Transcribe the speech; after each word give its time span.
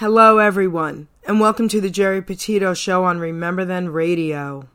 Hello, 0.00 0.38
everyone, 0.38 1.08
and 1.24 1.40
welcome 1.40 1.68
to 1.68 1.78
the 1.78 1.90
Geri 1.90 2.22
Petito 2.22 2.72
Show 2.72 3.04
on 3.04 3.18
Remember 3.18 3.66
Then 3.66 3.90
Radio. 3.90 4.66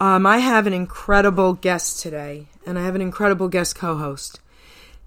Um, 0.00 0.24
I 0.24 0.38
have 0.38 0.66
an 0.66 0.72
incredible 0.72 1.52
guest 1.52 2.00
today, 2.00 2.46
and 2.64 2.78
I 2.78 2.84
have 2.86 2.94
an 2.94 3.02
incredible 3.02 3.48
guest 3.48 3.76
co 3.76 3.98
host. 3.98 4.40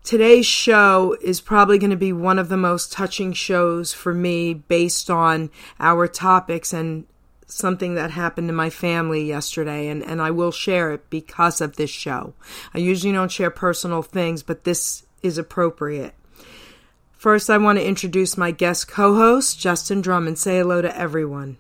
Today's 0.03 0.45
show 0.45 1.17
is 1.23 1.41
probably 1.41 1.79
going 1.79 1.89
to 1.89 1.95
be 1.95 2.13
one 2.13 2.37
of 2.37 2.49
the 2.49 2.55
most 2.55 2.91
touching 2.91 3.33
shows 3.33 3.93
for 3.93 4.13
me 4.13 4.53
based 4.53 5.09
on 5.09 5.49
our 5.79 6.07
topics 6.07 6.71
and 6.71 7.05
something 7.47 7.95
that 7.95 8.11
happened 8.11 8.47
to 8.47 8.53
my 8.53 8.69
family 8.69 9.25
yesterday, 9.25 9.87
and, 9.87 10.03
and 10.03 10.21
I 10.21 10.29
will 10.29 10.51
share 10.51 10.91
it 10.91 11.09
because 11.09 11.61
of 11.61 11.77
this 11.77 11.89
show. 11.89 12.35
I 12.75 12.77
usually 12.77 13.11
don't 13.11 13.31
share 13.31 13.49
personal 13.49 14.03
things, 14.03 14.43
but 14.43 14.65
this 14.65 15.03
is 15.23 15.39
appropriate. 15.39 16.13
First, 17.23 17.49
I 17.49 17.57
want 17.57 17.79
to 17.79 17.87
introduce 17.87 18.35
my 18.35 18.51
guest 18.51 18.89
co 18.89 19.15
host, 19.15 19.57
Justin 19.57 20.01
Drummond. 20.01 20.37
Say 20.37 20.57
hello 20.57 20.81
to 20.81 20.93
everyone. 20.93 21.55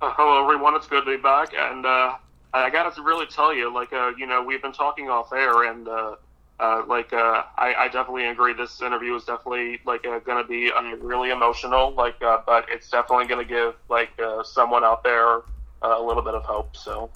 Uh, 0.00 0.12
hello, 0.16 0.40
everyone. 0.44 0.76
It's 0.76 0.86
good 0.86 1.04
to 1.04 1.16
be 1.16 1.20
back. 1.20 1.52
And 1.52 1.84
uh, 1.84 2.14
I 2.54 2.70
got 2.70 2.94
to 2.94 3.02
really 3.02 3.26
tell 3.26 3.52
you, 3.52 3.74
like, 3.74 3.92
uh, 3.92 4.12
you 4.16 4.26
know, 4.26 4.40
we've 4.40 4.62
been 4.62 4.70
talking 4.70 5.10
off 5.10 5.32
air, 5.32 5.64
and, 5.64 5.88
uh, 5.88 6.14
uh, 6.60 6.84
like, 6.86 7.12
uh, 7.12 7.42
I, 7.58 7.74
I, 7.76 7.88
definitely 7.88 8.26
agree. 8.26 8.52
This 8.52 8.80
interview 8.80 9.16
is 9.16 9.24
definitely, 9.24 9.80
like, 9.84 10.04
going 10.04 10.22
to 10.24 10.44
be 10.48 10.70
really 11.00 11.30
emotional, 11.30 11.92
like, 11.94 12.20
but 12.20 12.66
it's 12.68 12.88
definitely 12.88 13.26
going 13.26 13.44
to 13.44 13.52
give, 13.52 13.74
like, 13.88 14.10
someone 14.44 14.84
out 14.84 15.02
there 15.02 15.40
a 15.82 16.00
little 16.00 16.22
bit 16.22 16.34
of 16.34 16.44
hope. 16.44 16.76
So. 16.76 17.10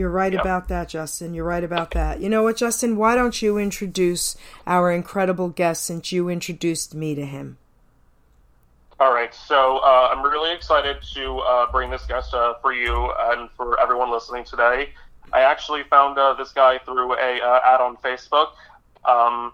You're 0.00 0.08
right 0.08 0.32
yep. 0.32 0.40
about 0.40 0.68
that, 0.68 0.88
Justin. 0.88 1.34
You're 1.34 1.44
right 1.44 1.62
about 1.62 1.90
that. 1.90 2.22
You 2.22 2.30
know 2.30 2.42
what, 2.42 2.56
Justin? 2.56 2.96
Why 2.96 3.14
don't 3.14 3.42
you 3.42 3.58
introduce 3.58 4.34
our 4.66 4.90
incredible 4.90 5.50
guest 5.50 5.84
since 5.84 6.10
you 6.10 6.30
introduced 6.30 6.94
me 6.94 7.14
to 7.14 7.26
him? 7.26 7.58
All 8.98 9.12
right. 9.12 9.34
So 9.34 9.76
uh, 9.84 10.08
I'm 10.10 10.22
really 10.22 10.54
excited 10.54 10.96
to 11.12 11.38
uh, 11.40 11.70
bring 11.70 11.90
this 11.90 12.06
guest 12.06 12.32
uh, 12.32 12.54
for 12.62 12.72
you 12.72 13.12
and 13.24 13.50
for 13.58 13.78
everyone 13.78 14.10
listening 14.10 14.44
today. 14.44 14.88
I 15.34 15.42
actually 15.42 15.82
found 15.82 16.18
uh, 16.18 16.32
this 16.32 16.52
guy 16.52 16.78
through 16.78 17.12
a 17.18 17.42
uh, 17.42 17.60
ad 17.62 17.82
on 17.82 17.98
Facebook. 17.98 18.52
Um, 19.04 19.52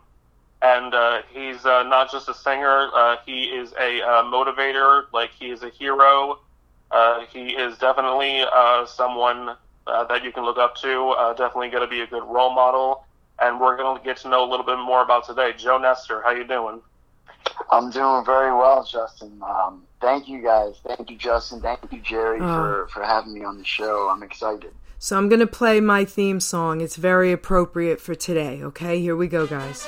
and 0.63 0.95
uh, 0.95 1.23
he's 1.33 1.65
not 1.65 2.13
just 2.13 2.29
a 2.29 2.35
singer, 2.35 2.89
he 3.27 3.47
is 3.47 3.73
a 3.73 4.01
motivator, 4.31 5.07
like 5.13 5.31
he 5.33 5.51
is 5.51 5.65
a 5.65 5.71
hero. 5.71 6.39
he 7.33 7.49
is 7.49 7.77
definitely 7.79 8.45
someone 8.87 9.57
uh, 9.87 10.05
that 10.05 10.25
you 10.25 10.33
can 10.33 10.45
look 10.45 10.59
up 10.59 10.75
to. 10.77 11.11
Uh, 11.11 11.35
definitely 11.35 11.71
going 11.71 11.83
to 11.83 11.91
be 11.91 12.01
a 12.01 12.07
good 12.07 12.25
role 12.25 12.55
model. 12.55 13.05
And 13.39 13.61
we're 13.61 13.77
going 13.77 13.99
to 13.99 14.05
get 14.05 14.17
to 14.19 14.29
know 14.29 14.49
a 14.49 14.49
little 14.49 14.65
bit 14.65 14.79
more 14.79 15.03
about 15.03 15.27
today. 15.27 15.53
Joe 15.57 15.79
Nester, 15.79 16.23
how 16.23 16.31
you 16.31 16.47
doing? 16.47 16.81
I'm 17.71 17.91
doing 17.91 18.25
very 18.25 18.53
well, 18.53 18.85
Justin. 18.85 19.41
Um, 19.43 19.83
thank 20.01 20.29
you 20.29 20.43
guys. 20.43 20.75
Thank 20.87 21.11
you, 21.11 21.17
Justin. 21.17 21.61
Thank 21.61 21.81
you, 21.93 22.01
Geri, 22.01 22.39
oh. 22.41 22.55
for, 22.55 22.89
for 22.89 23.03
having 23.03 23.35
me 23.35 23.45
on 23.45 23.59
the 23.59 23.65
show. 23.65 24.09
I'm 24.09 24.23
excited. 24.23 24.73
So 24.99 25.19
I'm 25.19 25.29
going 25.29 25.41
to 25.41 25.47
play 25.47 25.81
my 25.81 26.05
theme 26.05 26.41
song. 26.41 26.81
It's 26.81 26.97
very 26.97 27.31
appropriate 27.31 28.01
for 28.01 28.15
today. 28.15 28.63
Okay, 28.63 29.01
here 29.01 29.15
we 29.15 29.29
go, 29.29 29.47
guys. 29.47 29.87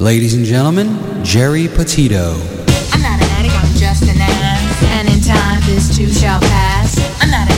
Ladies 0.00 0.34
and 0.34 0.44
gentlemen, 0.44 1.24
Geri 1.24 1.68
Petito. 1.68 2.34
I'm 2.92 3.02
not 3.02 3.20
an 3.20 3.28
addict, 3.30 3.54
I'm 3.54 3.74
just 3.74 4.02
an 4.02 4.16
ass. 4.20 4.82
And 4.82 5.08
in 5.08 5.20
time, 5.20 5.60
this 5.66 5.96
too 5.96 6.08
shall 6.08 6.40
pass. 6.40 6.98
I'm 7.22 7.30
not 7.30 7.50
an 7.50 7.52
addict, 7.52 7.52
I'm 7.52 7.57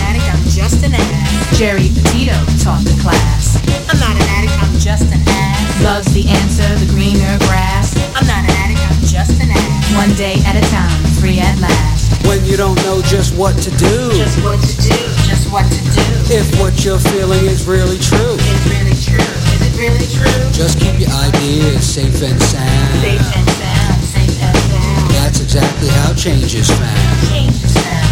just 0.61 0.85
an 0.85 0.93
ass. 0.93 1.57
Geri 1.57 1.89
Petito 1.89 2.37
taught 2.61 2.85
the 2.85 2.93
class. 3.01 3.57
I'm 3.89 3.97
not 3.97 4.13
an 4.13 4.27
addict, 4.37 4.53
I'm 4.61 4.77
just 4.77 5.09
an 5.09 5.25
ass. 5.25 5.81
Loves 5.81 6.13
the 6.13 6.29
answer, 6.29 6.69
the 6.77 6.89
greener 6.93 7.41
grass. 7.49 7.97
I'm 8.13 8.29
not 8.29 8.45
an 8.45 8.53
addict, 8.61 8.85
I'm 8.85 9.01
just 9.09 9.41
an 9.41 9.49
ass. 9.57 9.97
One 9.97 10.13
day 10.21 10.37
at 10.45 10.61
a 10.61 10.65
time, 10.69 11.01
free 11.17 11.41
at 11.41 11.57
last. 11.65 12.13
When 12.29 12.45
you 12.45 12.61
don't 12.61 12.77
know 12.85 13.01
just 13.09 13.33
what 13.41 13.57
to 13.65 13.71
do. 13.81 14.13
Just 14.13 14.37
what 14.45 14.61
to 14.61 14.75
do, 14.85 15.01
just 15.25 15.49
what 15.49 15.65
to 15.65 15.81
do. 15.97 16.05
If 16.29 16.47
what 16.61 16.77
you're 16.85 17.01
feeling 17.01 17.45
is 17.49 17.65
really 17.65 17.97
true. 17.97 18.37
Is 18.37 18.65
really 18.69 18.97
true, 19.01 19.33
is 19.57 19.61
it 19.65 19.75
really 19.81 20.07
true? 20.13 20.41
Just 20.53 20.77
keep 20.77 21.01
your 21.01 21.11
ideas 21.25 21.89
safe 21.89 22.21
and 22.21 22.37
sound. 22.37 23.01
Safe 23.01 23.17
and 23.17 23.49
sound, 23.57 24.01
safe 24.05 24.37
and 24.45 24.57
sound. 24.69 25.09
That's 25.17 25.41
exactly 25.41 25.89
how 26.05 26.13
change 26.13 26.53
is 26.55 26.69
found. 26.69 27.17
Change 27.33 27.57
is 27.65 27.73
found, 27.81 28.10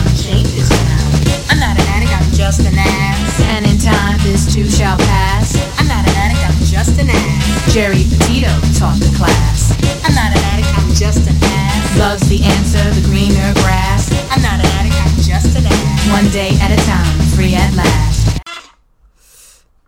just 2.38 2.60
an 2.60 2.78
ass. 2.78 3.41
And 3.50 3.66
in 3.66 3.78
time, 3.78 4.16
this 4.22 4.47
too 4.47 4.71
shall 4.71 4.97
pass. 4.97 5.59
I'm 5.75 5.88
not 5.91 6.06
an 6.06 6.15
addict, 6.15 6.47
I'm 6.47 6.62
just 6.71 6.94
an 7.00 7.10
ass. 7.10 7.75
Geri 7.75 8.06
Petito 8.06 8.54
taught 8.78 9.03
the 9.03 9.10
class. 9.19 9.75
I'm 10.06 10.15
not 10.15 10.31
an 10.31 10.38
addict, 10.54 10.71
I'm 10.78 10.94
just 10.94 11.26
an 11.26 11.34
ass. 11.43 11.99
Loves 11.99 12.28
the 12.28 12.38
answer, 12.47 12.78
the 12.94 13.03
greener 13.10 13.50
grass. 13.66 14.06
I'm 14.31 14.41
not 14.41 14.62
an 14.62 14.71
addict, 14.78 14.94
I'm 14.94 15.19
just 15.19 15.59
an 15.59 15.66
ass. 15.66 16.12
One 16.15 16.31
day 16.31 16.54
at 16.62 16.71
a 16.71 16.78
time, 16.87 17.19
free 17.34 17.56
at 17.56 17.75
last. 17.75 18.41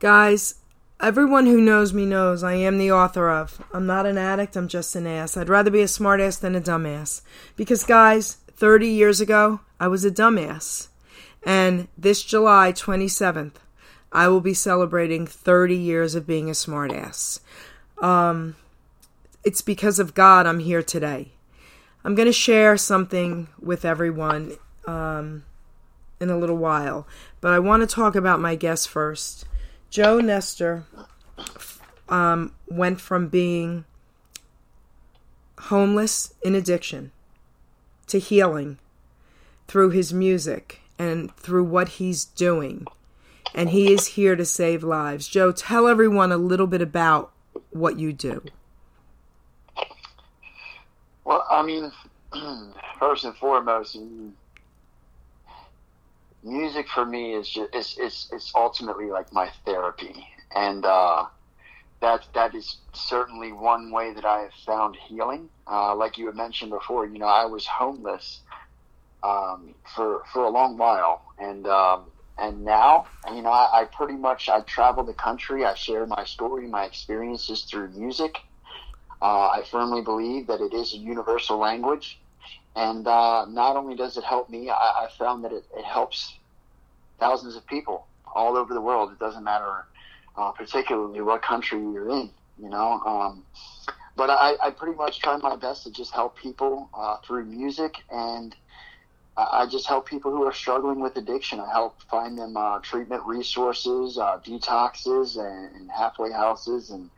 Guys, 0.00 0.56
Everyone 1.03 1.47
who 1.47 1.62
knows 1.62 1.94
me 1.94 2.05
knows 2.05 2.44
I 2.44 2.53
am 2.56 2.77
the 2.77 2.93
author 2.93 3.31
of 3.31 3.65
I'm 3.72 3.87
not 3.87 4.05
an 4.05 4.19
addict, 4.19 4.55
I'm 4.55 4.69
just 4.69 4.94
an 4.97 5.06
ass. 5.06 5.34
I'd 5.34 5.49
rather 5.49 5.71
be 5.71 5.81
a 5.81 5.87
smartass 5.87 6.38
than 6.38 6.55
a 6.55 6.61
dumbass. 6.61 7.22
Because, 7.56 7.84
guys, 7.84 8.34
30 8.53 8.87
years 8.88 9.19
ago, 9.19 9.61
I 9.81 9.88
was 9.88 10.05
a 10.05 10.11
dumbass. 10.11 10.90
And 11.43 11.89
this 11.97 12.23
July 12.23 12.73
27th, 12.73 13.55
I 14.12 14.28
will 14.28 14.41
be 14.41 14.55
celebrating 14.55 15.27
30 15.27 15.77
years 15.77 16.15
of 16.15 16.27
being 16.27 16.49
a 16.49 16.53
smartass. 16.53 17.41
Um, 17.99 18.56
it's 19.45 19.62
because 19.62 19.99
of 19.99 20.15
God 20.15 20.47
I'm 20.47 20.59
here 20.59 20.83
today. 20.83 21.33
I'm 22.05 22.15
going 22.15 22.27
to 22.27 22.33
share 22.33 22.77
something 22.77 23.49
with 23.61 23.84
everyone 23.84 24.56
um, 24.87 25.45
in 26.19 26.31
a 26.31 26.39
little 26.39 26.56
while, 26.56 27.06
but 27.41 27.53
I 27.53 27.59
want 27.59 27.83
to 27.83 27.87
talk 27.95 28.15
about 28.15 28.41
my 28.41 28.55
guest 28.55 28.89
first. 28.89 29.45
Joe 29.91 30.21
Nester 30.21 30.84
um, 32.09 32.55
went 32.69 33.00
from 33.00 33.29
being 33.29 33.84
homeless 35.59 36.34
in 36.43 36.55
addiction 36.55 37.12
to 38.06 38.19
healing 38.19 38.79
through 39.69 39.91
his 39.91 40.12
music 40.12 40.80
and 41.00 41.34
through 41.34 41.65
what 41.65 41.88
he's 41.88 42.27
doing. 42.27 42.87
And 43.55 43.71
he 43.71 43.91
is 43.91 44.06
here 44.06 44.37
to 44.37 44.44
save 44.44 44.84
lives. 44.84 45.27
Joe, 45.27 45.50
tell 45.50 45.88
everyone 45.88 46.31
a 46.31 46.37
little 46.37 46.66
bit 46.66 46.83
about 46.83 47.33
what 47.71 47.99
you 47.99 48.12
do. 48.12 48.43
Well, 51.25 51.44
I 51.50 51.62
mean, 51.62 51.91
first 52.99 53.25
and 53.25 53.34
foremost, 53.38 53.97
music 56.43 56.87
for 56.88 57.06
me 57.06 57.32
is 57.32 57.49
just 57.49 57.75
it's 57.75 57.97
it's, 57.99 58.28
it's 58.31 58.53
ultimately 58.55 59.06
like 59.06 59.32
my 59.32 59.49
therapy, 59.65 60.27
and 60.55 60.84
uh, 60.84 61.25
that 62.03 62.27
that 62.34 62.55
is 62.55 62.77
certainly 62.93 63.53
one 63.53 63.91
way 63.91 64.12
that 64.12 64.27
I 64.27 64.43
have 64.43 64.55
found 64.67 64.97
healing. 64.97 65.49
Uh, 65.67 65.94
like 65.94 66.19
you 66.19 66.27
had 66.27 66.37
mentioned 66.37 66.72
before, 66.72 67.06
you 67.06 67.19
know, 67.19 67.27
I 67.27 67.47
was 67.47 67.67
homeless 67.67 68.41
um, 69.22 69.75
for 69.94 70.22
for 70.32 70.44
a 70.44 70.50
long 70.50 70.76
while, 70.76 71.22
and 71.38 71.66
um, 71.66 72.04
and 72.38 72.64
now, 72.64 73.06
you 73.28 73.42
know, 73.42 73.50
I, 73.50 73.82
I 73.82 73.84
pretty 73.84 74.14
much 74.14 74.48
I 74.48 74.60
travel 74.60 75.04
the 75.04 75.14
country. 75.14 75.64
I 75.64 75.75
share 75.75 76.06
my 76.06 76.25
story, 76.25 76.66
my 76.66 76.84
experiences 76.84 77.62
through 77.62 77.88
music. 77.91 78.38
Uh, 79.22 79.48
I 79.48 79.64
firmly 79.70 80.00
believe 80.00 80.47
that 80.47 80.62
it 80.62 80.72
is 80.72 80.94
a 80.94 80.97
universal 80.97 81.58
language 81.58 82.19
and 82.76 83.06
uh, 83.06 83.47
not 83.47 83.76
only 83.76 83.97
does 83.97 84.16
it 84.16 84.25
help 84.25 84.48
me, 84.48 84.70
I, 84.70 84.75
I 84.75 85.08
found 85.19 85.44
that 85.44 85.52
it, 85.52 85.64
it, 85.76 85.84
helps 85.84 86.34
thousands 87.19 87.56
of 87.56 87.66
people 87.66 88.06
all 88.32 88.56
over 88.56 88.72
the 88.72 88.81
world. 88.81 89.10
It 89.12 89.19
doesn't 89.19 89.42
matter 89.42 89.87
uh, 90.37 90.52
particularly 90.52 91.20
what 91.20 91.42
country 91.42 91.81
you're 91.81 92.10
in, 92.10 92.31
you 92.62 92.69
know. 92.69 93.00
Um, 93.05 93.44
but 94.16 94.31
I, 94.31 94.55
I, 94.62 94.70
pretty 94.70 94.96
much 94.96 95.19
try 95.20 95.37
my 95.38 95.56
best 95.56 95.82
to 95.84 95.90
just 95.90 96.12
help 96.12 96.37
people 96.37 96.88
uh, 96.94 97.16
through 97.26 97.46
music, 97.46 97.94
and 98.11 98.55
I, 99.50 99.66
just 99.66 99.87
help 99.87 100.06
people 100.06 100.31
who 100.31 100.44
are 100.44 100.52
struggling 100.52 101.00
with 101.00 101.16
addiction. 101.16 101.60
I 101.60 101.70
help 101.70 102.02
find 102.10 102.38
them 102.38 102.56
uh, 102.56 102.81
treatment 102.81 103.22
resources, 103.25 104.19
uh, 104.19 104.38
detoxes, 104.44 105.37
and, 105.37 105.75
and, 105.76 105.90
halfway 105.90 106.31
houses, 106.32 106.90
and 106.90 107.10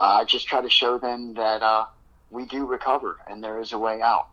uh, 0.00 0.20
I 0.20 0.24
just 0.24 0.46
try 0.46 0.62
to 0.62 0.70
show 0.70 0.98
them 0.98 1.34
that 1.34 1.62
we 2.34 2.44
do 2.44 2.66
recover 2.66 3.18
and 3.28 3.42
there 3.42 3.60
is 3.60 3.72
a 3.72 3.78
way 3.78 4.02
out. 4.02 4.28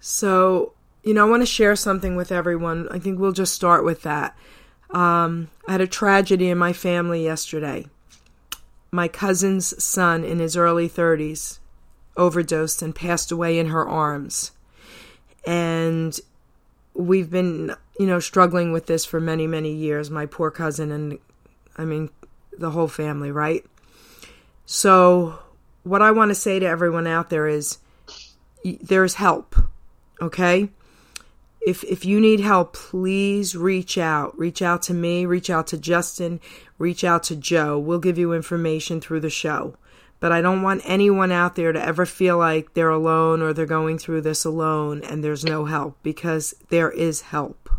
So, 0.00 0.72
you 1.02 1.14
know, 1.14 1.26
I 1.26 1.30
want 1.30 1.42
to 1.42 1.46
share 1.46 1.76
something 1.76 2.16
with 2.16 2.30
everyone. 2.32 2.88
I 2.90 2.98
think 2.98 3.18
we'll 3.18 3.32
just 3.32 3.54
start 3.54 3.84
with 3.84 4.02
that. 4.02 4.36
Um, 4.90 5.48
I 5.66 5.72
had 5.72 5.80
a 5.80 5.86
tragedy 5.86 6.48
in 6.50 6.58
my 6.58 6.72
family 6.72 7.24
yesterday. 7.24 7.86
My 8.90 9.06
cousin's 9.06 9.82
son, 9.82 10.24
in 10.24 10.38
his 10.38 10.56
early 10.56 10.88
30s, 10.88 11.58
overdosed 12.16 12.82
and 12.82 12.94
passed 12.94 13.30
away 13.30 13.58
in 13.58 13.68
her 13.68 13.86
arms. 13.86 14.52
And 15.46 16.18
we've 16.94 17.30
been, 17.30 17.74
you 17.98 18.06
know, 18.06 18.20
struggling 18.20 18.72
with 18.72 18.86
this 18.86 19.04
for 19.04 19.20
many, 19.20 19.46
many 19.46 19.72
years. 19.72 20.10
My 20.10 20.26
poor 20.26 20.50
cousin 20.50 20.90
and, 20.90 21.18
I 21.76 21.84
mean, 21.84 22.10
the 22.58 22.70
whole 22.70 22.88
family, 22.88 23.30
right? 23.30 23.64
So 24.66 25.38
what 25.84 26.02
I 26.02 26.10
want 26.10 26.30
to 26.30 26.34
say 26.34 26.58
to 26.58 26.66
everyone 26.66 27.06
out 27.06 27.30
there 27.30 27.46
is 27.46 27.78
there's 28.64 29.14
help, 29.14 29.56
okay? 30.20 30.68
If 31.66 31.84
if 31.84 32.04
you 32.04 32.20
need 32.20 32.40
help, 32.40 32.74
please 32.74 33.56
reach 33.56 33.98
out. 33.98 34.38
Reach 34.38 34.62
out 34.62 34.82
to 34.82 34.94
me, 34.94 35.26
reach 35.26 35.50
out 35.50 35.66
to 35.68 35.78
Justin, 35.78 36.40
reach 36.78 37.04
out 37.04 37.22
to 37.24 37.36
Joe. 37.36 37.78
We'll 37.78 37.98
give 37.98 38.18
you 38.18 38.32
information 38.32 39.00
through 39.00 39.20
the 39.20 39.30
show. 39.30 39.76
But 40.20 40.32
I 40.32 40.40
don't 40.40 40.62
want 40.62 40.82
anyone 40.84 41.30
out 41.30 41.54
there 41.54 41.72
to 41.72 41.84
ever 41.84 42.04
feel 42.04 42.38
like 42.38 42.74
they're 42.74 42.90
alone 42.90 43.40
or 43.40 43.52
they're 43.52 43.66
going 43.66 43.98
through 43.98 44.22
this 44.22 44.44
alone 44.44 45.02
and 45.04 45.22
there's 45.22 45.44
no 45.44 45.66
help 45.66 45.96
because 46.02 46.54
there 46.70 46.90
is 46.90 47.20
help. 47.20 47.70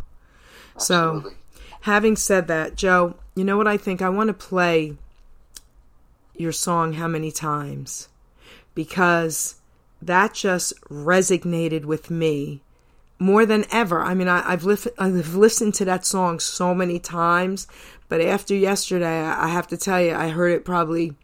Absolutely. 0.75 1.31
So, 1.31 1.37
having 1.81 2.15
said 2.15 2.47
that, 2.47 2.75
Joe, 2.75 3.15
you 3.35 3.43
know 3.43 3.57
what 3.57 3.67
I 3.67 3.75
think? 3.75 4.01
I 4.01 4.09
want 4.09 4.29
to 4.29 4.33
play 4.33 4.95
your 6.35 6.53
song 6.53 6.93
How 6.93 7.07
Many 7.07 7.31
Times 7.31 8.07
because 8.73 9.55
that 10.01 10.33
just 10.33 10.79
resonated 10.83 11.83
with 11.83 12.09
me 12.09 12.61
more 13.19 13.45
than 13.45 13.65
ever. 13.71 14.01
I 14.01 14.13
mean, 14.13 14.29
I, 14.29 14.49
I've, 14.49 14.63
lif- 14.63 14.87
I've 14.97 15.35
listened 15.35 15.73
to 15.75 15.85
that 15.85 16.05
song 16.05 16.39
so 16.39 16.73
many 16.73 16.99
times, 16.99 17.67
but 18.07 18.21
after 18.21 18.55
yesterday, 18.55 19.21
I 19.21 19.49
have 19.49 19.67
to 19.67 19.77
tell 19.77 20.01
you, 20.01 20.15
I 20.15 20.29
heard 20.29 20.53
it 20.53 20.63
probably 20.63 21.15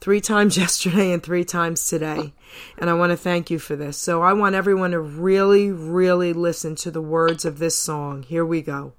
three 0.00 0.20
times 0.20 0.56
yesterday 0.58 1.12
and 1.12 1.22
three 1.22 1.44
times 1.44 1.86
today. 1.86 2.32
And 2.78 2.88
I 2.88 2.94
want 2.94 3.10
to 3.10 3.16
thank 3.16 3.50
you 3.50 3.58
for 3.58 3.76
this. 3.76 3.96
So 3.96 4.22
I 4.22 4.32
want 4.32 4.54
everyone 4.54 4.92
to 4.92 5.00
really, 5.00 5.70
really 5.70 6.32
listen 6.32 6.74
to 6.76 6.90
the 6.90 7.02
words 7.02 7.44
of 7.44 7.58
this 7.58 7.76
song. 7.76 8.22
Here 8.22 8.44
we 8.44 8.62
go. 8.62 8.92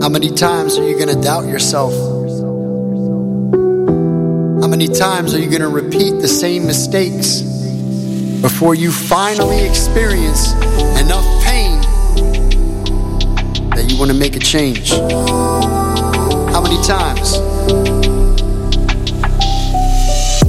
How 0.00 0.08
many 0.08 0.30
times 0.34 0.76
are 0.76 0.88
you 0.88 0.96
going 0.96 1.14
to 1.14 1.20
doubt 1.22 1.46
yourself? 1.46 1.92
How 4.60 4.66
many 4.66 4.88
times 4.88 5.34
are 5.34 5.38
you 5.38 5.48
going 5.48 5.60
to 5.60 5.68
repeat 5.68 6.20
the 6.20 6.26
same 6.26 6.66
mistakes 6.66 7.59
before 8.40 8.74
you 8.74 8.90
finally 8.90 9.62
experience 9.66 10.52
enough 10.98 11.26
pain 11.44 11.80
that 13.70 13.86
you 13.88 13.98
want 13.98 14.10
to 14.10 14.16
make 14.16 14.34
a 14.34 14.38
change? 14.38 14.90
How 14.90 16.62
many 16.62 16.82
times? 16.82 17.36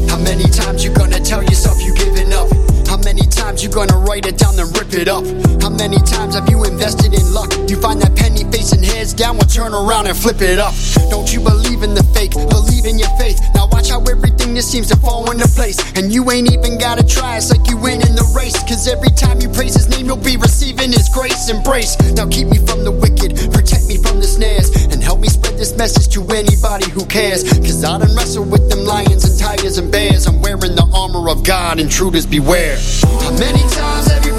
How 0.10 0.18
many 0.18 0.46
times 0.46 0.84
you 0.86 0.94
gonna 0.94 1.20
tell 1.20 1.44
yourself 1.44 1.82
you 1.82 1.94
giving 1.96 2.32
up? 2.32 2.50
How 2.88 2.98
many 2.98 3.24
times 3.24 3.64
you 3.64 3.70
gonna 3.70 3.98
write 3.98 4.26
it 4.26 4.38
down 4.38 4.56
then 4.56 4.72
rip 4.74 4.94
it 4.94 5.08
up? 5.08 5.26
How 5.62 5.70
many 5.70 5.98
times 5.98 6.36
have 6.36 6.50
you 6.50 6.64
invested 6.64 7.14
in 7.14 7.34
luck? 7.34 7.52
You 7.70 7.80
find 7.80 8.02
that 8.02 8.16
down, 9.22 9.38
will 9.38 9.46
turn 9.46 9.72
around 9.72 10.08
and 10.08 10.18
flip 10.18 10.42
it 10.42 10.58
up. 10.58 10.74
Don't 11.14 11.32
you 11.32 11.40
believe 11.42 11.84
in 11.84 11.94
the 11.94 12.02
fake? 12.10 12.34
Believe 12.34 12.86
in 12.90 12.98
your 12.98 13.14
faith. 13.22 13.38
Now 13.54 13.68
watch 13.70 13.94
how 13.94 14.02
everything 14.10 14.56
just 14.56 14.72
seems 14.72 14.88
to 14.90 14.98
fall 14.98 15.30
into 15.30 15.48
place. 15.50 15.78
And 15.94 16.12
you 16.12 16.26
ain't 16.32 16.52
even 16.52 16.80
gotta 16.80 17.06
try, 17.06 17.38
it's 17.38 17.54
like 17.54 17.70
you 17.70 17.78
win 17.78 18.02
in 18.02 18.18
the 18.18 18.26
race. 18.34 18.58
Cause 18.66 18.88
every 18.88 19.14
time 19.14 19.40
you 19.40 19.50
praise 19.50 19.76
his 19.76 19.88
name, 19.90 20.08
you'll 20.08 20.18
be 20.18 20.38
receiving 20.38 20.90
his 20.90 21.08
grace. 21.14 21.54
Embrace. 21.54 21.94
Now 22.18 22.26
keep 22.26 22.48
me 22.48 22.58
from 22.66 22.82
the 22.84 22.90
wicked, 22.90 23.38
protect 23.54 23.86
me 23.86 24.02
from 24.02 24.18
the 24.18 24.26
snares, 24.26 24.74
and 24.90 25.04
help 25.04 25.20
me 25.20 25.30
spread 25.30 25.54
this 25.54 25.78
message 25.78 26.10
to 26.18 26.26
anybody 26.34 26.90
who 26.90 27.06
cares. 27.06 27.46
Cause 27.62 27.86
I 27.86 28.02
done 28.02 28.16
wrestle 28.18 28.46
with 28.50 28.74
them 28.74 28.86
lions 28.90 29.22
and 29.30 29.38
tigers 29.38 29.78
and 29.78 29.92
bears. 29.92 30.26
I'm 30.26 30.42
wearing 30.42 30.74
the 30.74 30.90
armor 30.98 31.30
of 31.30 31.46
God, 31.46 31.80
intruders 31.80 32.26
beware. 32.26 32.82
How 33.22 33.38
many 33.38 33.62
times 33.70 34.10
have 34.10 34.26
you 34.26 34.31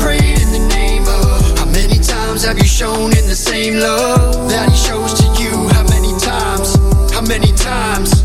times 2.43 2.59
have 2.59 2.59
you 2.59 2.69
shown 2.69 3.17
in 3.17 3.27
the 3.29 3.37
same 3.37 3.79
love 3.79 4.49
that 4.50 4.69
he 4.69 4.77
shows 4.77 5.15
to 5.15 5.27
you? 5.41 5.69
How 5.69 5.85
many 5.94 6.11
times? 6.19 6.75
How 7.12 7.23
many 7.23 7.53
times? 7.53 8.23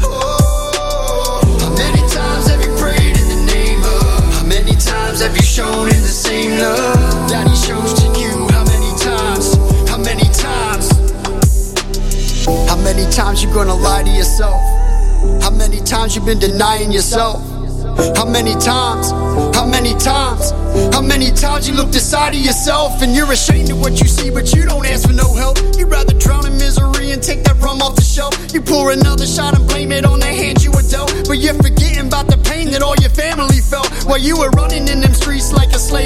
How 1.61 1.73
many 1.77 2.01
times 2.09 2.47
have 2.47 2.61
you 2.61 2.73
prayed 2.77 3.15
in 3.17 3.27
the 3.29 3.53
name 3.53 3.79
of? 3.83 4.33
How 4.33 4.45
many 4.45 4.71
times 4.71 5.21
have 5.21 5.35
you 5.35 5.43
shown 5.43 5.87
in 5.89 6.01
the 6.01 6.15
same 6.25 6.57
love 6.59 7.29
that 7.29 7.47
he 7.47 7.55
shows 7.55 7.93
to 7.93 8.07
you? 8.19 8.47
How 8.49 8.65
many 8.65 8.91
times? 8.97 9.55
How 9.89 9.97
many 9.97 10.25
times? 10.33 10.89
How 12.69 12.77
many 12.77 13.05
times 13.11 13.43
you 13.43 13.53
gonna 13.53 13.75
lie 13.75 14.03
to 14.03 14.09
yourself? 14.09 14.61
How 15.43 15.51
many 15.51 15.79
times 15.81 16.15
you 16.15 16.21
been 16.21 16.39
denying 16.39 16.91
yourself? 16.91 17.56
How 18.15 18.25
many 18.25 18.53
times? 18.55 19.11
How 19.55 19.65
many 19.65 19.93
times? 19.95 20.51
How 20.93 21.01
many 21.01 21.31
times 21.31 21.67
you 21.67 21.73
looked 21.75 21.95
inside 21.95 22.35
of 22.35 22.41
yourself 22.41 23.01
and 23.01 23.15
you're 23.15 23.31
ashamed 23.31 23.71
of 23.71 23.79
what 23.79 23.99
you 23.99 24.07
see, 24.07 24.29
but 24.29 24.53
you 24.53 24.65
don't 24.65 24.85
ask 24.85 25.07
for 25.07 25.13
no 25.13 25.33
help? 25.33 25.57
You'd 25.77 25.89
rather 25.89 26.13
drown 26.13 26.45
in 26.45 26.53
misery 26.53 27.11
and 27.11 27.21
take 27.21 27.43
that 27.45 27.57
rum 27.59 27.81
off 27.81 27.95
the 27.95 28.03
shelf. 28.03 28.33
You 28.53 28.61
pour 28.61 28.91
another 28.91 29.25
shot 29.25 29.57
and 29.57 29.67
blame 29.67 29.91
it 29.91 30.05
on 30.05 30.19
the 30.19 30.27
hand 30.27 30.63
you 30.63 30.71
were 30.71 30.83
dealt, 30.83 31.11
but 31.27 31.39
you're 31.39 31.55
forgetting 31.55 32.07
about 32.07 32.27
the 32.27 32.37
pain 32.37 32.69
that 32.71 32.83
all 32.83 32.95
your 33.01 33.09
family 33.09 33.59
felt 33.59 33.89
while 34.05 34.19
you 34.19 34.37
were 34.37 34.49
running 34.51 34.87
in 34.87 35.01
them 35.01 35.13
streets 35.13 35.51
like 35.51 35.69
a 35.69 35.79
slave 35.79 35.96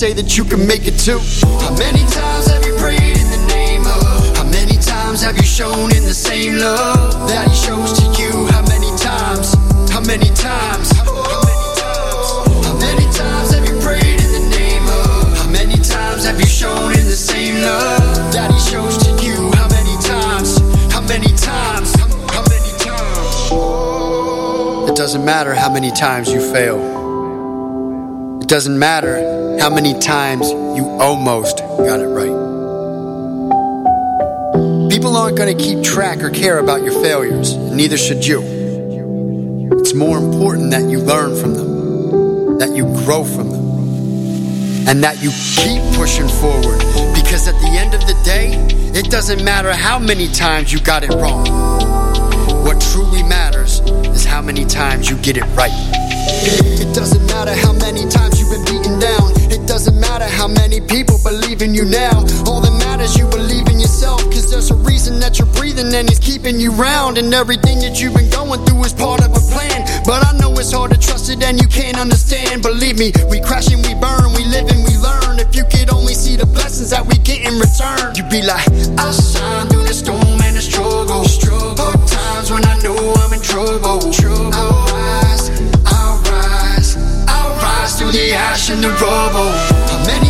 say 0.00 0.14
that 0.14 0.38
you 0.38 0.44
can 0.46 0.66
make 0.66 0.86
it 0.86 0.96
too. 0.96 1.20
How 1.60 1.76
many 1.76 2.00
times 2.08 2.46
have 2.48 2.64
you 2.64 2.72
prayed 2.80 3.20
in 3.20 3.28
the 3.36 3.44
name 3.52 3.84
of? 3.84 4.34
How 4.34 4.48
many 4.48 4.80
times 4.80 5.20
have 5.20 5.36
you 5.36 5.44
shown 5.44 5.92
in 5.92 6.04
the 6.08 6.14
same 6.14 6.56
love 6.56 7.28
that 7.28 7.44
he 7.46 7.54
shows 7.54 7.92
to 8.00 8.08
you? 8.16 8.48
How 8.48 8.64
many 8.64 8.88
times? 8.96 9.52
How 9.92 10.00
many 10.00 10.32
times? 10.32 10.88
How 10.96 11.04
many 11.04 11.68
times? 11.84 12.64
How 12.64 12.76
many 12.80 13.04
times 13.12 13.52
have 13.52 13.68
you 13.68 13.76
prayed 13.84 14.24
in 14.24 14.32
the 14.40 14.48
name 14.56 14.88
of? 14.88 15.36
How 15.36 15.50
many 15.52 15.76
times 15.76 16.24
have 16.24 16.40
you 16.40 16.48
shown 16.48 16.96
in 16.96 17.04
the 17.04 17.20
same 17.20 17.60
love 17.60 18.32
that 18.32 18.48
he 18.56 18.58
shows 18.72 18.96
to 19.04 19.10
you? 19.20 19.52
How 19.52 19.68
many 19.68 20.00
times? 20.00 20.56
How 20.88 21.04
many 21.04 21.28
times? 21.36 21.92
How 22.32 22.40
many 22.48 22.72
times? 22.88 23.52
It 24.88 24.96
doesn't 24.96 25.26
matter 25.26 25.52
how 25.52 25.68
many 25.70 25.90
times 25.90 26.32
you 26.32 26.40
fail. 26.40 26.80
It 28.40 28.48
doesn't 28.48 28.78
matter 28.78 29.29
how 29.60 29.68
many 29.68 29.92
times 30.00 30.50
you 30.50 30.86
almost 30.98 31.58
got 31.58 32.00
it 32.00 32.06
right. 32.06 32.32
People 34.90 35.14
aren't 35.18 35.36
going 35.36 35.54
to 35.54 35.62
keep 35.62 35.82
track 35.82 36.22
or 36.22 36.30
care 36.30 36.60
about 36.60 36.82
your 36.82 36.94
failures, 37.02 37.54
neither 37.54 37.98
should 37.98 38.24
you. 38.24 38.40
It's 39.78 39.92
more 39.92 40.16
important 40.16 40.70
that 40.70 40.88
you 40.88 41.00
learn 41.00 41.38
from 41.38 41.52
them, 41.52 42.58
that 42.58 42.74
you 42.74 42.84
grow 43.04 43.22
from 43.22 43.50
them, 43.50 44.88
and 44.88 45.04
that 45.04 45.22
you 45.22 45.30
keep 45.56 45.82
pushing 45.94 46.28
forward. 46.28 46.78
Because 47.14 47.46
at 47.46 47.60
the 47.60 47.76
end 47.76 47.92
of 47.92 48.00
the 48.06 48.18
day, 48.24 48.52
it 48.98 49.10
doesn't 49.10 49.44
matter 49.44 49.74
how 49.74 49.98
many 49.98 50.28
times 50.28 50.72
you 50.72 50.80
got 50.80 51.04
it 51.04 51.10
wrong. 51.10 51.44
What 52.64 52.80
truly 52.80 53.22
matters 53.24 53.80
is 54.16 54.24
how 54.24 54.40
many 54.40 54.64
times 54.64 55.10
you 55.10 55.18
get 55.18 55.36
it 55.36 55.44
right. 55.54 55.70
It 56.80 56.94
doesn't 56.94 57.26
matter 57.26 57.54
how 57.54 57.74
many 57.74 58.08
times 58.08 58.39
many 60.54 60.80
people 60.80 61.18
believe 61.22 61.62
in 61.62 61.74
you 61.74 61.84
now. 61.84 62.24
All 62.46 62.60
that 62.60 62.74
matters, 62.78 63.16
you 63.16 63.26
believe 63.28 63.68
in 63.68 63.78
yourself. 63.80 64.22
Cause 64.30 64.50
there's 64.50 64.70
a 64.70 64.76
reason 64.76 65.20
that 65.20 65.38
you're 65.38 65.52
breathing 65.54 65.92
and 65.94 66.08
he's 66.08 66.18
keeping 66.18 66.60
you 66.60 66.72
round. 66.72 67.18
And 67.18 67.32
everything 67.34 67.78
that 67.80 68.00
you've 68.00 68.14
been 68.14 68.30
going 68.30 68.64
through 68.66 68.84
is 68.84 68.92
part 68.92 69.20
of 69.20 69.30
a 69.30 69.42
plan. 69.52 69.86
But 70.04 70.26
I 70.26 70.32
know 70.38 70.52
it's 70.58 70.72
hard 70.72 70.90
to 70.92 70.98
trust 70.98 71.30
it 71.30 71.42
and 71.42 71.60
you 71.60 71.68
can't 71.68 71.98
understand. 71.98 72.62
Believe 72.62 72.98
me, 72.98 73.12
we 73.30 73.40
crash 73.40 73.72
and 73.72 73.84
we 73.84 73.94
burn, 73.94 74.32
we 74.34 74.44
live 74.46 74.68
and 74.68 74.82
we 74.84 74.96
learn. 74.98 75.38
If 75.38 75.54
you 75.54 75.64
could 75.64 75.90
only 75.90 76.14
see 76.14 76.36
the 76.36 76.46
blessings 76.46 76.90
that 76.90 77.04
we 77.06 77.16
get 77.18 77.40
in 77.46 77.58
return, 77.58 78.14
you'd 78.16 78.30
be 78.30 78.42
like, 78.42 78.66
I 78.98 79.10
shine 79.12 79.68
through 79.68 79.84
the 79.84 79.94
storm 79.94 80.40
and 80.42 80.56
the 80.56 80.62
struggle. 80.62 81.24
struggle. 81.24 81.76
Hard 81.76 82.08
times 82.08 82.50
when 82.50 82.64
I 82.64 82.76
know 82.82 82.96
I'm 82.96 83.32
in 83.32 83.40
trouble. 83.42 84.00
trouble. 84.12 84.50
I'll 84.54 84.86
rise, 84.94 85.50
I'll 85.86 86.18
rise, 86.32 86.96
I'll 87.28 87.54
rise 87.62 87.98
through 87.98 88.12
the 88.12 88.32
ash 88.32 88.70
and 88.70 88.82
the 88.82 88.90
rubble. 89.02 89.52
How 89.90 90.00
many 90.06 90.29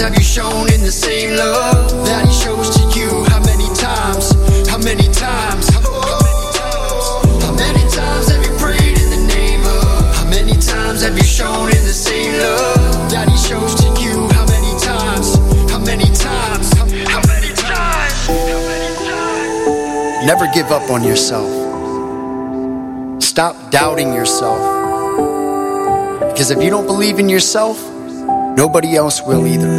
have 0.00 0.14
you 0.14 0.22
shown 0.22 0.72
in 0.72 0.80
the 0.80 0.90
same 0.90 1.36
love 1.36 1.90
that 2.06 2.24
he 2.26 2.32
shows 2.32 2.70
to 2.70 2.80
you? 2.98 3.22
How 3.28 3.40
many 3.44 3.68
times? 3.76 4.32
How 4.66 4.78
many 4.78 5.04
times? 5.12 5.68
How 5.68 5.84
times? 5.84 7.44
How 7.44 7.52
many 7.52 7.84
times 7.92 8.32
have 8.32 8.40
you 8.40 8.52
prayed 8.56 8.96
in 8.96 9.10
the 9.10 9.22
name 9.28 9.60
of? 9.60 10.16
How 10.16 10.24
many 10.30 10.56
times 10.56 11.02
have 11.02 11.16
you 11.16 11.24
shown 11.24 11.68
in 11.68 11.84
the 11.84 11.92
same 11.92 12.32
love 12.32 13.10
that 13.10 13.28
he 13.28 13.36
shows 13.36 13.74
to 13.76 13.88
you? 14.00 14.26
How 14.32 14.46
many 14.48 14.72
times? 14.80 15.36
How 15.70 15.78
many 15.78 16.08
times? 16.16 16.72
How 16.78 16.86
many 16.86 17.04
times? 17.04 18.16
How 18.24 18.40
many 18.56 18.94
times? 19.04 20.26
Never 20.26 20.46
give 20.54 20.72
up 20.72 20.88
on 20.90 21.04
yourself. 21.04 21.50
stop 23.22 23.54
doubting 23.70 24.14
yourself. 24.14 24.60
Because 26.32 26.50
if 26.50 26.62
you 26.62 26.70
don't 26.70 26.86
believe 26.86 27.18
in 27.18 27.28
yourself, 27.28 27.89
nobody 28.60 28.94
else 28.94 29.22
will 29.22 29.46
either. 29.46 29.70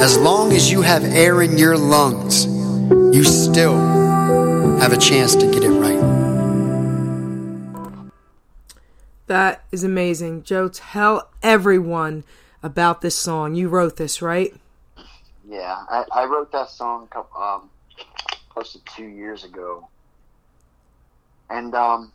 As 0.00 0.16
long 0.16 0.52
as 0.52 0.70
you 0.70 0.82
have 0.82 1.02
air 1.02 1.42
in 1.42 1.58
your 1.58 1.76
lungs, 1.76 2.46
you 3.12 3.24
still 3.24 3.76
have 4.78 4.92
a 4.92 4.96
chance 4.96 5.34
to 5.34 5.50
get 5.50 5.64
it 5.64 5.70
right. 5.70 6.00
That 9.26 9.64
is 9.72 9.82
amazing. 9.82 10.44
Joe, 10.44 10.68
tell 10.68 11.28
everyone 11.42 12.22
about 12.62 13.00
this 13.00 13.16
song. 13.16 13.56
You 13.56 13.68
wrote 13.68 13.96
this, 13.96 14.22
right? 14.22 14.54
Yeah, 15.48 15.76
I, 15.90 16.04
I 16.12 16.24
wrote 16.26 16.52
that 16.52 16.70
song 16.70 17.08
a 17.16 17.24
um, 17.36 17.68
close 18.48 18.74
to 18.74 18.80
two 18.94 19.06
years 19.06 19.42
ago, 19.42 19.88
and 21.50 21.74
um, 21.74 22.12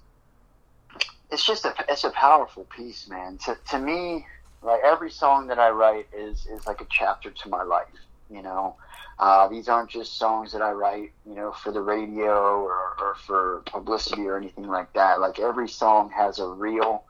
it's 1.30 1.46
just 1.46 1.66
a 1.66 1.76
it's 1.90 2.06
a 2.06 2.12
powerful 2.12 2.64
piece, 2.74 3.10
man. 3.10 3.38
To 3.40 3.58
to 3.72 3.80
me, 3.80 4.26
like 4.62 4.82
every 4.84 5.12
song 5.12 5.48
that 5.48 5.60
I 5.60 5.70
write 5.70 6.08
is 6.16 6.48
is 6.48 6.66
like 6.66 6.82
a 6.82 6.88
chapter 6.90 7.32
to 7.32 7.50
my 7.50 7.64
life. 7.64 7.88
You 8.30 8.42
know, 8.42 8.76
uh, 9.20 9.48
these 9.48 9.70
aren't 9.70 9.90
just 9.90 10.18
songs 10.18 10.52
that 10.52 10.62
I 10.62 10.72
write, 10.72 11.12
you 11.26 11.36
know, 11.36 11.52
for 11.52 11.72
the 11.72 11.82
radio 11.82 12.62
or, 12.62 12.96
or 13.00 13.16
for 13.26 13.64
publicity 13.66 14.28
or 14.28 14.38
anything 14.38 14.68
like 14.68 14.92
that. 14.94 15.22
Like 15.22 15.40
every 15.40 15.70
song 15.70 16.12
has 16.12 16.40
a 16.40 16.48
real 16.48 17.04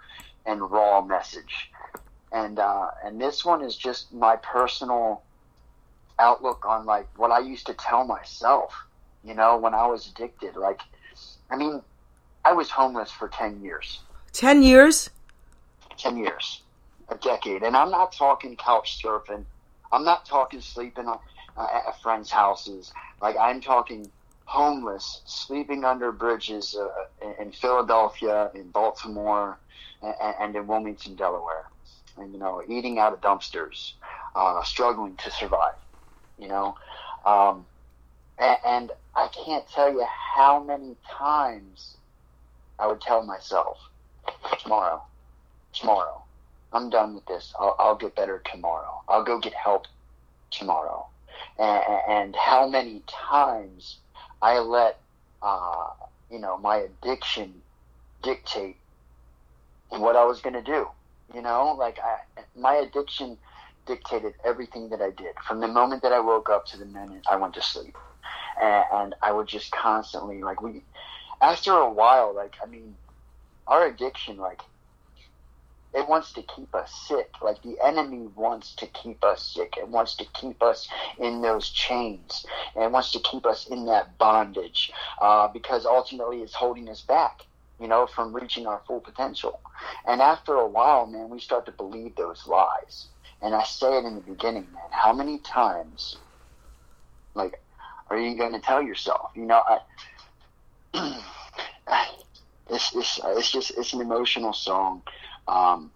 and 0.46 0.62
raw 0.72 1.01
message, 1.01 1.72
and 2.32 2.60
uh, 2.60 2.88
and 3.04 3.20
this 3.20 3.44
one 3.44 3.62
is 3.62 3.75
just 3.75 4.13
my 4.13 4.36
personal 4.38 5.24
outlook 6.20 6.66
on 6.66 6.86
like 6.86 7.08
what 7.18 7.32
I 7.32 7.39
used 7.39 7.66
to 7.68 7.74
tell 7.74 8.06
myself. 8.06 8.74
You 9.24 9.34
know, 9.34 9.58
when 9.58 9.74
I 9.74 9.88
was 9.88 10.08
addicted. 10.08 10.56
Like, 10.56 10.80
I 11.50 11.58
mean, 11.58 11.82
I 12.46 12.54
was 12.54 12.70
homeless 12.70 13.12
for 13.12 13.27
ten 13.27 13.62
years. 13.62 14.01
10 14.34 14.62
years? 14.62 15.10
10 15.98 16.18
years, 16.18 16.62
a 17.10 17.16
decade. 17.16 17.64
And 17.64 17.76
I'm 17.76 17.92
not 17.92 18.12
talking 18.12 18.56
couch 18.56 19.02
surfing. 19.04 19.46
I'm 19.92 20.04
not 20.04 20.26
talking 20.26 20.62
sleeping 20.62 21.08
uh, 21.08 21.68
at 21.88 22.02
friends' 22.02 22.30
houses. 22.32 22.92
Like, 23.22 23.38
I'm 23.40 23.62
talking 23.62 24.10
homeless, 24.46 25.22
sleeping 25.26 25.84
under 25.84 26.12
bridges 26.12 26.76
uh, 26.80 26.88
in, 27.26 27.48
in 27.48 27.52
Philadelphia, 27.52 28.50
in 28.54 28.70
Baltimore, 28.70 29.58
and, 30.02 30.16
and 30.40 30.56
in 30.56 30.68
Wilmington, 30.68 31.16
Delaware. 31.16 31.66
And, 32.18 32.34
you 32.34 32.40
know, 32.40 32.62
eating 32.68 33.00
out 33.00 33.14
of 33.14 33.22
dumpsters, 33.22 33.94
uh, 34.36 34.64
struggling 34.64 35.16
to 35.18 35.32
survive, 35.32 35.76
you 36.38 36.48
know. 36.48 36.76
Um, 37.26 37.66
and, 38.38 38.58
and 38.66 38.92
I 39.16 39.30
can't 39.30 39.68
tell 39.70 39.92
you 39.92 40.06
how 40.36 40.64
many 40.64 40.96
times 41.10 41.96
I 42.80 42.88
would 42.88 43.02
tell 43.02 43.24
myself, 43.24 43.78
tomorrow, 44.60 45.02
tomorrow, 45.74 46.24
I'm 46.74 46.90
done 46.90 47.16
with 47.16 47.26
this. 47.26 47.54
I'll, 47.60 47.76
I'll 47.80 47.96
get 47.96 48.16
better 48.16 48.42
tomorrow. 48.52 49.02
I'll 49.08 49.24
go 49.24 49.40
get 49.40 49.54
help 49.54 49.88
tomorrow. 50.52 51.06
And, 51.60 51.84
and 52.10 52.36
how 52.36 52.68
many 52.68 53.04
times 53.08 53.98
I 54.42 54.60
let, 54.60 55.00
uh, 55.42 55.88
you 56.32 56.40
know, 56.40 56.58
my 56.58 56.78
addiction 56.78 57.62
dictate 58.22 58.78
what 59.90 60.16
I 60.16 60.26
was 60.26 60.42
going 60.42 60.54
to 60.56 60.62
do. 60.62 60.88
You 61.34 61.42
know, 61.42 61.76
like 61.78 62.00
I, 62.00 62.42
my 62.58 62.76
addiction 62.76 63.38
dictated 63.86 64.34
everything 64.44 64.90
that 64.90 65.02
I 65.02 65.12
did 65.12 65.36
from 65.48 65.62
the 65.62 65.68
moment 65.68 66.02
that 66.04 66.12
I 66.12 66.20
woke 66.20 66.50
up 66.50 66.66
to 66.68 66.78
the 66.78 66.86
minute 66.86 67.24
I 67.30 67.38
went 67.38 67.54
to 67.56 67.62
sleep. 67.62 67.96
And, 68.62 68.86
and 68.94 69.16
I 69.22 69.32
would 69.32 69.48
just 69.48 69.72
constantly, 69.72 70.44
like, 70.44 70.62
we, 70.62 70.84
after 71.42 71.72
a 71.72 71.90
while, 71.90 72.34
like, 72.36 72.56
I 72.62 72.66
mean, 72.66 72.96
our 73.68 73.86
addiction, 73.86 74.38
like, 74.38 74.62
it 75.98 76.08
wants 76.08 76.32
to 76.34 76.44
keep 76.44 76.75
us 76.75 76.94
sick. 77.08 77.32
Like 77.42 77.63
the 77.63 77.77
enemy 77.84 78.27
wants 78.36 78.75
to 78.75 78.88
keep 78.88 79.24
us 79.24 79.42
sick. 79.56 79.74
It 79.77 79.88
wants 79.88 80.16
to 80.18 80.25
keep 80.25 80.62
us 80.62 80.88
in 81.18 81.42
those 81.42 81.70
chains. 81.70 82.46
And 82.75 82.84
it 82.84 82.92
wants 82.92 83.12
to 83.13 83.20
keep 83.20 83.48
us 83.48 83.66
in 83.68 83.88
that 83.88 84.16
bondage 84.20 84.92
uh, 85.20 85.48
because 85.48 85.88
ultimately 85.88 86.44
it's 86.44 86.54
holding 86.54 86.88
us 86.88 87.01
back, 87.01 87.42
you 87.80 87.88
know, 87.88 88.06
from 88.06 88.36
reaching 88.36 88.68
our 88.68 88.82
full 88.86 89.00
potential. 89.00 89.60
And 90.06 90.22
after 90.22 90.54
a 90.54 90.68
while, 90.68 91.08
man, 91.08 91.30
we 91.30 91.39
start 91.39 91.66
to 91.66 91.72
believe 91.72 92.16
those 92.16 92.46
lies. 92.46 93.08
And 93.42 93.56
I 93.56 93.63
say 93.63 93.98
it 93.98 94.06
in 94.06 94.16
the 94.16 94.22
beginning, 94.22 94.68
man. 94.74 94.92
How 94.92 95.13
many 95.13 95.39
times, 95.39 96.18
like, 97.34 97.60
are 98.12 98.20
you 98.20 98.38
going 98.38 98.54
to 98.54 98.60
tell 98.60 98.84
yourself? 98.84 99.32
You 99.36 99.46
know, 99.46 99.63
I. 100.94 101.22
it's, 102.70 102.96
it's, 102.96 103.20
it's 103.24 103.51
just 103.51 103.72
it's 103.77 103.94
an 103.94 104.01
emotional 104.01 104.54
song 104.54 105.01
um, 105.48 105.92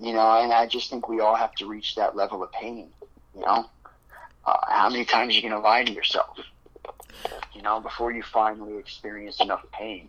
you 0.00 0.12
know 0.12 0.40
and 0.42 0.52
i 0.52 0.66
just 0.66 0.90
think 0.90 1.08
we 1.08 1.20
all 1.20 1.34
have 1.34 1.54
to 1.54 1.66
reach 1.66 1.94
that 1.94 2.16
level 2.16 2.42
of 2.42 2.50
pain 2.52 2.88
you 3.34 3.40
know 3.40 3.68
uh, 4.46 4.56
how 4.68 4.88
many 4.88 5.04
times 5.04 5.32
are 5.32 5.36
you 5.36 5.42
going 5.42 5.52
to 5.52 5.60
lie 5.60 5.84
to 5.84 5.92
yourself 5.92 6.38
you 7.54 7.62
know 7.62 7.80
before 7.80 8.12
you 8.12 8.22
finally 8.22 8.78
experience 8.78 9.40
enough 9.40 9.64
pain 9.72 10.08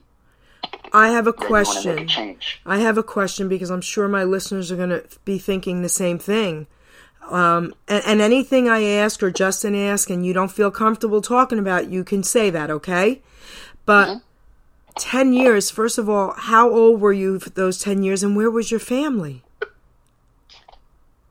I 0.93 1.10
have 1.10 1.27
a 1.27 1.31
then 1.31 1.50
you 1.50 1.55
make 1.55 1.65
question. 1.65 2.38
a 2.65 2.70
I 2.70 2.79
have 2.79 2.98
a 2.98 3.03
question 3.03 3.48
because 3.48 3.70
I'm 3.70 3.81
sure 3.81 4.08
my 4.08 4.24
listeners 4.24 4.72
are 4.72 4.75
going 4.75 4.89
to 4.89 5.03
be 5.25 5.38
thinking 5.38 5.81
the 5.81 5.89
same 5.89 6.20
thing. 6.20 6.67
Um, 7.29 7.74
and, 7.88 8.03
and 8.05 8.22
anything 8.22 8.67
I 8.67 8.84
ask 8.84 9.22
or 9.24 9.31
Justin 9.31 9.75
ask 9.75 10.10
and 10.10 10.25
you 10.25 10.34
don't 10.34 10.51
feel 10.51 10.72
comfortable 10.72 11.22
talking 11.22 11.60
about, 11.60 11.89
you 11.89 12.03
can 12.03 12.24
say 12.24 12.50
that, 12.50 12.70
okay? 12.70 13.22
But 13.86 14.22
10 14.98 15.33
years, 15.33 15.69
first 15.69 15.98
of 15.98 16.10
all, 16.10 16.33
how 16.38 16.69
old 16.69 17.01
were 17.01 17.13
you 17.13 17.39
for 17.39 17.50
those 17.50 17.79
10 17.79 18.03
years 18.03 18.24
and 18.24 18.36
where 18.36 18.51
was 18.51 18.71
your 18.71 18.79
family? 18.79 19.43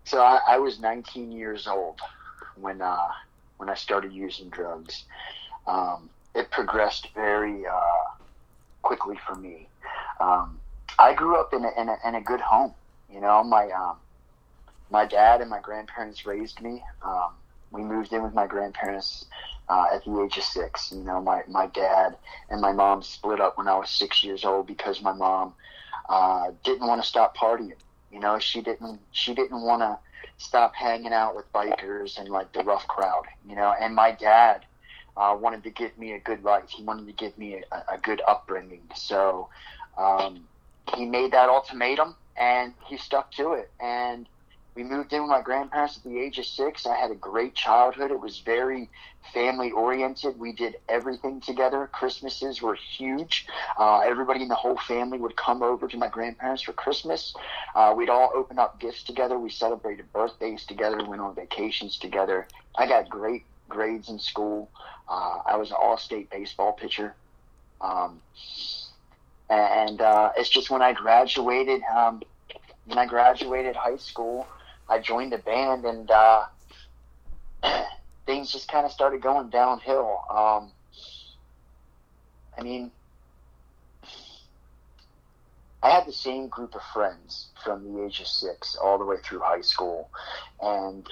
So 0.04 0.20
I, 0.20 0.40
I 0.48 0.58
was 0.58 0.80
19 0.80 1.30
years 1.30 1.66
old 1.66 2.00
when 2.56 2.82
uh, 2.82 3.08
when 3.58 3.68
I 3.68 3.74
started 3.74 4.12
using 4.12 4.48
drugs. 4.48 5.04
Um, 5.66 6.10
it 6.34 6.50
progressed 6.50 7.08
very 7.14 7.66
uh, 7.66 8.16
quickly 8.82 9.18
for 9.26 9.34
me. 9.36 9.68
Um, 10.18 10.58
I 10.98 11.14
grew 11.14 11.36
up 11.36 11.52
in 11.54 11.64
a, 11.64 11.70
in 11.80 11.88
a 11.88 11.96
in 12.04 12.14
a 12.16 12.20
good 12.20 12.40
home. 12.40 12.74
You 13.12 13.20
know, 13.20 13.44
my 13.44 13.70
um, 13.70 13.96
my 14.90 15.06
dad 15.06 15.40
and 15.40 15.48
my 15.48 15.60
grandparents 15.60 16.26
raised 16.26 16.60
me. 16.60 16.82
Um, 17.02 17.30
we 17.70 17.82
moved 17.82 18.12
in 18.12 18.22
with 18.22 18.34
my 18.34 18.46
grandparents 18.46 19.26
uh, 19.70 19.86
at 19.94 20.04
the 20.04 20.22
age 20.22 20.36
of 20.36 20.42
six. 20.42 20.92
You 20.92 21.04
know, 21.04 21.20
my 21.22 21.42
my 21.48 21.66
dad 21.68 22.16
and 22.50 22.60
my 22.60 22.72
mom 22.72 23.02
split 23.02 23.40
up 23.40 23.56
when 23.56 23.68
I 23.68 23.76
was 23.78 23.88
six 23.88 24.24
years 24.24 24.44
old 24.44 24.66
because 24.66 25.00
my 25.00 25.12
mom 25.12 25.54
uh, 26.08 26.50
didn't 26.64 26.86
want 26.86 27.00
to 27.02 27.08
stop 27.08 27.36
partying. 27.36 27.78
You 28.10 28.18
know, 28.18 28.38
she 28.40 28.60
didn't 28.60 29.00
she 29.12 29.34
didn't 29.34 29.62
want 29.62 29.82
to 29.82 29.98
stop 30.38 30.74
hanging 30.74 31.12
out 31.12 31.36
with 31.36 31.50
bikers 31.52 32.18
and 32.18 32.28
like 32.28 32.52
the 32.52 32.64
rough 32.64 32.86
crowd. 32.88 33.24
You 33.48 33.54
know, 33.54 33.72
and 33.80 33.94
my 33.94 34.10
dad 34.10 34.66
uh, 35.16 35.36
wanted 35.38 35.62
to 35.62 35.70
give 35.70 35.96
me 35.96 36.12
a 36.12 36.18
good 36.18 36.42
life. 36.42 36.64
He 36.68 36.82
wanted 36.82 37.06
to 37.06 37.12
give 37.12 37.38
me 37.38 37.62
a, 37.70 37.94
a 37.94 37.98
good 37.98 38.20
upbringing. 38.26 38.82
So 38.96 39.48
um, 39.96 40.48
he 40.96 41.04
made 41.06 41.32
that 41.32 41.48
ultimatum 41.48 42.16
and 42.36 42.74
he 42.86 42.96
stuck 42.96 43.30
to 43.32 43.52
it. 43.52 43.70
And 43.80 44.26
we 44.74 44.84
moved 44.84 45.12
in 45.12 45.22
with 45.22 45.30
my 45.30 45.42
grandparents 45.42 45.96
at 45.96 46.04
the 46.04 46.18
age 46.18 46.38
of 46.38 46.46
six. 46.46 46.86
I 46.86 46.96
had 46.96 47.10
a 47.10 47.16
great 47.16 47.54
childhood. 47.54 48.10
It 48.10 48.20
was 48.20 48.38
very 48.40 48.88
family 49.34 49.70
oriented. 49.72 50.38
We 50.38 50.52
did 50.52 50.76
everything 50.88 51.40
together. 51.40 51.88
Christmases 51.92 52.62
were 52.62 52.74
huge. 52.74 53.46
Uh, 53.78 53.98
everybody 54.00 54.42
in 54.42 54.48
the 54.48 54.54
whole 54.54 54.78
family 54.88 55.18
would 55.18 55.36
come 55.36 55.62
over 55.62 55.88
to 55.88 55.96
my 55.96 56.08
grandparents 56.08 56.62
for 56.62 56.72
Christmas. 56.72 57.34
Uh, 57.74 57.92
we'd 57.96 58.08
all 58.08 58.30
open 58.34 58.58
up 58.58 58.78
gifts 58.80 59.02
together. 59.02 59.38
We 59.38 59.50
celebrated 59.50 60.12
birthdays 60.12 60.64
together. 60.64 61.04
Went 61.04 61.20
on 61.20 61.34
vacations 61.34 61.98
together. 61.98 62.46
I 62.76 62.86
got 62.86 63.08
great 63.08 63.44
grades 63.68 64.08
in 64.08 64.18
school. 64.18 64.70
Uh, 65.08 65.40
I 65.46 65.56
was 65.56 65.70
an 65.70 65.76
all-state 65.80 66.30
baseball 66.30 66.72
pitcher. 66.72 67.14
Um, 67.80 68.20
and 69.48 70.00
uh, 70.00 70.30
it's 70.36 70.48
just 70.48 70.70
when 70.70 70.80
I 70.80 70.92
graduated, 70.92 71.82
um, 71.82 72.22
when 72.86 72.98
I 72.98 73.06
graduated 73.06 73.74
high 73.74 73.96
school, 73.96 74.46
I 74.90 74.98
joined 74.98 75.32
a 75.32 75.38
band, 75.38 75.84
and 75.84 76.10
uh, 76.10 76.46
things 78.26 78.52
just 78.52 78.68
kind 78.68 78.84
of 78.84 78.90
started 78.90 79.22
going 79.22 79.48
downhill. 79.48 80.20
Um, 80.28 80.72
I 82.58 82.62
mean, 82.62 82.90
I 85.80 85.90
had 85.90 86.06
the 86.06 86.12
same 86.12 86.48
group 86.48 86.74
of 86.74 86.82
friends 86.92 87.48
from 87.64 87.84
the 87.84 88.04
age 88.04 88.20
of 88.20 88.26
six 88.26 88.76
all 88.76 88.98
the 88.98 89.04
way 89.04 89.16
through 89.24 89.38
high 89.38 89.60
school, 89.60 90.10
and 90.60 91.06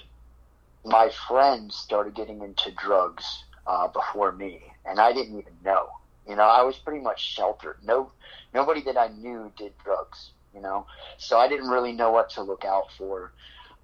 my 0.84 1.10
friends 1.28 1.76
started 1.76 2.14
getting 2.14 2.42
into 2.42 2.72
drugs 2.72 3.44
uh, 3.66 3.86
before 3.88 4.32
me, 4.32 4.60
and 4.84 5.00
I 5.00 5.12
didn't 5.12 5.38
even 5.38 5.54
know. 5.64 5.88
You 6.28 6.34
know, 6.34 6.42
I 6.42 6.62
was 6.62 6.76
pretty 6.76 7.00
much 7.00 7.22
sheltered. 7.22 7.76
No, 7.84 8.10
nobody 8.52 8.82
that 8.82 8.98
I 8.98 9.08
knew 9.08 9.52
did 9.56 9.72
drugs. 9.84 10.30
You 10.54 10.62
know, 10.62 10.86
so 11.18 11.38
I 11.38 11.46
didn't 11.46 11.68
really 11.68 11.92
know 11.92 12.10
what 12.10 12.30
to 12.30 12.42
look 12.42 12.64
out 12.64 12.86
for. 12.96 13.32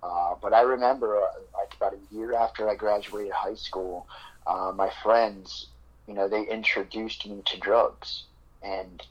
Uh, 0.05 0.35
but 0.43 0.53
I 0.53 0.61
remember, 0.61 1.17
uh, 1.17 1.27
like 1.55 1.75
about 1.77 1.95
a 1.95 2.15
year 2.15 2.35
after 2.35 2.69
I 2.69 2.75
graduated 2.75 3.33
high 3.33 3.55
school, 3.55 4.07
uh, 4.47 4.73
my 4.77 4.91
friends, 5.03 5.69
you 6.07 6.13
know, 6.13 6.29
they 6.29 6.43
introduced 6.47 7.27
me 7.27 7.43
to 7.47 7.59
drugs, 7.59 8.25
and 8.63 9.03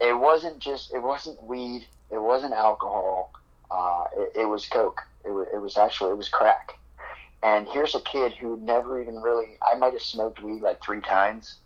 it 0.00 0.18
wasn't 0.18 0.58
just 0.58 0.92
it 0.92 1.00
wasn't 1.00 1.40
weed, 1.44 1.86
it 2.10 2.18
wasn't 2.18 2.54
alcohol, 2.54 3.32
uh, 3.70 4.04
it, 4.16 4.40
it 4.40 4.44
was 4.46 4.66
coke. 4.66 5.02
It 5.24 5.30
was, 5.30 5.46
it 5.52 5.58
was 5.58 5.76
actually 5.76 6.10
it 6.10 6.16
was 6.16 6.28
crack. 6.28 6.72
And 7.42 7.68
here's 7.68 7.94
a 7.94 8.00
kid 8.00 8.32
who 8.32 8.56
never 8.56 9.00
even 9.00 9.20
really 9.20 9.58
I 9.62 9.76
might 9.76 9.92
have 9.92 10.02
smoked 10.02 10.42
weed 10.42 10.60
like 10.62 10.82
three 10.82 11.00
times 11.00 11.56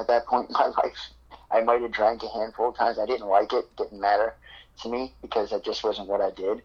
at 0.00 0.08
that 0.08 0.26
point 0.26 0.48
in 0.48 0.54
my 0.54 0.66
life. 0.82 1.10
I 1.50 1.60
might 1.60 1.82
have 1.82 1.92
drank 1.92 2.22
a 2.24 2.28
handful 2.28 2.70
of 2.70 2.76
times. 2.76 2.98
I 2.98 3.06
didn't 3.06 3.28
like 3.28 3.52
it. 3.52 3.64
Didn't 3.76 4.00
matter 4.00 4.34
to 4.82 4.88
me 4.88 5.12
because 5.20 5.50
that 5.50 5.64
just 5.64 5.84
wasn't 5.84 6.08
what 6.08 6.20
I 6.20 6.30
did. 6.30 6.62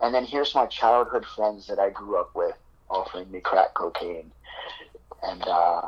And 0.00 0.14
then 0.14 0.24
here's 0.24 0.54
my 0.54 0.66
childhood 0.66 1.26
friends 1.26 1.66
that 1.66 1.78
I 1.78 1.90
grew 1.90 2.18
up 2.18 2.30
with 2.34 2.56
offering 2.88 3.30
me 3.30 3.40
crack 3.40 3.74
cocaine. 3.74 4.30
And 5.22 5.42
uh, 5.42 5.82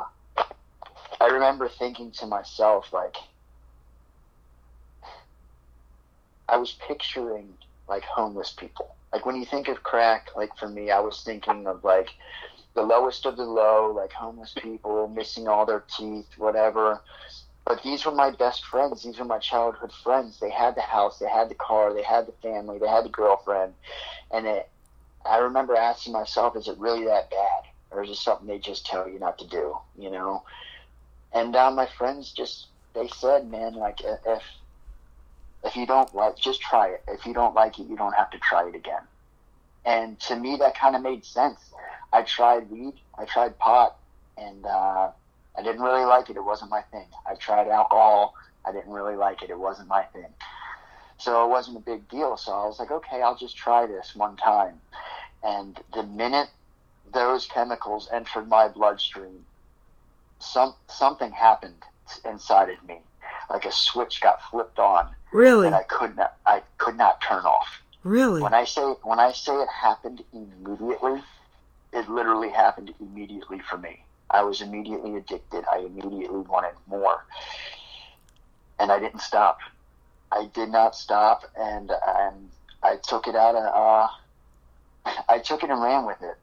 I 1.21 1.27
remember 1.27 1.69
thinking 1.69 2.11
to 2.11 2.25
myself, 2.25 2.91
like, 2.91 3.15
I 6.49 6.57
was 6.57 6.77
picturing 6.85 7.53
like 7.87 8.03
homeless 8.03 8.51
people. 8.51 8.95
Like 9.13 9.25
when 9.25 9.37
you 9.37 9.45
think 9.45 9.69
of 9.69 9.83
crack, 9.83 10.29
like 10.35 10.55
for 10.57 10.67
me, 10.67 10.91
I 10.91 10.99
was 10.99 11.23
thinking 11.23 11.65
of 11.65 11.83
like 11.83 12.09
the 12.73 12.81
lowest 12.81 13.25
of 13.25 13.37
the 13.37 13.43
low, 13.45 13.93
like 13.95 14.11
homeless 14.11 14.53
people 14.61 15.07
missing 15.07 15.47
all 15.47 15.65
their 15.65 15.83
teeth, 15.97 16.27
whatever. 16.37 17.01
But 17.71 17.83
these 17.83 18.05
were 18.05 18.11
my 18.11 18.31
best 18.31 18.65
friends. 18.65 19.01
These 19.01 19.17
were 19.17 19.23
my 19.23 19.39
childhood 19.39 19.93
friends. 20.03 20.41
They 20.41 20.49
had 20.49 20.75
the 20.75 20.81
house, 20.81 21.19
they 21.19 21.29
had 21.29 21.47
the 21.47 21.55
car, 21.55 21.93
they 21.93 22.03
had 22.03 22.27
the 22.27 22.33
family, 22.33 22.79
they 22.79 22.87
had 22.89 23.05
the 23.05 23.09
girlfriend, 23.09 23.75
and 24.29 24.45
it. 24.45 24.69
I 25.25 25.37
remember 25.37 25.77
asking 25.77 26.11
myself, 26.11 26.57
"Is 26.57 26.67
it 26.67 26.77
really 26.77 27.05
that 27.05 27.29
bad, 27.29 27.63
or 27.89 28.03
is 28.03 28.09
it 28.09 28.17
something 28.17 28.45
they 28.45 28.59
just 28.59 28.85
tell 28.85 29.07
you 29.07 29.19
not 29.19 29.37
to 29.37 29.47
do?" 29.47 29.77
You 29.97 30.11
know. 30.11 30.43
And 31.31 31.55
uh, 31.55 31.71
my 31.71 31.85
friends 31.85 32.33
just 32.33 32.67
they 32.93 33.07
said, 33.07 33.49
"Man, 33.49 33.75
like 33.75 34.01
if 34.01 34.43
if 35.63 35.77
you 35.77 35.85
don't 35.85 36.13
like, 36.13 36.35
just 36.35 36.59
try 36.59 36.89
it. 36.89 37.05
If 37.07 37.25
you 37.25 37.33
don't 37.33 37.55
like 37.55 37.79
it, 37.79 37.87
you 37.87 37.95
don't 37.95 38.15
have 38.15 38.31
to 38.31 38.39
try 38.39 38.67
it 38.67 38.75
again." 38.75 39.07
And 39.85 40.19
to 40.27 40.35
me, 40.35 40.57
that 40.57 40.77
kind 40.77 40.93
of 40.97 41.03
made 41.03 41.23
sense. 41.23 41.61
I 42.11 42.23
tried 42.23 42.69
weed, 42.69 42.95
I 43.17 43.23
tried 43.23 43.57
pot, 43.59 43.97
and 44.35 44.65
uh, 44.65 45.11
I 45.57 45.61
didn't 45.63 45.81
really 45.81 46.05
like 46.05 46.29
it. 46.29 46.37
It 46.37 46.43
wasn't 46.43 46.71
my 46.71 46.81
thing. 46.91 47.07
I 47.25 47.35
tried 47.35 47.67
alcohol. 47.67 48.33
I 48.65 48.71
didn't 48.71 48.91
really 48.91 49.15
like 49.15 49.41
it. 49.43 49.49
It 49.49 49.59
wasn't 49.59 49.87
my 49.87 50.03
thing. 50.03 50.27
So 51.17 51.45
it 51.45 51.49
wasn't 51.49 51.77
a 51.77 51.81
big 51.81 52.07
deal. 52.09 52.37
So 52.37 52.51
I 52.51 52.65
was 52.65 52.79
like, 52.79 52.91
okay, 52.91 53.21
I'll 53.21 53.37
just 53.37 53.55
try 53.57 53.85
this 53.85 54.15
one 54.15 54.37
time. 54.37 54.79
And 55.43 55.79
the 55.93 56.03
minute 56.03 56.49
those 57.13 57.45
chemicals 57.47 58.09
entered 58.11 58.47
my 58.47 58.67
bloodstream, 58.67 59.45
some 60.39 60.73
something 60.87 61.31
happened 61.31 61.83
inside 62.25 62.69
of 62.69 62.83
me. 62.87 62.99
Like 63.49 63.65
a 63.65 63.71
switch 63.71 64.21
got 64.21 64.41
flipped 64.49 64.79
on, 64.79 65.09
Really? 65.33 65.67
and 65.67 65.75
I 65.75 65.83
could 65.83 66.15
not 66.15 66.37
I 66.45 66.61
could 66.77 66.97
not 66.97 67.21
turn 67.21 67.43
off. 67.45 67.81
Really? 68.03 68.41
When 68.41 68.53
I 68.53 68.65
say 68.65 68.81
when 69.03 69.19
I 69.19 69.31
say 69.31 69.53
it 69.53 69.69
happened 69.69 70.23
immediately, 70.33 71.21
it 71.93 72.09
literally 72.09 72.49
happened 72.49 72.93
immediately 72.99 73.59
for 73.59 73.77
me. 73.77 74.03
I 74.31 74.43
was 74.43 74.61
immediately 74.61 75.15
addicted. 75.17 75.65
I 75.71 75.79
immediately 75.79 76.41
wanted 76.41 76.73
more, 76.87 77.25
and 78.79 78.91
I 78.91 78.99
didn't 78.99 79.21
stop. 79.21 79.59
I 80.31 80.49
did 80.53 80.69
not 80.69 80.95
stop, 80.95 81.43
and 81.57 81.91
and 82.07 82.49
I 82.83 82.97
took 83.03 83.27
it 83.27 83.35
out. 83.35 83.55
And, 83.55 83.67
uh, 83.67 84.07
I 85.29 85.39
took 85.39 85.63
it 85.63 85.69
and 85.69 85.81
ran 85.81 86.05
with 86.05 86.21
it. 86.21 86.37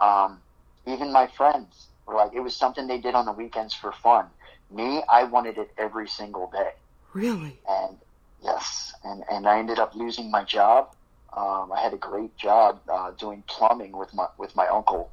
Um, 0.00 0.42
even 0.86 1.12
my 1.12 1.26
friends 1.26 1.88
were 2.06 2.14
like, 2.14 2.32
it 2.34 2.40
was 2.40 2.56
something 2.56 2.86
they 2.86 2.98
did 3.00 3.14
on 3.14 3.26
the 3.26 3.32
weekends 3.32 3.74
for 3.74 3.92
fun. 3.92 4.26
Me, 4.70 5.02
I 5.10 5.24
wanted 5.24 5.58
it 5.58 5.70
every 5.78 6.08
single 6.08 6.50
day 6.52 6.70
Really? 7.12 7.60
and 7.68 7.98
yes, 8.42 8.92
and 9.04 9.22
and 9.30 9.46
I 9.48 9.58
ended 9.58 9.78
up 9.78 9.94
losing 9.94 10.30
my 10.30 10.44
job. 10.44 10.88
Um, 11.36 11.72
I 11.72 11.80
had 11.80 11.92
a 11.94 11.98
great 11.98 12.36
job 12.36 12.80
uh, 12.92 13.12
doing 13.12 13.44
plumbing 13.48 13.96
with 13.96 14.12
my 14.14 14.26
with 14.38 14.54
my 14.56 14.66
uncle. 14.68 15.12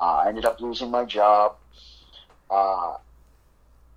Uh, 0.00 0.22
I 0.24 0.28
ended 0.28 0.44
up 0.44 0.60
losing 0.60 0.90
my 0.90 1.04
job, 1.04 1.56
uh, 2.50 2.96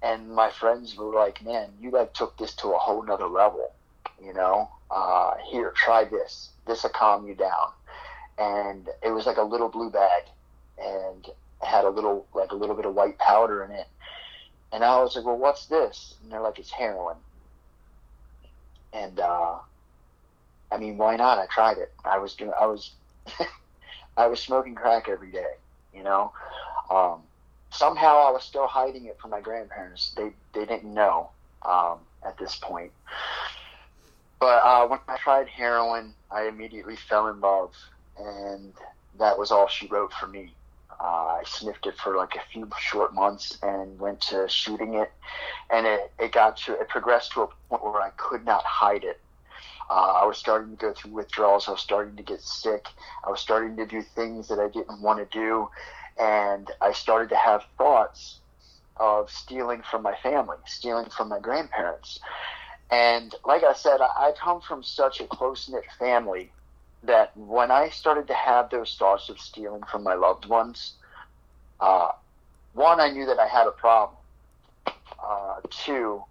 and 0.01 0.29
my 0.29 0.49
friends 0.49 0.95
were 0.95 1.13
like, 1.13 1.43
"Man, 1.43 1.73
you 1.79 1.91
like 1.91 2.13
took 2.13 2.38
this 2.38 2.53
to 2.55 2.69
a 2.69 2.77
whole 2.77 3.03
nother 3.03 3.27
level." 3.27 3.73
You 4.21 4.33
know, 4.33 4.69
uh, 4.91 5.36
here, 5.49 5.71
try 5.71 6.03
this. 6.03 6.49
This 6.65 6.83
will 6.83 6.89
calm 6.91 7.27
you 7.27 7.36
down. 7.36 7.71
And 8.38 8.89
it 9.01 9.12
was 9.12 9.25
like 9.25 9.38
a 9.38 9.43
little 9.43 9.69
blue 9.69 9.89
bag, 9.89 10.23
and 10.77 11.27
had 11.62 11.86
a 11.86 11.89
little 11.89 12.27
like 12.33 12.51
a 12.51 12.55
little 12.55 12.75
bit 12.75 12.86
of 12.86 12.93
white 12.93 13.17
powder 13.17 13.63
in 13.63 13.71
it. 13.71 13.88
And 14.71 14.83
I 14.83 15.01
was 15.01 15.15
like, 15.15 15.25
"Well, 15.25 15.38
what's 15.38 15.65
this?" 15.67 16.15
And 16.21 16.31
they're 16.31 16.41
like, 16.41 16.60
"It's 16.60 16.71
heroin." 16.71 17.17
and 18.93 19.19
uh, 19.19 19.55
I 20.71 20.77
mean, 20.77 20.97
why 20.97 21.15
not? 21.15 21.38
I 21.38 21.45
tried 21.47 21.77
it. 21.77 21.91
I 22.03 22.17
was 22.17 22.33
doing. 22.33 22.51
I 22.60 22.65
was. 22.65 22.91
I 24.17 24.25
was 24.27 24.39
smoking 24.39 24.73
crack 24.73 25.07
every 25.10 25.31
day. 25.31 25.53
You 25.97 26.03
know. 26.03 26.31
Um, 26.89 27.23
somehow 27.71 28.27
I 28.27 28.31
was 28.31 28.43
still 28.43 28.67
hiding 28.67 29.05
it 29.05 29.19
from 29.19 29.31
my 29.31 29.41
grandparents. 29.41 30.13
They 30.15 30.31
they 30.53 30.65
didn't 30.65 30.93
know 30.93 31.29
um, 31.63 31.99
at 32.25 32.38
this 32.38 32.55
point. 32.55 32.91
But 34.39 34.63
uh, 34.63 34.88
when 34.88 34.99
I 35.07 35.17
tried 35.17 35.47
heroin, 35.47 36.13
I 36.31 36.43
immediately 36.47 36.95
fell 36.95 37.27
in 37.27 37.39
love, 37.41 37.73
and 38.17 38.73
that 39.19 39.38
was 39.38 39.51
all 39.51 39.67
she 39.67 39.88
wrote 39.88 40.13
for 40.13 40.27
me. 40.27 40.53
Uh, 40.99 41.39
I 41.39 41.43
sniffed 41.45 41.86
it 41.86 41.95
for 41.97 42.15
like 42.15 42.36
a 42.36 42.41
few 42.51 42.69
short 42.79 43.13
months 43.13 43.57
and 43.62 43.99
went 43.99 44.21
to 44.21 44.47
shooting 44.47 44.95
it, 44.95 45.12
and 45.69 45.86
it, 45.86 46.12
it 46.19 46.31
got 46.31 46.57
to 46.57 46.73
it 46.73 46.89
progressed 46.89 47.33
to 47.33 47.43
a 47.43 47.47
point 47.69 47.83
where 47.83 48.01
I 48.01 48.12
could 48.17 48.45
not 48.45 48.63
hide 48.63 49.03
it. 49.03 49.19
Uh, 49.89 50.19
I 50.21 50.26
was 50.26 50.38
starting 50.38 50.71
to 50.71 50.76
go 50.76 50.93
through 50.93 51.12
withdrawals. 51.12 51.67
I 51.67 51.71
was 51.71 51.82
starting 51.82 52.15
to 52.17 52.23
get 52.23 52.41
sick. 52.41 52.88
I 53.26 53.30
was 53.30 53.39
starting 53.39 53.78
to 53.78 53.86
do 53.86 54.02
things 54.02 54.47
that 54.50 54.60
I 54.60 54.67
didn't 54.67 55.02
want 55.02 55.19
to 55.19 55.38
do, 55.38 55.69
and 56.19 56.69
I 56.82 56.91
started 56.91 57.30
to 57.30 57.38
have 57.38 57.63
thoughts 57.78 58.39
of 58.97 59.30
stealing 59.30 59.82
from 59.89 60.02
my 60.04 60.15
family, 60.21 60.58
stealing 60.65 61.10
from 61.10 61.30
my 61.30 61.39
grandparents. 61.39 62.19
And 62.89 63.34
like 63.45 63.63
I 63.63 63.73
said, 63.73 64.00
I, 64.02 64.34
come 64.39 64.62
from 64.62 64.82
such 64.82 65.19
a 65.19 65.28
close 65.28 65.69
knit 65.69 65.84
family 66.00 66.52
that 67.04 67.36
when 67.36 67.69
I 67.69 67.89
started 67.89 68.28
to 68.28 68.34
have 68.34 68.69
those 68.69 68.95
thoughts 68.97 69.30
of 69.30 69.39
stealing 69.39 69.84
from 69.84 70.04
my 70.04 70.13
loved 70.13 70.45
ones, 70.47 70.93
uh, 71.80 72.12
one, 72.73 73.00
I 73.00 73.10
knew 73.10 73.26
that 73.26 73.39
I 73.39 73.47
had 73.47 73.67
a 73.67 73.71
problem. 73.71 74.17
Uh, 75.21 75.56
two, 75.69 76.23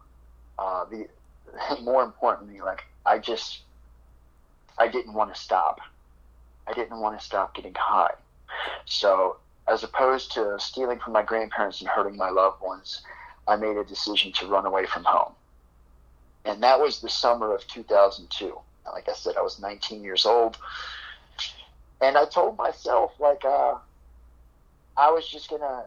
uh, 0.58 0.84
the 0.86 1.08
more 1.82 2.02
importantly, 2.02 2.60
like 2.60 2.84
I 3.06 3.18
just, 3.18 3.60
I 4.78 4.88
didn't 4.88 5.14
want 5.14 5.34
to 5.34 5.40
stop. 5.40 5.80
I 6.66 6.72
didn't 6.72 7.00
want 7.00 7.18
to 7.18 7.24
stop 7.24 7.54
getting 7.54 7.74
high. 7.74 8.14
So, 8.84 9.36
as 9.68 9.84
opposed 9.84 10.32
to 10.32 10.58
stealing 10.58 10.98
from 10.98 11.12
my 11.12 11.22
grandparents 11.22 11.80
and 11.80 11.88
hurting 11.88 12.16
my 12.16 12.30
loved 12.30 12.60
ones, 12.60 13.02
I 13.48 13.56
made 13.56 13.76
a 13.76 13.84
decision 13.84 14.32
to 14.32 14.46
run 14.46 14.66
away 14.66 14.86
from 14.86 15.04
home. 15.04 15.32
And 16.44 16.62
that 16.62 16.80
was 16.80 17.00
the 17.00 17.08
summer 17.08 17.54
of 17.54 17.66
2002 17.66 18.58
like 18.92 19.08
I 19.08 19.14
said, 19.14 19.36
I 19.36 19.42
was 19.42 19.58
19 19.60 20.02
years 20.02 20.26
old, 20.26 20.58
and 22.00 22.16
I 22.16 22.24
told 22.26 22.56
myself 22.56 23.12
like 23.18 23.44
uh, 23.44 23.74
I 24.96 25.10
was 25.10 25.26
just 25.28 25.50
gonna, 25.50 25.84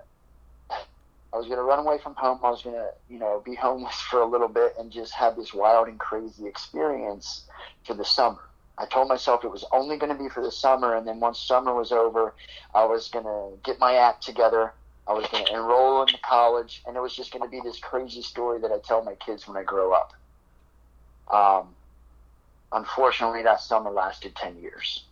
I 1.31 1.37
was 1.37 1.47
gonna 1.47 1.63
run 1.63 1.79
away 1.79 1.99
from 1.99 2.15
home. 2.15 2.39
I 2.43 2.49
was 2.49 2.61
gonna, 2.63 2.89
you 3.09 3.19
know, 3.19 3.41
be 3.45 3.55
homeless 3.67 3.99
for 4.01 4.21
a 4.21 4.25
little 4.25 4.47
bit 4.47 4.75
and 4.79 4.91
just 4.91 5.13
have 5.13 5.35
this 5.35 5.53
wild 5.53 5.87
and 5.87 5.99
crazy 5.99 6.47
experience 6.47 7.45
for 7.85 7.93
the 7.93 8.05
summer. 8.05 8.39
I 8.79 8.85
told 8.85 9.09
myself 9.09 9.43
it 9.43 9.51
was 9.51 9.65
only 9.73 9.97
going 9.97 10.15
to 10.15 10.17
be 10.17 10.29
for 10.29 10.41
the 10.41 10.51
summer, 10.51 10.95
and 10.95 11.05
then 11.05 11.19
once 11.19 11.37
summer 11.37 11.75
was 11.75 11.91
over, 11.91 12.33
I 12.73 12.85
was 12.85 13.09
going 13.09 13.25
to 13.25 13.57
get 13.63 13.77
my 13.77 13.95
act 13.95 14.23
together. 14.23 14.71
I 15.05 15.11
was 15.11 15.27
going 15.27 15.45
to 15.45 15.53
enroll 15.53 16.01
in 16.03 16.07
college, 16.23 16.81
and 16.87 16.95
it 16.95 17.01
was 17.01 17.13
just 17.13 17.33
going 17.33 17.43
to 17.43 17.49
be 17.49 17.59
this 17.59 17.77
crazy 17.77 18.21
story 18.21 18.61
that 18.61 18.71
I 18.71 18.77
tell 18.79 19.03
my 19.03 19.15
kids 19.15 19.47
when 19.49 19.57
I 19.57 19.63
grow 19.63 19.91
up. 19.91 20.13
Um, 21.29 21.75
unfortunately, 22.71 23.43
that 23.43 23.59
summer 23.59 23.89
lasted 23.89 24.33
10 24.35 24.61
years. 24.61 25.03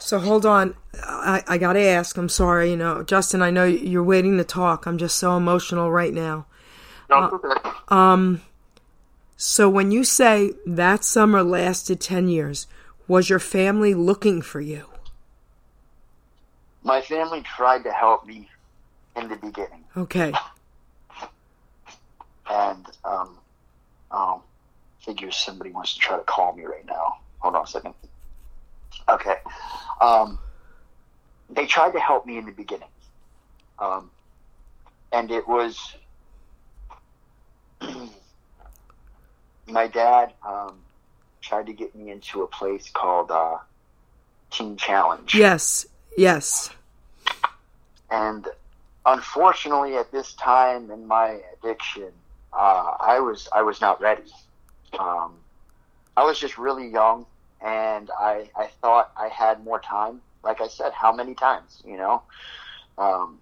So 0.00 0.18
hold 0.18 0.44
on. 0.44 0.74
I, 1.02 1.42
I 1.46 1.58
got 1.58 1.74
to 1.74 1.80
ask. 1.80 2.16
I'm 2.16 2.28
sorry. 2.28 2.70
You 2.70 2.76
know, 2.76 3.02
Justin, 3.02 3.42
I 3.42 3.50
know 3.50 3.64
you're 3.64 4.02
waiting 4.04 4.36
to 4.38 4.44
talk. 4.44 4.86
I'm 4.86 4.98
just 4.98 5.16
so 5.16 5.36
emotional 5.36 5.90
right 5.90 6.12
now. 6.12 6.46
No, 7.10 7.24
it's 7.24 7.34
okay. 7.34 7.70
Um, 7.88 8.42
so 9.36 9.68
when 9.68 9.90
you 9.90 10.04
say 10.04 10.52
that 10.66 11.04
summer 11.04 11.42
lasted 11.42 12.00
10 12.00 12.28
years, 12.28 12.66
was 13.08 13.28
your 13.28 13.38
family 13.38 13.94
looking 13.94 14.42
for 14.42 14.60
you? 14.60 14.86
My 16.82 17.00
family 17.00 17.42
tried 17.42 17.84
to 17.84 17.92
help 17.92 18.26
me 18.26 18.48
in 19.16 19.28
the 19.28 19.36
beginning, 19.36 19.84
Okay. 19.96 20.32
and 22.50 22.86
um, 23.04 23.38
um, 24.10 24.40
figures 25.00 25.36
somebody 25.36 25.70
wants 25.70 25.94
to 25.94 26.00
try 26.00 26.16
to 26.18 26.24
call 26.24 26.54
me 26.54 26.64
right 26.64 26.84
now. 26.86 27.16
Hold 27.38 27.54
on 27.54 27.64
a 27.64 27.66
second. 27.66 27.94
Okay. 29.08 29.36
Um, 30.00 30.38
they 31.50 31.66
tried 31.66 31.92
to 31.92 32.00
help 32.00 32.26
me 32.26 32.38
in 32.38 32.46
the 32.46 32.52
beginning, 32.52 32.88
um, 33.78 34.10
and 35.12 35.30
it 35.30 35.46
was 35.46 35.94
my 39.66 39.86
dad 39.86 40.32
um, 40.46 40.78
tried 41.40 41.66
to 41.66 41.72
get 41.72 41.94
me 41.94 42.10
into 42.10 42.42
a 42.42 42.46
place 42.46 42.90
called 42.90 43.30
uh, 43.30 43.58
Teen 44.50 44.76
Challenge. 44.76 45.34
Yes. 45.34 45.86
Yes. 46.16 46.70
And 48.10 48.46
unfortunately, 49.04 49.96
at 49.96 50.10
this 50.12 50.34
time 50.34 50.90
in 50.90 51.06
my 51.06 51.40
addiction, 51.52 52.12
uh, 52.52 52.96
I 53.00 53.18
was 53.20 53.48
I 53.52 53.62
was 53.62 53.80
not 53.80 54.00
ready. 54.00 54.30
Um, 54.98 55.34
I 56.16 56.24
was 56.24 56.38
just 56.38 56.56
really 56.56 56.88
young, 56.88 57.26
and 57.64 58.10
I 58.16 58.50
I 58.54 58.68
thought 58.80 59.10
I 59.16 59.28
had 59.28 59.64
more 59.64 59.80
time. 59.80 60.20
Like 60.42 60.60
I 60.60 60.68
said, 60.68 60.92
how 60.92 61.12
many 61.12 61.34
times? 61.34 61.82
You 61.84 61.96
know, 61.96 62.22
um, 62.98 63.38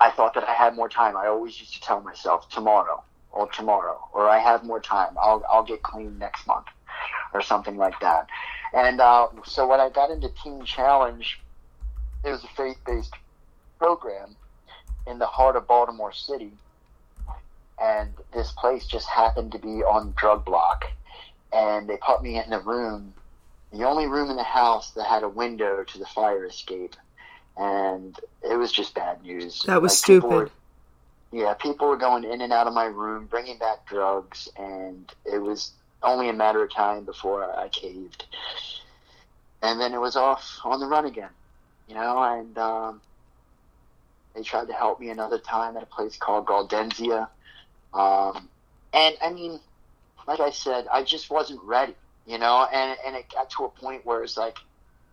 I 0.00 0.10
thought 0.10 0.34
that 0.34 0.48
I 0.48 0.54
had 0.54 0.74
more 0.74 0.88
time. 0.88 1.16
I 1.16 1.26
always 1.26 1.60
used 1.60 1.74
to 1.74 1.80
tell 1.80 2.00
myself 2.00 2.48
tomorrow 2.48 3.04
or 3.30 3.48
tomorrow 3.50 4.08
or 4.12 4.28
I 4.28 4.38
have 4.38 4.64
more 4.64 4.80
time. 4.80 5.16
I'll 5.20 5.44
I'll 5.50 5.64
get 5.64 5.82
clean 5.82 6.18
next 6.18 6.46
month 6.46 6.66
or 7.34 7.42
something 7.42 7.76
like 7.76 8.00
that. 8.00 8.26
And 8.72 9.00
uh, 9.00 9.28
so 9.44 9.66
when 9.68 9.80
I 9.80 9.90
got 9.90 10.10
into 10.10 10.30
Teen 10.42 10.64
Challenge, 10.64 11.40
it 12.24 12.30
was 12.30 12.42
a 12.44 12.48
faith 12.48 12.78
based 12.86 13.14
program 13.78 14.34
in 15.06 15.18
the 15.18 15.26
heart 15.26 15.56
of 15.56 15.66
Baltimore 15.66 16.12
City. 16.12 16.52
And 17.80 18.10
this 18.34 18.50
place 18.52 18.86
just 18.86 19.08
happened 19.08 19.52
to 19.52 19.58
be 19.58 19.84
on 19.84 20.14
drug 20.16 20.44
block. 20.44 20.86
And 21.52 21.88
they 21.88 21.96
put 21.96 22.22
me 22.22 22.42
in 22.42 22.52
a 22.52 22.60
room, 22.60 23.14
the 23.72 23.84
only 23.84 24.06
room 24.06 24.30
in 24.30 24.36
the 24.36 24.42
house 24.42 24.90
that 24.92 25.06
had 25.06 25.22
a 25.22 25.28
window 25.28 25.82
to 25.84 25.98
the 25.98 26.06
fire 26.06 26.44
escape. 26.44 26.94
And 27.56 28.18
it 28.42 28.56
was 28.56 28.70
just 28.72 28.94
bad 28.94 29.22
news. 29.22 29.62
That 29.62 29.82
was 29.82 29.92
Like, 29.92 29.98
stupid. 29.98 30.28
were- 30.28 30.50
yeah, 31.32 31.54
people 31.54 31.88
were 31.88 31.96
going 31.96 32.24
in 32.24 32.40
and 32.40 32.52
out 32.52 32.66
of 32.66 32.72
my 32.72 32.86
room, 32.86 33.26
bringing 33.26 33.58
back 33.58 33.86
drugs, 33.86 34.48
and 34.56 35.12
it 35.26 35.38
was 35.38 35.72
only 36.02 36.28
a 36.28 36.32
matter 36.32 36.62
of 36.62 36.72
time 36.72 37.04
before 37.04 37.44
I 37.58 37.68
caved. 37.68 38.24
And 39.60 39.80
then 39.80 39.92
it 39.92 40.00
was 40.00 40.16
off 40.16 40.60
on 40.64 40.80
the 40.80 40.86
run 40.86 41.04
again, 41.04 41.30
you 41.86 41.94
know. 41.94 42.22
And 42.22 42.56
um, 42.56 43.00
they 44.34 44.42
tried 44.42 44.68
to 44.68 44.72
help 44.72 45.00
me 45.00 45.10
another 45.10 45.38
time 45.38 45.76
at 45.76 45.82
a 45.82 45.86
place 45.86 46.16
called 46.16 46.46
Gaudenzia. 46.46 47.28
Um, 47.92 48.48
and 48.92 49.16
I 49.20 49.30
mean, 49.32 49.60
like 50.28 50.40
I 50.40 50.52
said, 50.52 50.86
I 50.92 51.04
just 51.04 51.30
wasn't 51.30 51.62
ready, 51.64 51.96
you 52.26 52.38
know. 52.38 52.66
And 52.72 52.98
and 53.06 53.16
it 53.16 53.26
got 53.34 53.50
to 53.52 53.66
a 53.66 53.70
point 53.70 54.06
where 54.06 54.24
it's 54.24 54.38
like 54.38 54.58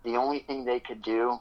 the 0.05 0.17
only 0.17 0.41
thing 0.41 0.65
they 0.65 0.81
could 0.81 1.03
do 1.03 1.39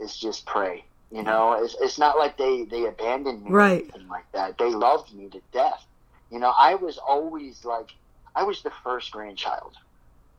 is 0.00 0.16
just 0.18 0.46
pray. 0.46 0.84
You 1.12 1.24
know, 1.24 1.54
it's, 1.64 1.76
it's 1.80 1.98
not 1.98 2.18
like 2.18 2.38
they, 2.38 2.64
they 2.64 2.86
abandoned 2.86 3.44
me 3.44 3.50
Right. 3.50 3.80
or 3.82 3.84
anything 3.84 4.08
like 4.08 4.26
that. 4.34 4.58
They 4.58 4.70
loved 4.70 5.14
me 5.14 5.30
to 5.30 5.42
death. 5.52 5.84
You 6.30 6.40
know, 6.40 6.54
I 6.58 6.76
was 6.76 6.98
always 6.98 7.64
like, 7.64 7.90
I 8.34 8.44
was 8.44 8.62
the 8.62 8.72
first 8.84 9.12
grandchild. 9.12 9.74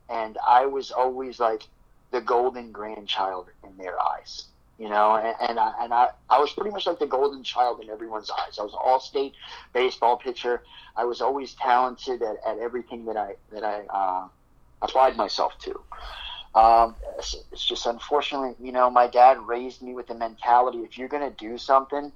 And 0.10 0.38
I 0.48 0.68
was 0.68 0.92
always 0.92 1.40
like 1.40 1.64
the 2.12 2.22
golden 2.22 2.72
grandchild 2.74 3.50
in 3.64 3.78
their 3.78 3.96
eyes. 4.02 4.46
You 4.82 4.90
know, 4.90 5.16
and, 5.16 5.36
and 5.48 5.60
I 5.60 5.74
and 5.80 5.94
I, 5.94 6.08
I 6.28 6.40
was 6.40 6.52
pretty 6.54 6.72
much 6.72 6.88
like 6.88 6.98
the 6.98 7.06
golden 7.06 7.44
child 7.44 7.82
in 7.82 7.92
everyone's 7.92 8.32
eyes. 8.32 8.58
I 8.58 8.64
was 8.64 8.74
an 8.74 8.80
all 8.84 9.00
state 9.00 9.34
baseball 9.74 10.18
pitcher. 10.18 10.64
I 10.98 11.06
was 11.06 11.22
always 11.22 11.54
talented 11.54 12.24
at, 12.24 12.38
at 12.44 12.58
everything 12.58 13.06
that 13.06 13.16
I 13.16 13.36
that 13.52 13.64
I 13.64 13.84
uh, 13.94 14.28
applied 14.82 15.18
myself 15.18 15.54
to. 15.60 15.80
Um, 16.60 16.96
it's, 17.20 17.36
it's 17.52 17.64
just 17.64 17.86
unfortunately, 17.86 18.56
you 18.60 18.72
know, 18.72 18.90
my 18.90 19.06
dad 19.06 19.38
raised 19.46 19.84
me 19.84 19.94
with 19.94 20.08
the 20.08 20.16
mentality: 20.16 20.80
if 20.80 20.98
you're 20.98 21.08
going 21.08 21.30
to 21.30 21.38
do 21.38 21.60
something, 21.60 22.12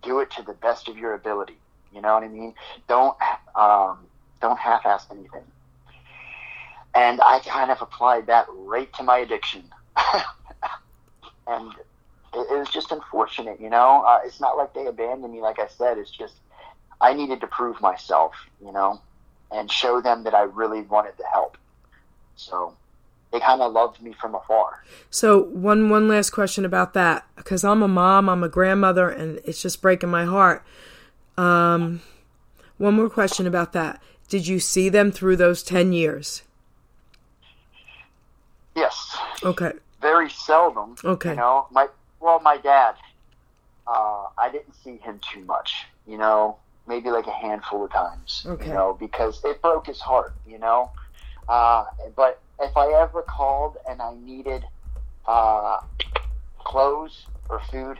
do 0.00 0.20
it 0.20 0.30
to 0.30 0.42
the 0.42 0.54
best 0.54 0.88
of 0.88 0.96
your 0.96 1.12
ability. 1.12 1.58
You 1.92 2.00
know 2.00 2.14
what 2.14 2.22
I 2.22 2.28
mean? 2.28 2.54
Don't 2.88 3.18
um, 3.54 3.98
don't 4.40 4.58
half-ass 4.58 5.08
anything. 5.10 5.44
And 6.94 7.20
I 7.20 7.40
kind 7.40 7.70
of 7.70 7.82
applied 7.82 8.28
that 8.28 8.46
right 8.50 8.90
to 8.94 9.02
my 9.02 9.18
addiction, 9.18 9.64
and 11.46 11.74
it, 12.34 12.46
it 12.50 12.58
was 12.58 12.68
just 12.68 12.92
unfortunate. 12.92 13.60
You 13.60 13.70
know, 13.70 14.04
uh, 14.06 14.20
it's 14.24 14.40
not 14.40 14.56
like 14.56 14.74
they 14.74 14.86
abandoned 14.86 15.32
me. 15.32 15.40
Like 15.40 15.58
I 15.58 15.68
said, 15.68 15.98
it's 15.98 16.10
just 16.10 16.34
I 17.00 17.12
needed 17.14 17.40
to 17.40 17.46
prove 17.46 17.80
myself. 17.80 18.34
You 18.64 18.72
know, 18.72 19.00
and 19.50 19.70
show 19.70 20.00
them 20.00 20.24
that 20.24 20.34
I 20.34 20.42
really 20.42 20.82
wanted 20.82 21.16
to 21.18 21.24
help. 21.32 21.56
So 22.36 22.74
they 23.32 23.40
kind 23.40 23.60
of 23.62 23.72
loved 23.72 24.00
me 24.02 24.14
from 24.20 24.34
afar. 24.34 24.82
So 25.10 25.42
one 25.42 25.90
one 25.90 26.08
last 26.08 26.30
question 26.30 26.64
about 26.64 26.94
that 26.94 27.26
because 27.36 27.64
I'm 27.64 27.82
a 27.82 27.88
mom, 27.88 28.28
I'm 28.28 28.42
a 28.42 28.48
grandmother, 28.48 29.08
and 29.08 29.40
it's 29.44 29.60
just 29.62 29.82
breaking 29.82 30.10
my 30.10 30.24
heart. 30.24 30.64
Um, 31.36 32.00
one 32.78 32.94
more 32.94 33.10
question 33.10 33.46
about 33.46 33.72
that. 33.72 34.00
Did 34.28 34.46
you 34.46 34.60
see 34.60 34.88
them 34.88 35.10
through 35.12 35.36
those 35.36 35.62
ten 35.62 35.92
years? 35.92 36.42
Yes, 38.74 39.16
Okay. 39.42 39.72
very 40.00 40.30
seldom. 40.30 40.94
Okay. 41.04 41.30
You 41.30 41.36
know, 41.36 41.66
my 41.70 41.88
well, 42.20 42.40
my 42.40 42.56
dad. 42.56 42.94
Uh, 43.86 44.26
I 44.36 44.50
didn't 44.50 44.74
see 44.74 44.98
him 44.98 45.18
too 45.32 45.44
much. 45.44 45.86
You 46.06 46.18
know, 46.18 46.58
maybe 46.86 47.10
like 47.10 47.26
a 47.26 47.32
handful 47.32 47.84
of 47.84 47.92
times. 47.92 48.44
Okay. 48.46 48.66
You 48.66 48.74
know, 48.74 48.96
because 48.98 49.40
it 49.44 49.62
broke 49.62 49.86
his 49.86 50.00
heart. 50.00 50.34
You 50.46 50.58
know, 50.58 50.90
uh, 51.48 51.86
but 52.16 52.40
if 52.60 52.76
I 52.76 52.92
ever 53.00 53.22
called 53.22 53.76
and 53.88 54.02
I 54.02 54.14
needed 54.14 54.64
uh, 55.26 55.80
clothes 56.64 57.26
or 57.48 57.60
food, 57.70 57.98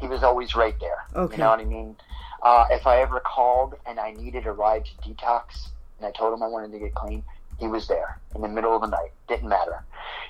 he 0.00 0.06
was 0.06 0.22
always 0.22 0.54
right 0.54 0.78
there. 0.80 1.04
Okay. 1.14 1.36
You 1.36 1.42
know 1.42 1.50
what 1.50 1.60
I 1.60 1.64
mean? 1.64 1.96
Uh, 2.42 2.66
if 2.70 2.86
I 2.86 3.00
ever 3.00 3.20
called 3.20 3.74
and 3.84 3.98
I 3.98 4.12
needed 4.12 4.46
a 4.46 4.52
ride 4.52 4.86
to 4.86 5.08
detox, 5.08 5.68
and 5.98 6.06
I 6.06 6.10
told 6.12 6.32
him 6.32 6.42
I 6.42 6.46
wanted 6.46 6.72
to 6.72 6.78
get 6.78 6.94
clean, 6.94 7.24
he 7.58 7.66
was 7.66 7.88
there 7.88 8.18
in 8.34 8.40
the 8.40 8.48
middle 8.48 8.74
of 8.74 8.80
the 8.80 8.88
night. 8.88 9.10
Didn't 9.28 9.48
matter. 9.48 9.84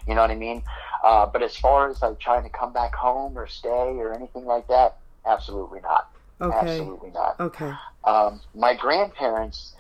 You 0.07 0.15
know 0.15 0.23
what 0.23 0.31
I 0.31 0.37
mean? 0.37 0.63
Uh, 1.05 1.27
but 1.27 1.43
as 1.43 1.57
far 1.57 1.91
as 1.91 2.03
like 2.03 2.19
trying 2.19 2.43
to 2.45 2.49
come 2.51 2.73
back 2.73 2.95
home 2.95 3.37
or 3.37 3.47
stay 3.47 3.69
or 3.69 4.13
anything 4.15 4.45
like 4.45 4.67
that, 4.69 4.99
absolutely 5.27 5.81
not. 5.81 6.11
Okay. 6.41 6.57
Absolutely 6.57 7.11
not. 7.11 7.39
Okay. 7.41 7.73
Um, 8.05 8.41
my 8.55 8.75
grandparents, 8.75 9.75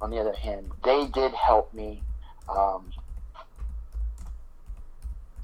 on 0.00 0.10
the 0.10 0.18
other 0.18 0.34
hand, 0.34 0.70
they 0.84 1.06
did 1.06 1.32
help 1.32 1.72
me 1.72 2.02
um, 2.48 2.92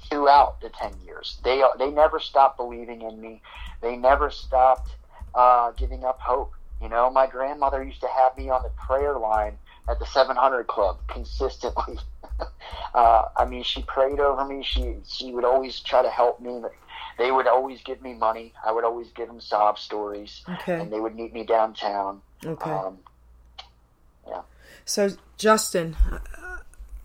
throughout 0.09 0.61
the 0.61 0.69
ten 0.69 0.91
years. 1.05 1.37
They 1.43 1.63
they 1.79 1.89
never 1.89 2.19
stopped 2.19 2.57
believing 2.57 3.01
in 3.01 3.19
me. 3.19 3.41
They 3.81 3.95
never 3.95 4.29
stopped 4.29 4.89
uh, 5.33 5.71
giving 5.71 6.03
up 6.03 6.19
hope. 6.19 6.53
You 6.81 6.89
know, 6.89 7.09
my 7.09 7.27
grandmother 7.27 7.83
used 7.83 8.01
to 8.01 8.07
have 8.07 8.37
me 8.37 8.49
on 8.49 8.61
the 8.61 8.69
prayer 8.69 9.17
line 9.17 9.57
at 9.89 9.99
the 9.99 10.05
700 10.05 10.67
Club 10.67 10.99
consistently. 11.07 11.97
uh, 12.93 13.23
I 13.35 13.45
mean, 13.45 13.63
she 13.63 13.83
prayed 13.83 14.19
over 14.19 14.45
me. 14.45 14.63
She 14.63 14.95
she 15.07 15.31
would 15.31 15.45
always 15.45 15.79
try 15.79 16.01
to 16.01 16.09
help 16.09 16.39
me. 16.41 16.61
They 17.17 17.31
would 17.31 17.47
always 17.47 17.81
give 17.83 18.01
me 18.01 18.13
money. 18.13 18.53
I 18.65 18.71
would 18.71 18.83
always 18.83 19.07
give 19.11 19.27
them 19.27 19.41
sob 19.41 19.79
stories, 19.79 20.43
Okay. 20.47 20.79
and 20.79 20.91
they 20.91 20.99
would 20.99 21.15
meet 21.15 21.33
me 21.33 21.43
downtown. 21.43 22.21
Okay. 22.45 22.69
Um, 22.69 22.99
So 24.85 25.09
Justin, 25.37 25.97
uh, 26.11 26.19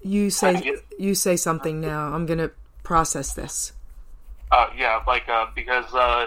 you 0.05 0.31
say 0.31 0.79
you 0.99 1.15
say 1.15 1.37
something 1.37 1.81
now. 1.81 2.13
I'm 2.15 2.27
gonna 2.27 2.51
process 2.85 3.35
this. 3.35 3.73
Uh, 4.53 4.69
yeah, 4.77 5.03
like 5.07 5.29
uh, 5.29 5.47
because 5.55 5.93
uh, 5.95 6.27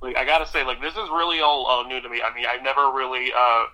like 0.00 0.16
I 0.16 0.24
gotta 0.24 0.46
say, 0.46 0.64
like 0.64 0.80
this 0.80 0.94
is 0.94 1.08
really 1.10 1.40
all 1.40 1.66
uh, 1.66 1.86
new 1.86 2.00
to 2.00 2.08
me. 2.08 2.22
I 2.22 2.34
mean, 2.34 2.46
I've 2.46 2.62
never 2.62 2.90
really 2.92 3.30
uh, 3.30 3.64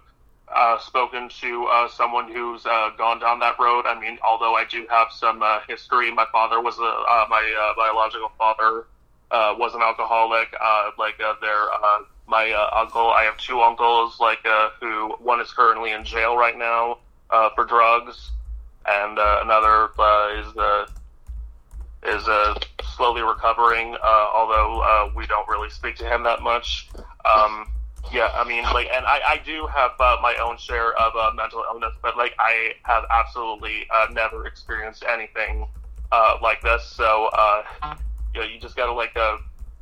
uh, 0.54 0.78
spoken 0.78 1.28
to 1.40 1.64
uh, 1.66 1.88
someone 1.88 2.30
who's 2.30 2.64
uh, 2.66 2.90
gone 2.96 3.18
down 3.20 3.40
that 3.40 3.58
road. 3.58 3.84
I 3.86 3.98
mean, 3.98 4.18
although 4.26 4.54
I 4.54 4.64
do 4.64 4.86
have 4.88 5.08
some 5.10 5.42
uh, 5.42 5.60
history. 5.68 6.12
My 6.12 6.26
father 6.32 6.60
was 6.60 6.78
a 6.78 6.82
uh, 6.82 7.26
my 7.28 7.54
uh, 7.60 7.74
biological 7.76 8.30
father 8.38 8.86
uh, 9.30 9.54
was 9.58 9.74
an 9.74 9.82
alcoholic. 9.82 10.48
Uh, 10.60 10.90
like 10.98 11.20
uh, 11.20 11.34
their 11.40 11.72
uh, 11.72 12.00
my 12.26 12.52
uncle. 12.74 13.10
I 13.10 13.24
have 13.24 13.36
two 13.38 13.60
uncles. 13.60 14.20
Like 14.20 14.44
uh, 14.44 14.70
who 14.80 15.14
one 15.18 15.40
is 15.40 15.52
currently 15.52 15.92
in 15.92 16.04
jail 16.04 16.36
right 16.36 16.56
now 16.56 16.98
uh, 17.30 17.50
for 17.54 17.64
drugs, 17.64 18.30
and 18.86 19.18
another 19.18 19.90
uh, 19.98 20.28
is 20.40 20.56
uh, 20.56 20.86
is 22.04 22.24
slowly 22.96 23.22
recovering, 23.22 23.94
uh, 23.94 24.30
although 24.32 24.80
uh, 24.80 25.10
we 25.14 25.26
don't 25.26 25.48
really 25.48 25.70
speak 25.70 25.96
to 25.96 26.04
him 26.04 26.22
that 26.22 26.42
much. 26.42 26.88
Um, 27.24 27.68
yeah, 28.12 28.30
I 28.34 28.46
mean, 28.46 28.64
like, 28.64 28.88
and 28.92 29.04
I, 29.04 29.20
I 29.26 29.40
do 29.44 29.66
have 29.66 29.92
uh, 30.00 30.16
my 30.22 30.34
own 30.36 30.56
share 30.58 30.92
of 30.94 31.14
uh, 31.16 31.32
mental 31.34 31.64
illness, 31.72 31.94
but 32.02 32.16
like, 32.16 32.34
I 32.38 32.72
have 32.82 33.04
absolutely 33.10 33.86
uh, 33.92 34.06
never 34.12 34.46
experienced 34.46 35.04
anything 35.08 35.66
uh, 36.12 36.38
like 36.42 36.62
this. 36.62 36.84
So, 36.84 37.30
uh, 37.32 37.62
you 38.34 38.40
know, 38.40 38.46
you 38.46 38.58
just 38.58 38.76
gotta 38.76 38.92
like, 38.92 39.16
uh, 39.16 39.38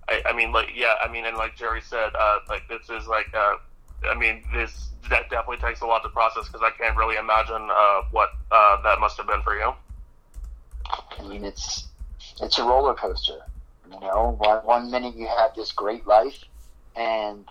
I, 0.09 0.23
I 0.27 0.33
mean, 0.33 0.53
like, 0.53 0.69
yeah, 0.75 0.95
I 1.03 1.11
mean, 1.11 1.25
and 1.25 1.37
like 1.37 1.57
Geri 1.57 1.81
said, 1.81 2.11
uh, 2.19 2.39
like, 2.49 2.69
this 2.69 2.91
is 2.91 3.07
like, 3.07 3.33
uh, 3.35 3.57
I 4.09 4.15
mean, 4.15 4.43
this 4.53 4.89
that 5.11 5.29
definitely 5.31 5.59
takes 5.59 5.81
a 5.83 5.87
lot 5.87 6.03
to 6.03 6.09
process 6.09 6.47
because 6.47 6.63
I 6.63 6.71
can't 6.71 6.97
really 6.97 7.17
imagine 7.17 7.69
uh, 7.71 8.03
what 8.11 8.31
uh, 8.51 8.81
that 8.83 9.01
must 9.01 9.17
have 9.19 9.27
been 9.27 9.43
for 9.43 9.57
you. 9.57 9.73
I 11.19 11.29
mean, 11.29 11.45
it's 11.45 11.89
it's 12.41 12.59
a 12.59 12.65
roller 12.65 12.95
coaster. 12.95 13.41
You 13.91 14.01
know, 14.01 14.37
one 14.65 14.91
minute 14.91 15.15
you 15.15 15.27
have 15.27 15.55
this 15.55 15.73
great 15.73 16.07
life, 16.07 16.45
and 16.97 17.45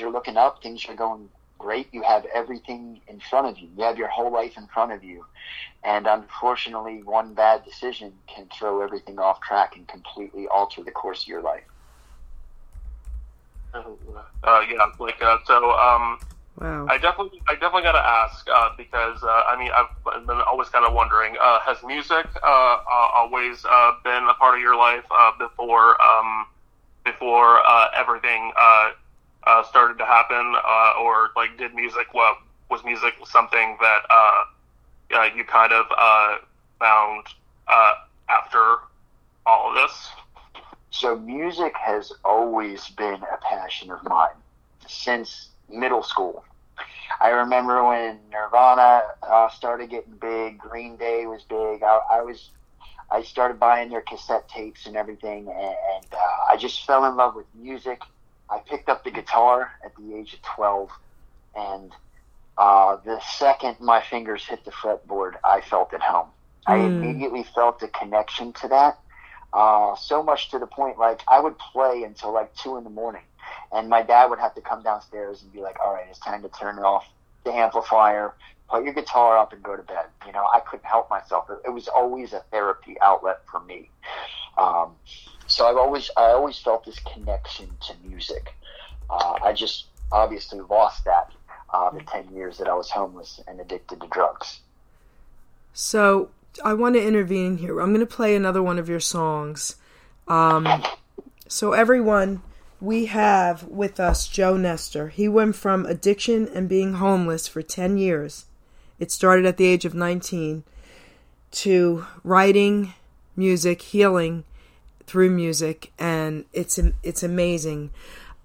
you're 0.00 0.12
looking 0.12 0.36
up, 0.36 0.62
things 0.62 0.86
are 0.88 0.94
going 0.94 1.28
great. 1.58 1.88
You 1.92 2.02
have 2.02 2.24
everything 2.34 3.00
in 3.08 3.20
front 3.20 3.46
of 3.48 3.58
you. 3.58 3.68
You 3.76 3.84
have 3.84 3.98
your 3.98 4.08
whole 4.08 4.32
life 4.32 4.56
in 4.56 4.66
front 4.68 4.92
of 4.92 5.02
you. 5.04 5.24
And 5.84 6.06
unfortunately, 6.06 7.02
one 7.02 7.34
bad 7.34 7.64
decision 7.64 8.12
can 8.34 8.48
throw 8.56 8.82
everything 8.82 9.18
off 9.18 9.40
track 9.40 9.76
and 9.76 9.86
completely 9.88 10.46
alter 10.48 10.82
the 10.82 10.90
course 10.92 11.22
of 11.22 11.28
your 11.28 11.42
life. 11.42 11.64
Uh, 13.74 14.60
yeah, 14.70 14.86
like 14.98 15.20
uh, 15.22 15.38
so. 15.46 15.72
Um, 15.72 16.18
Wow. 16.60 16.86
I 16.90 16.98
definitely, 16.98 17.40
I 17.46 17.54
definitely 17.54 17.82
got 17.82 17.92
to 17.92 18.04
ask 18.04 18.46
uh, 18.52 18.70
because 18.76 19.22
uh, 19.22 19.42
I 19.46 19.56
mean, 19.56 19.70
I've 19.76 20.26
been 20.26 20.40
always 20.40 20.68
kind 20.70 20.84
of 20.84 20.92
wondering: 20.92 21.36
uh, 21.40 21.60
has 21.60 21.78
music 21.84 22.26
uh, 22.42 22.76
always 23.14 23.64
uh, 23.64 23.92
been 24.02 24.26
a 24.28 24.34
part 24.34 24.56
of 24.56 24.60
your 24.60 24.76
life 24.76 25.04
uh, 25.10 25.32
before, 25.38 26.00
um, 26.02 26.46
before 27.04 27.60
uh, 27.64 27.88
everything 27.96 28.50
uh, 29.48 29.62
started 29.64 29.98
to 29.98 30.04
happen, 30.04 30.54
uh, 30.64 30.92
or 31.02 31.30
like 31.34 31.56
did 31.56 31.74
music? 31.74 32.12
Well, 32.14 32.36
was 32.70 32.84
music 32.84 33.14
something 33.26 33.78
that 33.80 34.00
uh, 34.10 34.44
uh, 35.16 35.28
you 35.34 35.44
kind 35.44 35.72
of 35.72 35.86
uh, 35.96 36.36
found 36.78 37.26
uh, 37.66 37.94
after 38.28 38.76
all 39.46 39.70
of 39.70 39.74
this? 39.74 40.10
So 40.90 41.18
music 41.18 41.74
has 41.76 42.12
always 42.24 42.88
been 42.88 43.14
a 43.22 43.38
passion 43.42 43.90
of 43.90 44.02
mine 44.04 44.36
since 44.86 45.48
middle 45.70 46.02
school. 46.02 46.44
I 47.20 47.30
remember 47.30 47.82
when 47.84 48.18
Nirvana 48.30 49.02
started 49.54 49.90
getting 49.90 50.14
big, 50.20 50.58
Green 50.58 50.96
Day 50.96 51.26
was 51.26 51.42
big. 51.42 51.82
I, 51.82 52.00
I 52.10 52.22
was, 52.22 52.50
I 53.10 53.22
started 53.22 53.58
buying 53.58 53.90
their 53.90 54.02
cassette 54.02 54.48
tapes 54.48 54.86
and 54.86 54.96
everything, 54.96 55.48
and, 55.48 55.76
and 55.94 56.06
uh, 56.12 56.52
I 56.52 56.56
just 56.58 56.86
fell 56.86 57.04
in 57.06 57.16
love 57.16 57.34
with 57.34 57.46
music. 57.54 58.02
I 58.50 58.58
picked 58.68 58.88
up 58.88 59.04
the 59.04 59.10
guitar 59.10 59.70
at 59.84 59.92
the 59.96 60.14
age 60.16 60.34
of 60.34 60.42
twelve, 60.42 60.90
and 61.54 61.92
uh, 62.56 62.96
the 63.04 63.20
second 63.20 63.76
my 63.80 64.00
fingers 64.02 64.44
hit 64.46 64.64
the 64.64 64.70
fretboard, 64.72 65.34
I 65.44 65.60
felt 65.60 65.92
at 65.94 66.02
home. 66.02 66.28
I 66.66 66.78
Mm. 66.78 66.86
immediately 66.96 67.44
felt 67.44 67.82
a 67.82 67.88
connection 67.88 68.52
to 68.54 68.68
that. 68.68 68.98
Uh, 69.52 69.94
so 69.96 70.22
much 70.22 70.50
to 70.50 70.58
the 70.58 70.66
point, 70.66 70.98
like 70.98 71.22
I 71.28 71.40
would 71.40 71.56
play 71.58 72.02
until 72.04 72.32
like 72.32 72.54
two 72.54 72.76
in 72.76 72.84
the 72.84 72.90
morning, 72.90 73.22
and 73.72 73.88
my 73.88 74.02
dad 74.02 74.26
would 74.30 74.38
have 74.38 74.54
to 74.54 74.60
come 74.60 74.82
downstairs 74.82 75.42
and 75.42 75.52
be 75.52 75.60
like, 75.60 75.78
"All 75.80 75.94
right, 75.94 76.06
it's 76.10 76.18
time 76.18 76.42
to 76.42 76.48
turn 76.50 76.78
off 76.80 77.06
the 77.44 77.52
amplifier, 77.52 78.34
put 78.68 78.84
your 78.84 78.92
guitar 78.92 79.38
up, 79.38 79.52
and 79.52 79.62
go 79.62 79.74
to 79.76 79.82
bed." 79.82 80.06
You 80.26 80.32
know, 80.32 80.46
I 80.52 80.60
couldn't 80.60 80.84
help 80.86 81.08
myself. 81.10 81.46
It, 81.48 81.58
it 81.66 81.70
was 81.70 81.88
always 81.88 82.32
a 82.34 82.40
therapy 82.50 82.96
outlet 83.00 83.38
for 83.50 83.60
me. 83.60 83.90
Um, 84.58 84.96
so 85.48 85.66
I've 85.66 85.76
always, 85.76 86.10
I 86.16 86.26
always 86.26 86.58
felt 86.58 86.84
this 86.84 87.00
connection 87.00 87.68
to 87.86 88.08
music. 88.08 88.54
Uh, 89.10 89.38
I 89.42 89.52
just 89.52 89.86
obviously 90.12 90.60
lost 90.60 91.04
that 91.04 91.32
uh, 91.72 91.90
the 91.90 92.02
ten 92.02 92.28
years 92.34 92.58
that 92.58 92.68
I 92.68 92.74
was 92.74 92.90
homeless 92.90 93.40
and 93.48 93.58
addicted 93.60 94.00
to 94.00 94.06
drugs. 94.08 94.60
So 95.72 96.30
I 96.64 96.74
want 96.74 96.94
to 96.96 97.04
intervene 97.04 97.58
here. 97.58 97.80
I'm 97.80 97.90
going 97.94 98.06
to 98.06 98.06
play 98.06 98.36
another 98.36 98.62
one 98.62 98.78
of 98.78 98.88
your 98.88 99.00
songs. 99.00 99.76
Um, 100.26 100.82
so 101.46 101.72
everyone, 101.72 102.42
we 102.80 103.06
have 103.06 103.64
with 103.64 103.98
us 103.98 104.28
Joe 104.28 104.56
Nester. 104.56 105.08
He 105.08 105.28
went 105.28 105.56
from 105.56 105.86
addiction 105.86 106.48
and 106.54 106.68
being 106.68 106.94
homeless 106.94 107.48
for 107.48 107.62
10 107.62 107.96
years. 107.96 108.46
It 108.98 109.10
started 109.10 109.46
at 109.46 109.56
the 109.56 109.66
age 109.66 109.84
of 109.84 109.94
19 109.94 110.64
to 111.50 112.06
writing 112.22 112.94
music, 113.36 113.80
healing 113.82 114.44
through 115.08 115.30
music, 115.30 115.90
and 115.98 116.44
it's 116.52 116.78
it's 117.02 117.22
amazing. 117.22 117.90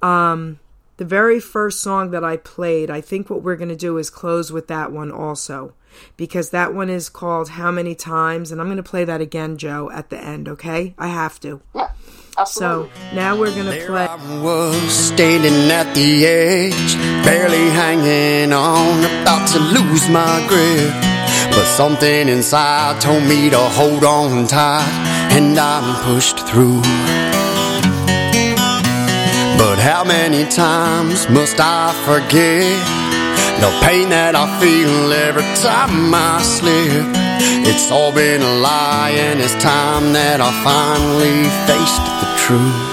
Um, 0.02 0.60
the 0.97 1.06
very 1.06 1.39
first 1.39 1.82
song 1.82 2.12
that 2.12 2.23
I 2.23 2.38
played, 2.38 2.89
I 2.89 3.02
think 3.02 3.30
what 3.30 3.43
we're 3.43 3.56
going 3.56 3.69
to 3.69 3.76
do 3.76 3.97
is 3.97 4.10
close 4.10 4.52
with 4.52 4.67
that 4.67 4.91
one 4.91 5.12
also, 5.12 5.73
because 6.17 6.52
that 6.52 6.73
one 6.73 6.89
is 6.89 7.10
called 7.10 7.49
How 7.49 7.71
Many 7.71 7.95
Times, 7.95 8.52
and 8.52 8.62
I'm 8.62 8.67
going 8.67 8.78
to 8.78 8.84
play 8.84 9.04
that 9.04 9.19
again, 9.19 9.58
Joe, 9.58 9.89
at 9.91 10.10
the 10.10 10.17
end, 10.17 10.47
okay? 10.47 10.93
I 10.97 11.08
have 11.08 11.39
to. 11.41 11.62
Yeah, 11.73 11.89
absolutely. 12.38 12.89
So 12.93 13.15
now 13.15 13.38
we're 13.38 13.52
going 13.52 13.65
to 13.65 13.71
There 13.71 13.88
play. 13.88 14.06
I 14.06 14.41
was, 14.41 14.91
standing 14.91 15.71
at 15.71 15.93
the 15.95 16.26
edge, 16.26 16.95
barely 17.26 17.69
hanging 17.71 18.54
on, 18.54 18.99
about 19.21 19.47
to 19.49 19.60
lose 19.60 20.08
my 20.10 20.45
grip. 20.47 20.93
But 21.63 21.69
something 21.78 22.28
inside 22.28 22.99
told 22.99 23.23
me 23.23 23.49
to 23.49 23.58
hold 23.58 24.04
on 24.04 24.47
tight, 24.47 24.86
and 25.32 25.58
I'm 25.58 25.95
pushed 26.04 26.39
through. 26.45 26.82
But 29.58 29.80
how 29.80 30.04
many 30.04 30.43
times 30.43 31.30
must 31.30 31.62
I 31.62 31.93
forget 32.04 32.67
the 33.62 33.71
pain 33.86 34.10
that 34.10 34.36
I 34.36 34.45
feel 34.60 35.13
every 35.13 35.47
time 35.63 36.13
I 36.13 36.41
slip? 36.43 37.08
It's 37.65 37.89
all 37.89 38.12
been 38.12 38.41
a 38.41 38.56
lie, 38.56 39.13
and 39.15 39.39
it's 39.39 39.56
time 39.63 40.12
that 40.12 40.41
I 40.41 40.52
finally 40.67 41.47
faced 41.63 42.04
the 42.19 42.28
truth. 42.43 42.92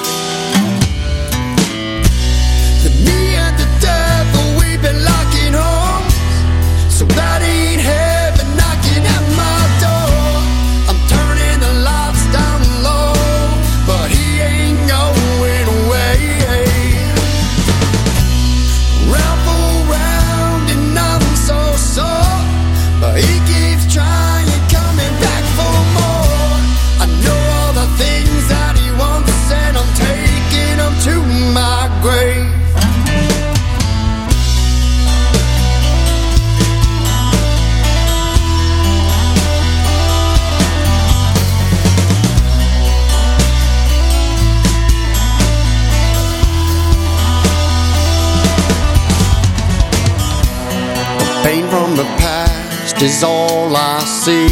Is 53.03 53.23
all 53.23 53.75
I 53.75 53.99
see. 54.01 54.49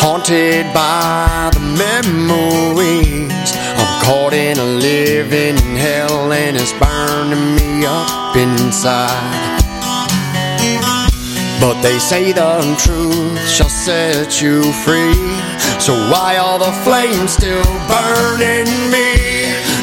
Haunted 0.00 0.72
by 0.72 1.50
the 1.52 1.60
memories. 1.60 3.52
I'm 3.76 4.02
caught 4.04 4.32
in 4.32 4.58
a 4.58 4.64
living 4.64 5.58
hell 5.76 6.32
and 6.32 6.56
it's 6.56 6.72
burning 6.72 7.56
me 7.56 7.84
up 7.86 8.36
inside. 8.36 9.60
But 11.60 11.80
they 11.82 11.98
say 11.98 12.32
the 12.32 12.60
truth 12.78 13.38
shall 13.48 13.68
set 13.68 14.40
you 14.40 14.62
free. 14.84 15.14
So 15.78 15.92
why 16.10 16.38
are 16.38 16.58
the 16.58 16.72
flames 16.84 17.32
still 17.32 17.62
burning 17.86 18.70
me? 18.90 19.08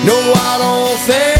No, 0.05 0.17
I 0.35 0.57
don't 0.57 0.99
think 1.07 1.38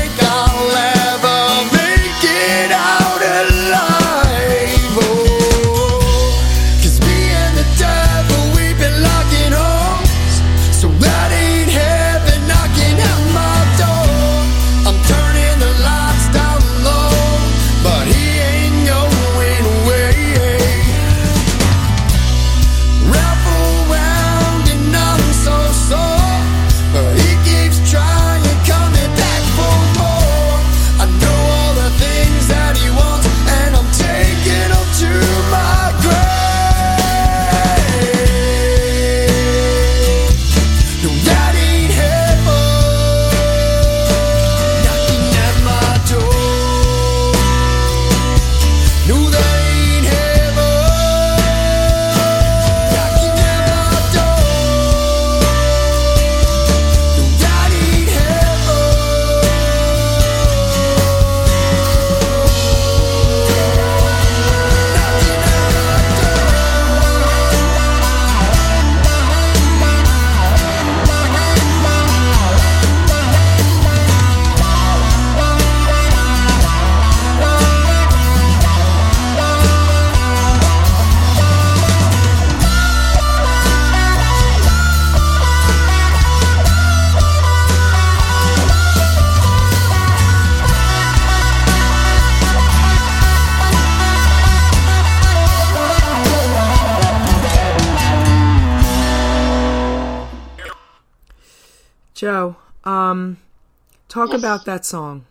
talk 104.10 104.30
Yes. 104.30 104.40
about 104.40 104.66
that 104.66 104.86
song. 104.86 105.26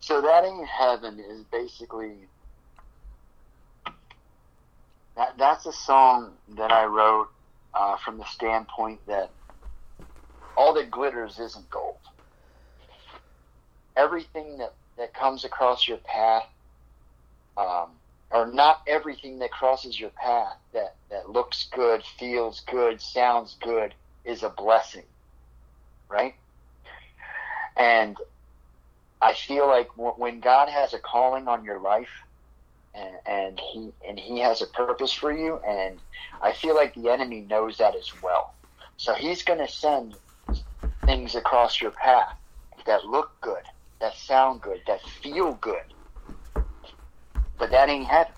So 0.00 0.20
that 0.20 0.44
ain't 0.44 0.66
heaven 0.68 1.20
is 1.20 1.44
basically 1.52 2.28
that. 5.16 5.38
That's 5.38 5.66
a 5.66 5.72
song 5.72 6.32
that 6.56 6.72
I 6.72 6.84
wrote 6.86 7.28
uh, 7.74 7.96
from 8.04 8.18
the 8.18 8.24
standpoint 8.24 9.00
that 9.06 9.30
all 10.56 10.74
that 10.74 10.90
glitters 10.90 11.38
isn't 11.38 11.70
gold. 11.70 11.96
Everything 13.96 14.58
that 14.58 14.74
that 14.98 15.14
comes 15.14 15.44
across 15.44 15.88
your 15.88 15.98
path, 15.98 16.46
um, 17.56 17.90
or 18.30 18.52
not 18.52 18.78
everything 18.88 19.38
that 19.40 19.50
crosses 19.52 19.98
your 20.00 20.10
path 20.10 20.56
that 20.72 20.96
that 21.10 21.30
looks 21.30 21.68
good, 21.74 22.02
feels 22.18 22.60
good, 22.70 23.00
sounds 23.00 23.56
good, 23.62 23.94
is 24.24 24.42
a 24.42 24.50
blessing, 24.50 25.06
right? 26.10 26.34
And 27.76 28.16
I 29.22 29.34
feel 29.34 29.66
like 29.68 29.88
when 30.18 30.40
God 30.40 30.68
has 30.68 30.94
a 30.94 30.98
calling 31.00 31.48
on 31.48 31.64
your 31.64 31.80
life, 31.80 32.10
and, 32.94 33.16
and 33.26 33.60
he 33.72 33.92
and 34.08 34.18
He 34.18 34.40
has 34.40 34.62
a 34.62 34.66
purpose 34.66 35.12
for 35.12 35.32
you, 35.32 35.58
and 35.66 36.00
I 36.42 36.52
feel 36.52 36.74
like 36.74 36.94
the 36.94 37.10
enemy 37.10 37.42
knows 37.42 37.78
that 37.78 37.94
as 37.96 38.10
well. 38.22 38.54
So 38.96 39.14
He's 39.14 39.44
going 39.44 39.60
to 39.60 39.68
send 39.68 40.16
things 41.06 41.34
across 41.34 41.80
your 41.80 41.92
path 41.92 42.34
that 42.86 43.04
look 43.04 43.30
good, 43.42 43.62
that 44.00 44.14
sound 44.16 44.62
good, 44.62 44.80
that 44.86 45.00
feel 45.22 45.54
good. 45.54 45.76
But 47.58 47.70
that 47.72 47.88
ain't 47.88 48.08
heaven. 48.08 48.34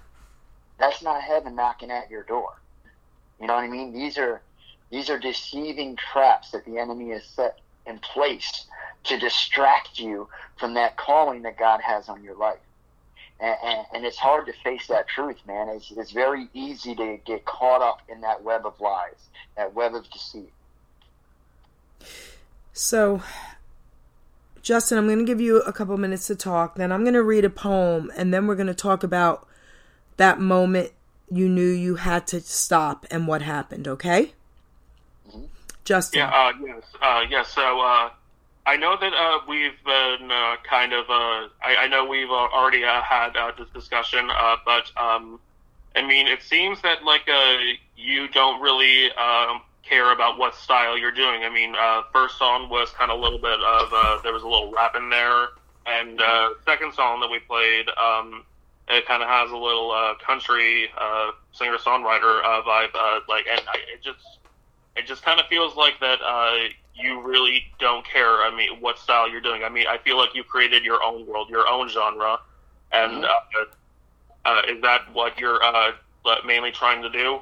That's 0.78 1.02
not 1.02 1.22
heaven 1.22 1.56
knocking 1.56 1.90
at 1.90 2.10
your 2.10 2.24
door. 2.24 2.48
You 3.40 3.48
know 3.48 3.54
what 3.56 3.64
I 3.64 3.68
mean? 3.68 3.92
These 3.94 4.18
are 4.18 4.42
these 4.90 5.10
are 5.10 5.18
deceiving 5.18 5.96
traps 5.96 6.50
that 6.52 6.64
the 6.66 6.78
enemy 6.78 7.10
has 7.10 7.26
set 7.28 7.56
in 7.86 7.98
place 7.98 8.66
to 9.04 9.18
distract 9.18 9.98
you 9.98 10.28
from 10.58 10.74
that 10.74 10.96
calling 10.96 11.42
that 11.42 11.58
God 11.58 11.80
has 11.80 12.08
on 12.08 12.22
your 12.22 12.36
life. 12.36 12.58
And, 13.40 13.56
and, 13.64 13.86
and 13.94 14.04
it's 14.04 14.18
hard 14.18 14.46
to 14.46 14.52
face 14.64 14.86
that 14.86 15.08
truth, 15.08 15.38
man. 15.46 15.68
It's, 15.68 15.90
it's 15.90 16.12
very 16.12 16.48
easy 16.54 16.94
to 16.94 17.18
get 17.24 17.44
caught 17.44 17.82
up 17.82 18.02
in 18.08 18.20
that 18.20 18.42
web 18.42 18.64
of 18.64 18.80
lies, 18.80 19.16
that 19.56 19.74
web 19.74 19.94
of 19.94 20.08
deceit. 20.10 20.52
So, 22.72 23.22
Justin, 24.62 24.98
I'm 24.98 25.06
going 25.06 25.18
to 25.18 25.24
give 25.24 25.40
you 25.40 25.58
a 25.62 25.72
couple 25.72 25.96
minutes 25.96 26.28
to 26.28 26.36
talk. 26.36 26.76
Then 26.76 26.92
I'm 26.92 27.02
going 27.02 27.14
to 27.14 27.22
read 27.22 27.44
a 27.44 27.50
poem, 27.50 28.12
and 28.16 28.32
then 28.32 28.46
we're 28.46 28.54
going 28.54 28.68
to 28.68 28.74
talk 28.74 29.02
about 29.02 29.46
that 30.16 30.38
moment 30.38 30.92
you 31.30 31.48
knew 31.48 31.68
you 31.68 31.96
had 31.96 32.26
to 32.28 32.40
stop 32.40 33.06
and 33.10 33.26
what 33.26 33.42
happened. 33.42 33.88
Okay? 33.88 34.34
Justin. 35.84 36.20
Yeah, 36.20 36.28
uh, 36.28 36.52
yes, 36.64 36.82
uh, 37.00 37.20
yes. 37.28 37.48
So 37.48 37.80
uh, 37.80 38.10
I 38.66 38.76
know 38.76 38.96
that 39.00 39.12
uh, 39.12 39.38
we've 39.48 39.82
been 39.84 40.30
uh, 40.30 40.56
kind 40.68 40.92
of. 40.92 41.06
Uh, 41.08 41.48
I, 41.62 41.76
I 41.80 41.88
know 41.88 42.04
we've 42.04 42.30
already 42.30 42.82
had 42.82 43.32
this 43.58 43.68
discussion, 43.74 44.28
but 44.64 44.90
um, 44.96 45.40
I 45.96 46.06
mean, 46.06 46.28
it 46.28 46.42
seems 46.42 46.80
that 46.82 47.04
like 47.04 47.28
you 47.96 48.28
don't 48.28 48.60
really 48.60 49.10
um, 49.12 49.62
care 49.82 50.12
about 50.12 50.38
what 50.38 50.54
style 50.54 50.96
you're 50.96 51.10
doing. 51.10 51.42
I 51.44 51.50
mean, 51.50 51.74
first 52.12 52.38
song 52.38 52.68
was 52.68 52.90
kind 52.90 53.10
of 53.10 53.18
a 53.18 53.22
little 53.22 53.40
bit 53.40 53.60
of 53.60 54.22
there 54.22 54.32
was 54.32 54.42
a 54.42 54.48
little 54.48 54.72
rap 54.72 54.94
in 54.94 55.10
there, 55.10 55.48
and 55.86 56.20
second 56.64 56.94
song 56.94 57.20
that 57.20 57.30
we 57.30 57.40
played. 57.40 57.86
Um, 57.90 58.44
it 58.88 59.06
kind 59.06 59.22
of 59.22 59.28
has 59.28 59.50
a 59.50 59.56
little 59.56 60.14
country 60.24 60.90
singer 61.52 61.78
songwriter 61.78 62.42
vibe, 62.64 62.94
like, 63.28 63.46
and 63.50 63.60
I, 63.68 63.78
it 63.94 64.02
just 64.02 64.38
it 64.96 65.06
just 65.06 65.22
kind 65.22 65.40
of 65.40 65.46
feels 65.46 65.76
like 65.76 65.98
that 66.00 66.20
uh, 66.22 66.68
you 66.94 67.20
really 67.22 67.64
don't 67.78 68.04
care. 68.04 68.42
I 68.42 68.54
mean, 68.54 68.80
what 68.80 68.98
style 68.98 69.28
you're 69.30 69.40
doing. 69.40 69.64
I 69.64 69.68
mean, 69.68 69.86
I 69.88 69.98
feel 69.98 70.16
like 70.16 70.34
you 70.34 70.44
created 70.44 70.84
your 70.84 71.02
own 71.02 71.26
world, 71.26 71.48
your 71.48 71.66
own 71.66 71.88
genre, 71.88 72.38
and 72.92 73.24
uh, 73.24 73.30
uh, 74.44 74.62
is 74.68 74.80
that 74.82 75.12
what 75.12 75.38
you're 75.38 75.62
uh, 75.62 75.92
mainly 76.44 76.72
trying 76.72 77.02
to 77.02 77.10
do? 77.10 77.40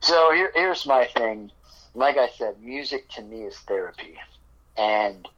So 0.00 0.32
here, 0.32 0.50
here's 0.54 0.86
my 0.86 1.06
thing. 1.16 1.50
Like 1.94 2.16
I 2.16 2.28
said, 2.30 2.60
music 2.62 3.08
to 3.10 3.22
me 3.22 3.42
is 3.42 3.56
therapy, 3.58 4.16
and 4.76 5.28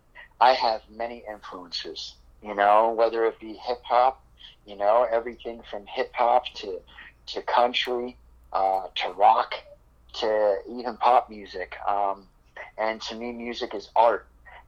I 0.41 0.53
have 0.53 0.83
many 0.89 1.25
influences. 1.29 2.15
You 2.43 2.55
know, 2.55 2.95
whether 2.97 3.25
it 3.25 3.41
be 3.41 3.55
hip 3.55 3.83
hop, 3.85 4.23
you 4.67 4.77
know, 4.77 5.07
everything 5.11 5.63
from 5.71 5.87
hip 5.87 6.13
hop 6.15 6.45
to 6.57 6.81
to 7.27 7.43
country, 7.43 8.17
uh, 8.53 8.87
to 8.95 9.09
rock, 9.13 9.55
to 10.21 10.57
even 10.69 10.97
pop 10.97 11.29
music. 11.31 11.75
Um, 11.89 12.29
and 12.79 13.01
to 13.03 13.15
me, 13.15 13.33
music 13.33 13.75
is 13.75 13.91
art, 13.97 14.27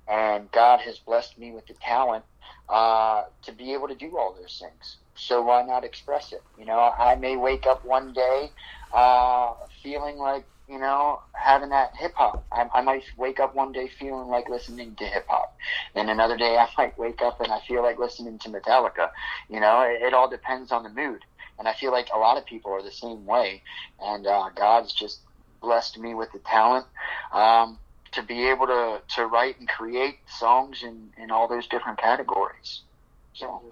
and 0.08 0.50
God 0.52 0.80
has 0.80 0.98
blessed 0.98 1.38
me 1.38 1.52
with 1.52 1.66
the 1.66 1.74
talent 1.74 2.24
uh, 2.68 3.24
to 3.44 3.52
be 3.52 3.72
able 3.72 3.88
to 3.88 3.94
do 3.94 4.16
all 4.18 4.34
those 4.34 4.58
things. 4.60 4.98
So 5.14 5.42
why 5.42 5.62
not 5.62 5.84
express 5.84 6.32
it? 6.32 6.42
You 6.58 6.66
know, 6.66 6.78
I 6.78 7.14
may 7.16 7.36
wake 7.36 7.66
up 7.66 7.84
one 7.84 8.12
day 8.12 8.50
uh, 8.92 9.54
feeling 9.82 10.18
like 10.18 10.46
you 10.68 10.78
know 10.78 11.20
having 11.34 11.70
that 11.70 11.92
hip 11.96 12.12
hop. 12.16 12.44
I, 12.52 12.66
I 12.74 12.82
might 12.82 13.04
wake 13.16 13.40
up 13.40 13.54
one 13.54 13.72
day 13.72 13.88
feeling 13.98 14.28
like 14.28 14.48
listening 14.48 14.94
to 14.96 15.04
hip 15.04 15.26
hop, 15.28 15.54
then 15.94 16.08
another 16.08 16.36
day 16.36 16.56
I 16.60 16.68
might 16.76 16.98
wake 16.98 17.22
up 17.22 17.40
and 17.40 17.52
I 17.52 17.60
feel 17.66 17.82
like 17.82 17.98
listening 17.98 18.38
to 18.40 18.48
Metallica. 18.50 19.10
You 19.48 19.60
know, 19.60 19.82
it, 19.82 20.02
it 20.02 20.14
all 20.14 20.28
depends 20.28 20.72
on 20.72 20.82
the 20.82 20.90
mood, 20.90 21.22
and 21.58 21.68
I 21.68 21.74
feel 21.74 21.92
like 21.92 22.08
a 22.14 22.18
lot 22.18 22.36
of 22.38 22.46
people 22.46 22.72
are 22.72 22.82
the 22.82 22.90
same 22.90 23.24
way. 23.26 23.62
And 24.00 24.26
uh, 24.26 24.50
God's 24.54 24.92
just 24.92 25.20
blessed 25.66 25.98
me 25.98 26.14
with 26.14 26.30
the 26.32 26.38
talent 26.40 26.86
um, 27.32 27.78
to 28.12 28.22
be 28.22 28.46
able 28.52 28.66
to 28.66 29.02
to 29.16 29.26
write 29.26 29.58
and 29.58 29.68
create 29.68 30.18
songs 30.28 30.82
in 30.82 30.96
in 31.22 31.30
all 31.30 31.48
those 31.48 31.66
different 31.66 31.98
categories. 31.98 32.82
So. 33.34 33.62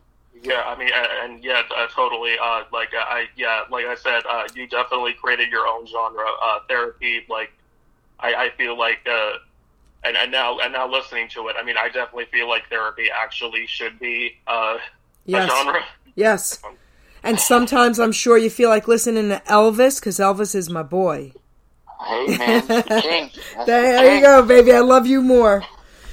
Yeah, 0.42 0.62
I 0.66 0.76
mean, 0.76 0.90
and 1.22 1.42
yeah, 1.42 1.62
uh, 1.74 1.86
totally. 1.94 2.32
Uh, 2.38 2.64
like 2.72 2.92
uh, 2.92 3.16
I, 3.18 3.26
yeah, 3.36 3.62
like 3.70 3.86
I 3.86 3.94
said, 3.94 4.22
uh, 4.28 4.42
you 4.54 4.66
definitely 4.66 5.14
created 5.14 5.48
your 5.48 5.66
own 5.66 5.86
genre. 5.86 6.26
Uh, 6.42 6.58
therapy, 6.68 7.24
like 7.30 7.50
I, 8.18 8.34
I 8.34 8.50
feel 8.58 8.76
like, 8.76 8.98
uh, 9.08 9.34
and, 10.02 10.16
and 10.16 10.30
now 10.32 10.58
and 10.58 10.72
now 10.72 10.86
listening 10.90 11.28
to 11.34 11.48
it, 11.48 11.56
I 11.58 11.62
mean, 11.64 11.76
I 11.78 11.86
definitely 11.88 12.26
feel 12.26 12.48
like 12.48 12.68
therapy 12.68 13.06
actually 13.10 13.66
should 13.66 13.98
be 13.98 14.36
uh, 14.46 14.76
Yes. 15.24 15.50
a 15.50 15.54
genre. 15.54 15.80
Yes. 16.14 16.60
And 17.22 17.40
sometimes 17.40 17.98
I'm 17.98 18.12
sure 18.12 18.36
you 18.36 18.50
feel 18.50 18.68
like 18.68 18.86
listening 18.86 19.30
to 19.30 19.40
Elvis 19.46 19.98
because 19.98 20.18
Elvis 20.18 20.54
is 20.54 20.68
my 20.68 20.82
boy. 20.82 21.32
Hey 22.06 22.36
man, 22.38 22.66
king. 23.02 23.30
That's 23.54 23.66
There 23.66 24.04
the 24.10 24.16
you 24.16 24.22
go, 24.22 24.42
baby. 24.42 24.72
I 24.72 24.80
love 24.80 25.06
you 25.06 25.22
more. 25.22 25.64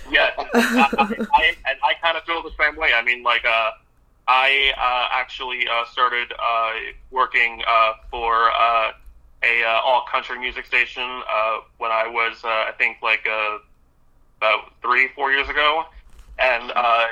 Yeah, 0.09 0.29
I, 0.37 0.45
I, 0.75 1.07
I, 1.33 1.55
and 1.69 1.79
I 1.83 1.93
kind 2.01 2.17
of 2.17 2.23
feel 2.23 2.41
the 2.43 2.51
same 2.59 2.75
way. 2.75 2.91
I 2.93 3.01
mean, 3.01 3.23
like, 3.23 3.45
uh, 3.45 3.71
I 4.27 4.73
uh, 4.77 5.07
actually 5.17 5.67
uh, 5.67 5.85
started 5.91 6.31
uh, 6.33 6.71
working 7.11 7.61
uh, 7.67 7.93
for 8.09 8.51
uh, 8.51 8.91
a 9.43 9.63
uh, 9.63 9.81
all 9.83 10.05
country 10.11 10.39
music 10.39 10.65
station 10.65 11.03
uh, 11.03 11.59
when 11.77 11.91
I 11.91 12.07
was, 12.07 12.43
uh, 12.43 12.47
I 12.47 12.73
think, 12.77 12.97
like 13.01 13.27
uh, 13.27 13.57
about 14.37 14.73
three, 14.81 15.09
four 15.15 15.31
years 15.31 15.49
ago, 15.49 15.85
and 16.39 16.71
uh, 16.75 17.05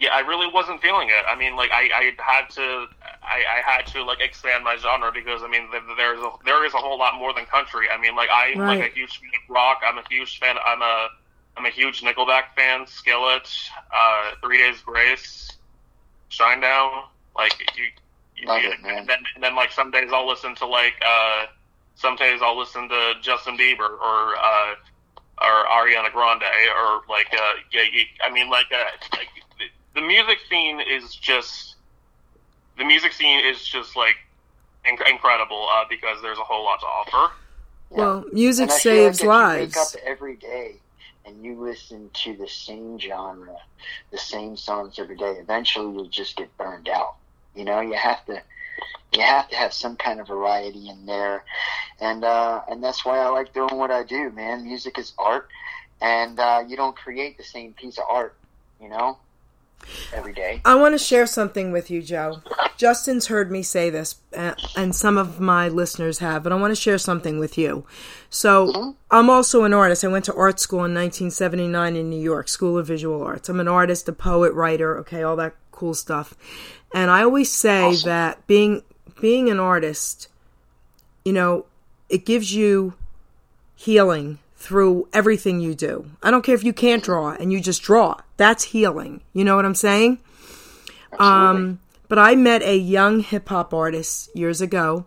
yeah, 0.00 0.10
I 0.14 0.20
really 0.20 0.46
wasn't 0.52 0.80
feeling 0.80 1.08
it. 1.08 1.24
I 1.28 1.34
mean, 1.36 1.56
like, 1.56 1.70
I, 1.72 1.90
I 1.92 2.22
had 2.22 2.48
to, 2.50 2.86
I, 3.22 3.42
I 3.58 3.62
had 3.70 3.86
to 3.88 4.02
like 4.04 4.20
expand 4.20 4.62
my 4.64 4.76
genre 4.76 5.10
because 5.12 5.42
I 5.42 5.48
mean, 5.48 5.70
th- 5.70 5.82
there's 5.96 6.20
a, 6.20 6.30
there 6.44 6.64
is 6.64 6.72
a 6.74 6.78
whole 6.78 6.98
lot 6.98 7.16
more 7.18 7.32
than 7.34 7.44
country. 7.46 7.86
I 7.92 8.00
mean, 8.00 8.14
like, 8.14 8.28
I'm 8.32 8.58
like 8.58 8.90
a 8.90 8.94
huge 8.94 9.18
fan 9.18 9.30
of 9.34 9.50
rock. 9.54 9.80
I'm 9.84 9.98
a 9.98 10.04
huge 10.08 10.38
fan. 10.38 10.56
I'm 10.64 10.82
a 10.82 11.08
I'm 11.56 11.66
a 11.66 11.70
huge 11.70 12.02
Nickelback 12.02 12.54
fan. 12.54 12.86
Skillet, 12.86 13.50
uh, 13.92 14.30
Three 14.40 14.58
Days 14.58 14.80
Grace, 14.82 15.50
Shinedown. 16.30 17.04
Like 17.36 17.52
you, 17.76 17.84
you 18.36 18.46
Love 18.46 18.62
you- 18.62 18.70
it, 18.70 18.82
man. 18.82 18.98
And 18.98 19.08
then, 19.08 19.18
and 19.34 19.42
then 19.42 19.56
like 19.56 19.72
some 19.72 19.90
days 19.90 20.10
I'll 20.12 20.28
listen 20.28 20.54
to 20.56 20.66
like 20.66 20.94
uh, 21.04 21.46
some 21.96 22.14
days 22.16 22.40
I'll 22.42 22.56
listen 22.58 22.88
to 22.88 23.14
Justin 23.20 23.56
Bieber 23.58 23.90
or 23.90 24.36
uh, 24.36 24.74
or 25.40 25.66
Ariana 25.66 26.12
Grande 26.12 26.42
or 26.42 27.02
like 27.08 27.28
uh, 27.32 27.52
yeah. 27.72 27.82
You, 27.82 28.04
I 28.24 28.30
mean 28.30 28.48
like, 28.50 28.66
uh, 28.72 28.84
like 29.16 29.26
the, 29.94 30.00
the 30.00 30.06
music 30.06 30.38
scene 30.48 30.80
is 30.80 31.14
just 31.14 31.76
the 32.76 32.84
music 32.84 33.12
scene 33.12 33.44
is 33.44 33.66
just 33.66 33.96
like 33.96 34.16
inc- 34.86 35.10
incredible 35.10 35.68
uh, 35.72 35.84
because 35.88 36.22
there's 36.22 36.38
a 36.38 36.44
whole 36.44 36.64
lot 36.64 36.80
to 36.80 36.86
offer. 36.86 37.32
Well, 37.90 38.24
music 38.32 38.64
And 38.64 38.72
I 38.72 38.78
feel 38.78 38.92
like 38.92 39.02
saves 39.04 39.18
if 39.18 39.22
You 39.24 39.28
lives. 39.28 39.76
wake 39.76 39.76
up 39.76 40.02
every 40.04 40.36
day 40.36 40.74
and 41.24 41.44
you 41.44 41.60
listen 41.60 42.10
to 42.12 42.36
the 42.36 42.48
same 42.48 42.98
genre, 42.98 43.56
the 44.10 44.18
same 44.18 44.56
songs 44.56 44.98
every 44.98 45.16
day. 45.16 45.32
Eventually, 45.32 45.92
you'll 45.94 46.08
just 46.08 46.36
get 46.36 46.56
burned 46.56 46.88
out. 46.88 47.16
You 47.54 47.64
know, 47.64 47.80
you 47.80 47.94
have 47.94 48.24
to, 48.26 48.42
you 49.12 49.20
have 49.22 49.48
to 49.48 49.56
have 49.56 49.72
some 49.72 49.96
kind 49.96 50.20
of 50.20 50.28
variety 50.28 50.88
in 50.88 51.06
there, 51.06 51.44
and 52.00 52.22
uh, 52.24 52.60
and 52.70 52.82
that's 52.84 53.04
why 53.04 53.18
I 53.18 53.28
like 53.30 53.52
doing 53.52 53.76
what 53.76 53.90
I 53.90 54.04
do, 54.04 54.30
man. 54.30 54.64
Music 54.64 54.98
is 54.98 55.12
art, 55.18 55.48
and 56.00 56.38
uh, 56.38 56.62
you 56.66 56.76
don't 56.76 56.94
create 56.96 57.36
the 57.36 57.42
same 57.44 57.72
piece 57.72 57.98
of 57.98 58.04
art. 58.08 58.36
You 58.80 58.88
know, 58.90 59.18
every 60.12 60.32
day. 60.32 60.60
I 60.64 60.74
want 60.74 60.94
to 60.94 60.98
share 60.98 61.26
something 61.26 61.72
with 61.72 61.90
you, 61.90 62.02
Joe. 62.02 62.42
Justin's 62.76 63.26
heard 63.26 63.50
me 63.50 63.62
say 63.62 63.90
this, 63.90 64.16
uh, 64.36 64.54
and 64.76 64.94
some 64.94 65.18
of 65.18 65.40
my 65.40 65.68
listeners 65.68 66.18
have, 66.18 66.42
but 66.42 66.52
I 66.52 66.56
want 66.56 66.70
to 66.70 66.80
share 66.80 66.98
something 66.98 67.38
with 67.38 67.58
you. 67.58 67.84
So, 68.30 68.94
I'm 69.10 69.30
also 69.30 69.64
an 69.64 69.74
artist. 69.74 70.04
I 70.04 70.08
went 70.08 70.26
to 70.26 70.34
art 70.34 70.60
school 70.60 70.80
in 70.80 70.94
1979 70.94 71.96
in 71.96 72.10
New 72.10 72.20
York, 72.20 72.48
School 72.48 72.78
of 72.78 72.86
Visual 72.86 73.22
Arts. 73.22 73.48
I'm 73.48 73.60
an 73.60 73.68
artist, 73.68 74.08
a 74.08 74.12
poet, 74.12 74.52
writer, 74.52 74.98
okay, 74.98 75.22
all 75.22 75.36
that 75.36 75.54
cool 75.72 75.94
stuff. 75.94 76.34
And 76.94 77.10
I 77.10 77.22
always 77.22 77.50
say 77.50 77.96
that 78.04 78.46
being 78.46 78.82
being 79.20 79.48
an 79.48 79.58
artist, 79.58 80.28
you 81.24 81.32
know, 81.32 81.66
it 82.08 82.24
gives 82.24 82.54
you 82.54 82.94
healing 83.74 84.38
through 84.58 85.08
everything 85.12 85.60
you 85.60 85.74
do. 85.74 86.10
I 86.20 86.30
don't 86.32 86.42
care 86.42 86.54
if 86.54 86.64
you 86.64 86.72
can't 86.72 87.02
draw 87.02 87.30
and 87.30 87.52
you 87.52 87.60
just 87.60 87.80
draw. 87.80 88.20
That's 88.36 88.64
healing. 88.64 89.22
You 89.32 89.44
know 89.44 89.54
what 89.54 89.64
I'm 89.64 89.74
saying? 89.74 90.18
Um, 91.18 91.78
but 92.08 92.18
I 92.18 92.34
met 92.34 92.62
a 92.62 92.76
young 92.76 93.20
hip 93.20 93.48
hop 93.48 93.72
artist 93.72 94.34
years 94.34 94.60
ago 94.60 95.06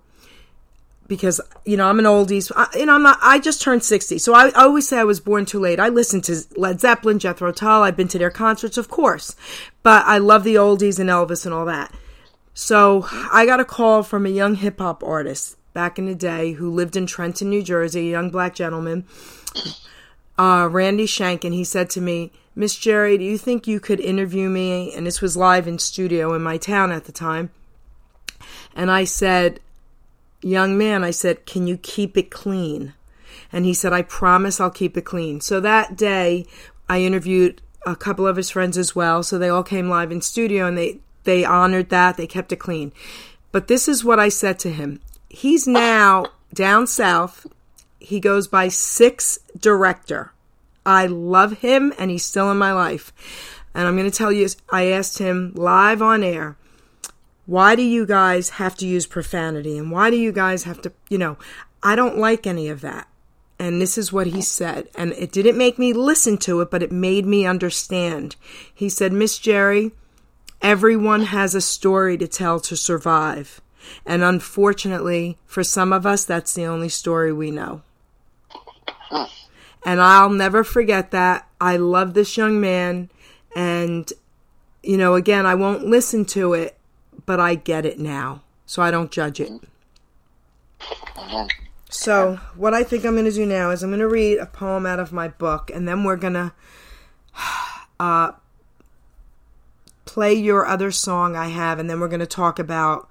because 1.08 1.42
you 1.66 1.76
know 1.76 1.90
I'm 1.90 2.00
an 2.00 2.06
oldies. 2.06 2.50
I, 2.56 2.68
you 2.80 2.86
know 2.86 2.94
I'm 2.94 3.04
not. 3.04 3.20
I 3.22 3.40
just 3.40 3.62
turned 3.62 3.84
60, 3.84 4.18
so 4.20 4.34
I, 4.34 4.48
I 4.50 4.64
always 4.64 4.88
say 4.88 4.98
I 4.98 5.04
was 5.04 5.20
born 5.20 5.46
too 5.46 5.60
late. 5.60 5.80
I 5.80 5.90
listened 5.90 6.24
to 6.26 6.42
Led 6.56 6.80
Zeppelin, 6.80 7.20
Jethro 7.20 7.52
Tull. 7.52 7.84
I've 7.84 7.98
been 7.98 8.08
to 8.08 8.18
their 8.18 8.32
concerts, 8.32 8.78
of 8.78 8.90
course, 8.90 9.36
but 9.84 10.06
I 10.06 10.18
love 10.20 10.46
the 10.46 10.56
oldies 10.56 10.98
and 10.98 11.10
Elvis 11.10 11.46
and 11.46 11.54
all 11.54 11.66
that. 11.66 11.94
So 12.54 13.06
I 13.12 13.46
got 13.46 13.60
a 13.60 13.66
call 13.66 14.04
from 14.04 14.26
a 14.26 14.30
young 14.30 14.56
hip 14.56 14.80
hop 14.80 15.04
artist 15.04 15.58
back 15.74 15.98
in 15.98 16.06
the 16.06 16.16
day 16.16 16.54
who 16.54 16.70
lived 16.70 16.96
in 16.96 17.06
Trenton, 17.06 17.50
New 17.50 17.64
Jersey, 17.64 18.08
a 18.08 18.12
young 18.12 18.30
black 18.30 18.56
gentleman, 18.56 19.06
uh, 20.38 20.68
Randy 20.72 21.06
Shank, 21.06 21.44
and 21.44 21.54
he 21.54 21.64
said 21.64 21.90
to 21.92 22.02
me, 22.02 22.32
Miss 22.56 22.78
Geri, 22.78 23.18
do 23.18 23.24
you 23.24 23.38
think 23.38 23.68
you 23.68 23.80
could 23.80 24.00
interview 24.00 24.50
me? 24.50 24.94
And 24.94 25.06
this 25.06 25.22
was 25.22 25.38
live 25.38 25.68
in 25.68 25.80
studio 25.80 26.34
in 26.34 26.42
my 26.42 26.58
town 26.58 26.92
at 26.92 27.06
the 27.06 27.12
time. 27.12 27.52
And 28.76 28.92
I 28.92 29.04
said, 29.06 29.60
Young 30.42 30.78
man, 30.78 31.04
I 31.04 31.12
said, 31.12 31.46
can 31.46 31.68
you 31.68 31.78
keep 31.78 32.18
it 32.18 32.32
clean? 32.32 32.94
And 33.52 33.64
he 33.66 33.74
said, 33.74 33.94
I 33.94 34.02
promise 34.02 34.60
I'll 34.60 34.72
keep 34.72 34.98
it 34.98 35.06
clean. 35.06 35.40
So 35.40 35.60
that 35.60 35.96
day, 35.96 36.46
I 36.90 37.02
interviewed 37.02 37.62
a 37.86 37.96
couple 37.96 38.26
of 38.26 38.38
his 38.38 38.50
friends 38.50 38.78
as 38.78 38.96
well. 38.96 39.22
So 39.24 39.38
they 39.38 39.50
all 39.50 39.64
came 39.64 39.88
live 39.88 40.12
in 40.12 40.22
studio 40.22 40.68
and 40.68 40.78
they, 40.78 41.00
they 41.26 41.46
honored 41.46 41.90
that. 41.90 42.18
They 42.18 42.28
kept 42.28 42.52
it 42.52 42.58
clean. 42.58 42.92
But 43.52 43.68
this 43.68 43.88
is 43.88 44.04
what 44.04 44.20
I 44.20 44.30
said 44.30 44.58
to 44.60 44.72
him. 44.72 45.00
He's 45.34 45.66
now 45.66 46.26
down 46.54 46.88
south. 46.88 47.48
He 48.00 48.20
goes 48.20 48.48
by 48.48 48.68
Six 48.68 49.40
Director. 49.58 50.34
I 50.86 51.06
love 51.06 51.60
him 51.60 51.94
and 51.98 52.12
he's 52.12 52.26
still 52.26 52.52
in 52.52 52.58
my 52.58 52.74
life. 52.74 53.14
And 53.74 53.88
I'm 53.88 53.96
going 53.96 54.12
to 54.12 54.18
tell 54.18 54.32
you, 54.32 54.48
I 54.70 54.88
asked 54.88 55.20
him 55.20 55.54
live 55.56 56.02
on 56.02 56.22
air, 56.22 56.58
why 57.46 57.76
do 57.76 57.82
you 57.82 58.06
guys 58.06 58.50
have 58.50 58.76
to 58.78 58.86
use 58.86 59.08
profanity? 59.08 59.78
And 59.78 59.90
why 59.90 60.10
do 60.10 60.18
you 60.18 60.34
guys 60.34 60.66
have 60.66 60.82
to, 60.82 60.92
you 61.10 61.18
know, 61.18 61.38
I 61.82 61.96
don't 61.96 62.18
like 62.18 62.46
any 62.46 62.68
of 62.68 62.82
that. 62.82 63.08
And 63.58 63.82
this 63.82 63.98
is 63.98 64.12
what 64.12 64.28
he 64.28 64.42
said. 64.42 64.90
And 64.96 65.14
it 65.14 65.32
didn't 65.32 65.58
make 65.58 65.80
me 65.80 65.94
listen 65.94 66.38
to 66.40 66.60
it, 66.60 66.70
but 66.70 66.84
it 66.84 66.92
made 66.92 67.26
me 67.26 67.46
understand. 67.46 68.36
He 68.74 68.90
said, 68.90 69.14
Miss 69.14 69.40
Geri, 69.40 69.92
everyone 70.62 71.24
has 71.24 71.56
a 71.56 71.62
story 71.62 72.18
to 72.18 72.28
tell 72.28 72.60
to 72.60 72.76
survive. 72.76 73.62
And 74.06 74.24
unfortunately, 74.24 75.38
for 75.46 75.64
some 75.64 75.94
of 75.94 76.06
us, 76.06 76.26
that's 76.26 76.54
the 76.54 76.66
only 76.66 76.90
story 76.90 77.32
we 77.34 77.52
know. 77.52 77.82
And 79.84 80.00
I'll 80.00 80.30
never 80.30 80.64
forget 80.64 81.12
that. 81.12 81.48
I 81.60 81.78
love 81.78 82.14
this 82.14 82.38
young 82.38 82.62
man. 82.62 83.10
And, 83.56 84.12
you 84.84 84.98
know, 84.98 85.16
again, 85.16 85.46
I 85.46 85.56
won't 85.56 85.86
listen 85.86 86.26
to 86.26 86.54
it, 86.54 86.78
but 87.26 87.40
I 87.40 87.56
get 87.56 87.86
it 87.86 88.00
now. 88.00 88.42
So 88.66 88.82
I 88.82 88.92
don't 88.92 89.12
judge 89.12 89.40
it. 89.40 89.52
So, 91.90 92.40
what 92.56 92.74
I 92.74 92.84
think 92.84 93.04
I'm 93.04 93.14
going 93.14 93.26
to 93.26 93.32
do 93.32 93.46
now 93.46 93.70
is 93.72 93.84
I'm 93.84 93.90
going 93.90 94.00
to 94.00 94.08
read 94.08 94.38
a 94.38 94.46
poem 94.46 94.86
out 94.86 95.00
of 95.00 95.12
my 95.12 95.28
book, 95.28 95.70
and 95.74 95.86
then 95.86 96.06
we're 96.06 96.16
going 96.16 96.34
to 96.34 96.54
uh, 98.00 98.32
play 100.06 100.34
your 100.34 100.66
other 100.66 100.90
song 100.92 101.36
I 101.36 101.50
have, 101.50 101.80
and 101.80 101.90
then 101.90 102.00
we're 102.00 102.08
going 102.08 102.22
to 102.22 102.26
talk 102.26 102.60
about 102.60 103.10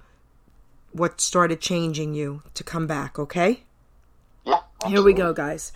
what 0.93 1.21
started 1.21 1.61
changing 1.61 2.13
you 2.13 2.43
to 2.53 2.63
come 2.63 2.87
back, 2.87 3.17
okay? 3.17 3.63
Yeah. 4.45 4.59
Here 4.87 5.01
we 5.01 5.13
go, 5.13 5.33
guys. 5.33 5.71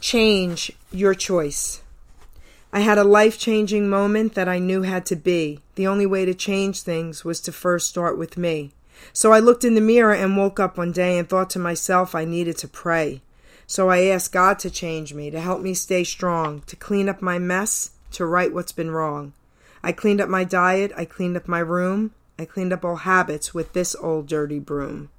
Change 0.00 0.72
your 0.90 1.14
choice. 1.14 1.82
I 2.72 2.80
had 2.80 2.98
a 2.98 3.04
life 3.04 3.38
changing 3.38 3.88
moment 3.88 4.34
that 4.34 4.48
I 4.48 4.58
knew 4.58 4.82
had 4.82 5.06
to 5.06 5.16
be. 5.16 5.60
The 5.76 5.86
only 5.86 6.06
way 6.06 6.24
to 6.24 6.34
change 6.34 6.82
things 6.82 7.24
was 7.24 7.40
to 7.42 7.52
first 7.52 7.88
start 7.88 8.18
with 8.18 8.36
me. 8.36 8.72
So 9.12 9.32
I 9.32 9.38
looked 9.38 9.64
in 9.64 9.74
the 9.74 9.80
mirror 9.80 10.14
and 10.14 10.36
woke 10.36 10.58
up 10.60 10.76
one 10.76 10.92
day 10.92 11.18
and 11.18 11.28
thought 11.28 11.50
to 11.50 11.58
myself 11.58 12.14
I 12.14 12.24
needed 12.24 12.58
to 12.58 12.68
pray. 12.68 13.22
So 13.66 13.88
I 13.88 14.04
asked 14.04 14.32
God 14.32 14.58
to 14.60 14.70
change 14.70 15.12
me, 15.12 15.30
to 15.30 15.40
help 15.40 15.60
me 15.60 15.74
stay 15.74 16.04
strong, 16.04 16.62
to 16.66 16.76
clean 16.76 17.08
up 17.08 17.20
my 17.20 17.38
mess, 17.38 17.90
to 18.12 18.24
right 18.24 18.52
what's 18.52 18.72
been 18.72 18.90
wrong. 18.90 19.32
I 19.82 19.92
cleaned 19.92 20.20
up 20.20 20.28
my 20.28 20.44
diet, 20.44 20.92
I 20.96 21.04
cleaned 21.04 21.36
up 21.36 21.48
my 21.48 21.58
room, 21.58 22.12
I 22.38 22.44
cleaned 22.44 22.72
up 22.72 22.84
all 22.84 22.96
habits 22.96 23.54
with 23.54 23.72
this 23.72 23.94
old 23.96 24.26
dirty 24.26 24.58
broom. 24.58 25.10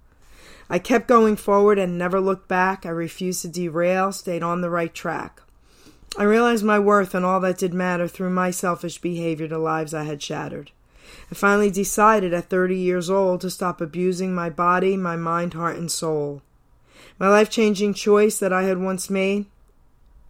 I 0.69 0.79
kept 0.79 1.07
going 1.07 1.35
forward 1.35 1.79
and 1.79 1.97
never 1.97 2.19
looked 2.19 2.47
back. 2.47 2.85
I 2.85 2.89
refused 2.89 3.41
to 3.43 3.47
derail, 3.47 4.11
stayed 4.11 4.43
on 4.43 4.61
the 4.61 4.69
right 4.69 4.93
track. 4.93 5.41
I 6.17 6.23
realized 6.23 6.63
my 6.63 6.79
worth 6.79 7.15
and 7.15 7.25
all 7.25 7.39
that 7.41 7.57
did 7.57 7.73
matter 7.73 8.07
through 8.07 8.31
my 8.31 8.51
selfish 8.51 8.99
behavior 8.99 9.47
to 9.47 9.57
lives 9.57 9.93
I 9.93 10.03
had 10.03 10.21
shattered. 10.21 10.71
I 11.31 11.35
finally 11.35 11.71
decided 11.71 12.33
at 12.33 12.49
30 12.49 12.77
years 12.77 13.09
old 13.09 13.41
to 13.41 13.49
stop 13.49 13.81
abusing 13.81 14.35
my 14.35 14.49
body, 14.49 14.97
my 14.97 15.15
mind, 15.15 15.53
heart, 15.53 15.77
and 15.77 15.91
soul. 15.91 16.41
My 17.17 17.29
life 17.29 17.49
changing 17.49 17.93
choice 17.93 18.37
that 18.39 18.53
I 18.53 18.63
had 18.63 18.77
once 18.77 19.09
made, 19.09 19.45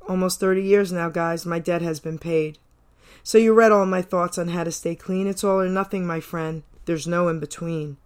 almost 0.08 0.40
30 0.40 0.62
years 0.62 0.92
now, 0.92 1.10
guys, 1.10 1.46
my 1.46 1.60
debt 1.60 1.82
has 1.82 2.00
been 2.00 2.20
paid. 2.20 2.58
So 3.24 3.38
you 3.38 3.54
read 3.54 3.72
all 3.72 3.86
my 3.86 4.02
thoughts 4.02 4.38
on 4.38 4.50
how 4.50 4.64
to 4.64 4.72
stay 4.72 4.96
clean. 4.96 5.28
It's 5.28 5.44
all 5.44 5.60
or 5.60 5.68
nothing, 5.68 6.08
my 6.08 6.20
friend. 6.20 6.64
There's 6.88 7.06
no 7.06 7.28
in 7.28 7.40
between. 7.40 7.98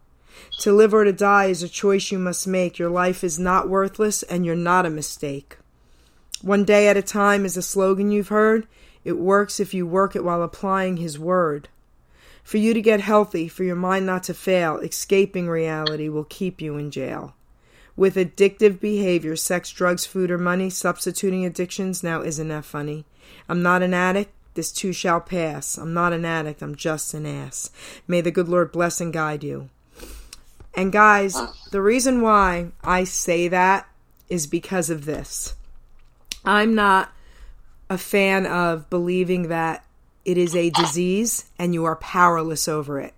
To 0.61 0.73
live 0.73 0.93
or 0.93 1.03
to 1.03 1.13
die 1.13 1.45
is 1.45 1.61
a 1.61 1.69
choice 1.69 2.11
you 2.11 2.17
must 2.17 2.47
make. 2.47 2.79
Your 2.79 2.89
life 2.89 3.23
is 3.23 3.37
not 3.37 3.69
worthless, 3.69 4.23
and 4.23 4.43
you're 4.43 4.55
not 4.55 4.87
a 4.87 4.89
mistake. 4.89 5.57
One 6.41 6.65
day 6.65 6.87
at 6.87 6.97
a 6.97 7.03
time 7.03 7.45
is 7.45 7.55
a 7.55 7.61
slogan 7.61 8.11
you've 8.11 8.29
heard. 8.29 8.67
It 9.03 9.19
works 9.19 9.59
if 9.59 9.73
you 9.73 9.85
work 9.85 10.15
it 10.15 10.23
while 10.23 10.41
applying 10.41 10.97
His 10.97 11.19
word. 11.19 11.69
For 12.43 12.57
you 12.57 12.73
to 12.73 12.81
get 12.81 13.01
healthy, 13.01 13.47
for 13.47 13.63
your 13.63 13.75
mind 13.75 14.07
not 14.07 14.23
to 14.23 14.33
fail, 14.33 14.77
escaping 14.77 15.47
reality 15.47 16.09
will 16.09 16.23
keep 16.23 16.59
you 16.59 16.75
in 16.77 16.89
jail. 16.89 17.35
With 17.95 18.15
addictive 18.15 18.79
behavior, 18.79 19.35
sex, 19.35 19.71
drugs, 19.71 20.07
food, 20.07 20.31
or 20.31 20.39
money, 20.39 20.71
substituting 20.71 21.45
addictions, 21.45 22.01
now 22.01 22.23
isn't 22.23 22.47
that 22.47 22.65
funny? 22.65 23.05
I'm 23.47 23.61
not 23.61 23.83
an 23.83 23.93
addict. 23.93 24.33
This 24.53 24.71
too 24.71 24.93
shall 24.93 25.21
pass. 25.21 25.77
I'm 25.77 25.93
not 25.93 26.13
an 26.13 26.25
addict. 26.25 26.61
I'm 26.61 26.75
just 26.75 27.13
an 27.13 27.25
ass. 27.25 27.71
May 28.07 28.21
the 28.21 28.31
good 28.31 28.49
Lord 28.49 28.71
bless 28.71 28.99
and 28.99 29.13
guide 29.13 29.43
you. 29.43 29.69
And 30.73 30.91
guys, 30.91 31.37
the 31.71 31.81
reason 31.81 32.21
why 32.21 32.71
I 32.83 33.03
say 33.03 33.47
that 33.47 33.87
is 34.29 34.47
because 34.47 34.89
of 34.89 35.05
this. 35.05 35.55
I'm 36.45 36.75
not 36.75 37.11
a 37.89 37.97
fan 37.97 38.45
of 38.45 38.89
believing 38.89 39.49
that 39.49 39.85
it 40.23 40.37
is 40.37 40.55
a 40.55 40.69
disease 40.69 41.45
and 41.59 41.73
you 41.73 41.83
are 41.85 41.95
powerless 41.97 42.67
over 42.67 42.99
it. 42.99 43.13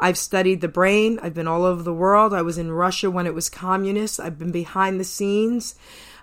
I've 0.00 0.16
studied 0.16 0.60
the 0.62 0.68
brain. 0.68 1.18
I've 1.22 1.34
been 1.34 1.48
all 1.48 1.64
over 1.64 1.82
the 1.82 1.92
world. 1.92 2.32
I 2.32 2.42
was 2.42 2.58
in 2.58 2.72
Russia 2.72 3.10
when 3.10 3.26
it 3.26 3.34
was 3.34 3.50
communist. 3.50 4.18
I've 4.18 4.38
been 4.38 4.52
behind 4.52 4.98
the 4.98 5.04
scenes. 5.04 5.74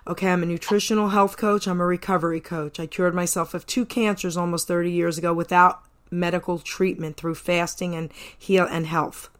Okay, 0.06 0.28
I'm 0.28 0.42
a 0.42 0.46
nutritional 0.46 1.08
health 1.08 1.38
coach. 1.38 1.66
I'm 1.66 1.80
a 1.80 1.86
recovery 1.86 2.40
coach. 2.40 2.78
I 2.78 2.86
cured 2.86 3.14
myself 3.14 3.54
of 3.54 3.66
two 3.66 3.86
cancers 3.86 4.36
almost 4.36 4.68
30 4.68 4.90
years 4.90 5.16
ago 5.16 5.32
without 5.32 5.82
medical 6.10 6.58
treatment 6.58 7.16
through 7.16 7.36
fasting 7.36 7.94
and 7.94 8.12
heal 8.38 8.66
and 8.70 8.86
health. 8.86 9.30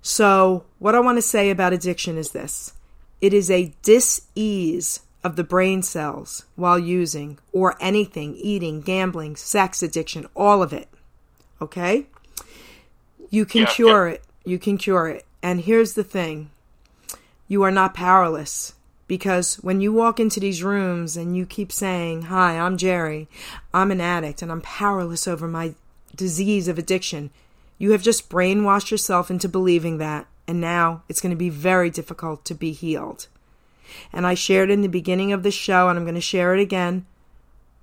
So, 0.00 0.64
what 0.78 0.94
I 0.94 1.00
want 1.00 1.18
to 1.18 1.22
say 1.22 1.50
about 1.50 1.74
addiction 1.74 2.16
is 2.16 2.32
this. 2.32 2.72
It 3.20 3.34
is 3.34 3.50
a 3.50 3.74
dis-ease 3.82 5.00
of 5.22 5.36
the 5.36 5.44
brain 5.44 5.82
cells 5.82 6.46
while 6.56 6.78
using 6.78 7.38
or 7.52 7.76
anything, 7.78 8.34
eating, 8.36 8.80
gambling, 8.80 9.36
sex 9.36 9.82
addiction, 9.82 10.26
all 10.34 10.62
of 10.62 10.72
it. 10.72 10.88
Okay? 11.60 12.06
You 13.28 13.44
can 13.44 13.62
Yeah, 13.62 13.72
cure 13.72 14.08
it. 14.08 14.24
You 14.46 14.58
can 14.58 14.78
cure 14.78 15.08
it. 15.08 15.26
And 15.42 15.60
here's 15.60 15.92
the 15.92 16.02
thing. 16.02 16.50
You 17.46 17.62
are 17.62 17.70
not 17.70 17.92
powerless 17.92 18.72
because 19.10 19.56
when 19.56 19.80
you 19.80 19.92
walk 19.92 20.20
into 20.20 20.38
these 20.38 20.62
rooms 20.62 21.16
and 21.16 21.36
you 21.36 21.44
keep 21.44 21.72
saying, 21.72 22.22
"Hi, 22.30 22.56
I'm 22.56 22.76
Geri. 22.76 23.26
I'm 23.74 23.90
an 23.90 24.00
addict 24.00 24.40
and 24.40 24.52
I'm 24.52 24.60
powerless 24.60 25.26
over 25.26 25.48
my 25.48 25.74
disease 26.14 26.68
of 26.68 26.78
addiction." 26.78 27.30
You 27.76 27.90
have 27.90 28.04
just 28.04 28.30
brainwashed 28.30 28.92
yourself 28.92 29.28
into 29.28 29.48
believing 29.48 29.98
that, 29.98 30.28
and 30.46 30.60
now 30.60 31.02
it's 31.08 31.20
going 31.20 31.30
to 31.30 31.36
be 31.36 31.48
very 31.48 31.90
difficult 31.90 32.44
to 32.44 32.54
be 32.54 32.70
healed. 32.70 33.26
And 34.12 34.28
I 34.28 34.34
shared 34.34 34.70
in 34.70 34.80
the 34.80 34.88
beginning 34.88 35.32
of 35.32 35.42
the 35.42 35.50
show, 35.50 35.88
and 35.88 35.98
I'm 35.98 36.04
going 36.04 36.14
to 36.14 36.20
share 36.20 36.54
it 36.54 36.60
again. 36.60 37.04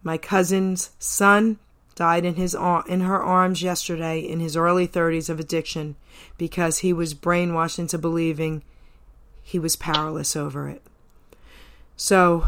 My 0.04 0.18
cousin's 0.18 0.92
son 0.98 1.58
died 1.96 2.24
in 2.24 2.36
his 2.36 2.54
in 2.88 3.02
her 3.02 3.22
arms 3.22 3.62
yesterday 3.62 4.22
in 4.22 4.40
his 4.40 4.56
early 4.56 4.88
30s 4.88 5.30
of 5.30 5.42
addiction 5.42 5.98
because 6.38 6.78
he 6.78 6.94
was 6.94 7.14
brainwashed 7.14 7.80
into 7.80 7.98
believing 7.98 8.64
he 9.44 9.60
was 9.60 9.76
powerless 9.76 10.34
over 10.34 10.70
it. 10.70 10.82
So, 11.98 12.46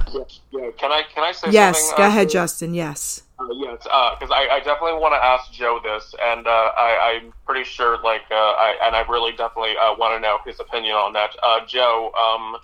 Yeah, 0.52 0.70
can 0.78 0.92
I 0.92 1.02
can 1.14 1.24
I 1.24 1.32
say 1.32 1.50
yes, 1.52 1.80
something? 1.82 1.98
go 1.98 2.04
uh, 2.04 2.08
ahead, 2.08 2.30
to- 2.30 2.34
Justin. 2.34 2.74
Yes. 2.74 3.24
Uh, 3.40 3.48
yes, 3.54 3.78
because 3.84 4.32
I, 4.32 4.48
I 4.52 4.60
definitely 4.60 5.00
want 5.00 5.14
to 5.14 5.24
ask 5.24 5.52
Joe 5.54 5.80
this, 5.82 6.14
and 6.22 6.46
uh, 6.46 6.50
I, 6.78 7.22
I'm 7.24 7.34
pretty 7.46 7.64
sure, 7.64 7.98
like, 8.04 8.24
uh, 8.30 8.36
I, 8.36 8.76
and 8.84 8.94
I 8.94 9.02
really 9.10 9.32
definitely 9.32 9.78
uh, 9.78 9.96
want 9.96 10.14
to 10.14 10.20
know 10.20 10.40
his 10.46 10.60
opinion 10.60 10.96
on 10.96 11.14
that. 11.14 11.30
Uh, 11.42 11.66
Joe, 11.66 12.12
um, 12.20 12.58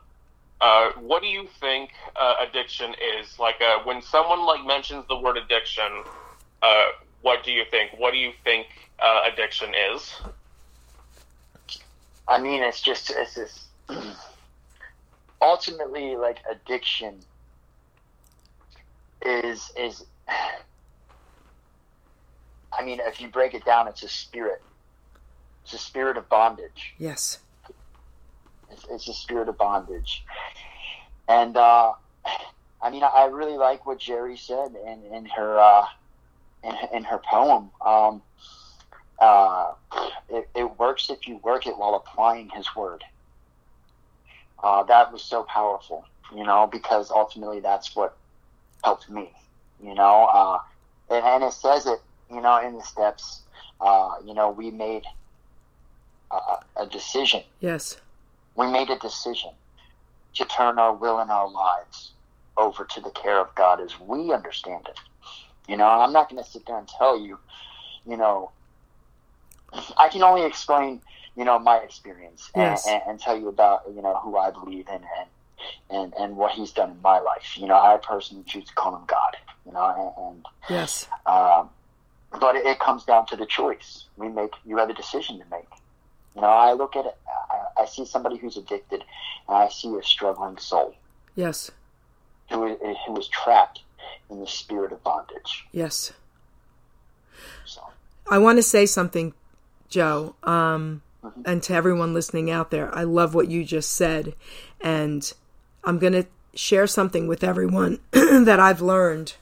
uh, 0.60 0.92
what 1.00 1.22
do 1.22 1.30
you 1.30 1.48
think 1.62 1.92
uh, 2.18 2.36
addiction 2.46 2.94
is? 3.22 3.40
Like, 3.40 3.62
uh, 3.62 3.80
when 3.86 4.02
someone 4.02 4.46
like 4.46 4.66
mentions 4.66 5.06
the 5.08 5.18
word 5.18 5.38
addiction, 5.38 6.04
uh, 6.62 6.88
what 7.22 7.46
do 7.46 7.54
you 7.54 7.64
think? 7.72 7.92
What 7.98 8.12
do 8.12 8.18
you 8.18 8.34
think 8.44 8.68
uh, 9.00 9.22
addiction 9.32 9.74
is? 9.94 10.14
I 12.28 12.38
mean, 12.40 12.62
it's 12.62 12.82
just 12.82 13.12
it's 13.12 13.36
this. 13.36 13.66
ultimately, 15.42 16.16
like 16.16 16.40
addiction 16.50 17.20
is 19.22 19.72
is. 19.78 20.06
I 22.78 22.84
mean, 22.84 23.00
if 23.02 23.22
you 23.22 23.30
break 23.30 23.54
it 23.54 23.64
down, 23.64 23.88
it's 23.88 24.04
a 24.04 24.10
spirit. 24.10 24.62
It's 25.64 25.74
a 25.74 25.78
spirit 25.78 26.18
of 26.18 26.28
bondage. 26.28 26.94
Yes. 26.98 27.40
It's, 28.70 28.86
it's 28.92 29.08
a 29.08 29.14
spirit 29.14 29.48
of 29.48 29.58
bondage. 29.58 30.26
And 31.30 31.56
uh, 31.56 31.94
I 32.82 32.90
mean, 32.90 33.04
I 33.04 33.26
really 33.26 33.58
like 33.58 33.86
what 33.86 34.00
Geri 34.00 34.38
said 34.38 34.76
in, 34.86 35.04
in 35.14 35.26
her 35.26 35.58
uh, 35.60 35.86
in, 36.64 36.76
in 36.94 37.04
her 37.06 37.20
poem. 37.20 37.72
Um, 37.84 38.22
uh, 39.20 39.72
it, 40.30 40.50
it 40.54 40.78
works 40.78 41.10
if 41.10 41.28
you 41.28 41.38
work 41.38 41.68
it 41.68 41.78
while 41.78 41.96
applying 41.96 42.50
His 42.50 42.76
word. 42.76 43.04
Uh, 44.64 44.84
that 44.84 45.12
was 45.12 45.24
so 45.24 45.43
powerful, 45.43 46.06
you 46.36 46.43
know, 46.43 46.68
because 46.72 47.12
ultimately 47.12 47.60
that's 47.60 47.95
what 47.95 48.18
helped 48.84 49.10
me, 49.10 49.32
you 49.84 49.93
know. 49.93 50.26
Uh, 50.26 50.60
and, 51.10 51.26
and 51.26 51.43
it 51.43 51.53
says 51.53 51.86
it, 51.86 51.99
you 52.32 52.41
know, 52.41 52.58
in 52.66 52.76
the 52.76 52.84
steps. 52.84 53.41
Uh, 53.82 54.16
you 54.26 54.34
know, 54.34 54.49
we 54.49 54.72
made 54.72 55.03
a, 56.32 56.38
a 56.78 56.86
decision 56.88 57.43
Yes. 57.60 57.97
we 58.56 58.68
made 58.68 58.89
a 58.89 58.97
decision 58.99 59.51
to 60.36 60.45
turn 60.45 60.80
our 60.80 60.93
will 60.93 61.20
and 61.20 61.32
our 61.32 61.49
lives 61.49 62.12
over 62.58 62.86
to 62.86 63.01
the 63.01 63.10
care 63.12 63.39
of 63.39 63.53
God 63.56 63.82
as 63.82 63.99
we 63.99 64.32
understand 64.32 64.88
it. 64.88 64.99
You 65.68 65.78
know, 65.78 65.88
I'm 65.88 66.14
not 66.14 66.30
going 66.30 66.43
to 66.43 66.49
sit 66.49 66.66
there 66.66 66.78
and 66.78 66.88
tell 66.88 67.20
you, 67.20 67.39
you 68.08 68.18
know, 68.18 68.51
I 69.97 70.10
can 70.10 70.24
only 70.24 70.45
explain, 70.45 71.01
you 71.36 71.44
know, 71.46 71.60
my 71.60 71.78
experience 71.78 72.50
and, 72.56 72.64
Yes. 72.64 72.88
and, 72.88 73.02
and 73.08 73.20
tell 73.20 73.38
you 73.38 73.48
about, 73.50 73.82
you 73.94 74.02
know, 74.02 74.16
who 74.24 74.38
I 74.38 74.52
believe 74.52 74.88
in 74.88 74.96
and, 74.96 75.30
and, 75.90 76.14
and 76.20 76.38
what 76.38 76.52
he's 76.52 76.72
done 76.72 76.92
in 76.92 77.02
my 77.02 77.20
life. 77.20 77.58
You 77.58 77.68
know, 77.68 77.76
I 77.76 77.98
personally 77.98 78.44
choose 78.48 78.66
to 78.66 78.74
call 78.74 78.96
him 78.96 79.04
God, 79.08 79.38
you 79.66 79.72
know, 79.74 80.14
and, 80.18 80.28
and 80.36 80.46
Yes. 80.70 81.08
um, 81.26 81.70
but 82.40 82.56
it, 82.56 82.66
it 82.66 82.80
comes 82.80 83.04
down 83.06 83.26
to 83.28 83.36
the 83.36 83.46
choice. 83.46 84.06
We 84.18 84.28
make. 84.30 84.52
You 84.66 84.78
have 84.78 84.90
a 84.90 84.94
decision 84.94 85.40
to 85.40 85.46
make. 85.50 85.68
You 86.36 86.42
know, 86.42 86.48
I 86.48 86.74
look 86.74 86.96
at 86.98 87.06
it. 87.06 87.18
I, 87.78 87.84
I 87.84 87.86
see 87.86 88.06
somebody 88.06 88.38
who's 88.38 88.58
addicted, 88.58 89.04
and 89.48 89.58
I 89.58 89.70
see 89.70 89.96
a 89.96 90.04
struggling 90.04 90.58
soul 90.58 90.96
Yes. 91.36 91.72
who 92.52 92.66
is, 92.66 92.98
who 93.08 93.18
is 93.18 93.28
trapped 93.30 93.82
in 94.30 94.40
the 94.42 94.48
spirit 94.48 94.92
of 94.92 95.02
bondage. 95.04 95.66
Yes. 95.72 96.12
So, 97.66 97.82
I 98.30 98.38
want 98.40 98.58
to 98.58 98.64
say 98.64 98.86
something, 98.86 99.34
Joe, 99.88 100.36
um, 100.44 101.02
and 101.45 101.61
to 101.63 101.73
everyone 101.73 102.13
listening 102.13 102.49
out 102.49 102.71
there. 102.71 102.93
I 102.93 103.03
love 103.03 103.34
what 103.34 103.49
you 103.49 103.63
just 103.63 103.91
said, 103.91 104.36
and 104.82 105.32
I'm 105.84 105.99
going 105.99 106.13
to 106.13 106.26
share 106.53 106.88
something 106.88 107.28
with 107.28 107.43
everyone 107.43 107.99
that 108.11 108.59
I've 108.59 108.82
learned 108.82 109.36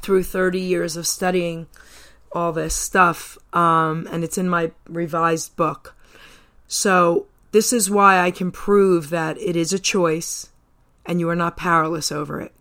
through 0.00 0.24
30 0.24 0.60
years 0.60 0.96
of 0.96 1.06
studying 1.06 1.66
all 2.32 2.52
this 2.52 2.74
stuff, 2.74 3.38
um, 3.52 4.08
and 4.10 4.24
it's 4.24 4.38
in 4.38 4.48
my 4.48 4.72
revised 4.88 5.54
book. 5.56 5.94
So, 6.66 7.26
this 7.52 7.72
is 7.72 7.90
why 7.90 8.18
I 8.18 8.30
can 8.30 8.50
prove 8.50 9.10
that 9.10 9.38
it 9.38 9.56
is 9.56 9.74
a 9.74 9.78
choice 9.78 10.48
and 11.04 11.20
you 11.20 11.28
are 11.28 11.36
not 11.36 11.56
powerless 11.56 12.10
over 12.10 12.40
it. 12.40 12.52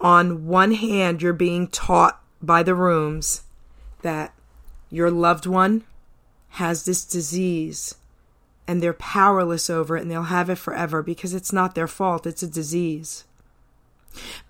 On 0.00 0.46
one 0.46 0.72
hand, 0.72 1.22
you're 1.22 1.32
being 1.32 1.68
taught 1.68 2.20
by 2.40 2.64
the 2.64 2.74
rooms 2.74 3.42
that 4.02 4.34
your 4.90 5.10
loved 5.10 5.46
one 5.46 5.84
has 6.52 6.84
this 6.84 7.04
disease 7.04 7.94
and 8.68 8.82
they're 8.82 8.92
powerless 8.92 9.70
over 9.70 9.96
it 9.96 10.02
and 10.02 10.10
they'll 10.10 10.24
have 10.24 10.50
it 10.50 10.56
forever 10.56 11.02
because 11.02 11.32
it's 11.34 11.52
not 11.52 11.74
their 11.74 11.88
fault, 11.88 12.26
it's 12.26 12.42
a 12.42 12.46
disease. 12.46 13.24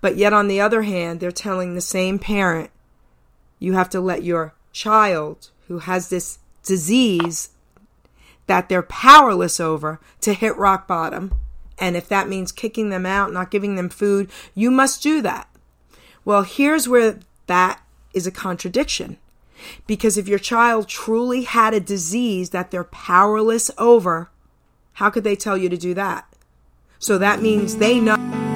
But 0.01 0.17
yet, 0.17 0.33
on 0.33 0.49
the 0.49 0.59
other 0.59 0.81
hand, 0.81 1.19
they're 1.19 1.31
telling 1.31 1.73
the 1.73 1.81
same 1.81 2.19
parent, 2.19 2.69
you 3.59 3.73
have 3.73 3.89
to 3.91 4.01
let 4.01 4.23
your 4.23 4.53
child 4.73 5.49
who 5.67 5.79
has 5.79 6.09
this 6.09 6.39
disease 6.63 7.49
that 8.47 8.67
they're 8.67 8.83
powerless 8.83 9.61
over 9.61 10.01
to 10.21 10.33
hit 10.33 10.57
rock 10.57 10.85
bottom. 10.85 11.33
And 11.79 11.95
if 11.95 12.09
that 12.09 12.27
means 12.27 12.51
kicking 12.51 12.89
them 12.89 13.05
out, 13.05 13.31
not 13.31 13.51
giving 13.51 13.75
them 13.75 13.87
food, 13.87 14.29
you 14.53 14.69
must 14.69 15.01
do 15.01 15.21
that. 15.21 15.47
Well, 16.25 16.43
here's 16.43 16.89
where 16.89 17.19
that 17.47 17.81
is 18.13 18.27
a 18.27 18.31
contradiction. 18.31 19.17
Because 19.87 20.17
if 20.17 20.27
your 20.27 20.39
child 20.39 20.87
truly 20.87 21.43
had 21.43 21.73
a 21.73 21.79
disease 21.79 22.51
that 22.51 22.71
they're 22.71 22.83
powerless 22.83 23.71
over, 23.77 24.29
how 24.93 25.09
could 25.09 25.23
they 25.23 25.35
tell 25.35 25.57
you 25.57 25.69
to 25.69 25.77
do 25.77 25.93
that? 25.93 26.27
So 26.99 27.17
that 27.17 27.41
means 27.41 27.77
they 27.77 27.99
know. 27.99 28.52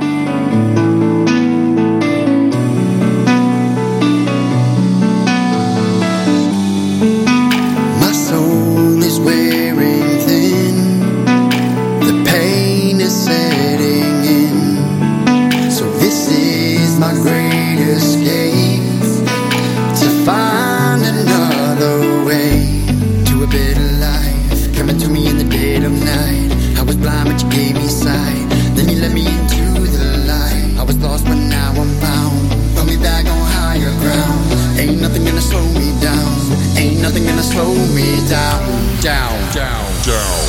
Down, 40.08 40.47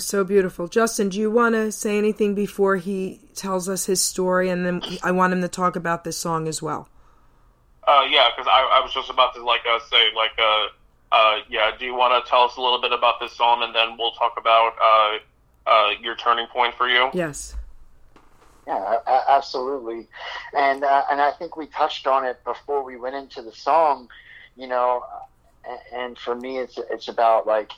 was 0.00 0.06
so 0.06 0.24
beautiful. 0.24 0.66
Justin, 0.66 1.10
do 1.10 1.18
you 1.18 1.30
want 1.30 1.54
to 1.54 1.70
say 1.70 1.98
anything 1.98 2.34
before 2.34 2.76
he 2.76 3.20
tells 3.34 3.68
us 3.68 3.84
his 3.84 4.02
story? 4.02 4.48
And 4.48 4.64
then 4.64 4.82
I 5.02 5.10
want 5.10 5.34
him 5.34 5.42
to 5.42 5.48
talk 5.48 5.76
about 5.76 6.04
this 6.04 6.16
song 6.16 6.48
as 6.48 6.62
well. 6.62 6.88
Uh, 7.86 8.06
yeah, 8.08 8.30
because 8.34 8.48
I, 8.50 8.78
I 8.78 8.80
was 8.80 8.94
just 8.94 9.10
about 9.10 9.34
to 9.34 9.44
like 9.44 9.60
uh, 9.70 9.78
say 9.90 10.08
like 10.16 10.30
uh, 10.38 10.68
uh, 11.12 11.36
yeah. 11.50 11.72
Do 11.78 11.84
you 11.84 11.94
want 11.94 12.24
to 12.24 12.30
tell 12.30 12.44
us 12.44 12.56
a 12.56 12.62
little 12.62 12.80
bit 12.80 12.92
about 12.92 13.20
this 13.20 13.32
song, 13.32 13.62
and 13.62 13.74
then 13.74 13.98
we'll 13.98 14.12
talk 14.12 14.36
about 14.38 14.72
uh, 14.82 15.18
uh, 15.70 15.90
your 16.00 16.16
turning 16.16 16.46
point 16.46 16.74
for 16.76 16.88
you? 16.88 17.10
Yes. 17.12 17.54
Yeah, 18.66 18.76
a- 18.76 19.10
a- 19.10 19.24
absolutely, 19.36 20.08
and 20.56 20.82
uh, 20.82 21.02
and 21.10 21.20
I 21.20 21.32
think 21.32 21.58
we 21.58 21.66
touched 21.66 22.06
on 22.06 22.24
it 22.24 22.42
before 22.44 22.82
we 22.84 22.96
went 22.96 23.16
into 23.16 23.42
the 23.42 23.52
song. 23.52 24.08
You 24.56 24.68
know, 24.68 25.04
and 25.92 26.16
for 26.16 26.34
me, 26.34 26.58
it's 26.58 26.78
it's 26.90 27.08
about 27.08 27.46
like 27.46 27.72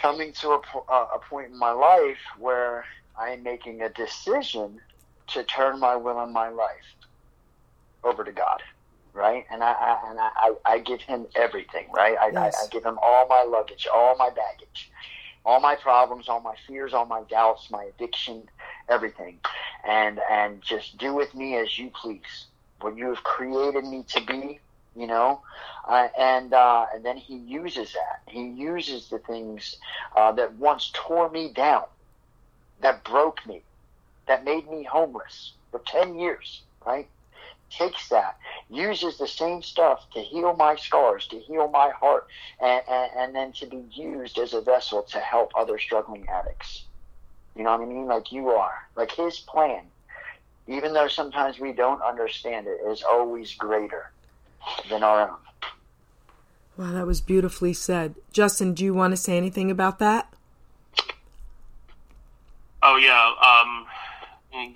coming 0.00 0.32
to 0.40 0.48
a, 0.50 0.60
uh, 0.90 1.06
a 1.16 1.18
point 1.30 1.48
in 1.52 1.58
my 1.58 1.72
life 1.72 2.18
where 2.38 2.84
I 3.18 3.30
am 3.30 3.42
making 3.42 3.82
a 3.82 3.88
decision 3.90 4.80
to 5.28 5.44
turn 5.44 5.80
my 5.80 5.96
will 5.96 6.20
and 6.22 6.32
my 6.32 6.48
life 6.48 6.96
over 8.04 8.24
to 8.24 8.32
God, 8.32 8.60
right? 9.12 9.44
And 9.50 9.62
I, 9.62 9.72
I 9.72 10.10
and 10.10 10.20
I, 10.20 10.30
I 10.36 10.54
I 10.74 10.78
give 10.80 11.02
Him 11.02 11.26
everything, 11.36 11.88
right? 11.94 12.16
I, 12.20 12.30
Yes. 12.32 12.56
I, 12.60 12.66
I 12.66 12.68
give 12.70 12.84
Him 12.84 12.98
all 13.02 13.26
my 13.28 13.44
luggage, 13.44 13.86
all 13.92 14.16
my 14.16 14.30
baggage, 14.30 14.90
all 15.44 15.60
my 15.60 15.76
problems, 15.76 16.28
all 16.28 16.40
my 16.40 16.54
fears, 16.66 16.94
all 16.94 17.06
my 17.06 17.22
doubts, 17.30 17.70
my 17.70 17.84
addiction, 17.84 18.44
everything, 18.88 19.40
and 19.86 20.20
and 20.30 20.62
just 20.62 20.98
do 20.98 21.14
with 21.14 21.34
me 21.34 21.56
as 21.56 21.78
you 21.78 21.90
please. 22.00 22.46
What 22.80 22.96
you 22.96 23.08
have 23.08 23.24
created 23.24 23.84
me 23.84 24.04
to 24.10 24.20
be, 24.24 24.60
you 24.98 25.06
know, 25.06 25.40
uh, 25.86 26.08
and 26.18 26.52
uh, 26.52 26.86
and 26.92 27.04
then 27.04 27.16
He 27.16 27.36
uses 27.36 27.92
that. 27.92 28.20
He 28.26 28.42
uses 28.48 29.08
the 29.08 29.20
things 29.20 29.76
uh, 30.16 30.32
that 30.32 30.54
once 30.54 30.90
tore 30.92 31.30
me 31.30 31.52
down, 31.52 31.84
that 32.80 33.04
broke 33.04 33.46
me, 33.46 33.62
that 34.26 34.44
made 34.44 34.68
me 34.68 34.82
homeless 34.82 35.52
for 35.70 35.80
ten 35.86 36.18
years, 36.18 36.62
right? 36.84 37.06
Takes 37.70 38.08
that, 38.08 38.38
uses 38.70 39.18
the 39.18 39.28
same 39.28 39.62
stuff 39.62 40.10
to 40.14 40.20
heal 40.20 40.56
my 40.56 40.74
scars, 40.74 41.26
to 41.28 41.38
heal 41.38 41.68
my 41.68 41.90
heart, 41.90 42.26
and, 42.60 42.82
and, 42.88 43.10
and 43.16 43.34
then 43.36 43.52
to 43.52 43.66
be 43.66 43.84
used 43.92 44.38
as 44.38 44.54
a 44.54 44.62
vessel 44.62 45.02
to 45.02 45.20
help 45.20 45.52
other 45.54 45.78
struggling 45.78 46.26
addicts. 46.28 46.84
You 47.54 47.64
know 47.64 47.72
what 47.72 47.82
I 47.82 47.84
mean? 47.84 48.06
Like 48.06 48.32
you 48.32 48.48
are. 48.48 48.72
Like 48.96 49.12
his 49.12 49.38
plan, 49.38 49.84
even 50.66 50.92
though 50.94 51.08
sometimes 51.08 51.60
we 51.60 51.72
don't 51.72 52.02
understand 52.02 52.66
it, 52.66 52.80
is 52.90 53.02
always 53.02 53.54
greater 53.54 54.10
than 54.88 55.02
our 55.02 55.30
own. 55.30 55.36
Wow, 56.76 56.92
that 56.92 57.06
was 57.06 57.20
beautifully 57.20 57.72
said. 57.72 58.14
Justin, 58.32 58.72
do 58.72 58.84
you 58.84 58.94
want 58.94 59.12
to 59.12 59.16
say 59.16 59.36
anything 59.36 59.70
about 59.70 59.98
that? 59.98 60.32
Oh 62.82 62.96
yeah, 62.96 63.34
um, 63.42 63.86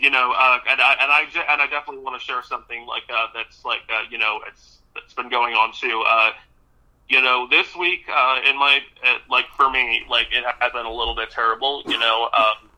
you 0.00 0.10
know, 0.10 0.32
uh, 0.36 0.58
and 0.68 0.80
I 0.80 0.96
and 1.00 1.12
I 1.12 1.24
de- 1.32 1.50
and 1.50 1.62
I 1.62 1.66
definitely 1.68 2.02
want 2.02 2.20
to 2.20 2.26
share 2.26 2.42
something 2.42 2.86
like 2.86 3.04
uh, 3.08 3.28
that's 3.32 3.64
like 3.64 3.82
uh, 3.88 4.02
you 4.10 4.18
know 4.18 4.40
it's 4.48 4.78
that's 4.94 5.14
been 5.14 5.28
going 5.28 5.54
on 5.54 5.72
too. 5.72 6.02
Uh, 6.06 6.32
you 7.08 7.22
know, 7.22 7.46
this 7.48 7.74
week 7.76 8.06
uh, 8.12 8.40
in 8.48 8.58
my 8.58 8.80
uh, 9.06 9.18
like 9.30 9.46
for 9.56 9.70
me, 9.70 10.02
like 10.08 10.28
it 10.32 10.44
has 10.44 10.72
been 10.72 10.86
a 10.86 10.92
little 10.92 11.14
bit 11.14 11.30
terrible. 11.30 11.82
You 11.86 11.98
know, 11.98 12.28
um, 12.36 12.68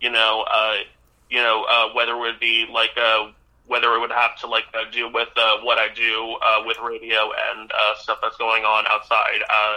you 0.00 0.10
know, 0.10 0.44
uh, 0.48 0.76
you 1.28 1.42
know 1.42 1.66
uh, 1.68 1.88
whether 1.92 2.12
it 2.12 2.20
would 2.20 2.40
be 2.40 2.66
like 2.70 2.90
uh, 2.96 3.30
whether 3.70 3.94
it 3.94 4.00
would 4.00 4.10
have 4.10 4.36
to 4.36 4.48
like 4.48 4.64
uh, 4.74 4.90
do 4.90 5.08
with 5.12 5.28
uh, 5.36 5.58
what 5.62 5.78
I 5.78 5.94
do 5.94 6.36
uh, 6.42 6.64
with 6.66 6.76
radio 6.80 7.30
and 7.52 7.70
uh, 7.70 7.94
stuff 7.98 8.18
that's 8.20 8.36
going 8.36 8.64
on 8.64 8.84
outside. 8.88 9.42
Uh, 9.48 9.76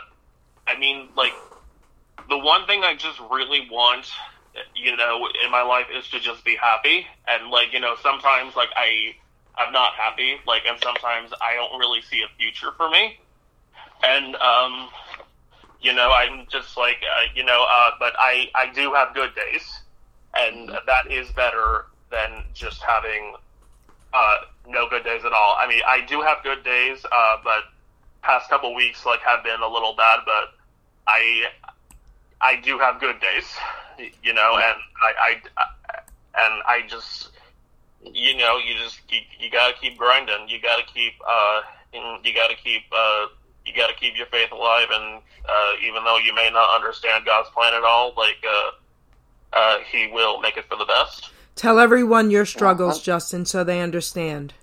I 0.65 0.79
mean, 0.79 1.09
like 1.15 1.33
the 2.27 2.39
one 2.39 2.65
thing 2.65 2.83
I 2.83 2.95
just 2.95 3.19
really 3.29 3.67
want 3.69 4.09
you 4.75 4.95
know, 4.95 5.27
in 5.43 5.51
my 5.51 5.63
life 5.63 5.87
is 5.95 6.07
to 6.09 6.19
just 6.19 6.45
be 6.45 6.55
happy. 6.55 7.07
And 7.27 7.49
like, 7.49 7.73
you 7.73 7.79
know, 7.79 7.95
sometimes 8.01 8.55
like 8.55 8.69
I, 8.75 9.15
I'm 9.55 9.73
not 9.73 9.93
happy. 9.93 10.37
Like, 10.45 10.63
and 10.67 10.79
sometimes 10.83 11.31
I 11.41 11.55
don't 11.55 11.79
really 11.79 12.01
see 12.01 12.21
a 12.21 12.27
future 12.37 12.71
for 12.77 12.89
me. 12.89 13.17
And, 14.03 14.35
um, 14.35 14.89
you 15.81 15.93
know, 15.93 16.11
I'm 16.11 16.45
just 16.51 16.77
like, 16.77 16.97
uh, 16.97 17.25
you 17.35 17.43
know, 17.43 17.65
but 17.99 18.13
I, 18.19 18.49
I 18.53 18.71
do 18.73 18.93
have 18.93 19.15
good 19.15 19.31
days 19.33 19.63
and 20.35 20.69
that 20.69 21.11
is 21.11 21.29
better 21.31 21.85
than 22.11 22.43
just 22.53 22.81
having, 22.83 23.33
uh, 24.13 24.37
no 24.67 24.87
good 24.89 25.03
days 25.03 25.25
at 25.25 25.33
all. 25.33 25.55
I 25.59 25.67
mean, 25.67 25.81
I 25.87 26.05
do 26.05 26.21
have 26.21 26.43
good 26.43 26.63
days, 26.63 27.03
uh, 27.05 27.37
but 27.43 27.63
past 28.21 28.49
couple 28.49 28.73
weeks, 28.73 29.05
like, 29.05 29.19
have 29.21 29.43
been 29.43 29.61
a 29.61 29.67
little 29.67 29.95
bad, 29.95 30.19
but 30.25 30.53
I, 31.07 31.45
I 32.39 32.55
do 32.61 32.77
have 32.79 32.99
good 32.99 33.19
days, 33.19 33.45
you 34.23 34.33
know, 34.33 34.55
and 34.55 34.77
I, 35.01 35.13
I 35.19 35.41
and 36.35 36.63
I 36.65 36.81
just, 36.87 37.29
you 38.03 38.35
know, 38.37 38.57
you 38.57 38.75
just 38.75 38.99
you, 39.09 39.19
you 39.39 39.51
gotta 39.51 39.73
keep 39.79 39.97
grinding. 39.97 40.47
You 40.47 40.59
gotta 40.61 40.83
keep, 40.83 41.13
uh, 41.27 41.61
you 41.93 42.33
gotta 42.33 42.55
keep, 42.55 42.83
uh, 42.91 43.27
you 43.65 43.73
gotta 43.75 43.93
keep 43.93 44.17
your 44.17 44.25
faith 44.27 44.51
alive. 44.51 44.87
And 44.91 45.21
uh, 45.47 45.71
even 45.85 46.03
though 46.03 46.17
you 46.17 46.33
may 46.33 46.49
not 46.51 46.75
understand 46.75 47.25
God's 47.25 47.49
plan 47.49 47.73
at 47.73 47.83
all, 47.83 48.13
like, 48.17 48.43
uh, 48.47 48.71
uh, 49.53 49.77
He 49.91 50.07
will 50.07 50.39
make 50.41 50.57
it 50.57 50.65
for 50.67 50.77
the 50.77 50.85
best. 50.85 51.29
Tell 51.55 51.79
everyone 51.79 52.31
your 52.31 52.45
struggles, 52.45 53.01
Justin, 53.01 53.45
so 53.45 53.63
they 53.63 53.79
understand. 53.79 54.53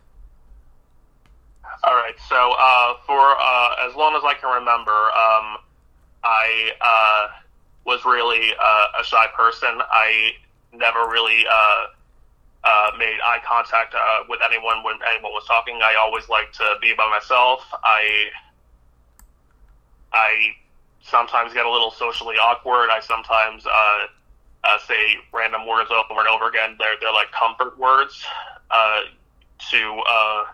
All 1.84 1.94
right. 1.94 2.14
So 2.28 2.54
uh, 2.58 2.94
for 3.06 3.36
uh, 3.38 3.88
as 3.88 3.94
long 3.94 4.14
as 4.14 4.22
I 4.24 4.34
can 4.34 4.52
remember, 4.52 4.90
um, 4.90 5.58
I 6.24 6.72
uh, 6.80 7.28
was 7.86 8.04
really 8.04 8.52
uh, 8.60 9.00
a 9.00 9.04
shy 9.04 9.26
person. 9.36 9.80
I 9.90 10.32
never 10.72 11.08
really 11.08 11.44
uh, 11.50 11.86
uh, 12.64 12.90
made 12.98 13.18
eye 13.24 13.40
contact 13.46 13.94
uh, 13.94 14.24
with 14.28 14.40
anyone 14.44 14.82
when 14.82 14.96
anyone 15.10 15.32
was 15.32 15.46
talking. 15.46 15.80
I 15.82 15.94
always 15.98 16.28
liked 16.28 16.56
to 16.56 16.74
be 16.82 16.92
by 16.96 17.08
myself. 17.08 17.64
I 17.82 18.26
I 20.12 20.50
sometimes 21.02 21.54
get 21.54 21.64
a 21.64 21.70
little 21.70 21.92
socially 21.92 22.36
awkward. 22.36 22.90
I 22.90 23.00
sometimes 23.00 23.64
uh, 24.64 24.78
say 24.86 25.16
random 25.32 25.66
words 25.66 25.90
over 25.90 26.20
and 26.20 26.28
over 26.28 26.48
again. 26.48 26.76
They're 26.78 26.96
they're 27.00 27.12
like 27.12 27.32
comfort 27.32 27.78
words 27.78 28.24
uh, 28.70 29.00
to. 29.70 30.02
Uh, 30.08 30.44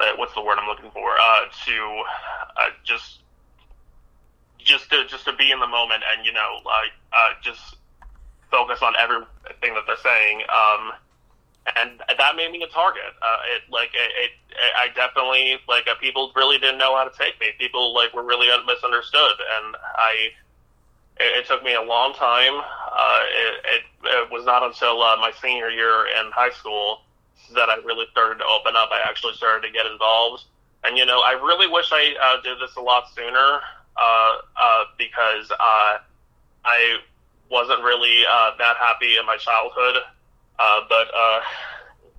uh, 0.00 0.12
what's 0.16 0.32
the 0.34 0.40
word 0.40 0.56
I'm 0.58 0.66
looking 0.66 0.90
for? 0.92 1.12
Uh, 1.20 1.44
to 1.66 2.02
uh, 2.56 2.70
just 2.84 3.18
just 4.58 4.90
to 4.90 5.06
just 5.06 5.24
to 5.24 5.32
be 5.36 5.50
in 5.50 5.60
the 5.60 5.66
moment 5.66 6.02
and 6.10 6.24
you 6.24 6.32
know 6.32 6.60
like 6.64 6.92
uh, 7.12 7.30
just 7.42 7.76
focus 8.50 8.80
on 8.82 8.94
everything 8.98 9.74
that 9.74 9.84
they're 9.86 9.96
saying. 10.02 10.42
Um, 10.48 10.92
and 11.76 12.00
that 12.18 12.36
made 12.36 12.50
me 12.50 12.62
a 12.62 12.66
target. 12.68 13.12
Uh, 13.22 13.36
it 13.54 13.62
like 13.70 13.90
it, 13.94 14.10
it, 14.24 14.30
I 14.76 14.88
definitely 14.94 15.58
like 15.68 15.86
people 16.00 16.32
really 16.34 16.58
didn't 16.58 16.78
know 16.78 16.96
how 16.96 17.04
to 17.04 17.16
take 17.16 17.38
me. 17.40 17.48
People 17.58 17.94
like 17.94 18.12
were 18.14 18.24
really 18.24 18.48
misunderstood, 18.66 19.36
and 19.58 19.76
I. 19.96 20.30
It, 21.20 21.38
it 21.38 21.46
took 21.46 21.62
me 21.62 21.74
a 21.74 21.82
long 21.82 22.14
time. 22.14 22.54
Uh, 22.56 23.20
it, 23.28 23.64
it, 23.64 23.82
it 24.04 24.32
was 24.32 24.44
not 24.44 24.62
until 24.62 25.02
uh, 25.02 25.16
my 25.16 25.32
senior 25.40 25.70
year 25.70 26.06
in 26.06 26.30
high 26.32 26.50
school 26.50 27.02
that 27.54 27.68
I 27.68 27.76
really 27.84 28.06
started 28.10 28.38
to 28.38 28.44
open 28.44 28.74
up. 28.76 28.90
I 28.92 29.00
actually 29.04 29.34
started 29.34 29.66
to 29.66 29.72
get 29.72 29.86
involved, 29.86 30.44
and 30.84 30.96
you 30.96 31.04
know, 31.04 31.20
I 31.20 31.32
really 31.32 31.66
wish 31.66 31.90
I 31.92 32.14
uh, 32.20 32.42
did 32.42 32.58
this 32.60 32.76
a 32.76 32.80
lot 32.80 33.04
sooner 33.14 33.60
uh, 33.96 34.36
uh, 34.56 34.84
because 34.98 35.50
uh, 35.50 35.98
I 36.64 36.98
wasn't 37.50 37.82
really 37.82 38.22
that 38.58 38.76
happy 38.78 39.16
in 39.18 39.26
my 39.26 39.36
childhood. 39.36 40.02
But 40.58 41.08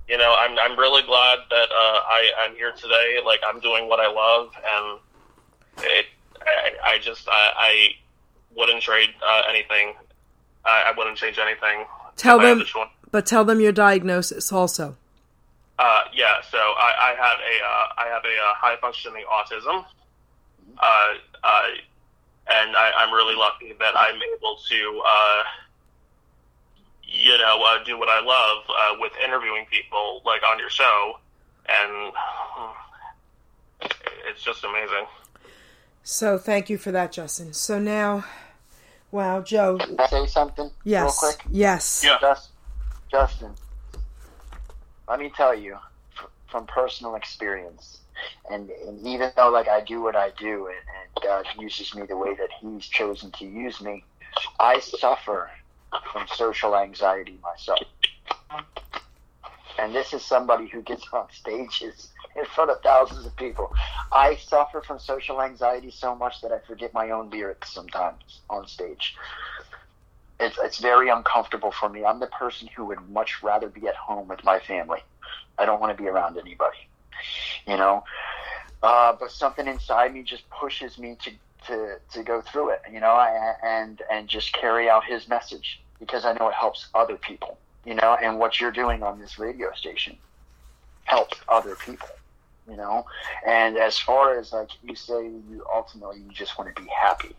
you 0.08 0.18
know, 0.18 0.36
I'm 0.38 0.58
I'm 0.60 0.78
really 0.78 1.04
glad 1.04 1.39
that 1.49 1.70
I 1.72 2.30
I'm 2.43 2.56
here 2.56 2.74
today. 2.74 3.20
Like 3.26 3.39
I'm 3.47 3.60
doing 3.62 3.88
what 3.88 3.99
I 3.99 4.12
love, 4.12 4.52
and 4.56 4.99
it, 5.86 6.06
I, 6.41 6.95
I 6.95 6.99
just 6.99 7.28
I, 7.30 7.54
I 7.56 7.89
wouldn't 8.56 8.82
trade 8.82 9.10
uh, 9.26 9.43
anything. 9.49 9.93
I, 10.66 10.86
I 10.88 10.93
wouldn't 10.97 11.18
change 11.18 11.38
anything. 11.39 11.86
Tell 12.18 12.38
if 12.38 12.43
I 12.43 12.47
had 12.49 12.58
them, 12.58 12.66
the 12.74 12.86
but 13.12 13.26
tell 13.26 13.45
them 13.45 13.60
your 13.60 13.72
diagnosis 13.72 14.52
also. 14.52 14.97
Uh, 15.80 16.04
yeah, 16.14 16.41
so 16.49 16.58
I, 16.58 16.93
I 16.99 17.16
have 17.16 17.39
a 17.39 17.66
uh, 17.66 17.88
I 17.97 18.08
have 18.14 18.24
a 18.24 18.28
uh, 18.28 18.54
high 18.56 18.76
functioning 18.80 19.24
autism, 19.32 19.84
uh, 20.78 21.14
uh, 21.43 21.64
and 22.47 22.76
I, 22.76 22.91
I'm 22.97 23.12
really 23.14 23.36
lucky 23.36 23.74
that 23.80 23.97
I'm 23.97 24.20
able 24.38 24.58
to, 24.58 25.02
uh, 25.06 25.43
you 27.04 27.38
know, 27.38 27.64
uh, 27.66 27.84
do 27.84 27.97
what 27.97 28.10
I 28.10 28.22
love 28.22 28.64
uh, 28.70 28.95
with 28.99 29.14
interviewing 29.26 29.66
people 29.72 30.22
like 30.24 30.43
on 30.43 30.60
your 30.60 30.70
show, 30.70 31.20
and 31.68 32.14
it's 34.30 34.43
just 34.43 34.64
amazing. 34.64 35.06
So 36.04 36.38
thank 36.38 36.70
you 36.70 36.78
for 36.78 36.91
that, 36.91 37.12
Justin. 37.12 37.54
So 37.54 37.80
now, 37.80 38.26
wow, 39.12 39.41
Joe. 39.41 39.78
Can 39.78 39.99
I 39.99 40.08
say 40.08 40.26
something 40.26 40.72
Yes, 40.84 41.04
real 41.04 41.34
quick? 41.34 41.45
yes. 41.52 42.04
Yeah. 42.04 42.18
Just, 42.20 42.49
Justin, 43.12 43.56
let 45.08 45.20
me 45.20 45.32
tell 45.36 45.54
you 45.54 45.78
from 46.49 46.66
personal 46.68 47.16
experience, 47.16 48.02
and, 48.49 48.70
and 48.70 49.08
even 49.08 49.32
though 49.38 49.49
like 49.49 49.68
I 49.70 49.82
do 49.82 50.02
what 50.02 50.16
I 50.16 50.32
do, 50.38 50.68
and, 50.68 50.76
and 50.76 51.24
God 51.24 51.45
uses 51.62 51.95
me 51.95 52.04
the 52.08 52.18
way 52.18 52.36
that 52.36 52.49
He's 52.60 52.86
chosen 52.88 53.32
to 53.39 53.45
use 53.45 53.80
me. 53.82 54.04
I 54.60 54.80
suffer 54.80 55.49
from 56.12 56.26
social 56.36 56.76
anxiety 56.76 57.39
myself. 57.41 57.80
And 59.80 59.95
this 59.95 60.14
is 60.14 60.24
somebody 60.24 60.68
who 60.68 60.82
gets 60.82 61.06
on 61.14 61.28
stages 61.32 62.11
in 62.36 62.45
front 62.45 62.71
of 62.71 62.82
thousands 62.82 63.25
of 63.25 63.36
people. 63.36 63.73
I 64.11 64.36
suffer 64.36 64.82
from 64.82 64.99
social 64.99 65.41
anxiety 65.41 65.91
so 65.91 66.15
much 66.15 66.41
that 66.41 66.51
I 66.51 66.59
forget 66.59 66.93
my 66.93 67.11
own 67.11 67.29
lyrics 67.29 67.73
sometimes 67.73 68.41
on 68.49 68.67
stage. 68.67 69.15
It's, 70.39 70.57
it's 70.63 70.79
very 70.79 71.09
uncomfortable 71.09 71.71
for 71.71 71.89
me. 71.89 72.03
I'm 72.03 72.19
the 72.19 72.27
person 72.27 72.67
who 72.75 72.86
would 72.86 73.09
much 73.09 73.43
rather 73.43 73.69
be 73.69 73.88
at 73.88 73.95
home 73.95 74.27
with 74.27 74.43
my 74.43 74.59
family. 74.59 74.99
I 75.57 75.65
don't 75.65 75.79
want 75.79 75.95
to 75.95 76.01
be 76.01 76.09
around 76.09 76.38
anybody, 76.38 76.77
you 77.67 77.77
know. 77.77 78.03
Uh, 78.82 79.15
but 79.19 79.32
something 79.32 79.67
inside 79.67 80.13
me 80.13 80.23
just 80.23 80.49
pushes 80.49 80.97
me 80.97 81.15
to, 81.23 81.32
to, 81.67 81.99
to 82.11 82.23
go 82.23 82.41
through 82.41 82.71
it, 82.71 82.82
you 82.91 82.99
know, 82.99 83.15
and 83.63 84.01
and 84.11 84.27
just 84.27 84.53
carry 84.53 84.89
out 84.89 85.03
his 85.05 85.27
message 85.27 85.82
because 85.99 86.25
I 86.25 86.34
know 86.34 86.47
it 86.49 86.55
helps 86.55 86.88
other 86.95 87.15
people, 87.15 87.59
you 87.86 87.93
know. 87.93 88.17
And 88.19 88.39
what 88.39 88.59
you're 88.59 88.71
doing 88.71 89.03
on 89.03 89.19
this 89.19 89.38
radio 89.38 89.71
station 89.73 90.17
helps 91.03 91.38
other 91.47 91.75
people, 91.75 92.07
you 92.70 92.78
know. 92.78 93.05
And 93.45 93.78
as 93.78 93.97
far 93.97 94.38
as 94.39 94.53
like 94.53 94.70
you 94.84 94.95
say, 94.95 95.24
you 95.24 95.66
ultimately 95.74 96.20
you 96.20 96.32
just 96.32 96.57
want 96.57 96.76
to 96.76 96.82
be 96.82 96.88
happy. 96.89 97.36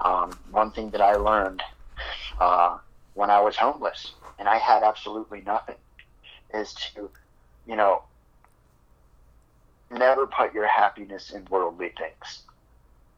Um, 0.00 0.38
one 0.50 0.70
thing 0.70 0.90
that 0.90 1.00
I 1.00 1.14
learned 1.16 1.62
uh, 2.40 2.78
when 3.14 3.30
I 3.30 3.40
was 3.40 3.56
homeless 3.56 4.12
and 4.38 4.48
I 4.48 4.56
had 4.56 4.82
absolutely 4.82 5.42
nothing 5.42 5.76
is 6.54 6.72
to, 6.94 7.10
you 7.66 7.76
know, 7.76 8.02
never 9.90 10.26
put 10.26 10.54
your 10.54 10.66
happiness 10.66 11.30
in 11.30 11.46
worldly 11.50 11.92
things. 11.98 12.42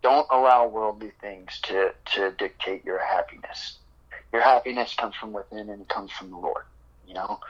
Don't 0.02 0.26
allow 0.30 0.66
worldly 0.66 1.12
things 1.20 1.60
to, 1.64 1.92
to 2.14 2.32
dictate 2.32 2.84
your 2.84 2.98
happiness. 2.98 3.78
Your 4.32 4.42
happiness 4.42 4.94
comes 4.94 5.14
from 5.14 5.32
within 5.32 5.68
and 5.68 5.82
it 5.82 5.88
comes 5.88 6.10
from 6.10 6.30
the 6.30 6.36
Lord. 6.36 6.64
You 7.12 7.18
know, 7.18 7.40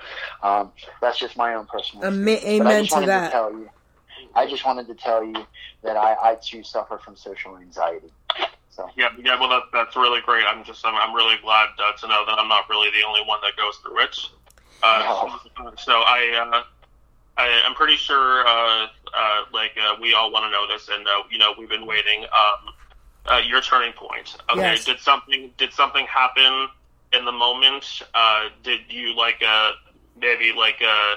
um, 0.43 0.73
that's 1.01 1.21
just 1.21 1.37
my 1.37 1.55
own 1.55 1.67
personal. 1.67 2.05
Ama- 2.05 2.31
amen 2.31 2.85
to 2.87 3.07
that. 3.07 3.27
To 3.27 3.31
tell 3.31 3.53
you, 3.53 3.71
I 4.35 4.49
just 4.49 4.67
wanted 4.67 4.89
to 4.89 4.95
tell 4.95 5.25
you 5.25 5.47
that 5.85 5.97
I, 5.97 6.17
I 6.21 6.35
too 6.35 6.65
suffer 6.65 6.99
from 6.99 7.15
social 7.15 7.57
anxiety. 7.57 8.13
So 8.71 8.91
yeah, 8.97 9.11
yeah. 9.23 9.39
Well, 9.39 9.49
that, 9.51 9.63
that's 9.73 9.95
really 9.95 10.21
great. 10.23 10.45
I'm 10.49 10.65
just 10.65 10.85
I'm, 10.85 10.97
I'm 10.97 11.15
really 11.15 11.37
glad 11.43 11.69
uh, 11.79 11.93
to 11.93 12.09
know 12.09 12.25
that 12.27 12.41
I'm 12.41 12.49
not 12.49 12.69
really 12.69 12.91
the 12.91 13.07
only 13.07 13.21
one 13.25 13.39
that 13.43 13.57
goes 13.57 13.77
through 13.77 14.01
it. 14.01 14.19
Uh, 14.83 15.39
no. 15.61 15.73
So 15.79 15.93
I, 15.93 16.51
uh, 16.53 16.63
I 17.41 17.63
I'm 17.65 17.75
pretty 17.75 17.97
sure 17.97 18.45
uh, 18.45 18.87
uh, 19.15 19.45
like 19.53 19.77
uh, 19.81 19.95
we 20.01 20.13
all 20.13 20.33
want 20.33 20.45
to 20.45 20.51
know 20.51 20.67
this, 20.67 20.89
and 20.89 21.07
uh, 21.07 21.23
you 21.31 21.39
know 21.39 21.55
we've 21.57 21.69
been 21.69 21.87
waiting. 21.87 22.25
Um, 22.25 22.75
uh, 23.27 23.41
your 23.47 23.61
turning 23.61 23.93
point. 23.93 24.37
Okay, 24.51 24.61
Yes. 24.61 24.85
did 24.85 24.99
something 24.99 25.53
did 25.57 25.73
something 25.73 26.05
happen 26.07 26.69
in 27.13 27.25
the 27.25 27.33
moment? 27.33 28.03
Uh, 28.15 28.49
did 28.63 28.81
you 28.89 29.15
like 29.17 29.43
uh, 29.47 29.73
maybe 30.21 30.53
like 30.57 30.83
uh, 30.87 31.15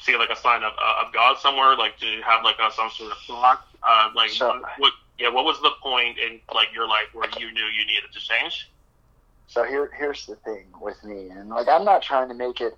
see 0.00 0.16
like 0.16 0.30
a 0.30 0.36
sign 0.36 0.62
of 0.62 0.72
uh, 0.78 1.04
of 1.06 1.12
God 1.12 1.38
somewhere? 1.38 1.76
Like 1.76 1.98
did 1.98 2.12
you 2.14 2.22
have 2.22 2.44
like 2.44 2.56
a, 2.60 2.70
some 2.72 2.90
sort 2.90 3.12
of 3.12 3.18
thought? 3.26 3.66
Uh, 3.82 4.10
like 4.14 4.30
So- 4.30 4.48
what, 4.60 4.62
what? 4.78 4.92
Yeah, 5.18 5.30
what 5.30 5.46
was 5.46 5.58
the 5.62 5.70
point 5.82 6.18
in 6.18 6.40
like 6.54 6.74
your 6.74 6.86
life 6.86 7.06
where 7.14 7.28
you 7.38 7.50
knew 7.50 7.64
you 7.64 7.86
needed 7.86 8.12
to 8.12 8.20
change? 8.20 8.70
So 9.48 9.64
here, 9.64 9.90
here's 9.96 10.26
the 10.26 10.34
thing 10.36 10.66
with 10.80 11.02
me, 11.04 11.30
and 11.30 11.48
like 11.48 11.68
I'm 11.68 11.84
not 11.84 12.02
trying 12.02 12.28
to 12.28 12.34
make 12.34 12.60
it 12.60 12.76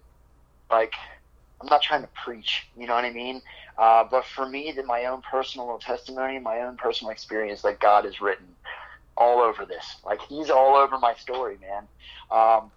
like 0.70 0.92
I'm 1.60 1.66
not 1.66 1.82
trying 1.82 2.02
to 2.02 2.08
preach, 2.24 2.68
you 2.76 2.86
know 2.86 2.94
what 2.94 3.04
I 3.04 3.10
mean? 3.10 3.42
Uh, 3.76 4.04
but 4.08 4.24
for 4.24 4.48
me, 4.48 4.70
that 4.76 4.86
my 4.86 5.06
own 5.06 5.22
personal 5.22 5.78
testimony, 5.78 6.38
my 6.38 6.60
own 6.60 6.76
personal 6.76 7.10
experience, 7.10 7.64
like 7.64 7.80
God 7.80 8.06
is 8.06 8.20
written 8.20 8.46
all 9.16 9.40
over 9.40 9.64
this. 9.64 9.96
Like 10.04 10.20
He's 10.22 10.50
all 10.50 10.76
over 10.76 10.96
my 10.98 11.14
story, 11.14 11.58
man. 11.60 11.88
Um, 12.30 12.70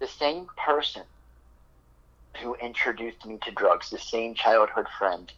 the 0.00 0.08
same 0.08 0.46
person 0.56 1.02
who 2.42 2.54
introduced 2.56 3.24
me 3.24 3.38
to 3.44 3.50
drugs, 3.52 3.90
the 3.90 3.98
same 3.98 4.34
childhood 4.34 4.86
friend, 4.98 5.32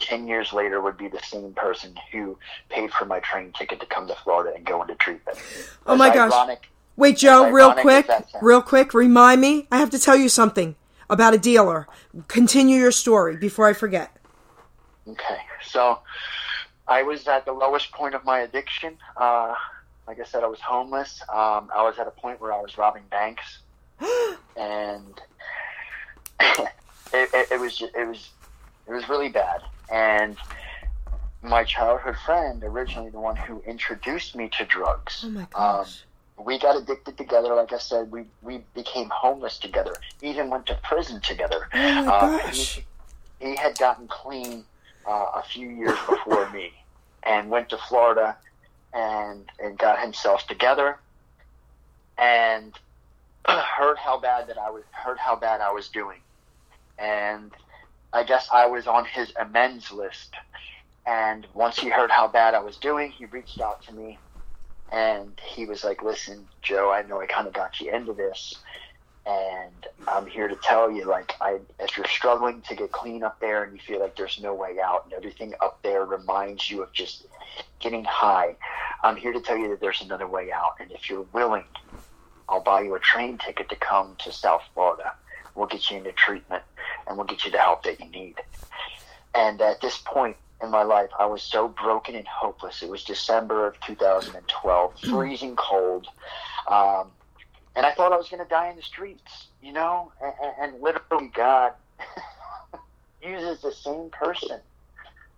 ten 0.00 0.26
years 0.26 0.52
later 0.52 0.80
would 0.80 0.96
be 0.96 1.08
the 1.08 1.20
same 1.22 1.52
person 1.54 1.94
who 2.12 2.36
paid 2.68 2.92
for 2.92 3.04
my 3.04 3.20
train 3.20 3.52
ticket 3.56 3.78
to 3.80 3.86
come 3.86 4.08
to 4.08 4.14
Florida 4.16 4.52
and 4.56 4.66
go 4.66 4.82
into 4.82 4.96
treatment. 4.96 5.38
Oh 5.86 5.94
my 5.96 6.12
gosh. 6.12 6.32
ironic- 6.32 6.68
Wait, 6.96 7.16
Joe, 7.16 7.48
real 7.50 7.72
quick, 7.72 8.06
real 8.42 8.60
quick, 8.60 8.92
remind 8.92 9.40
me. 9.40 9.66
I 9.72 9.78
have 9.78 9.90
to 9.90 9.98
tell 9.98 10.16
you 10.16 10.28
something 10.28 10.74
about 11.08 11.32
a 11.32 11.38
dealer. 11.38 11.86
Continue 12.28 12.76
your 12.78 12.92
story 12.92 13.36
before 13.36 13.66
I 13.66 13.72
forget. 13.72 14.14
Okay, 15.08 15.38
so 15.62 16.00
I 16.86 17.02
was 17.02 17.26
at 17.26 17.46
the 17.46 17.52
lowest 17.52 17.90
point 17.92 18.14
of 18.14 18.24
my 18.24 18.40
addiction. 18.40 18.98
Uh, 19.16 19.54
like 20.10 20.18
I 20.18 20.24
said, 20.24 20.42
I 20.42 20.48
was 20.48 20.58
homeless. 20.60 21.22
Um, 21.28 21.70
I 21.72 21.84
was 21.84 21.96
at 22.00 22.08
a 22.08 22.10
point 22.10 22.40
where 22.40 22.52
I 22.52 22.60
was 22.60 22.76
robbing 22.76 23.04
banks, 23.12 23.60
and 24.56 25.20
it, 26.40 26.68
it, 27.12 27.48
it 27.52 27.60
was 27.60 27.76
ju- 27.78 27.90
it 27.96 28.08
was 28.08 28.30
it 28.88 28.92
was 28.92 29.08
really 29.08 29.28
bad. 29.28 29.60
And 29.92 30.36
my 31.42 31.62
childhood 31.62 32.16
friend, 32.26 32.60
originally 32.64 33.10
the 33.10 33.20
one 33.20 33.36
who 33.36 33.62
introduced 33.64 34.34
me 34.34 34.48
to 34.58 34.64
drugs, 34.64 35.22
Oh 35.24 35.30
my 35.30 35.46
um, 35.54 35.86
we 36.44 36.58
got 36.58 36.76
addicted 36.76 37.16
together. 37.16 37.54
Like 37.54 37.72
I 37.72 37.78
said, 37.78 38.10
we 38.10 38.24
we 38.42 38.64
became 38.74 39.10
homeless 39.10 39.58
together. 39.58 39.94
Even 40.22 40.50
went 40.50 40.66
to 40.66 40.74
prison 40.82 41.20
together. 41.20 41.68
oh 41.72 41.78
my 42.04 42.12
Uh, 42.12 42.38
gosh. 42.38 42.78
he, 43.38 43.46
he 43.48 43.54
had 43.54 43.78
gotten 43.78 44.08
clean 44.08 44.64
uh, 45.06 45.26
a 45.36 45.42
few 45.44 45.68
years 45.68 45.96
before 46.08 46.50
me 46.50 46.72
and 47.22 47.48
went 47.48 47.68
to 47.68 47.78
Florida 47.88 48.36
and 48.92 49.50
and 49.58 49.78
got 49.78 50.00
himself 50.00 50.46
together 50.46 50.98
and 52.18 52.78
heard 53.46 53.98
how 53.98 54.18
bad 54.18 54.48
that 54.48 54.58
I 54.58 54.70
was 54.70 54.84
heard 54.92 55.18
how 55.18 55.36
bad 55.36 55.60
I 55.60 55.72
was 55.72 55.88
doing. 55.88 56.18
And 56.98 57.52
I 58.12 58.24
guess 58.24 58.48
I 58.52 58.66
was 58.66 58.86
on 58.86 59.04
his 59.04 59.32
amends 59.40 59.90
list. 59.90 60.34
And 61.06 61.46
once 61.54 61.78
he 61.78 61.88
heard 61.88 62.10
how 62.10 62.28
bad 62.28 62.54
I 62.54 62.60
was 62.60 62.76
doing 62.76 63.10
he 63.10 63.24
reached 63.26 63.60
out 63.60 63.82
to 63.84 63.92
me 63.92 64.18
and 64.92 65.40
he 65.44 65.66
was 65.66 65.84
like 65.84 66.02
listen 66.02 66.46
Joe 66.62 66.92
I 66.92 67.02
know 67.02 67.20
I 67.20 67.26
kind 67.26 67.46
of 67.46 67.52
got 67.52 67.80
you 67.80 67.92
into 67.92 68.12
this 68.12 68.54
and 69.26 69.86
I'm 70.08 70.26
here 70.26 70.48
to 70.48 70.56
tell 70.56 70.90
you, 70.90 71.04
like, 71.04 71.34
I, 71.40 71.58
if 71.78 71.96
you're 71.96 72.06
struggling 72.06 72.62
to 72.62 72.74
get 72.74 72.90
clean 72.90 73.22
up 73.22 73.38
there 73.40 73.64
and 73.64 73.74
you 73.74 73.80
feel 73.80 74.00
like 74.00 74.16
there's 74.16 74.40
no 74.40 74.54
way 74.54 74.78
out 74.82 75.04
and 75.04 75.12
everything 75.12 75.54
up 75.60 75.82
there 75.82 76.04
reminds 76.04 76.70
you 76.70 76.82
of 76.82 76.92
just 76.92 77.26
getting 77.80 78.04
high, 78.04 78.56
I'm 79.02 79.16
here 79.16 79.32
to 79.32 79.40
tell 79.40 79.56
you 79.56 79.68
that 79.70 79.80
there's 79.80 80.00
another 80.00 80.26
way 80.26 80.50
out. 80.52 80.76
And 80.80 80.90
if 80.90 81.10
you're 81.10 81.26
willing, 81.32 81.64
I'll 82.48 82.62
buy 82.62 82.82
you 82.82 82.94
a 82.94 83.00
train 83.00 83.38
ticket 83.38 83.68
to 83.68 83.76
come 83.76 84.16
to 84.24 84.32
South 84.32 84.62
Florida. 84.74 85.12
We'll 85.54 85.66
get 85.66 85.90
you 85.90 85.98
into 85.98 86.12
treatment 86.12 86.62
and 87.06 87.16
we'll 87.16 87.26
get 87.26 87.44
you 87.44 87.50
the 87.50 87.58
help 87.58 87.82
that 87.84 88.00
you 88.00 88.08
need. 88.08 88.36
And 89.34 89.60
at 89.60 89.80
this 89.80 89.98
point 89.98 90.36
in 90.62 90.70
my 90.70 90.82
life, 90.82 91.10
I 91.18 91.26
was 91.26 91.42
so 91.42 91.68
broken 91.68 92.14
and 92.14 92.26
hopeless. 92.26 92.82
It 92.82 92.88
was 92.88 93.04
December 93.04 93.66
of 93.66 93.80
2012, 93.80 95.00
freezing 95.00 95.56
cold. 95.56 96.06
Um, 96.68 97.10
and 97.76 97.86
I 97.86 97.92
thought 97.92 98.12
I 98.12 98.16
was 98.16 98.28
going 98.28 98.42
to 98.42 98.48
die 98.48 98.70
in 98.70 98.76
the 98.76 98.82
streets, 98.82 99.48
you 99.62 99.72
know. 99.72 100.12
And, 100.22 100.74
and, 100.74 100.82
literally, 100.82 101.30
God 101.32 101.72
uses 103.22 103.60
the 103.62 103.72
same 103.72 104.10
person 104.10 104.60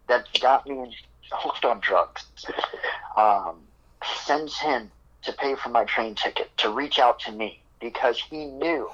that 0.08 0.26
got 0.40 0.66
me 0.66 0.96
hooked 1.30 1.64
on 1.64 1.80
drugs, 1.80 2.24
um, 3.16 3.56
sends 4.24 4.58
him 4.58 4.90
to 5.22 5.32
pay 5.32 5.54
for 5.54 5.68
my 5.68 5.84
train 5.84 6.14
ticket 6.14 6.50
to 6.58 6.70
reach 6.70 6.98
out 6.98 7.20
to 7.20 7.32
me 7.32 7.60
because 7.80 8.18
he 8.18 8.46
knew 8.46 8.88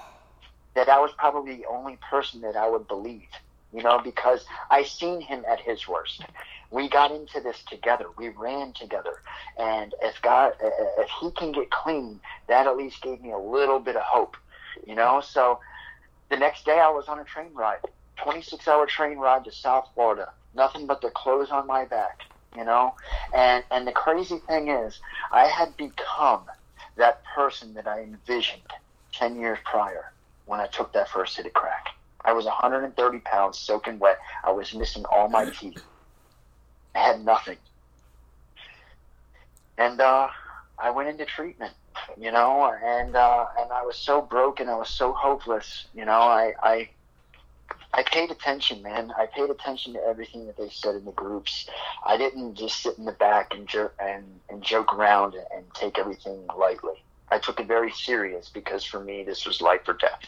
that 0.74 0.89
I 0.89 1.01
was 1.01 1.11
probably 1.16 1.57
the 1.57 1.66
only 1.66 1.99
person 2.11 2.41
that 2.43 2.57
I 2.57 2.68
would 2.68 2.86
believe, 2.86 3.28
you 3.72 3.82
know, 3.82 3.98
because 3.98 4.44
I 4.70 4.84
seen 4.84 5.20
him 5.20 5.44
at 5.50 5.60
his 5.60 5.86
worst. 5.86 6.24
We 6.70 6.88
got 6.88 7.10
into 7.10 7.40
this 7.40 7.62
together. 7.68 8.06
We 8.18 8.28
ran 8.28 8.72
together, 8.74 9.14
and 9.58 9.94
if 10.02 10.20
God, 10.20 10.52
if 10.60 11.08
He 11.20 11.30
can 11.30 11.52
get 11.52 11.70
clean, 11.70 12.20
that 12.46 12.66
at 12.66 12.76
least 12.76 13.00
gave 13.00 13.22
me 13.22 13.32
a 13.32 13.38
little 13.38 13.80
bit 13.80 13.96
of 13.96 14.02
hope, 14.02 14.36
you 14.86 14.94
know. 14.94 15.22
So 15.22 15.60
the 16.30 16.36
next 16.36 16.66
day, 16.66 16.78
I 16.78 16.90
was 16.90 17.08
on 17.08 17.18
a 17.18 17.24
train 17.24 17.54
ride, 17.54 17.78
26 18.22 18.68
hour 18.68 18.86
train 18.86 19.16
ride 19.18 19.44
to 19.44 19.52
South 19.52 19.88
Florida. 19.94 20.28
Nothing 20.54 20.86
but 20.86 21.00
the 21.00 21.10
clothes 21.10 21.50
on 21.50 21.66
my 21.66 21.86
back, 21.86 22.20
you 22.54 22.64
know. 22.64 22.94
And 23.34 23.64
and 23.70 23.86
the 23.86 23.92
crazy 23.92 24.38
thing 24.46 24.68
is, 24.68 25.00
I 25.32 25.46
had 25.46 25.74
become 25.78 26.44
that 26.96 27.22
person 27.34 27.74
that 27.74 27.86
I 27.86 28.02
envisioned 28.02 28.62
10 29.14 29.40
years 29.40 29.58
prior 29.64 30.04
when 30.44 30.60
I 30.60 30.66
took 30.66 30.92
that 30.92 31.08
first 31.08 31.36
hit 31.36 31.46
of 31.46 31.54
crack. 31.54 31.86
I 32.28 32.32
was 32.32 32.44
130 32.44 33.20
pounds, 33.20 33.58
soaking 33.58 33.98
wet. 33.98 34.18
I 34.44 34.52
was 34.52 34.74
missing 34.74 35.06
all 35.06 35.28
my 35.28 35.48
teeth. 35.58 35.82
I 36.94 36.98
had 36.98 37.24
nothing. 37.24 37.56
And 39.78 39.98
uh, 39.98 40.28
I 40.78 40.90
went 40.90 41.08
into 41.08 41.24
treatment, 41.24 41.72
you 42.18 42.30
know, 42.30 42.70
and 42.84 43.16
uh, 43.16 43.46
and 43.58 43.72
I 43.72 43.82
was 43.82 43.96
so 43.96 44.20
broken, 44.20 44.68
I 44.68 44.74
was 44.74 44.90
so 44.90 45.14
hopeless, 45.14 45.86
you 45.94 46.04
know. 46.04 46.20
I 46.20 46.52
I, 46.62 46.90
I 47.94 48.02
paid 48.02 48.30
attention, 48.30 48.82
man. 48.82 49.10
I 49.16 49.24
paid 49.24 49.48
attention 49.48 49.94
to 49.94 50.00
everything 50.00 50.46
that 50.48 50.58
they 50.58 50.68
said 50.68 50.96
in 50.96 51.06
the 51.06 51.12
groups. 51.12 51.66
I 52.04 52.18
didn't 52.18 52.56
just 52.56 52.82
sit 52.82 52.98
in 52.98 53.06
the 53.06 53.12
back 53.12 53.54
and 53.54 53.66
joke 53.66 53.94
and, 53.98 54.24
and 54.50 54.62
joke 54.62 54.92
around 54.92 55.32
and, 55.32 55.46
and 55.56 55.64
take 55.72 55.98
everything 55.98 56.46
lightly. 56.58 57.02
I 57.30 57.38
took 57.38 57.58
it 57.58 57.66
very 57.66 57.92
serious 57.92 58.50
because 58.50 58.84
for 58.84 59.00
me, 59.00 59.22
this 59.22 59.46
was 59.46 59.62
life 59.62 59.88
or 59.88 59.94
death. 59.94 60.20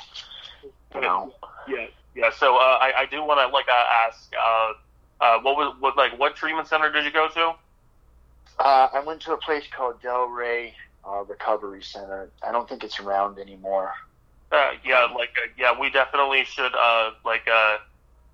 You 0.95 1.01
know. 1.01 1.34
Yeah, 1.68 1.86
yeah. 2.14 2.30
So 2.36 2.57
uh, 2.57 2.78
I, 2.80 2.93
I 2.99 3.07
do 3.07 3.22
want 3.24 3.41
to 3.41 3.53
like 3.53 3.66
uh, 3.68 3.84
ask, 4.07 4.32
uh, 4.38 4.72
uh, 5.24 5.41
what 5.41 5.57
was 5.57 5.76
what 5.80 5.97
like 5.97 6.18
what 6.18 6.36
treatment 6.36 6.68
center 6.68 6.91
did 6.91 7.05
you 7.05 7.12
go 7.12 7.28
to? 7.28 7.55
Uh, 8.59 8.88
I 8.93 9.01
went 9.01 9.22
to 9.22 9.32
a 9.32 9.38
place 9.38 9.64
called 9.74 10.03
Delray 10.03 10.72
uh, 11.09 11.24
Recovery 11.24 11.82
Center. 11.82 12.30
I 12.43 12.53
don't 12.53 12.68
think 12.68 12.84
it's 12.84 13.01
around 13.01 13.38
anymore. 13.38 13.93
Uh, 14.53 14.72
yeah, 14.84 15.07
like 15.16 15.30
uh, 15.43 15.49
yeah, 15.57 15.78
we 15.78 15.91
definitely 15.91 16.45
should 16.45 16.74
uh, 16.74 17.11
like 17.24 17.47
uh, 17.51 17.78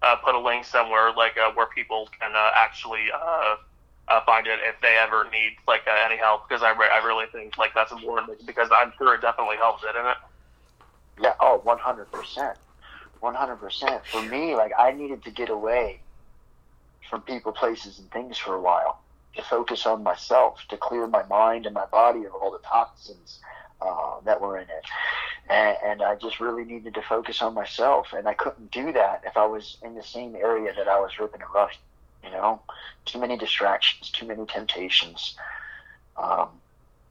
uh, 0.02 0.16
put 0.16 0.34
a 0.34 0.38
link 0.38 0.64
somewhere 0.64 1.12
like 1.14 1.36
uh, 1.36 1.50
where 1.54 1.66
people 1.66 2.08
can 2.18 2.32
uh, 2.34 2.50
actually 2.54 3.06
uh, 3.14 3.56
uh, 4.08 4.20
find 4.24 4.46
it 4.46 4.58
if 4.62 4.80
they 4.80 4.96
ever 5.00 5.28
need 5.30 5.56
like 5.68 5.82
uh, 5.86 5.94
any 6.06 6.16
help 6.16 6.48
because 6.48 6.62
I, 6.62 6.70
re- 6.70 6.90
I 6.92 7.04
really 7.04 7.26
think 7.32 7.58
like 7.58 7.74
that's 7.74 7.92
important 7.92 8.46
because 8.46 8.68
I'm 8.72 8.92
sure 8.96 9.14
it 9.14 9.20
definitely 9.20 9.56
helps, 9.56 9.82
didn't 9.82 10.06
it? 10.06 10.16
Yeah. 11.20 11.34
Oh, 11.40 11.60
one 11.64 11.78
hundred 11.78 12.10
percent. 12.12 12.56
One 13.20 13.34
hundred 13.34 13.56
percent. 13.56 14.02
For 14.10 14.22
me, 14.22 14.54
like 14.54 14.72
I 14.78 14.92
needed 14.92 15.24
to 15.24 15.30
get 15.30 15.48
away 15.48 16.00
from 17.08 17.22
people, 17.22 17.52
places, 17.52 17.98
and 17.98 18.10
things 18.10 18.36
for 18.36 18.54
a 18.54 18.60
while 18.60 19.00
to 19.36 19.42
focus 19.42 19.86
on 19.86 20.02
myself, 20.02 20.60
to 20.68 20.76
clear 20.76 21.06
my 21.06 21.22
mind 21.24 21.66
and 21.66 21.74
my 21.74 21.86
body 21.86 22.24
of 22.24 22.34
all 22.34 22.50
the 22.50 22.58
toxins 22.58 23.38
uh, 23.82 24.18
that 24.24 24.40
were 24.40 24.56
in 24.56 24.64
it. 24.64 24.84
And, 25.48 25.76
and 25.84 26.02
I 26.02 26.16
just 26.16 26.40
really 26.40 26.64
needed 26.64 26.94
to 26.94 27.02
focus 27.02 27.42
on 27.42 27.54
myself, 27.54 28.08
and 28.12 28.26
I 28.26 28.34
couldn't 28.34 28.70
do 28.70 28.92
that 28.92 29.22
if 29.26 29.36
I 29.36 29.46
was 29.46 29.76
in 29.82 29.94
the 29.94 30.02
same 30.02 30.34
area 30.34 30.72
that 30.74 30.88
I 30.88 30.98
was 30.98 31.18
ripping 31.20 31.42
and 31.42 31.50
running. 31.54 31.76
You 32.24 32.30
know, 32.32 32.60
too 33.04 33.20
many 33.20 33.36
distractions, 33.36 34.10
too 34.10 34.26
many 34.26 34.46
temptations. 34.46 35.36
Um, 36.16 36.48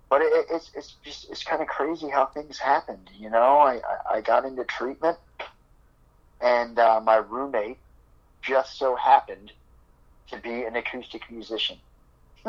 but 0.09 0.21
it, 0.21 0.45
it's 0.51 0.71
it's 0.75 0.95
just 1.03 1.29
it's 1.29 1.43
kind 1.43 1.61
of 1.61 1.67
crazy 1.67 2.09
how 2.09 2.25
things 2.27 2.59
happened. 2.59 3.09
You 3.17 3.29
know, 3.29 3.59
I 3.59 3.81
I, 4.09 4.21
got 4.21 4.45
into 4.45 4.63
treatment, 4.63 5.17
and 6.41 6.77
uh, 6.77 7.01
my 7.03 7.17
roommate 7.17 7.77
just 8.41 8.77
so 8.77 8.95
happened 8.95 9.51
to 10.29 10.37
be 10.37 10.63
an 10.63 10.75
acoustic 10.75 11.29
musician, 11.31 11.77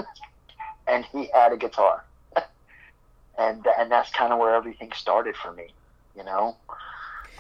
and 0.87 1.05
he 1.07 1.31
had 1.33 1.53
a 1.53 1.57
guitar, 1.57 2.05
and 3.39 3.67
and 3.79 3.91
that's 3.91 4.11
kind 4.11 4.33
of 4.33 4.39
where 4.39 4.55
everything 4.55 4.93
started 4.93 5.37
for 5.37 5.53
me. 5.53 5.75
You 6.17 6.25
know, 6.25 6.57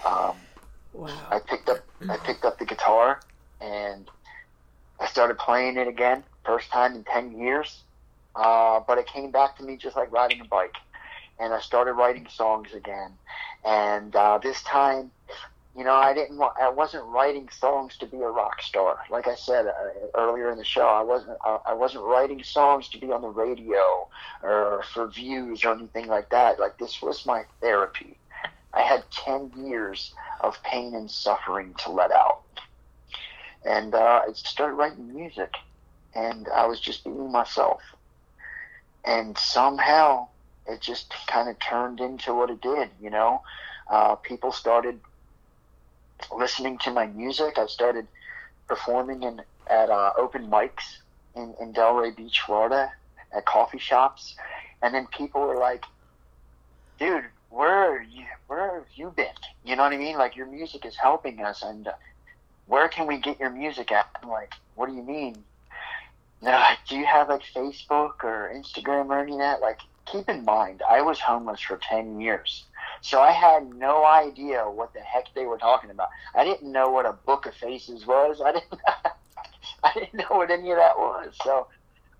um, 0.05 0.37
Wow. 0.97 1.29
I 1.31 1.41
picked 1.41 1.69
up 1.69 1.81
I 2.09 2.17
picked 2.17 2.45
up 2.45 2.59
the 2.59 2.65
guitar 2.65 3.21
and 3.61 4.11
I 4.99 5.07
started 5.07 5.39
playing 5.39 5.77
it 5.77 5.89
again. 5.89 6.25
First 6.45 6.71
time 6.71 6.95
in 6.95 7.05
ten 7.05 7.39
years, 7.39 7.83
uh, 8.37 8.81
but 8.87 8.99
it 8.99 9.07
came 9.07 9.31
back 9.33 9.57
to 9.59 9.65
me 9.65 9.77
just 9.77 9.97
like 9.97 10.13
riding 10.13 10.41
a 10.41 10.45
bike, 10.45 10.75
and 11.39 11.53
I 11.53 11.61
started 11.61 11.95
writing 11.95 12.27
songs 12.31 12.73
again. 12.75 13.19
And 13.65 14.15
uh, 14.15 14.39
this 14.43 14.63
time, 14.63 15.13
you 15.77 15.85
know, 15.85 15.95
I 15.95 16.15
didn't. 16.15 16.39
wa- 16.39 16.55
I 16.61 16.71
wasn't 16.71 17.05
writing 17.07 17.49
songs 17.51 17.97
to 17.99 18.07
be 18.07 18.19
a 18.19 18.29
rock 18.29 18.63
star. 18.63 18.99
Like 19.11 19.27
I 19.29 19.35
said 19.35 19.67
uh, 19.67 19.73
earlier 20.17 20.51
in 20.51 20.59
the 20.59 20.65
show, 20.65 20.87
I 20.87 21.03
wasn't. 21.03 21.39
I, 21.45 21.59
I 21.69 21.75
wasn't 21.75 22.05
writing 22.05 22.43
songs 22.43 22.89
to 22.91 22.99
be 22.99 23.13
on 23.13 23.23
the 23.23 23.29
radio 23.29 24.09
or 24.43 24.83
for 24.95 25.09
views 25.09 25.65
or 25.65 25.73
anything 25.75 26.07
like 26.09 26.31
that. 26.31 26.59
Like 26.61 26.79
this 26.79 27.03
was 27.03 27.27
my 27.27 27.45
therapy. 27.61 28.19
I 28.73 28.83
had 28.83 29.05
ten 29.11 29.53
years 29.57 30.13
of 30.41 30.63
pain 30.63 30.95
and 30.95 31.11
suffering 31.11 31.75
to 31.85 31.91
let 31.91 32.13
out, 32.13 32.43
and 33.65 33.95
uh, 33.95 34.23
I 34.29 34.33
started 34.33 34.75
writing 34.75 35.15
music, 35.15 35.53
and 36.15 36.49
I 36.49 36.67
was 36.67 36.81
just 36.81 37.05
being 37.05 37.31
myself. 37.33 37.81
And 39.07 39.39
somehow, 39.39 40.29
it 40.67 40.81
just 40.81 41.15
kind 41.29 41.49
of 41.49 41.59
turned 41.61 42.01
into 42.01 42.35
what 42.35 42.51
it 42.51 42.61
did. 42.61 42.91
You 43.01 43.11
know, 43.11 43.43
uh, 43.89 44.17
people 44.17 44.53
started 44.53 45.01
listening 46.37 46.79
to 46.79 46.91
my 46.91 47.07
music. 47.07 47.57
I 47.57 47.67
started 47.67 48.09
performing 48.67 49.23
in 49.23 49.43
at 49.69 49.91
uh, 49.91 50.13
open 50.17 50.49
mics 50.49 50.99
in, 51.35 51.55
in 51.61 51.73
Delray 51.73 52.17
Beach, 52.17 52.41
Florida, 52.41 52.93
at 53.35 53.45
coffee 53.45 53.79
shops, 53.79 54.37
and 54.83 54.95
then 54.95 55.07
people 55.07 55.41
were 55.41 55.59
like, 55.59 55.85
"Dude, 56.99 57.25
where 57.51 58.03
you? 58.03 58.25
Where 58.47 58.75
have 58.75 58.87
you 58.95 59.13
been? 59.17 59.27
You 59.65 59.77
know 59.77 59.83
what 59.83 59.93
I 59.93 59.99
mean? 59.99 60.19
Like 60.19 60.37
your 60.37 60.47
music 60.47 60.85
is 60.85 60.97
helping 60.97 61.41
us, 61.45 61.63
and 61.63 61.87
uh, 61.87 61.93
where 62.67 62.89
can 62.89 63.07
we 63.07 63.19
get 63.19 63.39
your 63.39 63.51
music 63.51 63.93
at?" 63.93 64.09
I'm 64.23 64.29
like, 64.29 64.55
"What 64.75 64.89
do 64.89 64.95
you 64.95 65.03
mean? 65.03 65.45
No, 66.43 66.65
do 66.89 66.97
you 66.97 67.07
have 67.07 67.29
like 67.29 67.43
Facebook 67.43 68.23
or 68.25 68.53
Instagram 68.55 69.07
or 69.11 69.19
any 69.21 69.33
of 69.33 69.39
that? 69.39 69.61
Like, 69.61 69.81
keep 70.07 70.29
in 70.29 70.45
mind, 70.45 70.83
I 70.89 71.01
was 71.03 71.21
homeless 71.21 71.61
for 71.61 71.77
ten 71.79 72.21
years." 72.21 72.65
So 73.03 73.21
I 73.21 73.33
had 73.33 73.75
no 73.75 74.05
idea 74.05 74.65
what 74.65 74.93
the 74.95 75.01
heck 75.01 75.33
they 75.35 75.47
were 75.47 75.59
talking 75.59 75.91
about. 75.91 76.09
I 76.35 76.45
didn't 76.45 76.73
know 76.73 76.89
what 76.91 77.07
a 77.07 77.13
book 77.13 77.47
of 77.47 77.55
faces 77.55 78.07
was. 78.07 78.41
I 78.45 78.53
didn't. 78.53 78.81
I 79.83 79.93
didn't 79.95 80.15
know 80.15 80.37
what 80.37 80.51
any 80.51 80.71
of 80.71 80.79
that 80.79 80.99
was. 80.99 81.35
So 81.43 81.69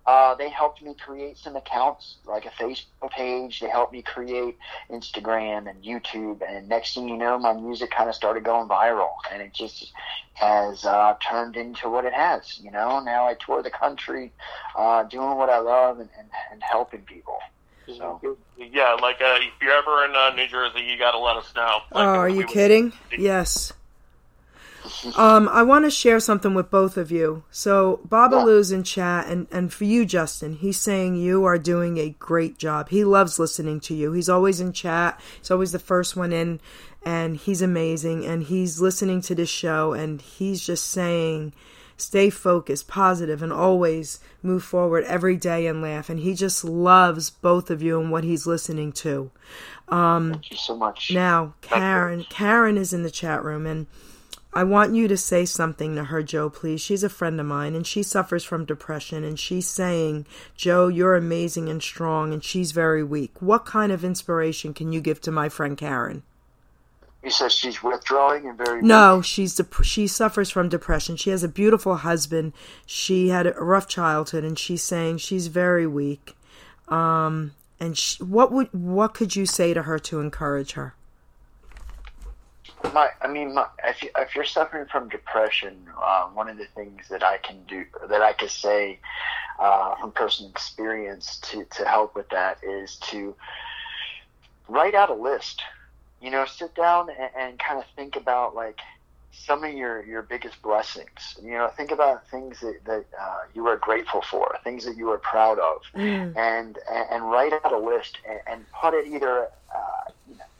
uh, 0.07 0.33
they 0.35 0.49
helped 0.49 0.81
me 0.81 0.95
create 0.95 1.37
some 1.37 1.57
accounts, 1.57 2.15
like 2.25 2.45
a 2.45 2.49
Facebook 2.49 3.11
page. 3.11 3.59
They 3.59 3.67
helped 3.69 3.91
me 3.91 4.01
create 4.01 4.57
Instagram 4.89 5.69
and 5.69 5.83
YouTube. 5.83 6.41
And 6.47 6.69
next 6.69 6.93
thing 6.93 7.09
you 7.09 7.17
know, 7.17 7.37
my 7.37 7.51
music 7.51 7.91
kind 7.91 8.07
of 8.07 8.15
started 8.15 8.45
going 8.45 8.69
viral, 8.69 9.09
and 9.31 9.41
it 9.41 9.53
just 9.53 9.91
has 10.35 10.85
uh, 10.85 11.15
turned 11.29 11.57
into 11.57 11.89
what 11.89 12.05
it 12.05 12.13
has. 12.13 12.57
You 12.59 12.71
know, 12.71 13.01
now 13.01 13.27
I 13.27 13.33
tour 13.33 13.61
the 13.61 13.69
country, 13.69 14.31
uh, 14.77 15.03
doing 15.03 15.35
what 15.35 15.49
I 15.49 15.59
love 15.59 15.99
and, 15.99 16.09
and, 16.17 16.29
and 16.53 16.63
helping 16.63 17.01
people. 17.01 17.39
So. 17.85 18.37
Yeah, 18.57 18.97
like 19.01 19.21
uh, 19.21 19.39
if 19.39 19.53
you're 19.61 19.71
ever 19.71 20.05
in 20.05 20.15
uh, 20.15 20.33
New 20.35 20.47
Jersey, 20.47 20.81
you 20.81 20.97
got 20.97 21.11
to 21.11 21.19
let 21.19 21.35
us 21.37 21.53
know. 21.55 21.79
Oh, 21.91 21.99
are 21.99 22.25
we 22.27 22.31
you 22.31 22.37
would- 22.39 22.47
kidding? 22.47 22.93
Yes. 23.17 23.73
Um, 25.15 25.47
I 25.49 25.63
want 25.63 25.85
to 25.85 25.91
share 25.91 26.19
something 26.19 26.53
with 26.53 26.69
both 26.69 26.97
of 26.97 27.11
you. 27.11 27.43
So, 27.51 27.99
Babalu's 28.07 28.71
in 28.71 28.83
chat, 28.83 29.27
and, 29.27 29.47
and 29.51 29.71
for 29.71 29.83
you, 29.83 30.05
Justin, 30.05 30.53
he's 30.53 30.79
saying 30.79 31.15
you 31.15 31.45
are 31.45 31.57
doing 31.57 31.97
a 31.97 32.09
great 32.09 32.57
job. 32.57 32.89
He 32.89 33.03
loves 33.03 33.39
listening 33.39 33.79
to 33.81 33.93
you. 33.93 34.11
He's 34.11 34.29
always 34.29 34.59
in 34.61 34.73
chat. 34.73 35.19
He's 35.39 35.51
always 35.51 35.71
the 35.71 35.79
first 35.79 36.15
one 36.15 36.31
in, 36.31 36.59
and 37.05 37.37
he's 37.37 37.61
amazing. 37.61 38.25
And 38.25 38.43
he's 38.43 38.81
listening 38.81 39.21
to 39.21 39.35
this 39.35 39.49
show, 39.49 39.93
and 39.93 40.21
he's 40.21 40.65
just 40.65 40.87
saying, 40.87 41.53
stay 41.97 42.29
focused, 42.29 42.87
positive, 42.87 43.41
and 43.41 43.51
always 43.51 44.19
move 44.43 44.63
forward 44.63 45.03
every 45.05 45.35
day 45.35 45.67
and 45.67 45.81
laugh. 45.81 46.09
And 46.09 46.19
he 46.19 46.33
just 46.33 46.63
loves 46.63 47.29
both 47.29 47.69
of 47.69 47.81
you 47.81 47.99
and 47.99 48.11
what 48.11 48.23
he's 48.23 48.45
listening 48.47 48.91
to. 48.93 49.31
Thank 50.31 50.51
you 50.51 50.57
so 50.57 50.75
much. 50.75 51.11
Now, 51.11 51.53
Karen, 51.61 52.25
Karen 52.29 52.77
is 52.77 52.93
in 52.93 53.03
the 53.03 53.11
chat 53.11 53.43
room, 53.43 53.65
and 53.65 53.87
I 54.53 54.63
want 54.63 54.95
you 54.95 55.07
to 55.07 55.17
say 55.17 55.45
something 55.45 55.95
to 55.95 56.05
her, 56.05 56.23
Joe, 56.23 56.49
please. 56.49 56.81
She's 56.81 57.03
a 57.03 57.09
friend 57.09 57.39
of 57.39 57.45
mine, 57.45 57.75
and 57.75 57.85
she 57.85 58.01
suffers 58.01 58.43
from 58.43 58.65
depression, 58.65 59.23
and 59.23 59.39
she's 59.39 59.67
saying, 59.67 60.25
Joe, 60.55 60.87
you're 60.87 61.15
amazing 61.15 61.69
and 61.69 61.81
strong, 61.81 62.33
and 62.33 62.43
she's 62.43 62.71
very 62.71 63.03
weak. 63.03 63.33
What 63.39 63.65
kind 63.65 63.91
of 63.91 64.03
inspiration 64.03 64.73
can 64.73 64.91
you 64.91 65.01
give 65.01 65.21
to 65.21 65.31
my 65.31 65.49
friend 65.49 65.77
Karen? 65.77 66.23
You 67.23 67.31
said 67.31 67.51
she's 67.51 67.83
withdrawing 67.83 68.47
and 68.47 68.57
very 68.57 68.81
No, 68.81 69.21
she's 69.21 69.55
dep- 69.55 69.83
she 69.83 70.07
suffers 70.07 70.49
from 70.49 70.69
depression. 70.69 71.17
She 71.17 71.29
has 71.31 71.43
a 71.43 71.49
beautiful 71.49 71.97
husband. 71.97 72.53
She 72.85 73.29
had 73.29 73.47
a 73.47 73.51
rough 73.51 73.87
childhood, 73.87 74.43
and 74.43 74.57
she's 74.57 74.81
saying 74.81 75.17
she's 75.17 75.47
very 75.47 75.85
weak. 75.85 76.37
Um, 76.87 77.53
and 77.79 77.97
sh 77.97 78.19
what 78.21 78.51
would 78.51 78.69
what 78.71 79.13
could 79.13 79.35
you 79.35 79.45
say 79.45 79.73
to 79.73 79.83
her 79.83 79.99
to 79.99 80.19
encourage 80.19 80.71
her? 80.73 80.95
My, 82.93 83.09
I 83.21 83.27
mean, 83.27 83.55
my, 83.55 83.67
if, 83.83 84.03
you, 84.03 84.09
if 84.17 84.35
you're 84.35 84.45
suffering 84.45 84.85
from 84.85 85.09
depression, 85.09 85.87
uh, 86.01 86.27
one 86.27 86.47
of 86.47 86.57
the 86.57 86.67
things 86.75 87.07
that 87.09 87.23
I 87.23 87.37
can 87.37 87.63
do, 87.67 87.85
that 88.07 88.21
I 88.21 88.33
can 88.33 88.49
say 88.49 88.99
uh, 89.59 89.95
from 89.95 90.11
personal 90.11 90.51
experience 90.51 91.39
to, 91.51 91.65
to 91.65 91.85
help 91.85 92.15
with 92.15 92.29
that 92.29 92.59
is 92.63 92.97
to 93.09 93.35
write 94.67 94.95
out 94.95 95.09
a 95.09 95.15
list. 95.15 95.61
You 96.21 96.31
know, 96.31 96.45
sit 96.45 96.75
down 96.75 97.09
and, 97.09 97.29
and 97.37 97.59
kind 97.59 97.79
of 97.79 97.85
think 97.95 98.15
about 98.15 98.55
like 98.55 98.79
some 99.31 99.63
of 99.63 99.73
your, 99.73 100.03
your 100.05 100.21
biggest 100.21 100.61
blessings. 100.61 101.37
You 101.41 101.51
know, 101.51 101.67
think 101.75 101.91
about 101.91 102.27
things 102.29 102.59
that, 102.61 102.79
that 102.85 103.05
uh, 103.19 103.39
you 103.53 103.67
are 103.67 103.77
grateful 103.77 104.21
for, 104.21 104.57
things 104.63 104.85
that 104.85 104.97
you 104.97 105.09
are 105.11 105.17
proud 105.19 105.59
of, 105.59 105.81
and, 105.93 106.35
and 106.37 106.77
and 107.11 107.29
write 107.29 107.53
out 107.53 107.71
a 107.71 107.77
list 107.77 108.17
and, 108.27 108.39
and 108.47 108.65
put 108.71 108.93
it 108.93 109.07
either 109.07 109.47
uh, 109.73 110.11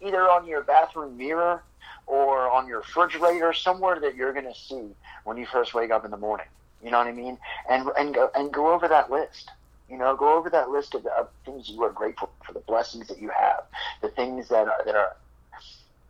either 0.02 0.30
on 0.30 0.48
your 0.48 0.62
bathroom 0.62 1.18
mirror 1.18 1.64
or 2.08 2.50
on 2.50 2.68
your 2.68 2.80
refrigerator, 2.80 3.54
somewhere 3.54 4.00
that 4.00 4.16
you're 4.16 4.34
going 4.34 4.46
to 4.46 4.56
see 4.56 4.96
when 5.26 5.38
you 5.38 5.46
first 5.46 5.74
wake 5.74 5.92
up 5.92 6.06
in 6.06 6.12
the 6.12 6.18
morning. 6.18 6.48
You 6.84 6.92
know 6.92 7.00
what 7.00 7.08
I 7.08 7.12
mean? 7.12 7.38
And 7.70 7.90
and 7.98 8.14
go 8.14 8.30
and 8.36 8.52
go 8.52 8.74
over 8.74 8.88
that 8.88 9.12
list. 9.12 9.52
You 9.90 9.98
know, 9.98 10.16
go 10.16 10.38
over 10.38 10.50
that 10.50 10.70
list 10.70 10.96
of, 10.96 11.06
of 11.06 11.30
things 11.46 11.70
you 11.70 11.82
are 11.84 11.92
grateful 11.92 12.30
for, 12.46 12.52
the 12.52 12.60
blessings 12.60 13.08
that 13.08 13.22
you 13.22 13.30
have, 13.30 13.64
the 14.02 14.10
things 14.10 14.50
that 14.50 14.68
are 14.68 14.84
that 14.86 14.96
are 14.96 15.16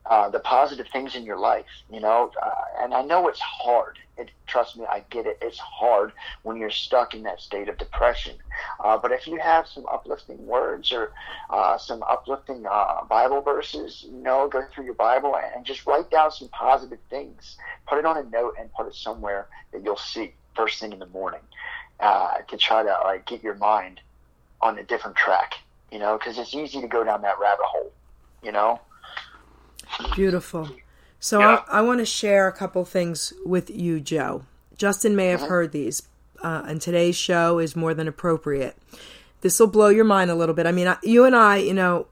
uh, 0.09 0.29
the 0.29 0.39
positive 0.39 0.87
things 0.87 1.15
in 1.15 1.25
your 1.25 1.37
life, 1.37 1.65
you 1.91 1.99
know. 1.99 2.31
Uh, 2.41 2.51
and 2.79 2.93
I 2.93 3.01
know 3.01 3.27
it's 3.27 3.41
hard. 3.41 3.99
It, 4.17 4.31
trust 4.47 4.77
me, 4.77 4.85
I 4.89 5.03
get 5.09 5.25
it. 5.25 5.37
It's 5.41 5.59
hard 5.59 6.13
when 6.43 6.57
you're 6.57 6.69
stuck 6.69 7.13
in 7.13 7.23
that 7.23 7.41
state 7.41 7.67
of 7.67 7.77
depression. 7.77 8.35
Uh, 8.79 8.97
but 8.97 9.11
if 9.11 9.27
you 9.27 9.37
have 9.37 9.67
some 9.67 9.85
uplifting 9.91 10.45
words 10.47 10.93
or 10.93 11.11
uh, 11.49 11.77
some 11.77 12.03
uplifting 12.03 12.65
uh, 12.65 13.03
Bible 13.09 13.41
verses, 13.41 14.05
you 14.07 14.17
know, 14.17 14.47
go 14.47 14.63
through 14.73 14.85
your 14.85 14.93
Bible 14.93 15.35
and 15.35 15.65
just 15.65 15.85
write 15.85 16.09
down 16.09 16.31
some 16.31 16.47
positive 16.49 16.99
things. 17.09 17.57
Put 17.87 17.99
it 17.99 18.05
on 18.05 18.17
a 18.17 18.23
note 18.23 18.55
and 18.59 18.71
put 18.73 18.87
it 18.87 18.95
somewhere 18.95 19.47
that 19.73 19.83
you'll 19.83 19.97
see 19.97 20.33
first 20.55 20.79
thing 20.79 20.93
in 20.93 20.99
the 20.99 21.05
morning 21.07 21.41
to 21.99 22.57
try 22.57 22.81
to 22.81 22.97
like 23.03 23.25
get 23.25 23.43
your 23.43 23.55
mind 23.55 23.99
on 24.61 24.79
a 24.79 24.83
different 24.83 25.17
track. 25.17 25.55
You 25.91 25.99
know, 25.99 26.17
because 26.17 26.37
it's 26.37 26.55
easy 26.55 26.81
to 26.81 26.87
go 26.87 27.03
down 27.03 27.21
that 27.23 27.39
rabbit 27.39 27.65
hole. 27.65 27.91
You 28.41 28.53
know. 28.53 28.79
Beautiful. 30.15 30.69
So 31.19 31.39
Yeah. 31.39 31.63
I, 31.67 31.79
I 31.79 31.81
want 31.81 31.99
to 31.99 32.05
share 32.05 32.47
a 32.47 32.51
couple 32.53 32.85
things 32.85 33.33
with 33.45 33.69
you, 33.69 33.99
Joe. 33.99 34.43
Justin 34.77 35.15
may 35.15 35.27
have 35.27 35.41
heard 35.41 35.71
these, 35.71 36.03
uh, 36.43 36.63
and 36.67 36.79
today's 36.79 37.15
show 37.15 37.57
is 37.57 37.75
more 37.75 37.93
than 37.95 38.07
appropriate. 38.07 38.77
This 39.41 39.59
will 39.59 39.67
blow 39.67 39.89
your 39.89 40.05
mind 40.05 40.29
a 40.29 40.35
little 40.35 40.53
bit. 40.53 40.67
I 40.67 40.71
mean, 40.71 40.87
I, 40.87 40.97
you 41.01 41.25
and 41.25 41.35
I, 41.35 41.57
you 41.57 41.73
know, 41.73 42.07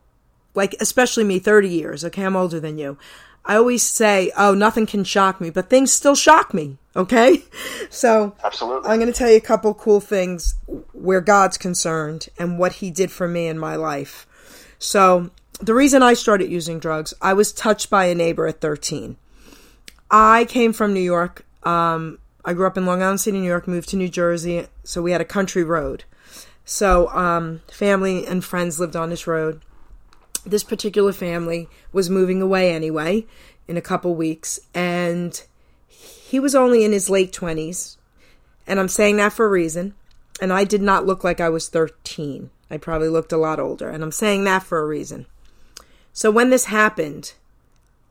like 0.56 0.76
especially 0.80 1.24
me, 1.24 1.38
thirty 1.38 1.70
years. 1.70 2.04
Okay, 2.06 2.24
I'm 2.24 2.36
older 2.36 2.60
than 2.60 2.78
you. 2.78 2.98
I 3.46 3.56
always 3.58 3.84
say, 3.84 4.32
"Oh, 4.36 4.54
nothing 4.56 4.86
can 4.88 5.04
shock 5.04 5.40
me," 5.40 5.50
but 5.52 5.70
things 5.70 5.92
still 5.92 6.16
shock 6.16 6.54
me. 6.54 6.78
Okay, 6.96 7.44
so 7.90 8.36
Absolutely. 8.44 8.90
I'm 8.90 9.00
going 9.00 9.12
to 9.12 9.18
tell 9.18 9.30
you 9.30 9.38
a 9.38 9.42
couple 9.42 9.74
cool 9.76 10.00
things 10.02 10.56
where 10.94 11.22
God's 11.22 11.58
concerned 11.58 12.30
and 12.40 12.58
what 12.58 12.74
He 12.74 12.90
did 12.90 13.12
for 13.12 13.28
me 13.28 13.48
in 13.48 13.60
my 13.60 13.76
life. 13.76 14.26
So, 14.80 15.30
the 15.62 15.74
reason 15.74 16.04
I 16.04 16.14
started 16.14 16.52
using 16.52 16.80
drugs, 16.80 17.14
I 17.22 17.34
was 17.34 17.54
touched 17.54 17.90
by 17.90 18.06
a 18.06 18.16
neighbor 18.16 18.48
at 18.48 18.62
13. 18.62 19.18
I 20.12 20.46
came 20.46 20.74
from 20.74 20.94
New 20.94 21.02
York. 21.02 21.46
Um, 21.64 22.20
I 22.44 22.54
grew 22.54 22.68
up 22.68 22.78
in 22.78 22.86
Long 22.86 23.02
Island 23.02 23.22
City, 23.22 23.40
New 23.40 23.48
York, 23.48 23.68
moved 23.68 23.90
to 23.90 23.96
New 23.96 24.10
Jersey, 24.10 24.68
so 24.84 25.02
we 25.02 25.12
had 25.12 25.22
a 25.22 25.26
country 25.26 25.64
road. 25.64 26.04
So, 26.64 27.10
um, 27.10 27.62
family 27.72 28.26
and 28.26 28.44
friends 28.44 28.80
lived 28.80 28.96
on 28.96 29.10
this 29.10 29.28
road. 29.28 29.62
This 30.46 30.64
particular 30.64 31.12
family 31.12 31.70
was 31.92 32.10
moving 32.10 32.42
away 32.42 32.74
anyway 32.74 33.26
in 33.68 33.78
a 33.78 33.82
couple 33.82 34.16
weeks, 34.16 34.60
and 34.74 35.42
he 35.88 36.40
was 36.40 36.56
only 36.56 36.84
in 36.84 36.92
his 36.92 37.10
late 37.10 37.32
20s. 37.32 37.98
And 38.68 38.80
I'm 38.80 38.88
saying 38.88 39.18
that 39.18 39.34
for 39.34 39.46
a 39.46 39.50
reason. 39.50 39.94
And 40.42 40.52
I 40.52 40.64
did 40.64 40.82
not 40.82 41.06
look 41.06 41.24
like 41.24 41.40
I 41.40 41.50
was 41.50 41.70
13. 41.70 42.50
I 42.70 42.78
probably 42.78 43.10
looked 43.10 43.32
a 43.32 43.38
lot 43.38 43.60
older. 43.60 43.90
And 43.90 44.04
I'm 44.04 44.12
saying 44.12 44.44
that 44.44 44.64
for 44.64 44.80
a 44.80 44.88
reason. 44.88 45.28
So 46.16 46.32
when 46.32 46.50
this 46.50 46.66
happened, 46.66 47.34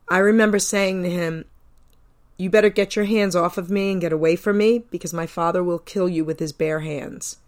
I 0.07 0.19
remember 0.19 0.59
saying 0.59 1.01
to 1.01 1.09
him, 1.09 1.45
You 2.37 2.51
better 2.51 2.69
get 2.69 2.95
your 2.95 3.05
hands 3.05 3.35
off 3.35 3.57
of 3.57 3.71
me 3.71 3.91
and 3.91 3.99
get 3.99 4.13
away 4.13 4.35
from 4.35 4.59
me 4.59 4.83
because 4.91 5.11
my 5.11 5.25
father 5.25 5.63
will 5.63 5.79
kill 5.79 6.07
you 6.07 6.23
with 6.23 6.39
his 6.39 6.53
bare 6.53 6.81
hands. 6.81 7.39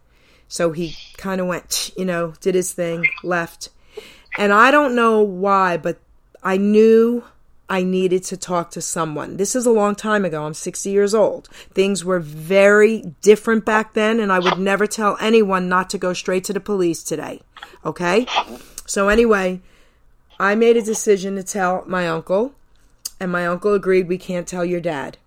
So 0.48 0.72
he 0.72 0.96
kind 1.16 1.40
of 1.40 1.46
went, 1.46 1.92
you 1.96 2.06
know, 2.06 2.34
did 2.42 2.56
his 2.56 2.74
thing, 2.74 3.06
left. 3.24 3.70
And 4.36 4.52
I 4.52 4.72
don't 4.72 4.96
know 4.96 5.22
why, 5.22 5.78
but 5.78 6.00
I 6.42 6.58
knew 6.58 7.24
I 7.70 7.84
needed 7.84 8.24
to 8.24 8.38
talk 8.38 8.72
to 8.72 8.82
someone. 8.82 9.38
This 9.38 9.56
is 9.56 9.68
a 9.68 9.72
long 9.72 9.94
time 9.94 10.26
ago. 10.26 10.44
I'm 10.44 10.56
60 10.56 10.90
years 10.90 11.14
old. 11.14 11.50
Things 11.76 12.04
were 12.04 12.20
very 12.20 13.14
different 13.22 13.64
back 13.64 13.94
then, 13.94 14.20
and 14.20 14.32
I 14.32 14.40
would 14.40 14.58
never 14.58 14.88
tell 14.88 15.18
anyone 15.22 15.70
not 15.70 15.92
to 15.92 16.00
go 16.00 16.14
straight 16.14 16.46
to 16.46 16.54
the 16.54 16.60
police 16.60 17.04
today. 17.04 17.42
Okay? 17.86 18.26
So, 18.88 19.10
anyway, 19.10 19.62
I 20.40 20.56
made 20.56 20.78
a 20.78 20.82
decision 20.82 21.36
to 21.36 21.44
tell 21.44 21.84
my 21.88 22.08
uncle, 22.08 22.54
and 23.20 23.32
my 23.32 23.48
uncle 23.48 23.74
agreed 23.74 24.08
we 24.08 24.18
can't 24.18 24.48
tell 24.48 24.64
your 24.64 24.82
dad. 24.82 25.18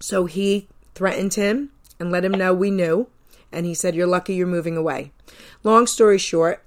So 0.00 0.26
he 0.26 0.68
threatened 0.94 1.34
him 1.34 1.70
and 2.00 2.10
let 2.10 2.24
him 2.24 2.32
know 2.32 2.54
we 2.54 2.70
knew, 2.70 3.08
and 3.52 3.66
he 3.66 3.74
said, 3.74 3.94
You're 3.94 4.06
lucky 4.06 4.34
you're 4.34 4.46
moving 4.46 4.76
away. 4.76 5.12
Long 5.62 5.86
story 5.86 6.18
short, 6.18 6.62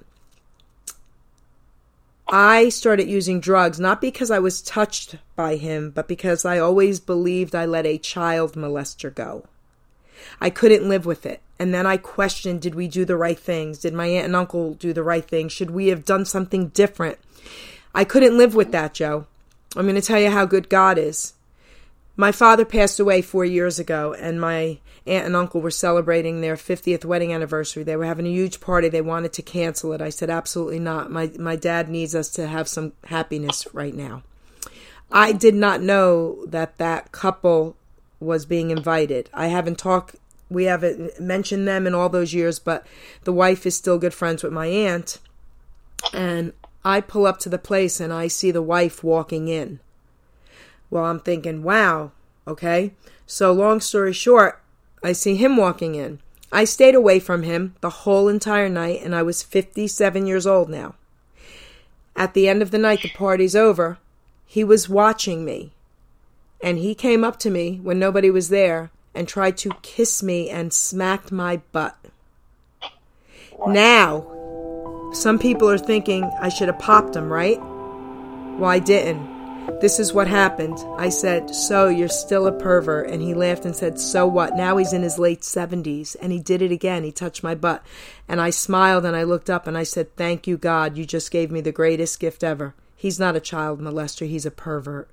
I 2.28 2.70
started 2.70 3.08
using 3.08 3.40
drugs 3.40 3.80
not 3.80 4.02
because 4.02 4.30
I 4.30 4.38
was 4.38 4.62
touched 4.62 5.16
by 5.36 5.56
him, 5.56 5.90
but 5.90 6.08
because 6.08 6.46
I 6.46 6.60
always 6.60 7.00
believed 7.00 7.56
I 7.56 7.66
let 7.66 7.88
a 7.88 7.98
child 7.98 8.54
molester 8.54 9.14
go. 9.14 9.46
I 10.40 10.52
couldn't 10.52 10.88
live 10.88 11.08
with 11.08 11.26
it. 11.26 11.42
And 11.58 11.74
then 11.74 11.88
I 11.88 11.98
questioned 11.98 12.62
did 12.62 12.76
we 12.76 12.88
do 12.88 13.04
the 13.04 13.18
right 13.18 13.40
things? 13.40 13.80
Did 13.80 13.94
my 13.94 14.06
aunt 14.06 14.26
and 14.26 14.36
uncle 14.36 14.76
do 14.76 14.94
the 14.94 15.04
right 15.04 15.28
thing? 15.28 15.50
Should 15.50 15.72
we 15.72 15.88
have 15.88 16.06
done 16.06 16.24
something 16.24 16.68
different? 16.70 17.18
I 17.94 18.04
couldn't 18.04 18.38
live 18.38 18.56
with 18.56 18.72
that, 18.72 18.94
Joe. 18.94 19.26
I'm 19.76 19.86
going 19.86 19.96
to 19.96 20.02
tell 20.02 20.20
you 20.20 20.32
how 20.32 20.46
good 20.46 20.70
God 20.70 20.98
is. 20.98 21.34
My 22.16 22.32
father 22.32 22.66
passed 22.66 23.00
away 23.00 23.22
four 23.22 23.46
years 23.46 23.80
ago, 23.80 24.14
and 24.14 24.42
my 24.42 24.80
aunt 25.06 25.26
and 25.26 25.36
uncle 25.36 25.62
were 25.62 25.72
celebrating 25.72 26.42
their 26.42 26.56
50th 26.56 27.06
wedding 27.06 27.34
anniversary. 27.34 27.84
They 27.84 27.96
were 27.96 28.06
having 28.06 28.28
a 28.28 28.32
huge 28.32 28.60
party. 28.60 28.90
They 28.90 29.02
wanted 29.02 29.34
to 29.34 29.42
cancel 29.42 29.94
it. 29.94 30.02
I 30.02 30.10
said, 30.10 30.30
absolutely 30.30 30.80
not. 30.80 31.12
My, 31.12 31.32
my 31.40 31.56
dad 31.56 31.90
needs 31.90 32.16
us 32.16 32.30
to 32.32 32.48
have 32.48 32.68
some 32.68 32.94
happiness 33.06 33.68
right 33.74 33.94
now. 33.94 34.24
I 35.12 35.32
did 35.32 35.56
not 35.56 35.82
know 35.82 36.46
that 36.46 36.78
that 36.78 37.12
couple 37.12 37.76
was 38.20 38.46
being 38.46 38.70
invited. 38.70 39.30
I 39.34 39.48
haven't 39.48 39.78
talked, 39.78 40.16
we 40.50 40.66
haven't 40.66 41.20
mentioned 41.20 41.68
them 41.68 41.88
in 41.88 41.96
all 41.96 42.10
those 42.10 42.34
years, 42.34 42.60
but 42.60 42.86
the 43.24 43.34
wife 43.34 43.66
is 43.66 43.76
still 43.76 43.98
good 43.98 44.14
friends 44.14 44.44
with 44.44 44.54
my 44.54 44.68
aunt. 44.68 45.20
And 46.14 46.54
I 46.84 47.02
pull 47.02 47.26
up 47.26 47.40
to 47.40 47.50
the 47.50 47.58
place 47.58 48.00
and 48.00 48.14
I 48.14 48.28
see 48.28 48.52
the 48.52 48.62
wife 48.62 49.04
walking 49.04 49.48
in. 49.48 49.80
Well, 50.90 51.06
I'm 51.06 51.20
thinking, 51.20 51.64
wow, 51.64 52.12
okay. 52.48 52.94
So, 53.26 53.52
long 53.52 53.80
story 53.80 54.14
short, 54.14 54.62
I 55.04 55.12
see 55.12 55.36
him 55.36 55.56
walking 55.56 55.96
in. 55.96 56.20
I 56.52 56.64
stayed 56.64 56.96
away 56.96 57.20
from 57.20 57.44
him 57.44 57.76
the 57.82 57.90
whole 57.90 58.28
entire 58.28 58.70
night, 58.70 59.02
and 59.04 59.14
I 59.14 59.22
was 59.22 59.44
57 59.44 60.26
years 60.26 60.48
old 60.48 60.68
now. 60.68 60.96
At 62.16 62.34
the 62.34 62.50
end 62.50 62.62
of 62.62 62.72
the 62.72 62.80
night, 62.80 63.04
the 63.04 63.10
party's 63.10 63.56
over. 63.56 64.00
He 64.46 64.64
was 64.64 64.90
watching 64.90 65.46
me, 65.46 65.74
and 66.62 66.80
he 66.80 66.96
came 66.96 67.24
up 67.24 67.38
to 67.40 67.52
me 67.52 67.80
when 67.84 68.00
nobody 68.00 68.32
was 68.32 68.50
there 68.50 68.90
and 69.14 69.28
tried 69.28 69.58
to 69.58 69.78
kiss 69.84 70.24
me 70.24 70.50
and 70.50 70.74
smacked 70.74 71.32
my 71.32 71.58
butt. 71.72 71.98
Now, 73.68 74.39
some 75.14 75.40
people 75.40 75.70
are 75.70 75.78
thinking 75.78 76.24
I 76.40 76.50
should 76.50 76.68
have 76.68 76.80
popped 76.80 77.16
him, 77.16 77.32
right? 77.32 77.60
Well, 77.60 78.70
I 78.70 78.80
didn't. 78.80 79.40
This 79.80 80.00
is 80.00 80.14
what 80.14 80.28
happened. 80.28 80.78
I 80.98 81.10
said, 81.10 81.56
So 81.56 81.88
you're 81.88 82.10
still 82.10 82.48
a 82.48 82.52
pervert? 82.52 83.10
And 83.10 83.22
he 83.22 83.34
laughed 83.34 83.66
and 83.66 83.76
said, 83.76 84.00
So 84.00 84.28
what? 84.28 84.56
Now 84.56 84.78
he's 84.78 84.94
in 84.94 85.04
his 85.04 85.18
late 85.18 85.42
70s. 85.42 86.16
And 86.22 86.34
he 86.34 86.40
did 86.40 86.62
it 86.62 86.72
again. 86.72 87.04
He 87.04 87.12
touched 87.12 87.44
my 87.44 87.56
butt. 87.56 87.84
And 88.28 88.42
I 88.42 88.50
smiled 88.50 89.06
and 89.06 89.16
I 89.16 89.24
looked 89.24 89.50
up 89.50 89.68
and 89.68 89.78
I 89.78 89.84
said, 89.84 90.16
Thank 90.16 90.48
you, 90.48 90.58
God. 90.58 90.98
You 90.98 91.06
just 91.06 91.32
gave 91.32 91.52
me 91.52 91.62
the 91.62 91.72
greatest 91.72 92.20
gift 92.20 92.44
ever. 92.44 92.76
He's 92.96 93.20
not 93.20 93.36
a 93.36 93.40
child 93.40 93.80
molester, 93.80 94.28
he's 94.28 94.46
a 94.46 94.52
pervert. 94.52 95.10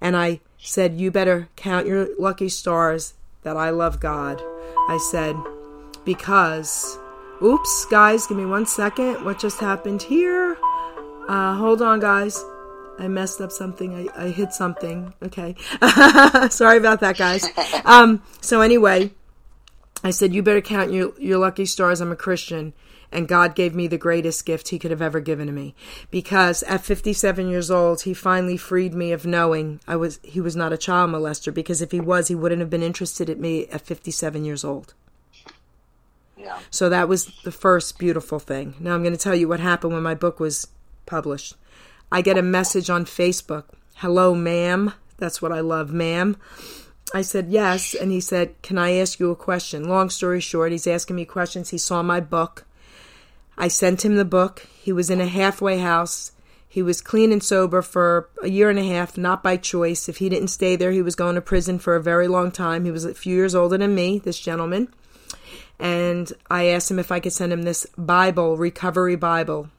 And 0.00 0.16
I 0.16 0.40
said, 0.58 0.98
You 0.98 1.10
better 1.10 1.48
count 1.56 1.86
your 1.86 2.08
lucky 2.18 2.48
stars 2.48 3.14
that 3.42 3.56
I 3.56 3.70
love 3.70 4.00
God. 4.00 4.40
I 4.88 4.98
said, 5.10 5.36
Because, 6.04 6.98
oops, 7.42 7.84
guys, 7.86 8.26
give 8.26 8.36
me 8.36 8.46
one 8.46 8.66
second. 8.66 9.24
What 9.24 9.38
just 9.38 9.60
happened 9.60 10.02
here? 10.02 10.56
Uh, 11.28 11.54
hold 11.54 11.82
on, 11.82 12.00
guys. 12.00 12.44
I 12.98 13.08
messed 13.08 13.40
up 13.40 13.50
something. 13.50 13.94
I, 13.94 14.26
I 14.26 14.28
hit 14.28 14.52
something. 14.52 15.14
Okay. 15.22 15.54
Sorry 16.50 16.76
about 16.76 17.00
that, 17.00 17.16
guys. 17.16 17.48
Um, 17.84 18.22
so 18.40 18.60
anyway, 18.60 19.10
I 20.04 20.10
said, 20.10 20.34
you 20.34 20.42
better 20.42 20.60
count 20.60 20.92
your, 20.92 21.12
your 21.18 21.38
lucky 21.38 21.64
stars. 21.64 22.00
I'm 22.00 22.12
a 22.12 22.16
Christian. 22.16 22.72
And 23.10 23.26
God 23.26 23.56
gave 23.56 23.74
me 23.74 23.88
the 23.88 23.98
greatest 23.98 24.46
gift 24.46 24.68
he 24.68 24.78
could 24.78 24.92
have 24.92 25.02
ever 25.02 25.18
given 25.18 25.46
to 25.46 25.52
me. 25.52 25.74
Because 26.10 26.62
at 26.64 26.84
57 26.84 27.48
years 27.48 27.70
old, 27.70 28.02
he 28.02 28.14
finally 28.14 28.56
freed 28.56 28.94
me 28.94 29.12
of 29.12 29.26
knowing 29.26 29.80
I 29.88 29.96
was, 29.96 30.20
he 30.22 30.40
was 30.40 30.54
not 30.54 30.72
a 30.72 30.78
child 30.78 31.10
molester. 31.10 31.52
Because 31.52 31.82
if 31.82 31.90
he 31.90 32.00
was, 32.00 32.28
he 32.28 32.34
wouldn't 32.34 32.60
have 32.60 32.70
been 32.70 32.82
interested 32.82 33.28
in 33.28 33.40
me 33.40 33.66
at 33.68 33.80
57 33.80 34.44
years 34.44 34.62
old. 34.62 34.94
So 36.70 36.88
that 36.88 37.08
was 37.08 37.26
the 37.44 37.52
first 37.52 37.98
beautiful 37.98 38.38
thing. 38.38 38.74
Now 38.80 38.94
I'm 38.94 39.02
going 39.02 39.16
to 39.16 39.22
tell 39.22 39.34
you 39.34 39.48
what 39.48 39.60
happened 39.60 39.92
when 39.92 40.02
my 40.02 40.14
book 40.14 40.40
was 40.40 40.68
published. 41.06 41.54
I 42.12 42.22
get 42.22 42.38
a 42.38 42.42
message 42.42 42.90
on 42.90 43.04
Facebook. 43.04 43.64
Hello, 43.96 44.34
ma'am. 44.34 44.92
That's 45.18 45.40
what 45.40 45.52
I 45.52 45.60
love, 45.60 45.92
ma'am. 45.92 46.36
I 47.12 47.22
said, 47.22 47.48
yes. 47.48 47.94
And 47.94 48.10
he 48.10 48.20
said, 48.20 48.60
Can 48.62 48.78
I 48.78 48.92
ask 48.92 49.18
you 49.20 49.30
a 49.30 49.36
question? 49.36 49.88
Long 49.88 50.10
story 50.10 50.40
short, 50.40 50.72
he's 50.72 50.86
asking 50.86 51.16
me 51.16 51.24
questions. 51.24 51.70
He 51.70 51.78
saw 51.78 52.02
my 52.02 52.20
book. 52.20 52.64
I 53.58 53.68
sent 53.68 54.04
him 54.04 54.16
the 54.16 54.24
book. 54.24 54.66
He 54.80 54.92
was 54.92 55.10
in 55.10 55.20
a 55.20 55.26
halfway 55.26 55.78
house. 55.78 56.32
He 56.66 56.82
was 56.82 57.00
clean 57.00 57.32
and 57.32 57.42
sober 57.42 57.82
for 57.82 58.28
a 58.42 58.48
year 58.48 58.70
and 58.70 58.78
a 58.78 58.84
half, 58.84 59.18
not 59.18 59.42
by 59.42 59.56
choice. 59.56 60.08
If 60.08 60.18
he 60.18 60.28
didn't 60.28 60.48
stay 60.48 60.76
there, 60.76 60.92
he 60.92 61.02
was 61.02 61.16
going 61.16 61.34
to 61.34 61.40
prison 61.40 61.80
for 61.80 61.96
a 61.96 62.02
very 62.02 62.28
long 62.28 62.52
time. 62.52 62.84
He 62.84 62.92
was 62.92 63.04
a 63.04 63.12
few 63.12 63.34
years 63.34 63.56
older 63.56 63.76
than 63.76 63.94
me, 63.94 64.20
this 64.20 64.38
gentleman. 64.38 64.88
And 65.80 66.32
I 66.50 66.66
asked 66.66 66.90
him 66.90 66.98
if 66.98 67.10
I 67.10 67.20
could 67.20 67.32
send 67.32 67.52
him 67.52 67.62
this 67.62 67.86
Bible, 67.96 68.56
Recovery 68.56 69.16
Bible. 69.16 69.70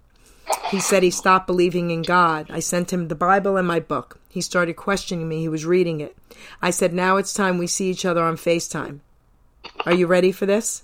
He 0.70 0.80
said 0.80 1.04
he 1.04 1.12
stopped 1.12 1.48
believing 1.48 1.92
in 1.92 2.02
God. 2.02 2.48
I 2.50 2.60
sent 2.60 2.92
him 2.92 3.08
the 3.08 3.16
Bible 3.16 3.56
and 3.56 3.68
my 3.68 3.80
book. 3.80 4.20
He 4.28 4.42
started 4.42 4.74
questioning 4.76 5.28
me. 5.30 5.42
He 5.42 5.50
was 5.50 5.66
reading 5.66 6.02
it. 6.02 6.18
I 6.62 6.72
said, 6.72 6.94
Now 6.94 7.18
it's 7.18 7.34
time 7.34 7.58
we 7.58 7.68
see 7.68 7.92
each 7.92 8.06
other 8.06 8.24
on 8.24 8.36
FaceTime. 8.36 9.00
Are 9.86 9.94
you 9.94 10.08
ready 10.08 10.32
for 10.32 10.46
this? 10.46 10.84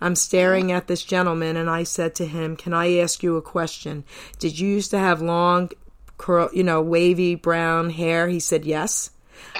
I'm 0.00 0.14
staring 0.14 0.72
at 0.72 0.86
this 0.86 1.02
gentleman 1.02 1.56
and 1.56 1.68
I 1.68 1.82
said 1.82 2.14
to 2.16 2.26
him, 2.26 2.56
Can 2.56 2.72
I 2.72 2.96
ask 2.96 3.22
you 3.22 3.36
a 3.36 3.42
question? 3.42 4.04
Did 4.38 4.58
you 4.58 4.68
used 4.68 4.90
to 4.92 4.98
have 4.98 5.20
long, 5.20 5.70
curl, 6.16 6.50
you 6.52 6.62
know, 6.62 6.80
wavy 6.80 7.34
brown 7.34 7.90
hair? 7.90 8.28
He 8.28 8.40
said, 8.40 8.64
Yes. 8.64 9.10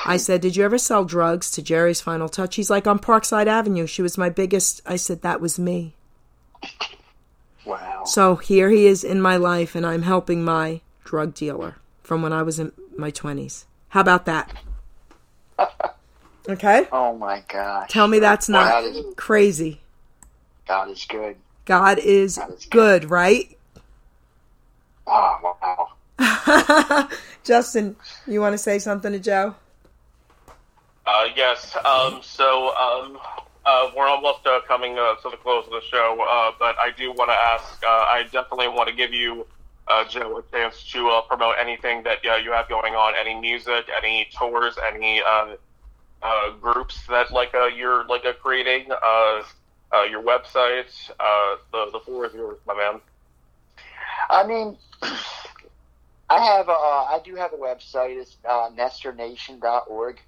I 0.06 0.16
said, 0.16 0.40
Did 0.40 0.56
you 0.56 0.64
ever 0.64 0.78
sell 0.78 1.04
drugs 1.04 1.50
to 1.52 1.62
Geri's 1.62 2.00
Final 2.00 2.28
Touch? 2.28 2.56
He's 2.56 2.70
like, 2.70 2.86
On 2.86 2.98
Parkside 2.98 3.46
Avenue. 3.46 3.86
She 3.86 4.02
was 4.02 4.18
my 4.18 4.28
biggest. 4.28 4.80
I 4.86 4.96
said, 4.96 5.22
That 5.22 5.40
was 5.40 5.58
me. 5.58 5.94
Wow. 7.64 8.04
So 8.04 8.36
here 8.36 8.70
he 8.70 8.86
is 8.86 9.04
in 9.04 9.20
my 9.20 9.36
life, 9.36 9.74
and 9.74 9.86
I'm 9.86 10.02
helping 10.02 10.44
my 10.44 10.80
drug 11.04 11.34
dealer 11.34 11.76
from 12.02 12.20
when 12.22 12.32
I 12.32 12.42
was 12.42 12.58
in 12.58 12.72
my 12.96 13.10
20s. 13.10 13.64
How 13.88 14.00
about 14.00 14.26
that? 14.26 14.52
Okay? 16.46 16.86
Oh 16.92 17.16
my 17.16 17.42
gosh. 17.48 17.90
Tell 17.90 18.06
me 18.06 18.18
that's 18.18 18.50
not 18.50 18.82
that 18.82 18.84
is- 18.84 19.14
crazy. 19.16 19.80
God 20.68 20.90
is 20.90 21.02
good. 21.06 21.36
God 21.64 21.98
is 21.98 22.36
That 22.36 22.50
is 22.50 22.66
good, 22.66 23.08
right? 23.10 23.56
Oh 25.06 25.88
wow. 26.18 27.08
Justin, 27.44 27.96
you 28.26 28.40
want 28.42 28.52
to 28.52 28.58
say 28.58 28.78
something 28.78 29.12
to 29.12 29.18
Joe? 29.18 29.54
Uh, 31.14 31.28
yes. 31.36 31.76
Um, 31.84 32.18
so 32.22 32.74
um, 32.76 33.20
uh, 33.64 33.88
we're 33.96 34.08
almost 34.08 34.44
uh, 34.46 34.60
coming 34.66 34.98
uh, 34.98 35.14
to 35.22 35.30
the 35.30 35.36
close 35.36 35.64
of 35.64 35.70
the 35.70 35.80
show, 35.88 36.18
uh, 36.28 36.50
but 36.58 36.74
I 36.76 36.90
do 36.90 37.12
want 37.12 37.30
to 37.30 37.34
ask. 37.34 37.80
Uh, 37.84 37.88
I 37.88 38.24
definitely 38.32 38.66
want 38.66 38.88
to 38.88 38.94
give 38.96 39.12
you, 39.12 39.46
Joe, 40.08 40.38
a 40.38 40.42
chance 40.50 40.82
to 40.90 41.22
promote 41.28 41.54
anything 41.56 42.02
that 42.02 42.24
you 42.24 42.50
have 42.50 42.68
going 42.68 42.96
on. 42.96 43.14
Any 43.14 43.40
music, 43.40 43.86
any 43.96 44.28
tours, 44.36 44.74
any 44.84 45.22
groups 46.60 47.06
that 47.06 47.30
like 47.30 47.52
you're 47.76 48.04
like 48.06 48.24
creating. 48.42 48.88
Your 48.88 50.22
website. 50.22 50.90
The 51.70 51.90
the 51.92 52.00
floor 52.00 52.26
is 52.26 52.34
yours, 52.34 52.58
my 52.66 52.74
man. 52.74 53.00
I 54.30 54.44
mean, 54.44 54.76
I 56.28 56.40
have 56.40 56.68
I 56.68 57.20
do 57.24 57.36
have 57.36 57.52
a 57.52 57.56
website. 57.56 58.20
It's 58.20 58.36
uh, 58.44 58.70
NesterNation.org. 58.76 60.18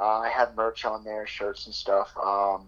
Uh, 0.00 0.20
I 0.20 0.30
have 0.30 0.56
merch 0.56 0.84
on 0.86 1.04
there, 1.04 1.26
shirts 1.26 1.66
and 1.66 1.74
stuff. 1.74 2.10
Um, 2.16 2.66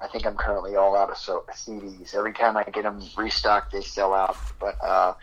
I 0.00 0.08
think 0.08 0.26
I'm 0.26 0.36
currently 0.36 0.76
all 0.76 0.94
out 0.94 1.10
of 1.10 1.16
so- 1.16 1.46
CDs. 1.52 2.14
Every 2.14 2.34
time 2.34 2.56
I 2.56 2.64
get 2.64 2.82
them 2.82 3.02
restocked, 3.16 3.72
they 3.72 3.80
sell 3.80 4.12
out. 4.12 4.36
But 4.60 4.76
uh, 4.84 5.14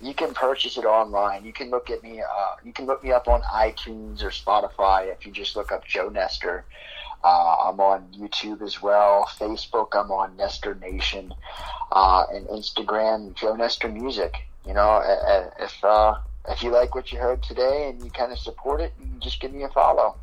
you 0.00 0.14
can 0.14 0.32
purchase 0.32 0.76
it 0.76 0.84
online. 0.84 1.44
You 1.44 1.52
can 1.52 1.70
look 1.70 1.90
at 1.90 2.02
me. 2.04 2.20
Uh, 2.20 2.54
you 2.64 2.72
can 2.72 2.86
look 2.86 3.02
me 3.02 3.10
up 3.10 3.26
on 3.26 3.42
iTunes 3.42 4.22
or 4.22 4.30
Spotify 4.30 5.12
if 5.12 5.26
you 5.26 5.32
just 5.32 5.56
look 5.56 5.72
up 5.72 5.84
Joe 5.84 6.08
Nester. 6.08 6.64
Uh, 7.24 7.68
I'm 7.68 7.80
on 7.80 8.06
YouTube 8.16 8.62
as 8.62 8.82
well. 8.82 9.28
Facebook, 9.38 9.88
I'm 9.92 10.10
on 10.10 10.36
Nester 10.36 10.74
Nation, 10.74 11.32
uh, 11.92 12.24
and 12.32 12.46
Instagram, 12.48 13.34
Joe 13.34 13.54
Nester 13.54 13.88
Music. 13.88 14.34
You 14.66 14.74
know, 14.74 15.00
if 15.58 15.84
uh, 15.84 16.16
if 16.48 16.62
you 16.62 16.70
like 16.70 16.94
what 16.94 17.12
you 17.12 17.18
heard 17.18 17.42
today 17.42 17.88
and 17.90 18.02
you 18.04 18.10
kind 18.10 18.32
of 18.32 18.38
support 18.38 18.80
it, 18.80 18.92
just 19.20 19.40
give 19.40 19.52
me 19.52 19.62
a 19.62 19.68
follow. 19.68 20.16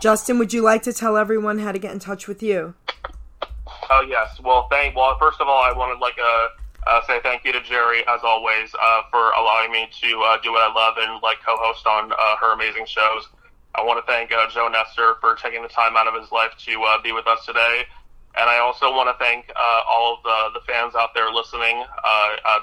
Justin, 0.00 0.38
would 0.38 0.54
you 0.54 0.62
like 0.62 0.82
to 0.84 0.94
tell 0.94 1.18
everyone 1.18 1.58
how 1.58 1.72
to 1.72 1.78
get 1.78 1.92
in 1.92 1.98
touch 1.98 2.26
with 2.26 2.42
you? 2.42 2.74
Oh 3.90 4.04
yes. 4.08 4.40
Well, 4.42 4.66
thank. 4.70 4.96
Well, 4.96 5.16
first 5.18 5.40
of 5.40 5.46
all, 5.46 5.62
I 5.62 5.76
wanted 5.76 6.00
like 6.00 6.16
uh, 6.18 6.48
uh, 6.86 7.00
say 7.06 7.20
thank 7.22 7.44
you 7.44 7.52
to 7.52 7.60
Geri 7.60 8.00
as 8.08 8.20
always 8.22 8.74
uh, 8.80 9.02
for 9.10 9.30
allowing 9.32 9.70
me 9.70 9.88
to 10.00 10.22
uh, 10.22 10.38
do 10.42 10.52
what 10.52 10.62
I 10.62 10.72
love 10.72 10.94
and 10.98 11.22
like 11.22 11.36
co-host 11.44 11.86
on 11.86 12.12
uh, 12.12 12.36
her 12.40 12.54
amazing 12.54 12.86
shows. 12.86 13.28
I 13.74 13.82
want 13.82 14.04
to 14.04 14.10
thank 14.10 14.32
uh, 14.32 14.48
Joe 14.48 14.68
Nester 14.68 15.16
for 15.20 15.34
taking 15.36 15.62
the 15.62 15.68
time 15.68 15.96
out 15.96 16.08
of 16.08 16.18
his 16.18 16.32
life 16.32 16.52
to 16.64 17.00
be 17.04 17.12
with 17.12 17.26
us 17.26 17.44
today, 17.44 17.84
and 18.36 18.48
I 18.48 18.58
also 18.58 18.90
want 18.90 19.08
to 19.08 19.22
thank 19.22 19.52
all 19.88 20.14
of 20.14 20.22
the, 20.24 20.58
the 20.58 20.66
fans 20.66 20.94
out 20.96 21.10
there 21.14 21.30
listening. 21.30 21.84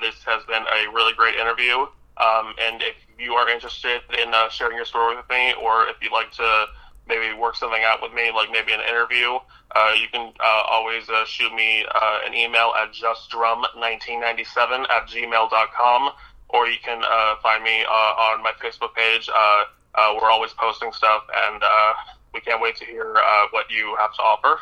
This 0.02 0.16
has 0.26 0.44
been 0.46 0.64
a 0.64 0.92
really 0.92 1.14
great 1.14 1.36
interview, 1.36 1.88
um, 2.18 2.54
and 2.60 2.82
if 2.82 2.96
you 3.18 3.34
are 3.34 3.48
interested 3.48 4.02
in 4.20 4.34
sharing 4.52 4.76
your 4.76 4.86
story 4.86 5.16
with 5.16 5.30
me, 5.30 5.54
or 5.62 5.88
if 5.88 5.96
you'd 6.02 6.12
like 6.12 6.32
to 6.34 6.66
maybe 7.08 7.34
work 7.38 7.56
something 7.56 7.82
out 7.84 8.02
with 8.02 8.14
me, 8.14 8.32
like 8.34 8.52
maybe 8.52 8.74
an 8.74 8.82
interview, 8.82 9.38
uh, 9.76 9.92
you 10.00 10.08
can 10.12 10.34
uh, 10.40 10.64
always 10.70 11.08
uh, 11.10 11.26
shoot 11.26 11.54
me 11.54 11.86
uh, 11.94 12.20
an 12.26 12.34
email 12.34 12.74
at 12.82 12.94
justdrum1997 12.94 14.90
at 14.90 15.08
gmail.com, 15.08 16.10
or 16.50 16.68
you 16.68 16.78
can 16.84 17.02
uh, 17.04 17.36
find 17.42 17.64
me 17.64 17.84
uh, 17.84 17.92
on 17.92 18.44
my 18.44 18.52
Facebook 18.64 18.94
page. 18.96 19.30
Uh, 19.30 19.64
uh, 19.96 20.14
we're 20.22 20.30
always 20.30 20.52
posting 20.54 20.92
stuff, 20.94 21.24
and 21.48 21.64
uh, 21.64 21.94
we 22.34 22.40
can't 22.42 22.62
wait 22.62 22.76
to 22.78 22.86
hear 22.86 23.16
uh, 23.18 23.48
what 23.52 23.70
you 23.70 23.96
have 24.00 24.14
to 24.14 24.22
offer. 24.22 24.60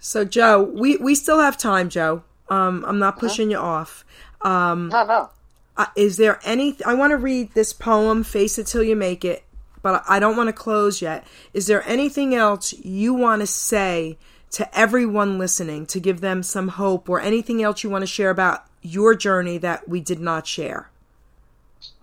So, 0.00 0.24
Joe, 0.24 0.62
we, 0.62 0.96
we 0.96 1.14
still 1.14 1.40
have 1.40 1.56
time, 1.58 1.88
Joe. 1.88 2.22
Um, 2.48 2.84
I'm 2.86 2.98
not 2.98 3.18
pushing 3.18 3.50
you 3.50 3.58
off. 3.58 4.04
Um, 4.40 4.88
No, 4.88 5.04
no. 5.04 5.30
uh, 5.76 5.86
is 5.96 6.16
there 6.16 6.38
any? 6.44 6.76
I 6.86 6.94
want 6.94 7.10
to 7.10 7.16
read 7.16 7.52
this 7.52 7.72
poem, 7.72 8.22
"Face 8.22 8.58
It 8.58 8.68
Till 8.68 8.82
You 8.84 8.94
Make 8.96 9.24
It," 9.24 9.42
but 9.82 10.02
I 10.08 10.18
don't 10.18 10.36
want 10.36 10.48
to 10.48 10.52
close 10.52 11.00
yet. 11.02 11.26
Is 11.52 11.66
there 11.66 11.86
anything 11.88 12.34
else 12.34 12.72
you 12.72 13.14
want 13.14 13.40
to 13.40 13.46
say 13.46 14.18
to 14.50 14.78
everyone 14.78 15.38
listening 15.38 15.86
to 15.86 16.00
give 16.00 16.20
them 16.20 16.42
some 16.42 16.68
hope, 16.68 17.08
or 17.08 17.20
anything 17.20 17.62
else 17.62 17.84
you 17.84 17.90
want 17.90 18.02
to 18.02 18.06
share 18.06 18.30
about 18.30 18.64
your 18.82 19.14
journey 19.14 19.58
that 19.58 19.88
we 19.88 20.00
did 20.00 20.20
not 20.20 20.46
share? 20.46 20.90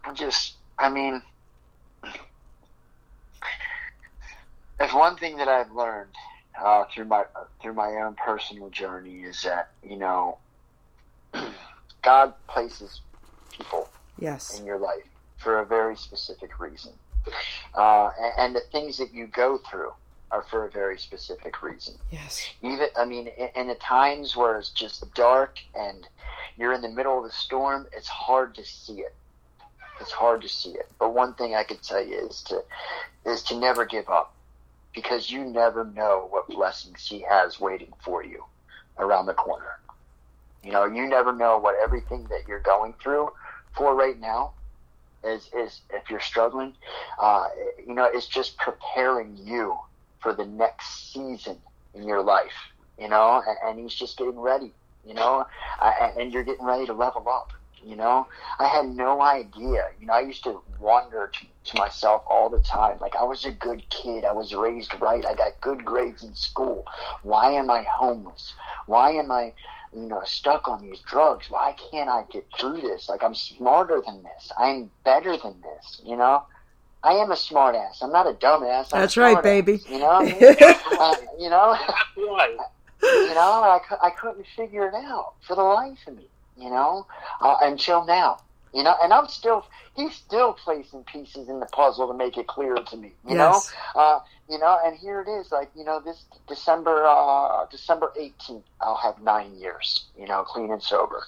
I'm 0.04 0.16
just, 0.16 0.54
I 0.78 0.90
mean, 0.90 1.22
if 4.80 4.94
one 4.94 5.18
thing 5.18 5.38
that 5.38 5.48
I've 5.48 5.72
learned 5.72 6.12
uh, 6.62 6.86
through 6.94 7.06
my 7.06 7.24
through 7.62 7.74
my 7.74 7.90
own 8.06 8.16
personal 8.16 8.70
journey 8.70 9.24
is 9.24 9.42
that 9.44 9.72
you 9.84 9.98
know, 9.98 10.38
God 12.04 12.34
places 12.48 13.02
people 13.52 13.90
Yes. 14.18 14.58
in 14.58 14.66
your 14.66 14.78
life 14.80 15.04
for 15.38 15.60
a 15.60 15.66
very 15.66 15.98
specific 15.98 16.60
reason, 16.60 16.94
uh, 17.76 18.10
and, 18.20 18.34
and 18.38 18.56
the 18.56 18.62
things 18.72 18.98
that 18.98 19.14
you 19.14 19.28
go 19.28 19.58
through 19.70 19.92
are 20.32 20.44
for 20.50 20.66
a 20.66 20.72
very 20.72 20.98
specific 20.98 21.62
reason 21.62 21.94
Yes. 22.12 22.48
even 22.62 22.88
I 22.98 23.06
mean, 23.06 23.28
in, 23.28 23.50
in 23.56 23.68
the 23.68 23.76
times 23.76 24.36
where 24.36 24.58
it's 24.58 24.70
just 24.70 25.14
dark 25.14 25.60
and 25.76 26.08
you're 26.58 26.74
in 26.74 26.82
the 26.82 26.90
middle 26.90 27.18
of 27.18 27.24
the 27.26 27.32
storm, 27.32 27.86
it's 27.96 28.08
hard 28.08 28.56
to 28.56 28.64
see 28.64 29.00
it. 29.02 29.14
It's 30.02 30.12
hard 30.12 30.42
to 30.42 30.50
see 30.50 30.72
it. 30.72 30.90
But 31.00 31.14
one 31.14 31.34
thing 31.36 31.56
I 31.56 31.64
could 31.64 31.82
tell 31.82 32.04
you 32.06 32.28
is 32.28 32.42
to 32.44 32.64
is 33.26 33.44
to 33.44 33.60
never 33.60 33.86
give 33.86 34.10
up, 34.10 34.34
because 34.94 35.30
you 35.30 35.44
never 35.46 35.86
know 35.86 36.28
what 36.30 36.48
blessings 36.48 37.08
He 37.08 37.22
has 37.30 37.60
waiting 37.60 37.94
for 38.04 38.24
you 38.24 38.44
around 38.98 39.26
the 39.26 39.34
corner. 39.34 39.80
You 40.64 40.72
know, 40.72 40.86
you 40.86 41.08
never 41.08 41.32
know 41.34 41.58
what 41.58 41.76
everything 41.82 42.26
that 42.30 42.48
you're 42.48 42.60
going 42.60 42.94
through 43.02 43.32
for 43.76 43.96
right 43.96 44.20
now 44.20 44.54
is 45.26 45.50
is 45.58 45.82
if 45.92 46.10
you're 46.10 46.20
struggling, 46.20 46.74
uh, 47.20 47.48
you 47.86 47.94
know, 47.94 48.06
it's 48.06 48.28
just 48.28 48.58
preparing 48.58 49.38
you 49.38 49.78
for 50.22 50.34
the 50.34 50.46
next 50.46 51.14
season 51.14 51.58
in 51.94 52.04
your 52.04 52.22
life, 52.22 52.54
you 53.00 53.08
know, 53.08 53.42
and, 53.46 53.58
and 53.64 53.80
he's 53.80 53.94
just 53.94 54.18
getting 54.18 54.40
ready, 54.40 54.72
you 55.06 55.14
know, 55.14 55.46
uh, 55.82 55.92
and 56.18 56.32
you're 56.34 56.44
getting 56.44 56.66
ready 56.66 56.86
to 56.86 56.94
level 56.94 57.28
up, 57.30 57.52
you 57.86 57.96
know. 57.96 58.28
I 58.60 58.68
had 58.68 58.88
no 58.88 59.22
idea, 59.22 59.86
you 60.00 60.08
know, 60.08 60.14
I 60.14 60.22
used 60.22 60.44
to 60.46 60.62
wonder 60.80 61.32
to, 61.34 61.72
to 61.72 61.78
myself 61.78 62.24
all 62.30 62.50
the 62.50 62.60
time, 62.60 62.98
like 63.00 63.16
I 63.16 63.24
was 63.24 63.46
a 63.46 63.52
good 63.52 63.88
kid, 63.90 64.26
I 64.26 64.32
was 64.34 64.54
raised 64.54 64.94
right, 65.00 65.26
I 65.26 65.36
got 65.36 65.62
good 65.62 65.86
grades 65.86 66.24
in 66.24 66.34
school. 66.36 66.86
Why 67.24 67.52
am 67.52 67.70
I 67.70 67.84
homeless? 67.84 68.54
Why 68.88 69.12
am 69.12 69.32
I, 69.32 69.54
you 69.94 70.08
know, 70.08 70.22
stuck 70.26 70.68
on 70.68 70.82
these 70.82 71.00
drugs? 71.02 71.46
Why 71.50 71.76
can't 71.92 72.10
I 72.10 72.24
get 72.32 72.46
through 72.60 72.82
this? 72.82 73.08
Like 73.08 73.24
I'm 73.24 73.36
smarter 73.36 74.02
than 74.06 74.24
this, 74.24 74.52
I'm 74.58 74.90
better 75.04 75.38
than 75.38 75.62
this, 75.62 76.02
you 76.04 76.18
know. 76.18 76.44
I 77.04 77.14
am 77.14 77.30
a 77.30 77.36
smart 77.36 77.76
ass. 77.76 78.00
I'm 78.02 78.12
not 78.12 78.26
a 78.26 78.34
dumbass. 78.34 78.88
I'm 78.92 78.98
a 78.98 79.02
That's 79.02 79.16
right, 79.16 79.44
baby. 79.44 79.74
ass, 79.76 79.86
you 79.88 80.00
know, 80.00 80.10
I 80.10 80.24
mean? 80.26 80.42
uh, 81.00 81.16
you 81.38 81.50
know, 81.52 81.78
Right. 82.18 82.58
you 83.04 83.34
know, 83.36 83.40
I, 83.64 83.80
I 84.02 84.10
couldn't 84.10 84.46
figure 84.56 84.88
it 84.88 84.96
out 84.96 85.34
for 85.48 85.56
the 85.56 85.62
life 85.62 86.00
of 86.08 86.16
me, 86.18 86.28
you 86.58 86.70
know, 86.70 87.06
uh, 87.42 87.58
until 87.62 88.06
now, 88.06 88.38
you 88.74 88.84
know, 88.84 88.96
and 89.04 89.14
I'm 89.14 89.28
still, 89.28 89.66
he's 89.96 90.16
still 90.16 90.54
placing 90.54 91.04
pieces 91.06 91.50
in 91.50 91.60
the 91.60 91.68
puzzle 91.68 92.08
to 92.10 92.14
make 92.16 92.38
it 92.38 92.48
clear 92.48 92.76
to 92.76 92.98
me, 92.98 93.14
you 93.28 93.36
Yes. 93.36 93.72
know, 93.96 94.02
uh, 94.02 94.20
you 94.50 94.60
know, 94.60 94.78
and 94.86 94.98
here 94.98 95.22
it 95.22 95.30
is, 95.30 95.52
like, 95.52 95.72
you 95.76 95.84
know, 95.86 96.02
this 96.06 96.26
December, 96.48 97.06
uh, 97.08 97.66
December 97.72 98.12
18th, 98.20 98.66
I'll 98.82 98.98
have 98.98 99.22
nine 99.22 99.56
years, 99.58 100.08
you 100.18 100.28
know, 100.28 100.44
clean 100.44 100.72
and 100.72 100.84
sober. 100.84 101.24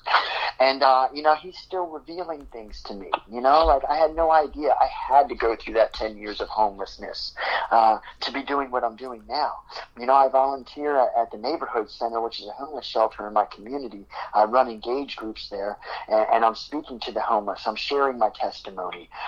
and 0.60 0.84
uh, 0.84 1.08
you 1.14 1.22
know 1.22 1.36
he's 1.36 1.58
still 1.58 1.88
revealing 1.88 2.48
things 2.52 2.82
to 2.84 2.94
me. 2.94 3.08
You 3.32 3.42
know, 3.42 3.66
like 3.66 3.84
I 3.90 3.98
had 3.98 4.16
no 4.16 4.32
idea 4.32 4.70
I 4.72 4.90
had 5.10 5.30
to 5.30 5.36
go 5.36 5.56
through 5.56 5.76
that 5.76 5.94
ten 5.94 6.18
years 6.18 6.42
of 6.42 6.50
homelessness 6.50 7.34
uh, 7.72 8.00
to 8.22 8.32
be 8.32 8.44
doing 8.44 8.72
what 8.72 8.84
I'm 8.84 8.96
doing 8.96 9.24
now. 9.28 9.54
You 10.00 10.06
know, 10.06 10.14
I 10.14 10.30
volunteer 10.30 10.98
at, 10.98 11.10
at 11.18 11.32
the 11.32 11.38
neighborhood 11.38 11.90
center, 11.90 12.22
which 12.22 12.40
is 12.40 12.48
a 12.48 12.52
homeless 12.52 12.86
shelter 12.86 13.28
in 13.28 13.34
my 13.34 13.46
community. 13.46 14.08
I 14.34 14.46
run 14.46 14.70
engage 14.70 15.16
groups 15.16 15.50
there, 15.50 15.78
and, 16.08 16.28
and 16.34 16.46
I'm 16.46 16.56
speaking 16.56 17.00
to 17.02 17.12
the 17.12 17.22
homeless. 17.22 17.68
I'm 17.68 17.76
sharing 17.76 18.18
my 18.18 18.30
testimony, 18.30 18.57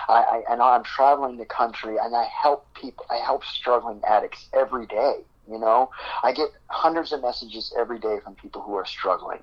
I, 0.08 0.42
I, 0.48 0.52
and 0.52 0.62
I'm 0.62 0.84
traveling 0.84 1.36
the 1.36 1.44
country, 1.44 1.96
and 2.00 2.14
I 2.14 2.24
help 2.24 2.66
people. 2.74 3.06
I 3.10 3.16
help 3.16 3.44
struggling 3.44 4.00
addicts 4.06 4.48
every 4.52 4.86
day. 4.86 5.16
You 5.50 5.58
know, 5.58 5.90
I 6.22 6.32
get 6.32 6.48
hundreds 6.68 7.12
of 7.12 7.22
messages 7.22 7.74
every 7.76 7.98
day 7.98 8.18
from 8.22 8.34
people 8.36 8.62
who 8.62 8.74
are 8.74 8.86
struggling, 8.86 9.40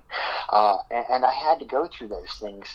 uh, 0.48 0.78
and, 0.90 1.04
and 1.10 1.24
I 1.24 1.32
had 1.32 1.58
to 1.58 1.64
go 1.64 1.86
through 1.86 2.08
those 2.08 2.32
things 2.40 2.66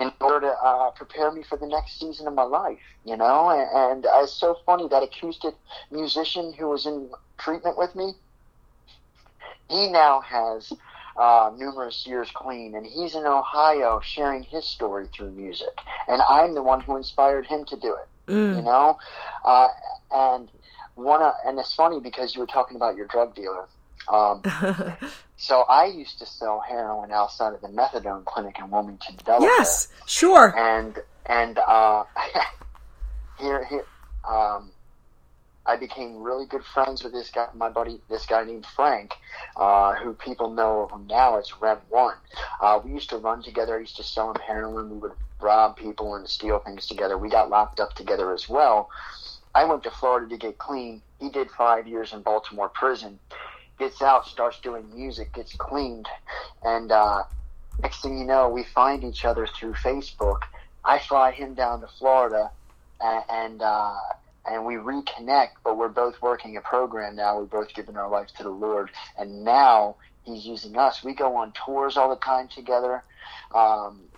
in 0.00 0.12
order 0.20 0.40
to 0.40 0.52
uh, 0.52 0.90
prepare 0.90 1.30
me 1.32 1.42
for 1.42 1.58
the 1.58 1.66
next 1.66 1.98
season 1.98 2.26
of 2.26 2.34
my 2.34 2.42
life. 2.42 2.78
You 3.04 3.16
know, 3.16 3.50
and, 3.50 3.68
and 3.92 4.06
uh, 4.06 4.22
it's 4.22 4.32
so 4.32 4.56
funny 4.66 4.88
that 4.88 5.02
acoustic 5.02 5.54
musician 5.90 6.52
who 6.52 6.68
was 6.68 6.86
in 6.86 7.10
treatment 7.38 7.78
with 7.78 7.94
me, 7.94 8.14
he 9.68 9.88
now 9.88 10.20
has 10.20 10.72
uh, 11.18 11.50
numerous 11.56 12.06
years 12.06 12.30
clean, 12.32 12.74
and 12.74 12.86
he's 12.86 13.14
in 13.14 13.26
Ohio 13.26 14.00
sharing 14.00 14.44
his 14.44 14.64
story 14.64 15.08
through 15.14 15.32
music, 15.32 15.80
and 16.06 16.22
I'm 16.22 16.54
the 16.54 16.62
one 16.62 16.80
who 16.80 16.96
inspired 16.96 17.46
him 17.46 17.64
to 17.66 17.76
do 17.76 17.94
it. 17.94 18.08
You 18.56 18.62
know, 18.62 18.98
uh, 19.44 19.68
and 20.10 20.48
one, 20.94 21.22
uh, 21.22 21.32
and 21.46 21.58
it's 21.58 21.74
funny 21.74 21.98
because 21.98 22.34
you 22.34 22.40
were 22.40 22.46
talking 22.46 22.76
about 22.76 22.94
your 22.94 23.06
drug 23.06 23.34
dealer. 23.34 23.66
Um, 24.12 24.42
so 25.36 25.62
I 25.62 25.86
used 25.86 26.18
to 26.18 26.26
sell 26.26 26.60
heroin 26.60 27.10
outside 27.10 27.54
of 27.54 27.60
the 27.60 27.68
methadone 27.68 28.24
clinic 28.24 28.58
in 28.58 28.70
Wilmington, 28.70 29.16
Delaware. 29.24 29.48
Yes, 29.48 29.88
sure. 30.06 30.54
And 30.56 30.98
and 31.26 31.58
uh, 31.58 32.04
here 33.38 33.64
here 33.64 33.86
um, 34.28 34.70
I 35.68 35.76
became 35.76 36.22
really 36.22 36.46
good 36.46 36.64
friends 36.64 37.04
with 37.04 37.12
this 37.12 37.30
guy, 37.30 37.46
my 37.54 37.68
buddy, 37.68 38.00
this 38.08 38.24
guy 38.24 38.42
named 38.42 38.64
Frank, 38.74 39.12
uh, 39.54 39.94
who 39.96 40.14
people 40.14 40.50
know 40.50 40.80
of 40.80 40.90
him 40.90 41.06
now 41.06 41.38
as 41.38 41.52
Rem 41.60 41.78
One. 41.90 42.14
Uh, 42.60 42.80
we 42.82 42.90
used 42.90 43.10
to 43.10 43.18
run 43.18 43.42
together. 43.42 43.76
I 43.76 43.80
used 43.80 43.96
to 43.98 44.02
sell 44.02 44.30
him 44.30 44.40
heroin. 44.40 44.88
We 44.90 44.96
would 44.96 45.12
rob 45.40 45.76
people 45.76 46.14
and 46.14 46.26
steal 46.26 46.58
things 46.60 46.86
together. 46.86 47.18
We 47.18 47.28
got 47.28 47.50
locked 47.50 47.80
up 47.80 47.92
together 47.92 48.32
as 48.32 48.48
well. 48.48 48.88
I 49.54 49.64
went 49.64 49.82
to 49.82 49.90
Florida 49.90 50.26
to 50.30 50.38
get 50.38 50.56
clean. 50.56 51.02
He 51.20 51.28
did 51.28 51.50
five 51.50 51.86
years 51.86 52.14
in 52.14 52.22
Baltimore 52.22 52.70
prison. 52.70 53.18
Gets 53.78 54.00
out, 54.00 54.26
starts 54.26 54.58
doing 54.60 54.88
music, 54.94 55.34
gets 55.34 55.54
cleaned, 55.54 56.08
and 56.64 56.90
uh, 56.90 57.24
next 57.82 58.02
thing 58.02 58.18
you 58.18 58.24
know, 58.24 58.48
we 58.48 58.64
find 58.64 59.04
each 59.04 59.24
other 59.24 59.46
through 59.46 59.74
Facebook. 59.74 60.40
I 60.84 60.98
fly 60.98 61.30
him 61.30 61.54
down 61.54 61.82
to 61.82 61.88
Florida, 61.98 62.50
and 63.00 63.24
and, 63.28 63.62
uh, 63.62 63.94
and 64.50 64.64
we 64.64 64.74
reconnect. 64.74 65.50
But 65.64 65.76
we're 65.76 65.88
both 65.88 66.20
working 66.22 66.56
a 66.56 66.60
program 66.60 67.16
now. 67.16 67.40
We've 67.40 67.50
both 67.50 67.74
given 67.74 67.96
our 67.96 68.08
life 68.08 68.28
to 68.36 68.42
the 68.42 68.50
Lord, 68.50 68.90
and 69.18 69.44
now 69.44 69.96
He's 70.22 70.44
using 70.44 70.76
us. 70.76 71.02
We 71.02 71.14
go 71.14 71.36
on 71.36 71.52
tours 71.52 71.96
all 71.96 72.10
the 72.10 72.16
time 72.16 72.48
together. 72.48 73.02
Um, 73.54 74.08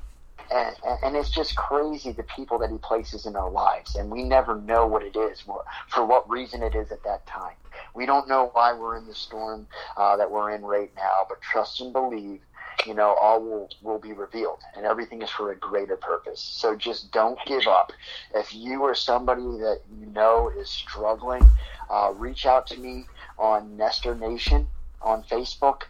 and, 0.51 0.75
and 1.03 1.17
it's 1.17 1.31
just 1.31 1.55
crazy 1.55 2.13
the 2.13 2.25
people 2.25 2.59
that 2.59 2.71
he 2.71 2.79
places 2.79 3.27
in 3.27 3.37
our 3.37 3.51
lives, 3.51 3.95
and 3.95 4.11
we 4.11 4.25
never 4.25 4.61
know 4.61 4.87
what 4.87 5.03
it 5.03 5.17
is, 5.17 5.43
for 5.89 6.05
what 6.05 6.29
reason 6.29 6.63
it 6.63 6.75
is 6.75 6.91
at 6.91 7.05
that 7.05 7.27
time. 7.27 7.55
We 7.95 8.07
don't 8.07 8.29
know 8.29 8.51
why 8.53 8.73
we're 8.73 8.97
in 8.97 9.07
the 9.07 9.15
storm 9.15 9.69
uh, 9.97 10.17
that 10.17 10.31
we're 10.31 10.51
in 10.51 10.63
right 10.63 10.91
now, 10.97 11.25
but 11.29 11.41
trust 11.41 11.81
and 11.81 11.93
believe. 11.93 12.41
You 12.87 12.95
know, 12.95 13.15
all 13.21 13.41
will 13.41 13.71
will 13.83 13.99
be 13.99 14.13
revealed, 14.13 14.61
and 14.77 14.87
everything 14.87 15.23
is 15.23 15.31
for 15.31 15.53
a 15.53 15.57
greater 15.57 15.97
purpose. 15.97 16.41
So 16.41 16.75
just 16.75 17.13
don't 17.13 17.39
give 17.47 17.67
up. 17.67 17.93
If 18.35 18.55
you 18.55 18.83
or 18.83 18.95
somebody 18.95 19.43
that 19.43 19.81
you 19.99 20.07
know 20.07 20.51
is 20.57 20.69
struggling, 20.69 21.49
uh, 21.91 22.13
reach 22.17 22.47
out 22.47 22.67
to 22.69 22.79
me 22.79 23.07
on 23.39 23.77
Nester 23.77 24.15
Nation 24.15 24.67
on 25.03 25.23
Facebook. 25.25 25.83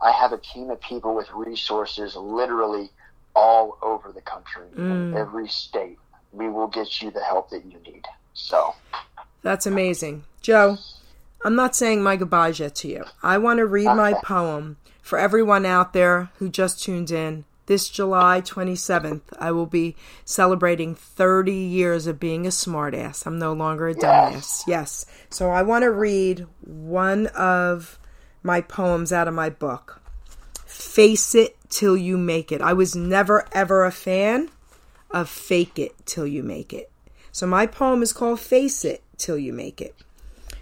I 0.00 0.12
have 0.12 0.32
a 0.32 0.38
team 0.38 0.70
of 0.70 0.80
people 0.80 1.14
with 1.14 1.30
resources, 1.32 2.16
literally 2.16 2.90
all 3.34 3.78
over 3.82 4.12
the 4.12 4.20
country, 4.20 4.66
in 4.76 5.14
every 5.16 5.48
state. 5.48 5.98
We 6.32 6.48
will 6.48 6.68
get 6.68 7.00
you 7.00 7.10
the 7.10 7.22
help 7.22 7.50
that 7.50 7.64
you 7.64 7.78
need. 7.90 8.04
So, 8.34 8.74
That's 9.42 9.66
amazing. 9.66 10.24
Joe, 10.42 10.76
I'm 11.44 11.54
not 11.54 11.74
saying 11.74 12.02
my 12.02 12.16
goodbyes 12.16 12.58
yet 12.58 12.74
to 12.76 12.88
you. 12.88 13.04
I 13.22 13.38
want 13.38 13.58
to 13.58 13.66
read 13.66 13.86
my 13.86 14.14
poem 14.24 14.76
for 15.06 15.20
everyone 15.20 15.64
out 15.64 15.92
there 15.92 16.30
who 16.38 16.48
just 16.48 16.82
tuned 16.82 17.12
in. 17.12 17.44
This 17.66 17.88
July 17.88 18.40
27th, 18.40 19.20
I 19.38 19.52
will 19.52 19.66
be 19.66 19.94
celebrating 20.24 20.96
30 20.96 21.52
years 21.52 22.08
of 22.08 22.18
being 22.18 22.44
a 22.44 22.50
smartass. 22.50 23.24
I'm 23.24 23.38
no 23.38 23.52
longer 23.52 23.86
a 23.88 23.94
dumbass. 23.94 24.64
Yes. 24.66 25.06
So 25.30 25.50
I 25.50 25.62
want 25.62 25.84
to 25.84 25.92
read 25.92 26.48
one 26.60 27.28
of 27.28 28.00
my 28.42 28.60
poems 28.60 29.12
out 29.12 29.28
of 29.28 29.34
my 29.34 29.48
book. 29.48 30.02
Face 30.66 31.36
it 31.36 31.56
till 31.68 31.96
you 31.96 32.18
make 32.18 32.50
it. 32.50 32.60
I 32.60 32.72
was 32.72 32.96
never 32.96 33.46
ever 33.52 33.84
a 33.84 33.92
fan 33.92 34.50
of 35.12 35.28
fake 35.28 35.78
it 35.78 35.94
till 36.04 36.26
you 36.26 36.42
make 36.42 36.72
it. 36.72 36.90
So 37.30 37.46
my 37.46 37.66
poem 37.66 38.02
is 38.02 38.12
called 38.12 38.40
Face 38.40 38.84
It 38.84 39.04
Till 39.18 39.38
You 39.38 39.52
Make 39.52 39.80
It. 39.80 39.94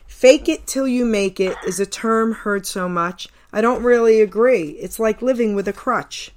Fake 0.07 0.49
it 0.49 0.66
till 0.66 0.87
you 0.89 1.05
make 1.05 1.41
it 1.41 1.57
is 1.66 1.81
a 1.81 1.87
term 1.87 2.33
heard 2.33 2.66
so 2.66 2.89
much, 2.89 3.29
I 3.55 3.61
don't 3.61 3.85
really 3.85 4.21
agree. 4.21 4.71
It's 4.81 4.99
like 4.99 5.23
living 5.23 5.55
with 5.55 5.69
a 5.69 5.73
crutch. 5.73 6.33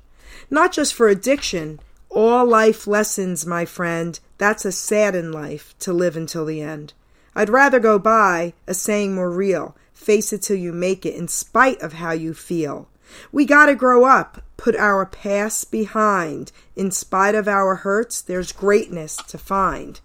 Not 0.52 0.72
just 0.72 0.94
for 0.94 1.08
addiction, 1.08 1.80
all 2.12 2.46
life 2.46 2.86
lessons, 2.86 3.44
my 3.44 3.66
friend. 3.66 4.20
That's 4.38 4.66
a 4.66 4.72
sad 4.72 5.16
in 5.16 5.32
life 5.32 5.74
to 5.80 5.92
live 5.92 6.16
until 6.16 6.46
the 6.46 6.62
end. 6.62 6.94
I'd 7.34 7.50
rather 7.50 7.80
go 7.80 7.98
by 7.98 8.54
a 8.68 8.76
saying 8.76 9.16
more 9.16 9.32
real. 9.32 9.76
Face 9.96 10.32
it 10.32 10.44
till 10.44 10.58
you 10.58 10.72
make 10.72 11.08
it 11.08 11.16
in 11.16 11.28
spite 11.28 11.82
of 11.82 11.94
how 11.94 12.12
you 12.12 12.36
feel. 12.36 12.88
We 13.32 13.46
gotta 13.46 13.74
grow 13.74 14.06
up, 14.06 14.44
put 14.56 14.76
our 14.76 15.04
past 15.04 15.72
behind. 15.72 16.52
In 16.76 16.92
spite 16.92 17.34
of 17.34 17.48
our 17.48 17.78
hurts, 17.78 18.22
there's 18.22 18.52
greatness 18.52 19.16
to 19.30 19.40
find. 19.40 20.00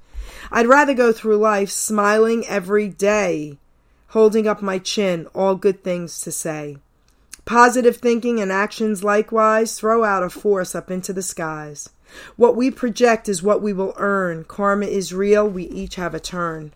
I'd 0.51 0.67
rather 0.67 0.95
go 0.95 1.13
through 1.13 1.37
life 1.37 1.69
smiling 1.69 2.47
every 2.47 2.89
day, 2.89 3.59
holding 4.09 4.49
up 4.49 4.63
my 4.63 4.79
chin, 4.79 5.27
all 5.35 5.57
good 5.57 5.85
things 5.85 6.19
to 6.23 6.33
say. 6.33 6.79
Positive 7.45 7.97
thinking 7.97 8.41
and 8.41 8.53
actions 8.53 9.03
likewise 9.03 9.79
throw 9.79 10.05
out 10.05 10.23
a 10.23 10.31
force 10.31 10.75
up 10.75 10.91
into 10.91 11.13
the 11.13 11.23
skies. 11.23 11.91
What 12.37 12.57
we 12.57 12.71
project 12.71 13.29
is 13.29 13.43
what 13.43 13.63
we 13.63 13.73
will 13.73 13.95
earn. 13.97 14.45
Karma 14.45 14.87
is 14.87 15.15
real, 15.15 15.49
we 15.49 15.65
each 15.65 15.97
have 15.97 16.15
a 16.15 16.21
turn. 16.21 16.73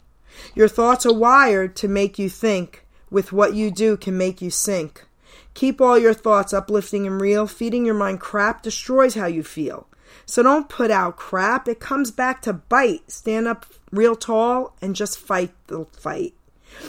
Your 0.55 0.69
thoughts 0.69 1.07
are 1.07 1.15
wired 1.15 1.77
to 1.77 1.89
make 1.89 2.19
you 2.19 2.29
think. 2.29 2.85
With 3.11 3.33
what 3.33 3.55
you 3.55 3.71
do 3.71 3.97
can 3.97 4.19
make 4.19 4.43
you 4.43 4.51
sink. 4.51 5.07
Keep 5.55 5.81
all 5.81 5.99
your 5.99 6.13
thoughts 6.13 6.53
uplifting 6.53 7.07
and 7.07 7.21
real. 7.21 7.47
Feeding 7.47 7.87
your 7.87 7.95
mind 7.95 8.21
crap 8.21 8.63
destroys 8.63 9.15
how 9.15 9.27
you 9.27 9.43
feel. 9.43 9.87
So 10.27 10.43
don't 10.43 10.69
put 10.69 10.91
out 10.91 11.17
crap. 11.17 11.69
It 11.69 11.79
comes 11.79 12.11
back 12.11 12.43
to 12.43 12.53
bite. 12.53 13.11
Stand 13.11 13.47
up 13.47 13.65
real 13.93 14.17
tall 14.17 14.75
and 14.83 14.97
just 14.97 15.19
fight 15.19 15.53
the 15.69 15.87
fight. 15.87 16.35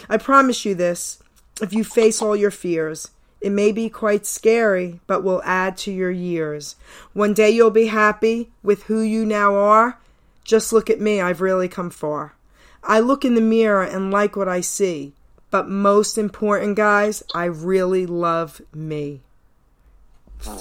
I 0.10 0.18
promise 0.18 0.66
you 0.66 0.74
this 0.74 1.20
if 1.62 1.72
you 1.72 1.84
face 1.84 2.22
all 2.22 2.36
your 2.36 2.52
fears, 2.52 3.10
it 3.42 3.52
may 3.52 3.72
be 3.72 3.90
quite 3.90 4.26
scary, 4.26 5.00
but 5.08 5.24
will 5.24 5.42
add 5.44 5.78
to 5.78 5.92
your 5.92 6.12
years. 6.12 6.76
One 7.14 7.34
day 7.34 7.50
you'll 7.50 7.70
be 7.72 7.88
happy 7.88 8.50
with 8.64 8.84
who 8.84 9.02
you 9.02 9.26
now 9.26 9.56
are. 9.56 10.00
Just 10.44 10.74
look 10.74 10.90
at 10.90 11.02
me, 11.02 11.22
I've 11.22 11.42
really 11.42 11.68
come 11.68 11.90
far. 11.90 12.34
I 12.84 13.00
look 13.00 13.26
in 13.26 13.36
the 13.36 13.42
mirror 13.42 13.84
and 13.84 14.12
like 14.12 14.36
what 14.36 14.48
I 14.48 14.62
see. 14.62 15.14
But 15.52 15.70
most 15.70 16.18
important, 16.18 16.76
guys, 16.76 17.24
I 17.34 17.46
really 17.46 18.06
love 18.06 18.62
me. 18.74 19.22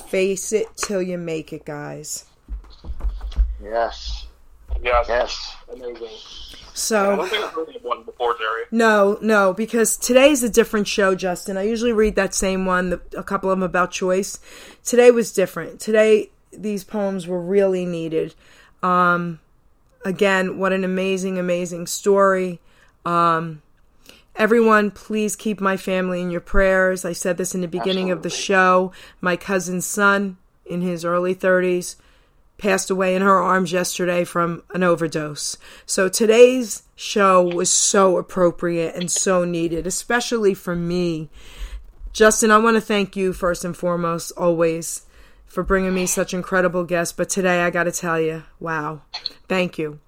Face 0.09 0.53
it 0.53 0.69
till 0.77 1.03
you 1.03 1.19
make 1.19 1.53
it, 1.53 1.65
guys. 1.65 2.25
yes, 3.63 4.27
Yes. 4.83 5.07
yes. 5.09 5.57
Amazing. 5.73 6.09
I 6.77 6.79
So. 6.79 7.17
don't 7.17 7.29
think 7.29 7.43
I've 7.45 7.53
heard 7.53 7.75
of 7.75 7.83
one 7.83 8.03
before, 8.05 8.37
Geri. 8.37 8.65
No, 8.71 9.19
no, 9.23 9.55
because 9.55 9.97
today's 9.97 10.43
a 10.43 10.49
different 10.51 10.87
show, 10.87 11.15
Justin. 11.15 11.57
I 11.57 11.63
usually 11.63 11.93
read 11.93 12.17
that 12.17 12.35
same 12.35 12.67
one, 12.67 12.91
the, 12.91 13.01
a 13.17 13.23
couple 13.23 13.51
of 13.51 13.59
them 13.59 13.63
about 13.63 13.91
choice. 13.93 14.39
Today 14.85 15.11
was 15.11 15.33
different. 15.33 15.81
Today, 15.81 16.31
these 16.53 16.85
poems 16.85 17.27
were 17.27 17.41
really 17.41 17.87
needed. 17.87 18.35
Um, 18.83 19.41
again, 20.05 20.59
what 20.59 20.73
an 20.75 20.85
amazing, 20.85 21.39
amazing 21.39 21.87
story. 21.87 22.61
Um, 23.07 23.63
everyone, 24.35 24.91
please 24.91 25.35
keep 25.35 25.61
my 25.61 25.79
family 25.79 26.21
in 26.21 26.31
your 26.31 26.41
prayers. 26.43 27.05
I 27.07 27.13
said 27.15 27.39
this 27.39 27.55
in 27.55 27.63
the 27.63 27.69
beginning 27.69 28.11
of 28.11 28.23
the 28.23 28.31
show. 28.31 28.93
My 29.23 29.37
cousin's 29.37 29.87
son, 29.87 30.37
in 30.67 30.83
his 30.83 31.05
early 31.07 31.35
30s, 31.35 31.97
passed 32.59 32.91
away 32.91 33.15
in 33.15 33.23
her 33.23 33.41
arms 33.41 33.73
yesterday 33.73 34.25
from 34.25 34.63
an 34.75 34.83
overdose. 34.83 35.59
So 35.85 36.09
today's 36.09 36.83
show 36.95 37.43
was 37.43 37.71
so 37.71 38.17
appropriate 38.17 38.95
and 38.95 39.11
so 39.11 39.45
needed, 39.45 39.87
especially 39.87 40.55
for 40.55 40.75
me. 40.75 41.29
Justin, 42.13 42.51
I 42.51 42.59
want 42.59 42.77
to 42.77 42.81
thank 42.81 43.15
you 43.15 43.33
first 43.35 43.65
and 43.65 43.77
foremost, 43.77 44.33
always. 44.37 45.03
for 45.47 45.63
bringing 45.63 45.95
me 45.95 46.07
such 46.07 46.35
incredible 46.35 46.85
guests. 46.85 47.15
But 47.15 47.31
today, 47.31 47.63
I 47.63 47.71
got 47.71 47.85
to 47.85 47.93
tell 47.93 48.21
you, 48.21 48.43
wow, 48.61 49.01
thank 49.49 49.79
you. 49.79 49.99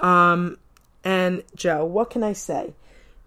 Um, 0.00 0.58
and 1.04 1.44
Joe, 1.54 1.84
what 1.84 2.10
can 2.10 2.24
I 2.24 2.32
say? 2.32 2.74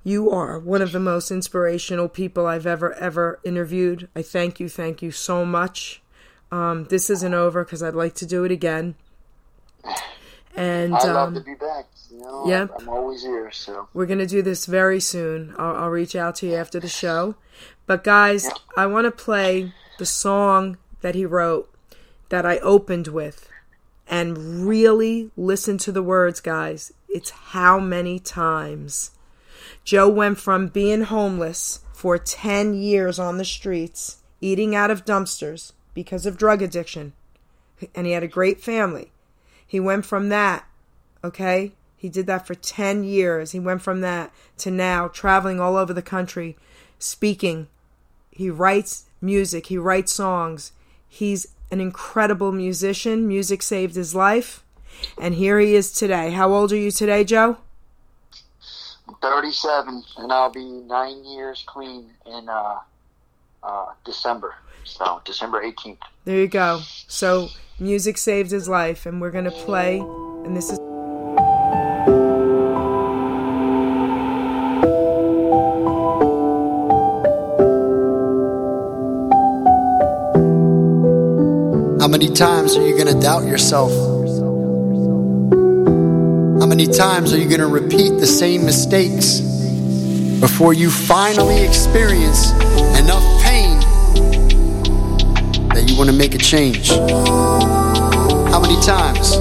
You 0.03 0.29
are 0.31 0.59
one 0.59 0.81
of 0.81 0.91
the 0.91 0.99
most 0.99 1.31
inspirational 1.31 2.09
people 2.09 2.45
I've 2.45 2.67
ever, 2.67 2.93
ever 2.95 3.39
interviewed. 3.45 4.09
I 4.13 4.21
thank 4.21 4.59
you, 4.59 4.67
thank 4.67 5.01
you 5.01 5.11
so 5.11 5.45
much. 5.45 6.01
Um, 6.53 6.83
this 6.83 7.09
isn't 7.09 7.33
over 7.33 7.63
because 7.65 7.81
I'd 7.81 7.95
like 7.95 8.13
to 8.15 8.27
do 8.27 8.43
it 8.43 8.51
again. 8.51 8.93
And 10.55 10.93
I 10.93 11.11
love 11.11 11.29
um, 11.29 11.33
to 11.33 11.41
be 11.41 11.55
back. 11.55 11.87
You 12.11 12.19
know, 12.19 12.47
yep. 12.47 12.69
I'm 12.79 12.89
always 12.89 13.23
here. 13.23 13.51
So 13.51 13.89
we're 13.91 14.05
going 14.05 14.19
to 14.19 14.27
do 14.27 14.43
this 14.43 14.67
very 14.67 14.99
soon. 14.99 15.55
I'll, 15.57 15.75
I'll 15.75 15.89
reach 15.89 16.15
out 16.15 16.35
to 16.35 16.47
you 16.47 16.53
after 16.53 16.79
the 16.79 16.87
show. 16.87 17.33
But, 17.87 18.03
guys, 18.03 18.51
I 18.77 18.85
want 18.85 19.05
to 19.05 19.11
play 19.11 19.73
the 19.97 20.05
song 20.05 20.77
that 21.01 21.15
he 21.15 21.25
wrote 21.25 21.73
that 22.29 22.45
I 22.45 22.59
opened 22.59 23.07
with 23.07 23.49
and 24.07 24.67
really 24.67 25.31
listen 25.35 25.79
to 25.79 25.91
the 25.91 26.03
words, 26.03 26.39
guys. 26.39 26.93
It's 27.09 27.31
how 27.31 27.79
many 27.79 28.19
times. 28.19 29.09
Joe 29.83 30.07
went 30.07 30.37
from 30.37 30.67
being 30.67 31.01
homeless 31.01 31.79
for 31.93 32.19
10 32.19 32.75
years 32.75 33.17
on 33.17 33.39
the 33.39 33.45
streets, 33.45 34.17
eating 34.39 34.75
out 34.75 34.91
of 34.91 35.03
dumpsters 35.03 35.71
because 35.93 36.25
of 36.25 36.37
drug 36.37 36.61
addiction, 36.61 37.13
and 37.93 38.05
he 38.05 38.13
had 38.13 38.23
a 38.23 38.27
great 38.27 38.61
family. 38.61 39.11
He 39.65 39.79
went 39.79 40.05
from 40.05 40.29
that, 40.29 40.65
okay? 41.23 41.73
He 41.95 42.09
did 42.09 42.27
that 42.27 42.45
for 42.45 42.55
10 42.55 43.03
years. 43.03 43.51
He 43.51 43.59
went 43.59 43.81
from 43.81 44.01
that 44.01 44.31
to 44.57 44.69
now 44.69 45.07
traveling 45.07 45.59
all 45.59 45.77
over 45.77 45.93
the 45.93 46.01
country, 46.01 46.57
speaking. 46.99 47.67
He 48.29 48.49
writes 48.49 49.05
music, 49.21 49.67
he 49.67 49.77
writes 49.77 50.11
songs. 50.11 50.73
He's 51.07 51.47
an 51.71 51.79
incredible 51.79 52.51
musician. 52.51 53.27
Music 53.27 53.61
saved 53.63 53.95
his 53.95 54.13
life. 54.13 54.63
And 55.17 55.35
here 55.35 55.59
he 55.59 55.75
is 55.75 55.91
today. 55.91 56.31
How 56.31 56.51
old 56.53 56.71
are 56.71 56.77
you 56.77 56.91
today, 56.91 57.23
Joe? 57.23 57.57
I'm 59.07 59.15
37, 59.21 60.03
and 60.17 60.31
I'll 60.31 60.51
be 60.51 60.65
nine 60.65 61.23
years 61.25 61.63
clean 61.65 62.11
in 62.25 62.47
uh, 62.47 62.79
uh, 63.63 63.85
December. 64.05 64.55
So 64.85 65.21
December 65.25 65.63
18th. 65.63 65.97
There 66.25 66.37
you 66.37 66.47
go. 66.47 66.81
So 67.07 67.49
music 67.79 68.17
saved 68.17 68.51
his 68.51 68.67
life, 68.67 69.05
and 69.05 69.21
we're 69.21 69.31
gonna 69.31 69.51
play. 69.51 69.99
And 69.99 70.55
this 70.55 70.69
is. 70.71 70.79
How 82.03 82.09
many 82.09 82.29
times 82.29 82.75
are 82.75 82.85
you 82.85 82.95
going 82.97 83.07
to 83.07 83.19
doubt 83.19 83.45
yourself? 83.45 83.91
How 86.59 86.67
many 86.67 86.85
times 86.85 87.31
are 87.33 87.37
you 87.37 87.47
going 87.47 87.61
to 87.61 87.67
repeat 87.67 88.19
the 88.19 88.27
same 88.27 88.65
mistakes 88.65 89.39
before 90.41 90.73
you 90.73 90.91
finally 90.91 91.63
experience 91.63 92.51
enough 92.99 93.23
pain 93.41 93.52
that 95.73 95.89
you 95.89 95.97
want 95.97 96.09
to 96.09 96.15
make 96.15 96.35
a 96.35 96.37
change? 96.37 96.89
How 96.89 98.61
many 98.61 98.79
times? 98.85 99.35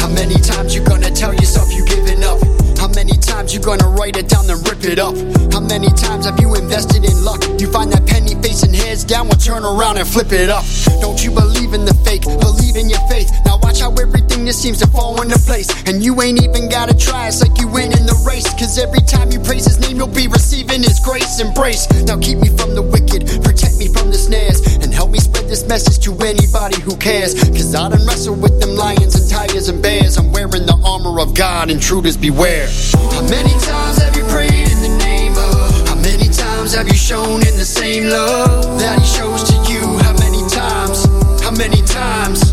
How 0.00 0.08
many 0.12 0.34
times 0.34 0.74
you 0.74 0.84
gonna 0.84 1.10
tell 1.10 1.32
yourself 1.32 1.72
you 1.72 1.84
giving 1.86 2.22
up? 2.22 2.38
How 2.76 2.88
many 2.88 3.16
times 3.16 3.54
you 3.54 3.60
gonna 3.60 3.88
write 3.88 4.16
it 4.16 4.28
down 4.28 4.46
then 4.46 4.62
rip 4.64 4.84
it 4.84 4.98
up? 4.98 5.16
How 5.52 5.60
many 5.60 5.88
times 5.96 6.26
have 6.26 6.38
you 6.40 6.54
invested 6.54 7.04
in 7.04 7.24
luck? 7.24 7.42
You 7.58 7.72
find 7.72 7.90
that 7.92 8.06
penny 8.06 8.34
facing 8.42 8.74
down, 9.06 9.28
will 9.28 9.36
turn 9.36 9.64
around 9.64 9.98
and 9.98 10.06
flip 10.06 10.32
it 10.32 10.50
up. 10.50 10.64
Don't 11.00 11.22
you 11.22 11.30
believe 11.30 11.72
in 11.72 11.84
the 11.84 11.94
fake? 12.04 12.22
Believe 12.22 12.76
in 12.76 12.90
your 12.90 13.00
faith. 13.08 13.30
Now 13.44 13.58
watch 13.62 13.80
how 13.80 13.92
everything 13.94 14.46
just 14.46 14.60
seems 14.62 14.78
to 14.78 14.86
fall 14.88 15.20
into 15.22 15.38
place. 15.38 15.70
And 15.86 16.02
you 16.04 16.20
ain't 16.22 16.42
even 16.42 16.68
gotta 16.68 16.96
try, 16.96 17.28
it's 17.28 17.40
like 17.40 17.58
you 17.60 17.68
win 17.68 17.92
in 17.92 18.06
the 18.06 18.18
race. 18.26 18.46
Cause 18.54 18.78
every 18.78 19.00
time 19.00 19.30
you 19.30 19.40
praise 19.40 19.64
his 19.64 19.78
name, 19.78 19.96
you'll 19.96 20.08
be 20.08 20.28
receiving 20.28 20.82
his 20.82 20.98
grace. 21.00 21.40
Embrace. 21.40 21.86
Now 22.04 22.18
keep 22.18 22.38
me 22.38 22.48
from 22.48 22.74
the 22.74 22.82
wicked, 22.82 23.26
protect 23.42 23.78
me 23.78 23.88
from 23.88 24.10
the 24.10 24.18
snares, 24.18 24.60
and 24.82 24.92
help 24.92 25.10
me 25.10 25.18
spread 25.18 25.48
this 25.48 25.66
message 25.66 26.02
to 26.04 26.12
anybody 26.26 26.80
who 26.80 26.96
cares. 26.96 27.34
Cause 27.34 27.74
I 27.74 27.88
done 27.88 28.06
wrestle 28.06 28.34
with 28.34 28.60
them 28.60 28.74
lions 28.74 29.14
and 29.14 29.28
tigers 29.30 29.68
and 29.68 29.82
bears. 29.82 30.18
I'm 30.18 30.32
wearing 30.32 30.66
the 30.66 30.78
armor 30.84 31.20
of 31.20 31.34
God, 31.34 31.70
intruders 31.70 32.16
beware. 32.16 32.68
How 33.12 33.22
many 33.28 33.54
times 33.62 33.98
times 36.66 36.74
have 36.74 36.88
you 36.88 36.94
shown 36.94 37.46
in 37.46 37.56
the 37.56 37.64
same 37.64 38.08
love 38.08 38.78
that 38.80 38.98
He 38.98 39.06
shows 39.06 39.44
to 39.44 39.54
you? 39.70 39.98
How 40.02 40.12
many 40.18 40.42
times? 40.50 41.06
How 41.40 41.52
many 41.52 41.80
times? 41.82 42.50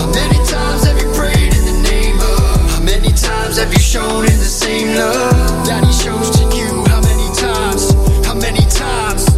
How 0.00 0.08
many 0.14 0.38
times 0.48 0.84
have 0.84 0.96
you 0.96 1.10
prayed 1.12 1.52
in 1.52 1.64
the 1.66 1.78
name 1.90 2.16
of? 2.16 2.70
How 2.70 2.80
many 2.80 3.12
times 3.12 3.58
have 3.58 3.70
you 3.70 3.78
shown 3.78 4.24
in 4.24 4.38
the 4.38 4.52
same 4.64 4.96
love 4.96 5.66
that 5.66 5.84
He 5.84 5.92
shows 5.92 6.30
to 6.38 6.44
you? 6.56 6.84
How 6.88 7.02
many 7.02 7.28
times? 7.36 7.92
How 8.24 8.34
many 8.34 8.64
times? 8.72 9.28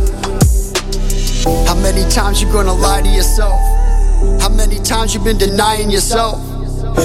How 1.66 1.74
many 1.74 2.08
times 2.10 2.40
you 2.40 2.52
gonna 2.52 2.74
lie 2.74 3.02
to 3.02 3.08
yourself? 3.08 3.58
How 4.40 4.50
many 4.50 4.78
times 4.78 5.14
you 5.14 5.20
been 5.20 5.38
denying 5.38 5.90
yourself? 5.90 6.49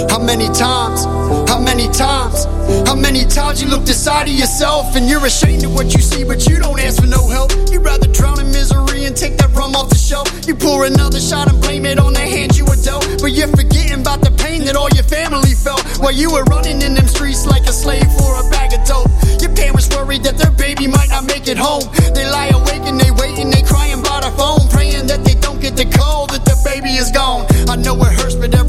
How 0.09 0.19
many 0.19 0.47
times? 0.51 1.05
How 1.47 1.59
many 1.59 1.87
times? 1.87 2.43
How 2.87 2.95
many 2.95 3.23
times 3.23 3.63
you 3.63 3.69
looked 3.69 3.87
inside 3.87 4.27
of 4.27 4.35
yourself 4.35 4.95
and 4.95 5.07
you're 5.07 5.25
ashamed 5.25 5.63
of 5.63 5.73
what 5.73 5.93
you 5.93 6.01
see, 6.01 6.23
but 6.23 6.45
you 6.47 6.59
don't 6.59 6.79
ask 6.79 6.99
for 6.99 7.07
no 7.07 7.27
help? 7.29 7.51
You'd 7.71 7.83
rather 7.83 8.07
drown 8.11 8.39
in 8.39 8.47
misery 8.51 9.05
and 9.05 9.15
take 9.15 9.37
that 9.37 9.53
rum 9.55 9.75
off 9.75 9.89
the 9.89 9.95
shelf. 9.95 10.27
You 10.47 10.55
pour 10.55 10.85
another 10.85 11.19
shot 11.19 11.47
and 11.47 11.61
blame 11.61 11.85
it 11.85 11.97
on 11.99 12.13
the 12.13 12.19
hand 12.19 12.57
you 12.57 12.65
were 12.65 12.75
dealt, 12.75 13.07
but 13.21 13.31
you're 13.31 13.47
forgetting 13.47 14.01
about 14.01 14.19
the 14.19 14.31
pain 14.35 14.65
that 14.65 14.75
all 14.75 14.89
your 14.89 15.07
family 15.07 15.53
felt 15.55 15.81
while 16.03 16.11
you 16.13 16.31
were 16.31 16.43
running 16.45 16.81
in 16.81 16.93
them 16.93 17.07
streets 17.07 17.45
like 17.45 17.63
a 17.63 17.73
slave 17.73 18.07
for 18.19 18.35
a 18.35 18.49
bag 18.49 18.73
of 18.73 18.83
dope. 18.85 19.09
Your 19.39 19.55
parents 19.55 19.87
worried 19.95 20.23
that 20.23 20.37
their 20.37 20.51
baby 20.51 20.87
might 20.87 21.09
not 21.09 21.23
make 21.25 21.47
it 21.47 21.57
home. 21.57 21.87
They 22.13 22.27
lie 22.27 22.51
awake 22.51 22.83
and 22.83 22.99
they 22.99 23.11
wait 23.11 23.39
and 23.39 23.51
they 23.53 23.63
crying 23.63 24.03
by 24.03 24.19
the 24.27 24.31
phone, 24.35 24.67
praying 24.69 25.07
that 25.07 25.23
they 25.23 25.35
don't 25.39 25.61
get 25.61 25.77
the 25.77 25.85
call 25.85 26.27
that 26.27 26.43
the 26.43 26.57
baby 26.67 26.99
is 26.99 27.11
gone. 27.11 27.47
I 27.69 27.75
know 27.77 27.95
it 28.03 28.11
hurts, 28.19 28.35
but 28.35 28.53
I'm 28.55 28.67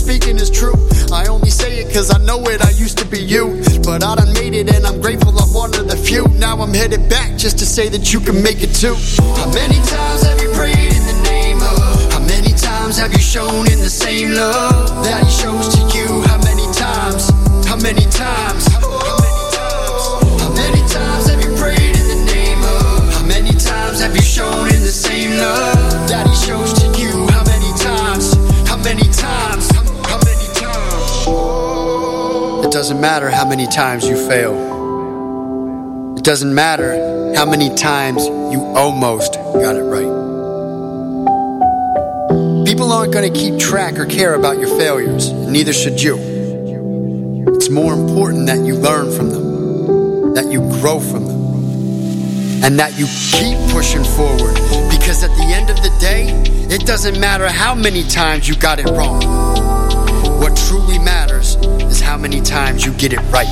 speaking 0.00 0.36
is 0.36 0.50
true. 0.50 0.74
I 1.12 1.26
only 1.26 1.50
say 1.50 1.78
it 1.80 1.92
cause 1.92 2.10
I 2.10 2.18
know 2.24 2.40
it, 2.48 2.64
I 2.64 2.70
used 2.70 2.96
to 2.98 3.04
be 3.04 3.20
you. 3.20 3.60
But 3.84 4.02
I 4.02 4.14
done 4.16 4.32
made 4.32 4.54
it 4.54 4.72
and 4.74 4.86
I'm 4.86 5.00
grateful 5.00 5.36
I'm 5.38 5.52
one 5.52 5.74
of 5.76 5.88
the 5.88 5.96
few. 5.96 6.26
Now 6.38 6.56
I'm 6.60 6.72
headed 6.72 7.08
back 7.08 7.36
just 7.36 7.58
to 7.58 7.66
say 7.66 7.88
that 7.90 8.12
you 8.12 8.20
can 8.20 8.42
make 8.42 8.62
it 8.62 8.72
too. 8.74 8.96
How 9.36 9.52
many 9.52 9.78
times 9.84 10.22
have 10.24 10.40
you 10.40 10.50
prayed 10.56 10.92
in 10.98 11.04
the 11.12 11.18
name 11.24 11.60
of? 11.60 12.12
How 12.12 12.20
many 12.20 12.52
times 12.54 12.96
have 12.96 13.12
you 13.12 13.20
shown 13.20 13.70
in 13.70 13.78
the 13.80 13.92
same 13.92 14.32
love 14.32 15.04
that 15.04 15.24
he 15.24 15.30
shows 15.30 15.68
to 15.76 15.80
you? 15.96 16.08
How 16.22 16.38
many 16.48 16.66
times? 16.72 17.28
How 17.68 17.76
many 17.76 18.06
times? 18.10 18.69
Doesn't 32.80 32.98
matter 33.02 33.28
how 33.28 33.46
many 33.46 33.66
times 33.66 34.08
you 34.08 34.16
fail. 34.26 34.54
It 36.16 36.24
doesn't 36.24 36.54
matter 36.54 37.34
how 37.34 37.44
many 37.44 37.68
times 37.74 38.24
you 38.24 38.72
almost 38.74 39.34
got 39.34 39.76
it 39.76 39.82
right. 39.82 40.08
People 42.64 42.90
aren't 42.90 43.12
going 43.12 43.30
to 43.30 43.38
keep 43.38 43.58
track 43.58 43.98
or 43.98 44.06
care 44.06 44.32
about 44.32 44.58
your 44.58 44.70
failures, 44.78 45.30
neither 45.30 45.74
should 45.74 46.00
you. 46.00 46.16
It's 47.48 47.68
more 47.68 47.92
important 47.92 48.46
that 48.46 48.64
you 48.64 48.76
learn 48.76 49.14
from 49.14 49.28
them, 49.28 50.32
that 50.32 50.46
you 50.50 50.60
grow 50.80 51.00
from 51.00 51.26
them, 51.26 52.64
and 52.64 52.78
that 52.78 52.98
you 52.98 53.04
keep 53.30 53.58
pushing 53.72 54.04
forward. 54.04 54.54
Because 54.90 55.22
at 55.22 55.36
the 55.36 55.52
end 55.52 55.68
of 55.68 55.76
the 55.82 55.94
day, 56.00 56.30
it 56.74 56.86
doesn't 56.86 57.20
matter 57.20 57.46
how 57.46 57.74
many 57.74 58.04
times 58.04 58.48
you 58.48 58.56
got 58.56 58.78
it 58.78 58.86
wrong. 58.86 59.20
What 60.40 60.56
truly 60.56 60.98
matters 60.98 61.39
is 61.90 62.00
how 62.00 62.16
many 62.16 62.40
times 62.40 62.84
you 62.84 62.92
get 62.94 63.12
it 63.12 63.20
right. 63.30 63.48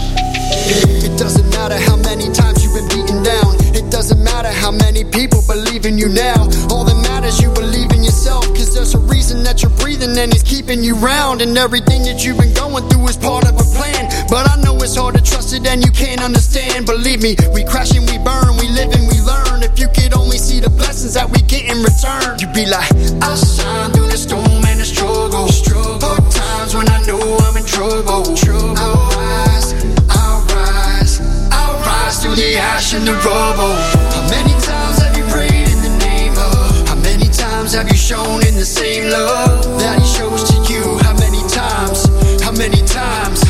It 1.05 1.19
doesn't 1.19 1.49
matter 1.51 1.79
how 1.79 1.97
many 1.97 2.31
times 2.33 2.65
you've 2.65 2.75
been 2.75 2.89
beaten 2.89 3.23
down. 3.23 3.57
It 3.75 3.91
doesn't 3.91 4.23
matter 4.23 4.49
how 4.49 4.71
many 4.71 5.05
people 5.05 5.43
believe 5.47 5.87
in 5.87 5.99
you 5.99 6.09
now. 6.09 6.49
All 6.71 6.85
that 6.85 6.99
matters, 7.03 7.41
you 7.41 7.51
believe 7.53 7.91
in 7.93 8.03
yourself. 8.03 8.45
Cause 8.49 8.75
there's 8.75 8.95
a 8.95 8.99
reason 8.99 9.43
that 9.45 9.63
you're 9.63 9.77
breathing 9.79 10.17
and 10.17 10.33
it's 10.33 10.43
keeping 10.43 10.83
you 10.83 10.95
round. 10.97 11.43
And 11.43 11.57
everything 11.57 12.03
that 12.05 12.25
you've 12.25 12.39
been 12.39 12.55
going 12.55 12.89
through 12.89 13.09
is 13.09 13.17
part 13.17 13.45
of 13.49 13.55
a 13.55 13.67
plan. 13.77 14.11
But 14.29 14.49
I 14.51 14.61
know 14.63 14.77
it's 14.79 14.97
hard 14.97 15.15
to 15.17 15.23
trust 15.23 15.53
it 15.53 15.67
and 15.67 15.85
you 15.85 15.93
can't 15.93 16.23
understand. 16.23 16.87
Believe 16.87 17.23
me, 17.23 17.37
we 17.53 17.65
crash 17.65 17.97
and 17.97 18.09
we 18.09 18.19
burn, 18.19 18.57
we 18.57 18.69
live 18.69 18.93
and 18.93 19.09
we 19.09 19.21
learn. 19.21 19.48
If 19.69 19.79
you 19.79 19.89
could 19.89 20.15
only 20.15 20.39
see 20.39 20.61
the 20.61 20.71
blessings 20.71 21.15
that 21.15 21.29
we 21.29 21.41
get 21.43 21.69
in 21.69 21.83
return, 21.85 22.39
you'd 22.41 22.57
be 22.57 22.65
like, 22.67 22.89
I 23.21 23.37
shine 23.37 23.93
through 23.93 24.09
the 24.09 24.17
storm 24.17 24.65
and 24.65 24.81
the 24.81 24.85
struggle. 24.85 25.47
struggle. 25.49 26.01
Hard 26.01 26.25
times 26.33 26.75
when 26.75 26.89
I 26.89 27.05
know 27.05 27.21
I'm 27.45 27.57
in 27.57 27.65
trouble. 27.65 28.25
trouble. 28.35 28.75
I'll 28.81 29.07
rise, 29.13 29.77
I'll 30.09 30.41
rise, 30.57 31.21
I'll 31.53 31.77
rise 31.85 32.17
through 32.23 32.37
the 32.37 32.57
ash 32.57 32.95
and 32.95 33.07
the 33.07 33.13
rubble. 33.21 33.77
How 34.17 34.25
many 34.33 34.55
times 34.65 34.99
have 35.05 35.15
you 35.17 35.25
prayed? 35.29 35.69
In 35.69 35.81
the 35.85 35.95
name 36.01 36.33
of? 36.33 36.89
How 36.89 36.97
many 37.05 37.29
times 37.29 37.75
have 37.75 37.89
you 37.89 37.97
shown 37.97 38.41
in 38.49 38.55
the 38.57 38.67
same 38.67 39.11
love 39.11 39.63
that 39.79 40.01
he 40.01 40.07
shows 40.07 40.49
to 40.51 40.57
you? 40.73 40.99
How 41.05 41.15
many 41.21 41.43
times? 41.53 42.09
How 42.43 42.53
many 42.53 42.81
times? 42.89 43.48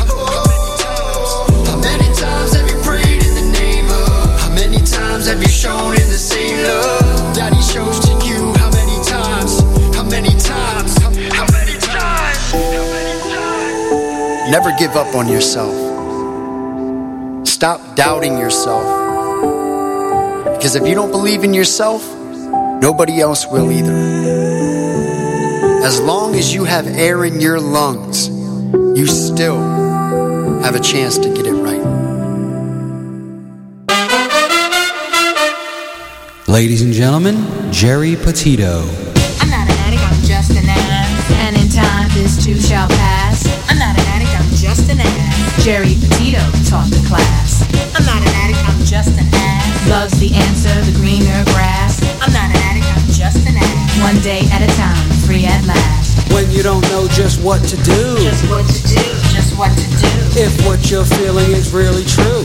Times 5.19 5.27
have 5.27 5.41
you 5.41 5.49
shown 5.49 5.91
the 5.91 6.17
same 6.17 6.63
love 6.63 7.35
shows 7.61 7.99
to 7.99 8.11
you? 8.25 8.53
How 8.55 8.71
many 8.71 9.03
times? 9.03 9.59
How 9.93 10.03
many 10.03 10.29
times? 10.39 10.97
How 11.33 11.45
many 11.51 11.77
times? 11.79 12.53
Never 14.49 14.71
give 14.79 14.95
up 14.95 15.13
on 15.15 15.27
yourself. 15.27 15.75
Stop 17.45 17.95
doubting 17.95 18.37
yourself. 18.37 18.85
Because 20.55 20.75
if 20.75 20.87
you 20.87 20.95
don't 20.95 21.11
believe 21.11 21.43
in 21.43 21.53
yourself, 21.53 22.01
nobody 22.81 23.19
else 23.19 23.45
will 23.45 23.71
either. 23.71 23.93
As 25.83 25.99
long 25.99 26.35
as 26.35 26.53
you 26.53 26.63
have 26.63 26.87
air 26.87 27.25
in 27.25 27.41
your 27.41 27.59
lungs, 27.59 28.29
you 28.97 29.05
still 29.05 29.59
have 30.61 30.75
a 30.75 30.79
chance 30.79 31.17
to 31.17 31.29
get 31.33 31.45
it 31.45 31.53
right. 31.53 31.78
Ladies 36.49 36.81
and 36.81 36.91
gentlemen, 36.91 37.45
Geri 37.69 38.17
Petito. 38.17 38.81
I'm 39.37 39.53
not 39.53 39.69
an 39.69 39.77
addict, 39.85 40.01
I'm 40.01 40.17
just 40.25 40.49
an 40.57 40.65
ass. 40.65 41.29
And 41.45 41.53
in 41.53 41.69
time, 41.69 42.09
this 42.17 42.43
too 42.43 42.57
shall 42.57 42.89
pass. 42.89 43.45
I'm 43.69 43.77
not 43.77 43.93
an 43.93 44.01
addict, 44.17 44.33
I'm 44.33 44.49
just 44.57 44.89
an 44.89 44.97
ass. 44.97 45.63
Geri 45.63 45.93
Petito 45.93 46.41
taught 46.65 46.89
the 46.89 47.05
class. 47.05 47.69
I'm 47.93 48.01
not 48.01 48.17
an 48.25 48.33
addict, 48.41 48.65
I'm 48.65 48.81
just 48.81 49.13
an 49.21 49.29
ass. 49.29 49.89
Loves 49.93 50.17
the 50.17 50.33
answer, 50.33 50.73
the 50.89 50.97
greener 50.97 51.45
grass. 51.53 52.01
I'm 52.17 52.33
not 52.33 52.49
an 52.49 52.57
addict, 52.65 52.89
I'm 52.97 53.05
just 53.13 53.45
an 53.45 53.53
ass. 53.53 54.01
One 54.01 54.17
day 54.25 54.41
at 54.49 54.65
a 54.65 54.71
time, 54.73 55.05
free 55.29 55.45
at 55.45 55.61
last. 55.69 56.33
When 56.33 56.49
you 56.49 56.65
don't 56.65 56.81
know 56.89 57.05
just 57.13 57.45
what 57.45 57.61
to 57.69 57.77
do. 57.85 58.17
Just 58.25 58.49
what 58.49 58.65
to 58.65 58.81
do, 58.89 59.05
just 59.29 59.53
what 59.53 59.69
to 59.69 59.87
do. 60.01 60.13
If 60.33 60.65
what 60.65 60.89
you're 60.89 61.05
feeling 61.05 61.53
is 61.53 61.69
really 61.69 62.05
true. 62.09 62.41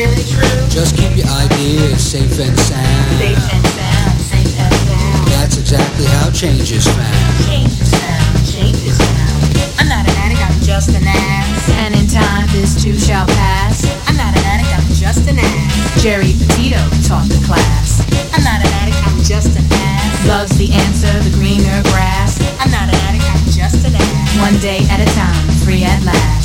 Really 0.00 0.24
true? 0.24 0.64
Just 0.72 0.96
keep 0.96 1.12
your 1.12 1.28
ideas 1.28 2.00
safe 2.00 2.32
and 2.40 2.56
sound. 2.56 3.20
Safe 3.20 3.36
and 3.36 3.66
sound, 3.68 4.16
safe 4.32 4.56
and 4.56 4.72
sound. 4.88 5.28
That's 5.28 5.60
exactly 5.60 6.08
how 6.16 6.32
change 6.32 6.72
is 6.72 6.88
found. 6.88 7.44
Change 7.44 7.68
is 7.68 7.92
found, 7.92 8.32
change 8.48 8.80
is 8.80 8.96
found. 8.96 9.76
I'm 9.76 9.92
not 9.92 10.08
an 10.08 10.16
addict, 10.24 10.40
I'm 10.40 10.56
just 10.64 10.96
an 10.96 11.04
ass. 11.04 11.68
And 11.84 11.92
in 11.92 12.08
time, 12.08 12.48
this 12.48 12.80
too 12.80 12.96
shall 12.96 13.28
pass. 13.44 13.84
I'm 14.08 14.16
not 14.16 14.32
an 14.32 14.40
addict, 14.48 14.72
I'm 14.72 14.88
just 14.96 15.28
an 15.28 15.36
ass. 15.36 16.00
Geri 16.00 16.32
Petito 16.32 16.80
taught 17.04 17.28
the 17.28 17.36
class. 17.44 18.00
I'm 18.32 18.40
not 18.40 18.64
an 18.64 18.72
addict, 18.80 18.96
I'm 19.04 19.20
just 19.20 19.52
an 19.52 19.68
ass. 19.68 20.16
Loves 20.24 20.56
the 20.56 20.72
answer, 20.72 21.12
the 21.28 21.36
greener 21.36 21.84
grass. 21.92 22.40
I'm 22.56 22.72
not 22.72 22.88
an 22.88 22.96
addict, 23.04 23.28
I'm 23.28 23.44
just 23.52 23.84
an 23.84 23.92
ass. 24.00 24.40
One 24.40 24.56
day 24.64 24.80
at 24.88 25.04
a 25.04 25.08
time, 25.12 25.44
free 25.60 25.84
at 25.84 26.00
last. 26.08 26.39